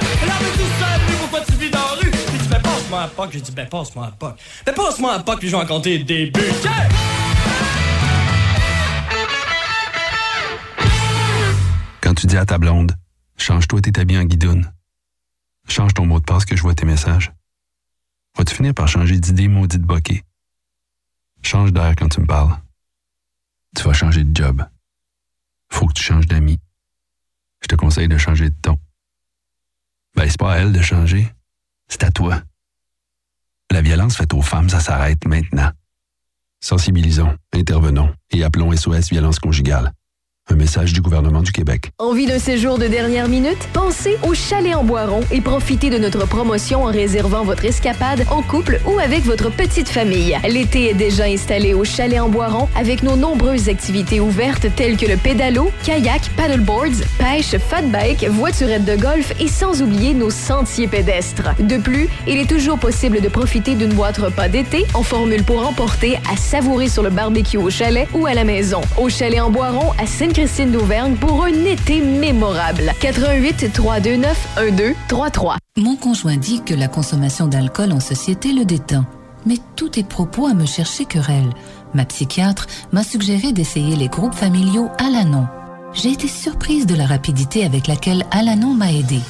Passe-moi 2.90 3.02
à 3.02 3.08
POC. 3.08 3.32
J'ai 3.32 3.40
dit, 3.40 3.52
ben 3.52 3.68
passe-moi 3.68 4.06
à 4.06 4.10
POC. 4.10 4.38
Ben 4.66 4.74
passe-moi 4.74 5.12
à 5.12 5.20
POC, 5.20 5.38
puis 5.38 5.48
je 5.48 5.56
vais 5.56 5.62
en 5.62 5.66
compter 5.66 5.98
des 6.02 6.26
buts. 6.26 6.40
Quand 12.00 12.14
tu 12.14 12.26
dis 12.26 12.36
à 12.36 12.44
ta 12.44 12.58
blonde, 12.58 12.96
change-toi 13.36 13.80
tes 13.80 14.00
habits 14.00 14.18
en 14.18 14.24
guidoune. 14.24 14.72
Change 15.68 15.94
ton 15.94 16.06
mot 16.06 16.18
de 16.18 16.24
passe 16.24 16.44
que 16.44 16.56
je 16.56 16.62
vois 16.62 16.74
tes 16.74 16.86
messages. 16.86 17.32
Vas-tu 18.36 18.54
finir 18.54 18.74
par 18.74 18.88
changer 18.88 19.18
d'idée 19.18 19.48
maudite 19.48 19.82
bokeh? 19.82 20.24
Change 21.42 21.72
d'air 21.72 21.94
quand 21.96 22.08
tu 22.08 22.20
me 22.20 22.26
parles. 22.26 22.56
Tu 23.76 23.84
vas 23.84 23.92
changer 23.92 24.24
de 24.24 24.36
job. 24.36 24.64
Faut 25.72 25.86
que 25.86 25.92
tu 25.92 26.02
changes 26.02 26.26
d'amis. 26.26 26.58
Je 27.62 27.68
te 27.68 27.76
conseille 27.76 28.08
de 28.08 28.18
changer 28.18 28.50
de 28.50 28.56
ton. 28.60 28.78
Ben, 30.16 30.28
c'est 30.28 30.40
pas 30.40 30.54
à 30.54 30.58
elle 30.58 30.72
de 30.72 30.82
changer. 30.82 31.32
C'est 31.86 32.02
à 32.02 32.10
toi. 32.10 32.42
La 33.70 33.82
violence 33.82 34.16
faite 34.16 34.34
aux 34.34 34.42
femmes, 34.42 34.68
ça 34.68 34.80
s'arrête 34.80 35.26
maintenant. 35.26 35.70
Sensibilisons, 36.60 37.36
intervenons 37.54 38.12
et 38.30 38.44
appelons 38.44 38.74
SOS 38.74 39.10
Violence 39.10 39.38
Conjugale. 39.38 39.92
Message 40.54 40.92
du 40.92 41.00
gouvernement 41.00 41.42
du 41.42 41.52
Québec. 41.52 41.90
Envie 41.98 42.26
d'un 42.26 42.38
séjour 42.38 42.78
de 42.78 42.86
dernière 42.86 43.28
minute? 43.28 43.58
Pensez 43.72 44.16
au 44.22 44.34
Chalet 44.34 44.74
en 44.74 44.84
Boiron 44.84 45.20
et 45.30 45.40
profitez 45.40 45.90
de 45.90 45.98
notre 45.98 46.26
promotion 46.26 46.84
en 46.84 46.90
réservant 46.90 47.44
votre 47.44 47.64
escapade 47.64 48.24
en 48.30 48.42
couple 48.42 48.80
ou 48.86 48.98
avec 48.98 49.24
votre 49.24 49.50
petite 49.50 49.88
famille. 49.88 50.36
L'été 50.48 50.90
est 50.90 50.94
déjà 50.94 51.24
installé 51.24 51.74
au 51.74 51.84
Chalet 51.84 52.20
en 52.20 52.28
Boiron 52.28 52.68
avec 52.76 53.02
nos 53.02 53.16
nombreuses 53.16 53.68
activités 53.68 54.20
ouvertes 54.20 54.66
telles 54.76 54.96
que 54.96 55.06
le 55.06 55.16
pédalo, 55.16 55.70
kayak, 55.84 56.30
paddleboards, 56.36 57.04
pêche, 57.18 57.56
fat 57.58 57.82
bike, 57.82 58.24
voiturette 58.28 58.84
de 58.84 58.96
golf 58.96 59.32
et 59.40 59.48
sans 59.48 59.82
oublier 59.82 60.14
nos 60.14 60.30
sentiers 60.30 60.88
pédestres. 60.88 61.54
De 61.60 61.78
plus, 61.78 62.08
il 62.26 62.38
est 62.38 62.48
toujours 62.48 62.78
possible 62.78 63.20
de 63.20 63.28
profiter 63.28 63.74
d'une 63.74 63.94
boîte 63.94 64.18
repas 64.18 64.48
d'été 64.48 64.84
en 64.94 65.02
formule 65.02 65.44
pour 65.44 65.66
emporter 65.66 66.16
à 66.30 66.36
savourer 66.36 66.88
sur 66.88 67.02
le 67.02 67.10
barbecue 67.10 67.58
au 67.58 67.70
chalet 67.70 68.08
ou 68.14 68.26
à 68.26 68.34
la 68.34 68.44
maison. 68.44 68.80
Au 68.98 69.08
Chalet 69.08 69.40
en 69.40 69.50
Boiron 69.50 69.92
à 69.98 70.06
Sainte-Christine 70.40 70.72
d'Auvergne 70.72 71.16
pour 71.16 71.44
un 71.44 71.64
été 71.66 72.00
mémorable. 72.00 72.92
88 73.00 73.74
329 73.74 74.48
1233. 74.70 75.58
Mon 75.76 75.96
conjoint 75.96 76.38
dit 76.38 76.62
que 76.62 76.72
la 76.72 76.88
consommation 76.88 77.46
d'alcool 77.46 77.92
en 77.92 78.00
société 78.00 78.54
le 78.54 78.64
détend. 78.64 79.04
Mais 79.44 79.58
tous 79.76 79.90
tes 79.90 80.02
propos 80.02 80.46
à 80.46 80.54
me 80.54 80.64
chercher 80.64 81.04
querelle. 81.04 81.50
Ma 81.92 82.06
psychiatre 82.06 82.68
m'a 82.90 83.02
suggéré 83.02 83.52
d'essayer 83.52 83.96
les 83.96 84.08
groupes 84.08 84.34
familiaux 84.34 84.88
Alanon. 84.96 85.46
J'ai 85.92 86.12
été 86.12 86.26
surprise 86.26 86.86
de 86.86 86.94
la 86.94 87.04
rapidité 87.04 87.66
avec 87.66 87.86
laquelle 87.86 88.24
Alanon 88.30 88.72
m'a 88.72 88.92
aidé. 88.92 89.20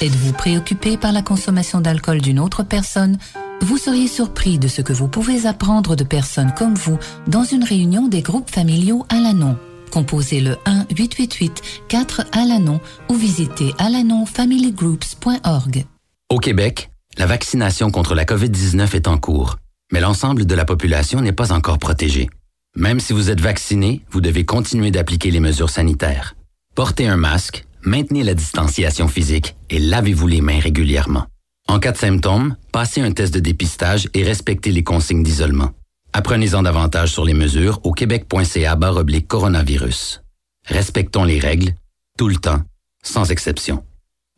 Êtes-vous 0.00 0.32
préoccupé 0.32 0.96
par 0.96 1.12
la 1.12 1.20
consommation 1.20 1.82
d'alcool 1.82 2.22
d'une 2.22 2.40
autre 2.40 2.62
personne? 2.62 3.18
Vous 3.60 3.76
seriez 3.76 4.08
surpris 4.08 4.58
de 4.58 4.68
ce 4.68 4.80
que 4.80 4.94
vous 4.94 5.08
pouvez 5.08 5.46
apprendre 5.46 5.94
de 5.94 6.04
personnes 6.04 6.54
comme 6.56 6.74
vous 6.74 6.98
dans 7.26 7.44
une 7.44 7.64
réunion 7.64 8.08
des 8.08 8.22
groupes 8.22 8.50
familiaux 8.50 9.04
Alanon. 9.10 9.58
Composez 9.94 10.40
le 10.40 10.56
1-888-4 10.66 12.26
Alanon 12.32 12.80
ou 13.08 13.14
visitez 13.14 13.72
alanonfamilygroups.org. 13.78 15.84
Au 16.28 16.38
Québec, 16.40 16.90
la 17.16 17.26
vaccination 17.26 17.92
contre 17.92 18.16
la 18.16 18.24
COVID-19 18.24 18.96
est 18.96 19.06
en 19.06 19.18
cours, 19.18 19.58
mais 19.92 20.00
l'ensemble 20.00 20.46
de 20.46 20.54
la 20.56 20.64
population 20.64 21.20
n'est 21.20 21.30
pas 21.30 21.52
encore 21.52 21.78
protégée. 21.78 22.28
Même 22.74 22.98
si 22.98 23.12
vous 23.12 23.30
êtes 23.30 23.40
vacciné, 23.40 24.00
vous 24.10 24.20
devez 24.20 24.44
continuer 24.44 24.90
d'appliquer 24.90 25.30
les 25.30 25.38
mesures 25.38 25.70
sanitaires. 25.70 26.34
Portez 26.74 27.06
un 27.06 27.16
masque, 27.16 27.64
maintenez 27.84 28.24
la 28.24 28.34
distanciation 28.34 29.06
physique 29.06 29.54
et 29.70 29.78
lavez-vous 29.78 30.26
les 30.26 30.40
mains 30.40 30.58
régulièrement. 30.58 31.26
En 31.68 31.78
cas 31.78 31.92
de 31.92 31.98
symptômes, 31.98 32.56
passez 32.72 33.00
un 33.00 33.12
test 33.12 33.32
de 33.32 33.38
dépistage 33.38 34.08
et 34.12 34.24
respectez 34.24 34.72
les 34.72 34.82
consignes 34.82 35.22
d'isolement. 35.22 35.70
Apprenez-en 36.16 36.62
davantage 36.62 37.10
sur 37.10 37.24
les 37.24 37.34
mesures 37.34 37.80
au 37.82 37.90
québec.ca 37.90 38.78
oblique 38.80 39.26
coronavirus. 39.26 40.22
Respectons 40.64 41.24
les 41.24 41.40
règles, 41.40 41.74
tout 42.16 42.28
le 42.28 42.36
temps, 42.36 42.60
sans 43.02 43.32
exception. 43.32 43.82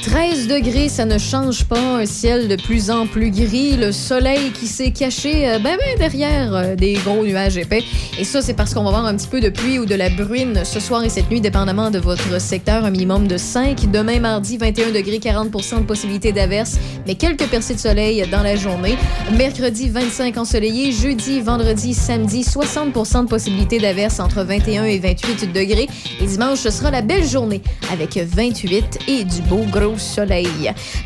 13 0.00 0.48
degrés, 0.48 0.88
ça 0.88 1.04
ne 1.04 1.18
change 1.18 1.64
pas. 1.64 1.78
Un 1.78 2.06
ciel 2.06 2.48
de 2.48 2.56
plus 2.56 2.90
en 2.90 3.06
plus 3.06 3.30
gris. 3.30 3.76
Le 3.76 3.90
soleil 3.90 4.50
qui 4.52 4.66
s'est 4.66 4.90
caché 4.90 5.48
euh, 5.48 5.58
ben, 5.58 5.76
ben 5.78 5.98
derrière 5.98 6.54
euh, 6.54 6.74
des 6.76 6.94
gros 6.94 7.24
nuages 7.24 7.56
épais. 7.56 7.82
Et 8.18 8.24
ça, 8.24 8.42
c'est 8.42 8.54
parce 8.54 8.74
qu'on 8.74 8.82
va 8.82 8.90
avoir 8.90 9.06
un 9.06 9.16
petit 9.16 9.28
peu 9.28 9.40
de 9.40 9.48
pluie 9.48 9.78
ou 9.78 9.86
de 9.86 9.94
la 9.94 10.10
bruine 10.10 10.62
ce 10.64 10.78
soir 10.78 11.04
et 11.04 11.08
cette 11.08 11.30
nuit, 11.30 11.40
dépendamment 11.40 11.90
de 11.90 11.98
votre 11.98 12.40
secteur. 12.40 12.84
Un 12.84 12.90
minimum 12.90 13.26
de 13.26 13.36
5. 13.36 13.90
Demain, 13.90 14.20
mardi, 14.20 14.56
21 14.56 14.92
degrés, 14.92 15.18
40 15.18 15.50
de 15.80 15.84
possibilité 15.84 16.32
d'averse, 16.32 16.76
mais 17.06 17.14
quelques 17.14 17.46
percées 17.46 17.74
de 17.74 17.80
soleil 17.80 18.24
dans 18.30 18.42
la 18.42 18.56
journée. 18.56 18.96
Mercredi, 19.36 19.88
25 19.88 20.36
ensoleillé. 20.36 20.92
Jeudi, 20.92 21.40
vendredi, 21.40 21.94
samedi, 21.94 22.42
60% 22.42 23.24
de 23.24 23.28
possibilité 23.28 23.78
d'averse 23.78 24.20
entre 24.20 24.42
21 24.42 24.84
et 24.84 24.98
28 24.98 25.52
degrés. 25.52 25.88
Et 26.20 26.26
dimanche, 26.26 26.58
ce 26.58 26.70
sera 26.70 26.90
la 26.90 27.02
belle 27.02 27.26
journée 27.26 27.62
avec 27.92 28.16
28 28.16 28.98
et 29.08 29.24
du 29.24 29.40
beau 29.42 29.64
gros 29.70 29.87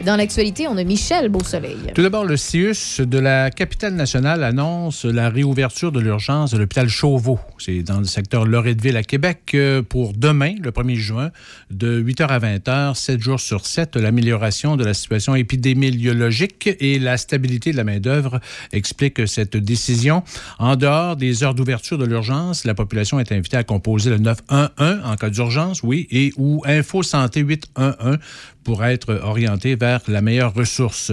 Dans 0.05 0.17
l'actualité, 0.17 0.67
on 0.67 0.77
a 0.77 0.83
Michel 0.83 1.29
Beau-Soleil. 1.29 1.77
Tout 1.95 2.03
d'abord, 2.03 2.25
le 2.25 2.37
CIUS 2.37 3.01
de 3.01 3.19
la 3.19 3.51
capitale 3.51 3.95
nationale 3.95 4.43
annonce 4.43 5.05
la 5.05 5.29
réouverture 5.29 5.93
de 5.93 6.01
l'urgence 6.01 6.51
de 6.51 6.59
l'hôpital 6.59 6.89
Chauveau. 6.89 7.39
C'est 7.59 7.83
dans 7.83 7.99
le 7.99 8.07
secteur 8.07 8.45
Loretteville 8.45 8.97
à 8.97 9.05
Québec 9.05 9.53
euh, 9.55 9.83
pour 9.83 10.15
demain, 10.15 10.55
le 10.61 10.71
1er 10.71 10.97
juin, 10.97 11.31
de 11.71 12.03
8h 12.03 12.27
à 12.27 12.39
20h, 12.41 12.95
7 12.97 13.21
jours 13.21 13.41
sur 13.41 13.67
7. 13.67 13.97
L'amélioration 13.97 14.77
de 14.77 14.85
la 14.85 14.95
situation 14.95 15.37
épidémiologique 15.37 16.71
et 16.81 16.99
la 16.99 17.17
stabilité 17.19 17.71
de 17.71 17.77
la 17.77 17.85
main-d'œuvre 17.85 18.41
expliquent 18.73 19.29
cette 19.29 19.57
décision. 19.57 20.25
En 20.59 20.77
dehors 20.77 21.17
des 21.17 21.45
heures 21.45 21.55
d'ouverture 21.55 21.99
de 21.99 22.05
l'urgence, 22.05 22.65
la 22.65 22.75
population 22.75 23.21
est 23.21 23.31
invitée 23.31 23.59
à 23.59 23.65
composer 23.65 24.11
le 24.11 24.19
911 24.19 25.03
en 25.05 25.17
cas 25.17 25.31
d'urgence, 25.31 25.83
oui, 25.83 26.09
et 26.11 26.33
ou 26.37 26.63
Info 26.67 27.03
Santé 27.03 27.41
811 27.41 28.19
pour 28.65 28.85
être 28.85 29.21
orienté 29.23 29.77
vers 29.77 30.01
la 30.09 30.21
meilleure 30.21 30.55
ressource. 30.55 31.13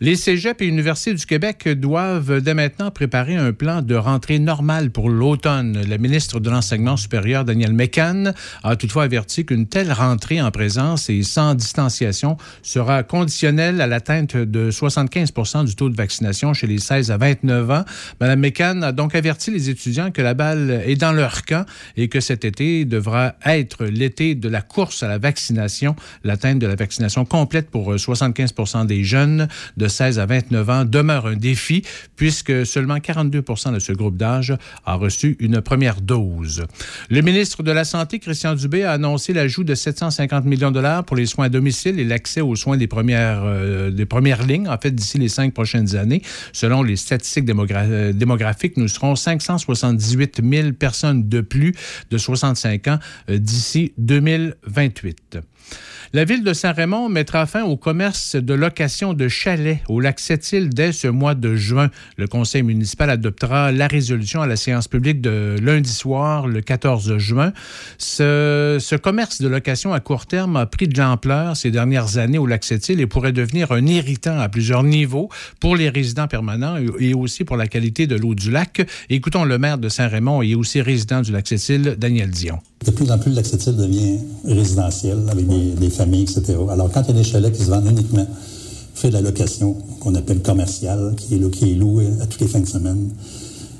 Les 0.00 0.16
cégeps 0.16 0.62
et 0.62 0.66
universités 0.66 1.14
du 1.14 1.26
Québec 1.26 1.68
doivent 1.68 2.40
dès 2.40 2.54
maintenant 2.54 2.90
préparer 2.90 3.36
un 3.36 3.52
plan 3.52 3.82
de 3.82 3.94
rentrée 3.94 4.38
normale 4.38 4.90
pour 4.90 5.08
l'automne. 5.08 5.80
La 5.88 5.98
ministre 5.98 6.40
de 6.40 6.50
l'Enseignement 6.50 6.96
supérieur, 6.96 7.44
Danielle 7.44 7.72
Mécan, 7.72 8.32
a 8.62 8.76
toutefois 8.76 9.04
averti 9.04 9.44
qu'une 9.44 9.66
telle 9.66 9.92
rentrée 9.92 10.40
en 10.40 10.50
présence 10.50 11.10
et 11.10 11.22
sans 11.22 11.54
distanciation 11.54 12.36
sera 12.62 13.02
conditionnelle 13.02 13.80
à 13.80 13.86
l'atteinte 13.86 14.36
de 14.36 14.70
75 14.70 15.32
du 15.64 15.74
taux 15.74 15.88
de 15.88 15.96
vaccination 15.96 16.54
chez 16.54 16.66
les 16.66 16.78
16 16.78 17.10
à 17.10 17.16
29 17.16 17.70
ans. 17.70 17.84
Mme 18.20 18.40
Mécan 18.40 18.82
a 18.82 18.92
donc 18.92 19.14
averti 19.14 19.50
les 19.50 19.70
étudiants 19.70 20.10
que 20.10 20.22
la 20.22 20.34
balle 20.34 20.82
est 20.84 20.96
dans 20.96 21.12
leur 21.12 21.44
camp 21.44 21.64
et 21.96 22.08
que 22.08 22.20
cet 22.20 22.44
été 22.44 22.84
devra 22.84 23.34
être 23.44 23.84
l'été 23.84 24.34
de 24.34 24.48
la 24.48 24.62
course 24.62 25.02
à 25.02 25.08
la 25.08 25.18
vaccination, 25.18 25.96
l'atteinte 26.24 26.58
de 26.58 26.66
la 26.66 26.76
vaccination 26.80 27.24
complète 27.24 27.70
pour 27.70 27.92
euh, 27.92 27.98
75 27.98 28.86
des 28.86 29.04
jeunes 29.04 29.48
de 29.76 29.88
16 29.88 30.18
à 30.18 30.26
29 30.26 30.70
ans 30.70 30.84
demeure 30.84 31.26
un 31.26 31.36
défi 31.36 31.82
puisque 32.16 32.66
seulement 32.66 32.98
42 32.98 33.44
de 33.72 33.78
ce 33.78 33.92
groupe 33.92 34.16
d'âge 34.16 34.54
a 34.84 34.94
reçu 34.94 35.36
une 35.40 35.60
première 35.60 36.00
dose. 36.00 36.64
Le 37.08 37.20
ministre 37.20 37.62
de 37.62 37.70
la 37.70 37.84
Santé, 37.84 38.18
Christian 38.18 38.54
Dubé, 38.54 38.84
a 38.84 38.92
annoncé 38.92 39.32
l'ajout 39.32 39.64
de 39.64 39.74
750 39.74 40.44
millions 40.44 40.70
de 40.70 40.74
dollars 40.74 41.04
pour 41.04 41.16
les 41.16 41.26
soins 41.26 41.46
à 41.46 41.48
domicile 41.48 41.98
et 41.98 42.04
l'accès 42.04 42.40
aux 42.40 42.56
soins 42.56 42.76
des 42.76 42.86
premières, 42.86 43.42
euh, 43.44 43.90
des 43.90 44.06
premières 44.06 44.46
lignes, 44.46 44.68
en 44.68 44.78
fait, 44.78 44.90
d'ici 44.90 45.18
les 45.18 45.28
cinq 45.28 45.54
prochaines 45.54 45.96
années. 45.96 46.22
Selon 46.52 46.82
les 46.82 46.96
statistiques 46.96 47.48
euh, 47.48 48.12
démographiques, 48.12 48.76
nous 48.76 48.88
serons 48.88 49.16
578 49.16 50.40
000 50.42 50.72
personnes 50.72 51.28
de 51.28 51.40
plus 51.40 51.74
de 52.10 52.18
65 52.18 52.88
ans 52.88 52.98
euh, 53.28 53.38
d'ici 53.38 53.92
2028. 53.98 55.38
La 56.12 56.24
ville 56.24 56.42
de 56.42 56.52
Saint-Raymond 56.52 57.08
mettra 57.08 57.46
fin 57.46 57.62
au 57.62 57.76
commerce 57.76 58.34
de 58.34 58.52
location 58.52 59.14
de 59.14 59.28
chalets 59.28 59.78
au 59.88 60.00
lac 60.00 60.18
Sept-Îles 60.18 60.68
dès 60.68 60.90
ce 60.90 61.06
mois 61.06 61.36
de 61.36 61.54
juin. 61.54 61.88
Le 62.16 62.26
conseil 62.26 62.64
municipal 62.64 63.10
adoptera 63.10 63.70
la 63.70 63.86
résolution 63.86 64.42
à 64.42 64.48
la 64.48 64.56
séance 64.56 64.88
publique 64.88 65.20
de 65.20 65.54
lundi 65.62 65.92
soir, 65.92 66.48
le 66.48 66.62
14 66.62 67.16
juin. 67.18 67.52
Ce, 67.98 68.78
ce 68.80 68.96
commerce 68.96 69.40
de 69.40 69.46
location 69.46 69.92
à 69.92 70.00
court 70.00 70.26
terme 70.26 70.56
a 70.56 70.66
pris 70.66 70.88
de 70.88 70.98
l'ampleur 70.98 71.56
ces 71.56 71.70
dernières 71.70 72.18
années 72.18 72.38
au 72.38 72.46
lac 72.46 72.64
Sept-Îles 72.64 73.00
et 73.00 73.06
pourrait 73.06 73.30
devenir 73.30 73.70
un 73.70 73.86
irritant 73.86 74.40
à 74.40 74.48
plusieurs 74.48 74.82
niveaux 74.82 75.28
pour 75.60 75.76
les 75.76 75.90
résidents 75.90 76.26
permanents 76.26 76.74
et 76.98 77.14
aussi 77.14 77.44
pour 77.44 77.56
la 77.56 77.68
qualité 77.68 78.08
de 78.08 78.16
l'eau 78.16 78.34
du 78.34 78.50
lac. 78.50 78.84
Écoutons 79.10 79.44
le 79.44 79.58
maire 79.58 79.78
de 79.78 79.88
Saint-Raymond 79.88 80.42
et 80.42 80.56
aussi 80.56 80.80
résident 80.80 81.20
du 81.20 81.30
lac 81.30 81.46
Sept-Îles, 81.46 81.94
Daniel 81.96 82.30
Dion. 82.30 82.58
De 82.84 82.90
plus 82.92 83.10
en 83.10 83.18
plus, 83.18 83.30
l'accessible 83.32 83.76
devient 83.76 84.18
résidentiel 84.44 85.18
avec 85.30 85.46
des, 85.46 85.72
des 85.72 85.90
familles, 85.90 86.22
etc. 86.22 86.54
Alors, 86.70 86.90
quand 86.90 87.02
il 87.02 87.08
y 87.08 87.10
a 87.10 87.22
des 87.22 87.28
chalets 87.28 87.52
qui 87.52 87.62
se 87.62 87.68
vendent 87.70 87.86
uniquement, 87.90 88.26
fait 88.94 89.08
de 89.08 89.14
la 89.14 89.20
location 89.20 89.76
qu'on 90.00 90.14
appelle 90.14 90.40
commerciale, 90.40 91.14
qui 91.16 91.34
est, 91.34 91.38
là- 91.38 91.50
qui 91.50 91.72
est 91.72 91.74
loué 91.74 92.06
à 92.22 92.26
toutes 92.26 92.40
les 92.40 92.48
fins 92.48 92.60
de 92.60 92.66
semaine. 92.68 93.10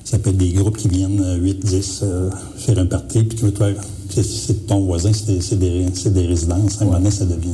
Ça 0.05 0.19
peut 0.19 0.31
être 0.31 0.37
des 0.37 0.51
groupes 0.53 0.77
qui 0.77 0.89
viennent, 0.89 1.21
euh, 1.23 1.37
8, 1.37 1.65
10, 1.65 2.01
euh, 2.03 2.31
faire 2.57 2.79
un 2.79 2.85
party, 2.87 3.23
puis 3.23 3.39
toi, 3.39 3.51
toi, 3.53 3.69
c'est- 4.11 4.23
c'est 4.23 4.67
ton 4.67 4.85
voisin, 4.85 5.13
c'est 5.15 5.27
des, 5.33 5.41
c'est 5.41 5.59
des, 5.59 5.87
c'est 5.95 6.13
des 6.13 6.27
résidences. 6.27 6.79
À 6.81 6.83
un 6.83 6.87
moment 6.87 6.99
donné, 6.99 7.11
ça 7.11 7.25
devient 7.25 7.49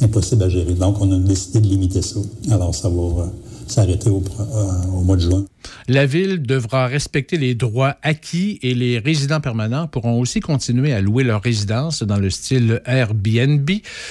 impossible 0.00 0.42
à 0.44 0.48
gérer. 0.48 0.72
Donc, 0.72 0.96
on 1.02 1.12
a 1.12 1.18
décidé 1.18 1.60
de 1.60 1.66
limiter 1.66 2.00
ça. 2.00 2.20
Alors, 2.50 2.74
ça 2.74 2.88
va 2.88 3.02
euh, 3.02 3.26
s'arrêter 3.70 4.10
au, 4.10 4.22
euh, 4.40 4.86
au 4.92 5.02
mois 5.02 5.16
de 5.16 5.22
juin. 5.22 5.44
La 5.88 6.06
ville 6.06 6.42
devra 6.42 6.86
respecter 6.86 7.36
les 7.36 7.54
droits 7.54 7.96
acquis 8.02 8.58
et 8.62 8.74
les 8.74 8.98
résidents 8.98 9.40
permanents 9.40 9.86
pourront 9.86 10.20
aussi 10.20 10.40
continuer 10.40 10.92
à 10.92 11.00
louer 11.00 11.24
leur 11.24 11.42
résidence 11.42 12.02
dans 12.02 12.16
le 12.16 12.30
style 12.30 12.82
Airbnb. 12.84 13.68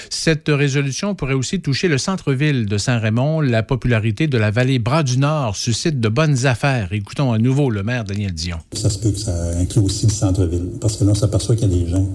Cette 0.09 0.49
résolution 0.49 1.15
pourrait 1.15 1.33
aussi 1.33 1.61
toucher 1.61 1.87
le 1.87 1.97
centre-ville 1.97 2.65
de 2.65 2.77
Saint-Raymond. 2.77 3.41
La 3.41 3.63
popularité 3.63 4.27
de 4.27 4.37
la 4.37 4.51
vallée 4.51 4.79
Bras 4.79 5.03
du 5.03 5.17
Nord 5.17 5.55
suscite 5.55 5.99
de 5.99 6.09
bonnes 6.09 6.45
affaires. 6.45 6.93
Écoutons 6.93 7.31
à 7.31 7.37
nouveau 7.37 7.69
le 7.69 7.83
maire 7.83 8.03
Daniel 8.03 8.33
Dion. 8.33 8.57
Ça 8.73 8.89
se 8.89 8.99
peut 8.99 9.11
que 9.11 9.19
ça 9.19 9.33
inclut 9.57 9.81
aussi 9.81 10.07
le 10.07 10.11
centre-ville. 10.11 10.69
Parce 10.81 10.97
que 10.97 11.03
là, 11.03 11.11
on 11.11 11.15
s'aperçoit 11.15 11.55
qu'il 11.55 11.71
y 11.71 11.81
a 11.81 11.85
des 11.85 11.89
gens, 11.89 12.07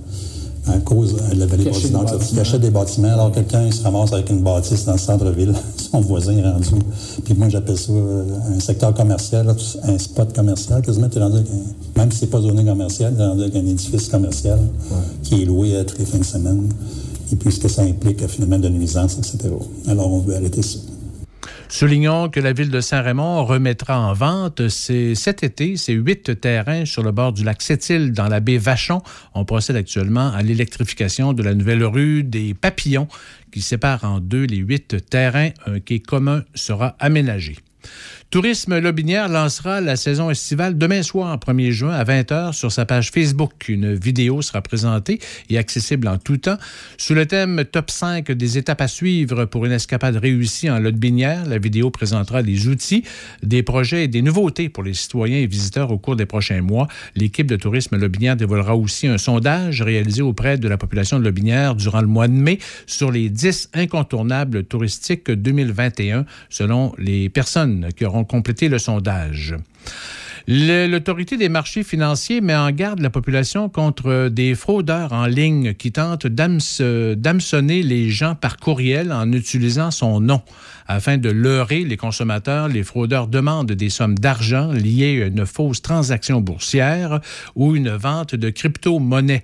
à 0.66 0.78
cause 0.78 1.14
de 1.16 1.38
la 1.38 1.46
vallée 1.46 1.64
des 1.64 1.70
qui 1.70 1.88
bâtiments. 1.90 2.40
achètent 2.40 2.60
des 2.60 2.70
bâtiments. 2.70 3.08
Alors, 3.12 3.32
quelqu'un, 3.32 3.70
se 3.70 3.82
ramasse 3.82 4.12
avec 4.12 4.30
une 4.30 4.40
bâtisse 4.42 4.84
dans 4.84 4.92
le 4.92 4.98
centre-ville. 4.98 5.52
Son 5.90 6.00
voisin 6.00 6.36
est 6.36 6.42
rendu. 6.48 6.68
Puis 7.24 7.34
moi, 7.34 7.48
j'appelle 7.48 7.76
ça 7.78 7.92
euh, 7.92 8.24
un 8.56 8.60
secteur 8.60 8.94
commercial, 8.94 9.54
un 9.82 9.98
spot 9.98 10.32
commercial. 10.34 10.80
Quasiment, 10.82 11.08
tu 11.08 11.18
es 11.18 11.22
rendu 11.22 11.36
avec 11.38 11.48
un- 11.48 12.00
même 12.00 12.12
si 12.12 12.18
c'est 12.18 12.26
pas 12.28 12.40
zoné 12.40 12.64
commercial, 12.64 13.12
tu 13.14 13.20
es 13.20 13.26
rendu 13.26 13.42
avec 13.42 13.56
un 13.56 13.66
édifice 13.66 14.08
commercial 14.08 14.58
qui 15.24 15.42
est 15.42 15.44
loué 15.44 15.76
à 15.76 15.84
toutes 15.84 15.98
les 15.98 16.04
fins 16.06 16.18
de 16.18 16.24
semaine. 16.24 16.68
Et 17.32 17.36
puis, 17.36 17.50
ce 17.50 17.58
que 17.60 17.68
ça 17.68 17.82
implique, 17.82 18.26
finalement, 18.28 18.58
de 18.58 18.68
nuisances, 18.68 19.16
etc. 19.18 19.38
Alors, 19.88 20.12
on 20.12 20.18
veut 20.20 20.36
arrêter 20.36 20.62
ça. 20.62 20.78
Soulignons 21.72 22.28
que 22.28 22.38
la 22.38 22.52
ville 22.52 22.68
de 22.68 22.82
Saint-Raymond 22.82 23.46
remettra 23.46 23.98
en 23.98 24.12
vente 24.12 24.68
ces- 24.68 25.14
cet 25.14 25.42
été 25.42 25.78
ces 25.78 25.94
huit 25.94 26.38
terrains 26.38 26.84
sur 26.84 27.02
le 27.02 27.12
bord 27.12 27.32
du 27.32 27.44
lac 27.44 27.62
Sept-Îles 27.62 28.12
dans 28.12 28.28
la 28.28 28.40
baie 28.40 28.58
Vachon. 28.58 29.00
On 29.32 29.46
procède 29.46 29.76
actuellement 29.76 30.30
à 30.32 30.42
l'électrification 30.42 31.32
de 31.32 31.42
la 31.42 31.54
nouvelle 31.54 31.82
rue 31.82 32.24
des 32.24 32.52
Papillons 32.52 33.08
qui 33.52 33.62
sépare 33.62 34.04
en 34.04 34.20
deux 34.20 34.44
les 34.44 34.58
huit 34.58 34.96
terrains. 35.08 35.48
Un 35.64 35.80
quai 35.80 36.00
commun 36.00 36.44
sera 36.54 36.94
aménagé. 36.98 37.56
Tourisme 38.32 38.78
Lobinière 38.78 39.28
lancera 39.28 39.82
la 39.82 39.94
saison 39.94 40.30
estivale 40.30 40.78
demain 40.78 41.02
soir, 41.02 41.36
1er 41.36 41.70
juin, 41.70 41.92
à 41.92 42.02
20h, 42.02 42.54
sur 42.54 42.72
sa 42.72 42.86
page 42.86 43.10
Facebook. 43.10 43.68
Une 43.68 43.92
vidéo 43.92 44.40
sera 44.40 44.62
présentée 44.62 45.18
et 45.50 45.58
accessible 45.58 46.08
en 46.08 46.16
tout 46.16 46.38
temps. 46.38 46.56
Sous 46.96 47.12
le 47.12 47.26
thème 47.26 47.62
Top 47.70 47.90
5 47.90 48.32
des 48.32 48.56
étapes 48.56 48.80
à 48.80 48.88
suivre 48.88 49.44
pour 49.44 49.66
une 49.66 49.72
escapade 49.72 50.16
réussie 50.16 50.70
en 50.70 50.78
Lotbinière, 50.78 51.44
la 51.44 51.58
vidéo 51.58 51.90
présentera 51.90 52.42
des 52.42 52.68
outils, 52.68 53.04
des 53.42 53.62
projets 53.62 54.04
et 54.04 54.08
des 54.08 54.22
nouveautés 54.22 54.70
pour 54.70 54.82
les 54.82 54.94
citoyens 54.94 55.36
et 55.36 55.46
visiteurs 55.46 55.90
au 55.90 55.98
cours 55.98 56.16
des 56.16 56.24
prochains 56.24 56.62
mois. 56.62 56.88
L'équipe 57.14 57.46
de 57.46 57.56
Tourisme 57.56 57.98
Lobinière 57.98 58.36
dévoilera 58.36 58.74
aussi 58.74 59.08
un 59.08 59.18
sondage 59.18 59.82
réalisé 59.82 60.22
auprès 60.22 60.56
de 60.56 60.68
la 60.68 60.78
population 60.78 61.18
de 61.18 61.24
Lobinière 61.24 61.74
durant 61.74 62.00
le 62.00 62.06
mois 62.06 62.28
de 62.28 62.32
mai 62.32 62.60
sur 62.86 63.12
les 63.12 63.28
10 63.28 63.72
incontournables 63.74 64.64
touristiques 64.64 65.30
2021, 65.30 66.24
selon 66.48 66.94
les 66.96 67.28
personnes 67.28 67.88
qui 67.94 68.06
auront 68.06 68.21
complété 68.24 68.68
le 68.68 68.78
sondage. 68.78 69.56
L'autorité 70.48 71.36
des 71.36 71.48
marchés 71.48 71.84
financiers 71.84 72.40
met 72.40 72.56
en 72.56 72.70
garde 72.72 73.00
la 73.00 73.10
population 73.10 73.68
contre 73.68 74.28
des 74.28 74.56
fraudeurs 74.56 75.12
en 75.12 75.26
ligne 75.26 75.74
qui 75.74 75.92
tentent 75.92 76.26
d'hameçonner 76.26 77.14
d'hameçonner 77.16 77.82
les 77.82 78.10
gens 78.10 78.34
par 78.34 78.56
courriel 78.56 79.12
en 79.12 79.30
utilisant 79.32 79.90
son 79.90 80.20
nom. 80.20 80.42
Afin 80.88 81.16
de 81.16 81.30
leurrer 81.30 81.84
les 81.84 81.96
consommateurs, 81.96 82.68
les 82.68 82.82
fraudeurs 82.82 83.28
demandent 83.28 83.72
des 83.72 83.88
sommes 83.88 84.18
d'argent 84.18 84.72
liées 84.72 85.22
à 85.22 85.26
une 85.26 85.46
fausse 85.46 85.80
transaction 85.80 86.40
boursière 86.40 87.20
ou 87.54 87.76
une 87.76 87.90
vente 87.90 88.34
de 88.34 88.50
crypto-monnaie. 88.50 89.42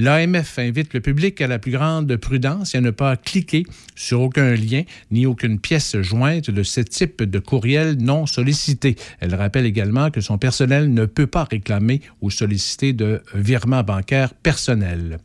L'AMF 0.00 0.60
invite 0.60 0.94
le 0.94 1.00
public 1.00 1.40
à 1.40 1.48
la 1.48 1.58
plus 1.58 1.72
grande 1.72 2.14
prudence 2.18 2.72
et 2.72 2.78
à 2.78 2.80
ne 2.80 2.92
pas 2.92 3.16
cliquer 3.16 3.64
sur 3.96 4.20
aucun 4.20 4.54
lien 4.54 4.82
ni 5.10 5.26
aucune 5.26 5.58
pièce 5.58 6.00
jointe 6.00 6.52
de 6.52 6.62
ce 6.62 6.80
type 6.82 7.24
de 7.24 7.40
courriel 7.40 7.96
non 7.98 8.24
sollicité. 8.24 8.94
Elle 9.18 9.34
rappelle 9.34 9.66
également 9.66 10.12
que 10.12 10.20
son 10.20 10.38
personnel 10.38 10.94
ne 10.94 11.04
peut 11.04 11.26
pas 11.26 11.48
réclamer 11.50 12.00
ou 12.20 12.30
solliciter 12.30 12.92
de 12.92 13.22
virements 13.34 13.82
bancaires 13.82 14.34
personnels. 14.34 15.18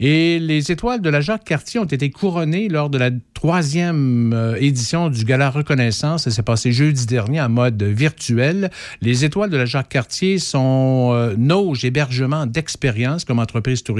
Et 0.00 0.40
les 0.40 0.72
étoiles 0.72 1.02
de 1.02 1.08
la 1.08 1.20
Jacques-Cartier 1.20 1.78
ont 1.78 1.84
été 1.84 2.10
couronnées 2.10 2.68
lors 2.68 2.90
de 2.90 2.98
la 2.98 3.10
troisième 3.32 4.32
euh, 4.34 4.56
édition 4.56 5.08
du 5.08 5.24
Gala 5.24 5.50
Reconnaissance. 5.50 6.24
Ça 6.24 6.32
s'est 6.32 6.42
passé 6.42 6.72
jeudi 6.72 7.06
dernier 7.06 7.40
en 7.40 7.48
mode 7.48 7.80
virtuel. 7.80 8.70
Les 9.02 9.24
étoiles 9.24 9.50
de 9.50 9.56
la 9.56 9.66
Jacques-Cartier 9.66 10.40
sont 10.40 11.12
euh, 11.14 11.36
Nauge 11.38 11.84
Hébergement 11.84 12.46
d'expérience 12.46 13.24
comme 13.24 13.38
entreprise 13.38 13.84
touristique 13.84 13.99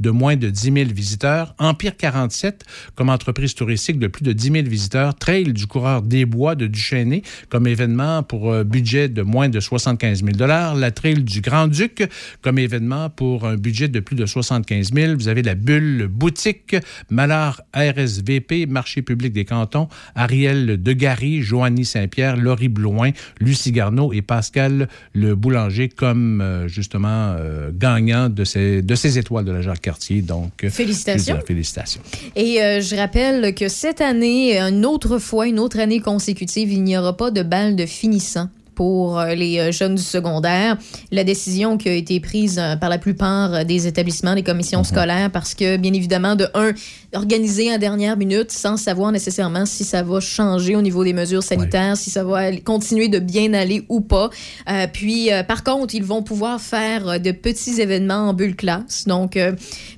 de 0.00 0.10
moins 0.10 0.36
de 0.36 0.50
10 0.50 0.72
000 0.72 0.90
visiteurs, 0.92 1.54
Empire 1.58 1.96
47 1.96 2.64
comme 2.94 3.08
entreprise 3.08 3.54
touristique 3.54 3.98
de 3.98 4.06
plus 4.06 4.22
de 4.22 4.32
10 4.32 4.50
000 4.50 4.68
visiteurs, 4.68 5.14
Trail 5.14 5.52
du 5.52 5.66
coureur 5.66 6.02
des 6.02 6.24
bois 6.24 6.54
de 6.54 6.66
Duchesnay 6.66 7.22
comme 7.48 7.66
événement 7.66 8.22
pour 8.22 8.52
euh, 8.52 8.64
budget 8.64 9.08
de 9.08 9.22
moins 9.22 9.48
de 9.48 9.60
75 9.60 10.24
000 10.24 10.34
la 10.46 10.90
Trail 10.90 11.22
du 11.22 11.40
Grand-Duc 11.40 12.08
comme 12.42 12.58
événement 12.58 13.10
pour 13.10 13.46
un 13.46 13.56
budget 13.56 13.88
de 13.88 14.00
plus 14.00 14.16
de 14.16 14.26
75 14.26 14.92
000 14.92 15.14
Vous 15.14 15.28
avez 15.28 15.42
la 15.42 15.54
Bulle 15.54 16.08
Boutique, 16.10 16.76
Malard 17.10 17.62
RSVP, 17.74 18.66
Marché 18.66 19.02
public 19.02 19.32
des 19.32 19.44
cantons, 19.44 19.88
Ariel 20.14 20.82
Degary, 20.82 21.42
Joanny 21.42 21.84
Saint-Pierre, 21.84 22.36
Laurie 22.36 22.68
Blouin, 22.68 23.10
Lucie 23.40 23.72
Garneau 23.72 24.12
et 24.12 24.22
Pascal 24.22 24.88
Le 25.12 25.34
Boulanger 25.34 25.88
comme 25.88 26.40
euh, 26.40 26.68
justement 26.68 27.34
euh, 27.38 27.70
gagnants 27.72 28.28
de 28.28 28.44
ces, 28.44 28.82
de 28.82 28.94
étoiles 29.24 29.44
de 29.44 29.52
la 29.52 29.62
Jacques-Cartier. 29.62 30.20
Donc, 30.22 30.64
euh, 30.64 30.70
Félicitations. 30.70 31.40
félicitations. 31.46 32.02
Et 32.36 32.62
euh, 32.62 32.80
je 32.80 32.94
rappelle 32.94 33.54
que 33.54 33.68
cette 33.68 34.00
année, 34.00 34.58
une 34.58 34.84
autre 34.84 35.18
fois, 35.18 35.46
une 35.46 35.58
autre 35.58 35.78
année 35.78 36.00
consécutive, 36.00 36.70
il 36.70 36.82
n'y 36.82 36.96
aura 36.96 37.16
pas 37.16 37.30
de 37.30 37.42
balle 37.42 37.74
de 37.74 37.86
finissant 37.86 38.48
pour 38.74 39.18
euh, 39.18 39.34
les 39.34 39.58
euh, 39.58 39.72
jeunes 39.72 39.94
du 39.94 40.02
secondaire. 40.02 40.76
La 41.10 41.24
décision 41.24 41.76
qui 41.76 41.88
a 41.88 41.92
été 41.92 42.20
prise 42.20 42.58
euh, 42.58 42.76
par 42.76 42.88
la 42.90 42.98
plupart 42.98 43.64
des 43.64 43.86
établissements, 43.86 44.34
des 44.34 44.42
commissions 44.42 44.84
scolaires, 44.84 45.30
parce 45.30 45.54
que, 45.54 45.76
bien 45.76 45.92
évidemment, 45.92 46.36
de 46.36 46.46
un, 46.54 46.72
organiser 47.14 47.72
en 47.72 47.78
dernière 47.78 48.16
minute 48.16 48.50
sans 48.50 48.76
savoir 48.76 49.12
nécessairement 49.12 49.66
si 49.66 49.84
ça 49.84 50.02
va 50.02 50.20
changer 50.20 50.76
au 50.76 50.82
niveau 50.82 51.04
des 51.04 51.12
mesures 51.12 51.42
sanitaires, 51.42 51.96
si 51.96 52.10
ça 52.10 52.24
va 52.24 52.52
continuer 52.56 53.08
de 53.08 53.18
bien 53.18 53.52
aller 53.54 53.84
ou 53.88 54.00
pas. 54.00 54.30
Euh, 54.68 54.86
puis, 54.92 55.32
euh, 55.32 55.42
par 55.42 55.64
contre, 55.64 55.94
ils 55.94 56.04
vont 56.04 56.22
pouvoir 56.22 56.60
faire 56.60 57.20
de 57.20 57.30
petits 57.32 57.80
événements 57.80 58.28
en 58.28 58.34
bulle 58.34 58.56
classe. 58.56 59.04
Donc, 59.06 59.36
euh, 59.36 59.52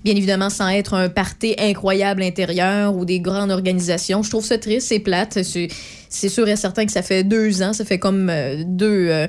bien 0.05 0.15
évidemment, 0.15 0.51
sans 0.51 0.69
être 0.69 0.95
un 0.95 1.09
party 1.09 1.55
incroyable 1.59 2.23
intérieur 2.23 2.95
ou 2.95 3.05
des 3.05 3.21
grandes 3.21 3.51
organisations. 3.51 4.23
Je 4.23 4.31
trouve 4.31 4.45
ça 4.45 4.59
triste, 4.59 4.89
c'est 4.89 4.99
plate. 4.99 5.43
C'est- 5.43 5.69
C'est 6.09 6.29
sûr 6.29 6.49
et 6.49 6.57
certain 6.57 6.87
que 6.87 6.93
ça 6.93 7.03
fait 7.03 7.25
deux 7.25 7.63
ans, 7.63 7.73
ça 7.73 7.85
fait 7.85 7.99
comme 7.99 8.29
euh, 8.31 8.63
deux, 8.65 9.09
euh, 9.11 9.27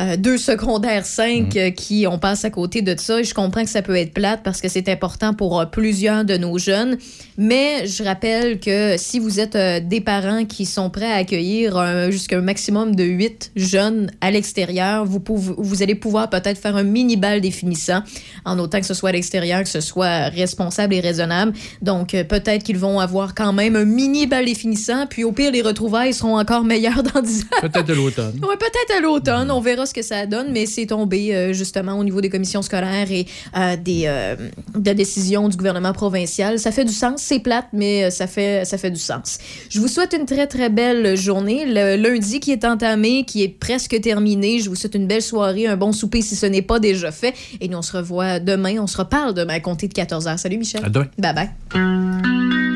euh, 0.00 0.16
deux 0.16 0.38
secondaires 0.38 1.04
cinq 1.06 1.56
euh, 1.56 1.70
qui 1.70 2.06
on 2.06 2.18
passe 2.18 2.44
à 2.44 2.50
côté 2.50 2.82
de 2.82 2.94
ça. 2.98 3.20
Et 3.20 3.24
je 3.24 3.34
comprends 3.34 3.64
que 3.64 3.70
ça 3.70 3.82
peut 3.82 3.96
être 3.96 4.12
plate 4.12 4.40
parce 4.42 4.60
que 4.60 4.68
c'est 4.68 4.88
important 4.88 5.34
pour 5.34 5.64
plusieurs 5.70 6.24
de 6.24 6.36
nos 6.36 6.58
jeunes. 6.58 6.96
Mais 7.36 7.86
je 7.86 8.02
rappelle 8.04 8.60
que 8.60 8.96
si 8.98 9.18
vous 9.18 9.40
êtes 9.40 9.56
euh, 9.56 9.80
des 9.80 10.00
parents 10.00 10.44
qui 10.44 10.66
sont 10.66 10.90
prêts 10.90 11.10
à 11.10 11.16
accueillir 11.16 12.10
jusqu'à 12.10 12.38
un 12.38 12.42
maximum 12.42 12.94
de 12.94 13.04
huit 13.04 13.50
jeunes 13.56 14.10
à 14.20 14.30
l'extérieur, 14.30 15.04
vous, 15.04 15.20
pouvez- 15.20 15.54
vous 15.58 15.82
allez 15.82 15.94
pouvoir 15.94 16.30
peut-être 16.30 16.58
faire 16.58 16.76
un 16.76 16.82
mini 16.82 17.16
bal 17.16 17.40
définissant, 17.40 18.02
en 18.44 18.58
autant 18.58 18.80
que 18.80 18.86
ce 18.86 18.94
soit 18.94 19.10
à 19.10 19.12
l'extérieur, 19.12 19.62
que 19.62 19.68
ce 19.68 19.80
soit 19.80 20.28
responsable 20.28 20.94
et 20.94 21.00
raisonnable. 21.00 21.52
Donc 21.82 22.10
peut-être 22.28 22.62
qu'ils 22.62 22.78
vont 22.78 23.00
avoir 23.00 23.34
quand 23.34 23.52
même 23.52 23.76
un 23.76 23.84
mini 23.84 24.26
bal 24.26 24.44
définissant, 24.44 25.06
puis 25.06 25.24
au 25.24 25.32
pire 25.32 25.50
les 25.52 25.62
retrouvailles 25.62 26.14
seront 26.20 26.38
encore 26.38 26.64
meilleures 26.64 27.02
dans 27.14 27.20
10 27.20 27.42
ans. 27.42 27.60
Peut-être 27.62 27.86
de 27.86 27.94
l'automne. 27.94 28.40
Ouais, 28.42 28.56
peut-être 28.56 28.98
à 28.98 29.00
l'automne, 29.00 29.50
on 29.50 29.60
verra 29.60 29.86
ce 29.86 29.94
que 29.94 30.02
ça 30.02 30.26
donne, 30.26 30.52
mais 30.52 30.66
c'est 30.66 30.86
tombé 30.86 31.34
euh, 31.34 31.52
justement 31.52 31.98
au 31.98 32.04
niveau 32.04 32.20
des 32.20 32.28
commissions 32.30 32.62
scolaires 32.62 33.10
et 33.10 33.26
euh, 33.56 33.76
des 33.76 34.04
euh, 34.06 34.36
de 34.74 34.92
décisions 34.92 35.48
du 35.48 35.56
gouvernement 35.56 35.92
provincial. 35.92 36.58
Ça 36.58 36.72
fait 36.72 36.84
du 36.84 36.92
sens, 36.92 37.22
c'est 37.22 37.40
plate, 37.40 37.66
mais 37.72 38.04
euh, 38.04 38.10
ça 38.10 38.26
fait 38.26 38.64
ça 38.64 38.78
fait 38.78 38.90
du 38.90 39.00
sens. 39.00 39.38
Je 39.68 39.80
vous 39.80 39.88
souhaite 39.88 40.14
une 40.18 40.26
très 40.26 40.46
très 40.46 40.68
belle 40.68 41.16
journée. 41.16 41.64
Le 41.66 41.96
lundi 41.96 42.40
qui 42.40 42.52
est 42.52 42.64
entamé, 42.64 43.24
qui 43.24 43.42
est 43.42 43.48
presque 43.48 44.00
terminé. 44.00 44.60
Je 44.60 44.68
vous 44.68 44.76
souhaite 44.76 44.94
une 44.94 45.06
belle 45.06 45.22
soirée, 45.22 45.66
un 45.66 45.76
bon 45.76 45.92
souper 45.92 46.22
si 46.22 46.36
ce 46.36 46.46
n'est 46.46 46.62
pas 46.62 46.78
déjà 46.78 47.10
fait. 47.10 47.34
Et 47.60 47.68
nous 47.68 47.78
on 47.78 47.82
se 47.82 47.96
revoit 47.96 48.40
demain, 48.40 48.78
on 48.80 48.86
se 48.86 48.98
reparle 48.98 49.34
demain 49.34 49.54
à 49.54 49.60
compter 49.60 49.88
de 49.88 49.94
14h. 49.94 50.38
Salut 50.38 50.58
Michel. 50.58 50.84
À 50.84 50.88
demain. 50.88 51.08
Bye 51.18 51.34
bye. 51.34 52.69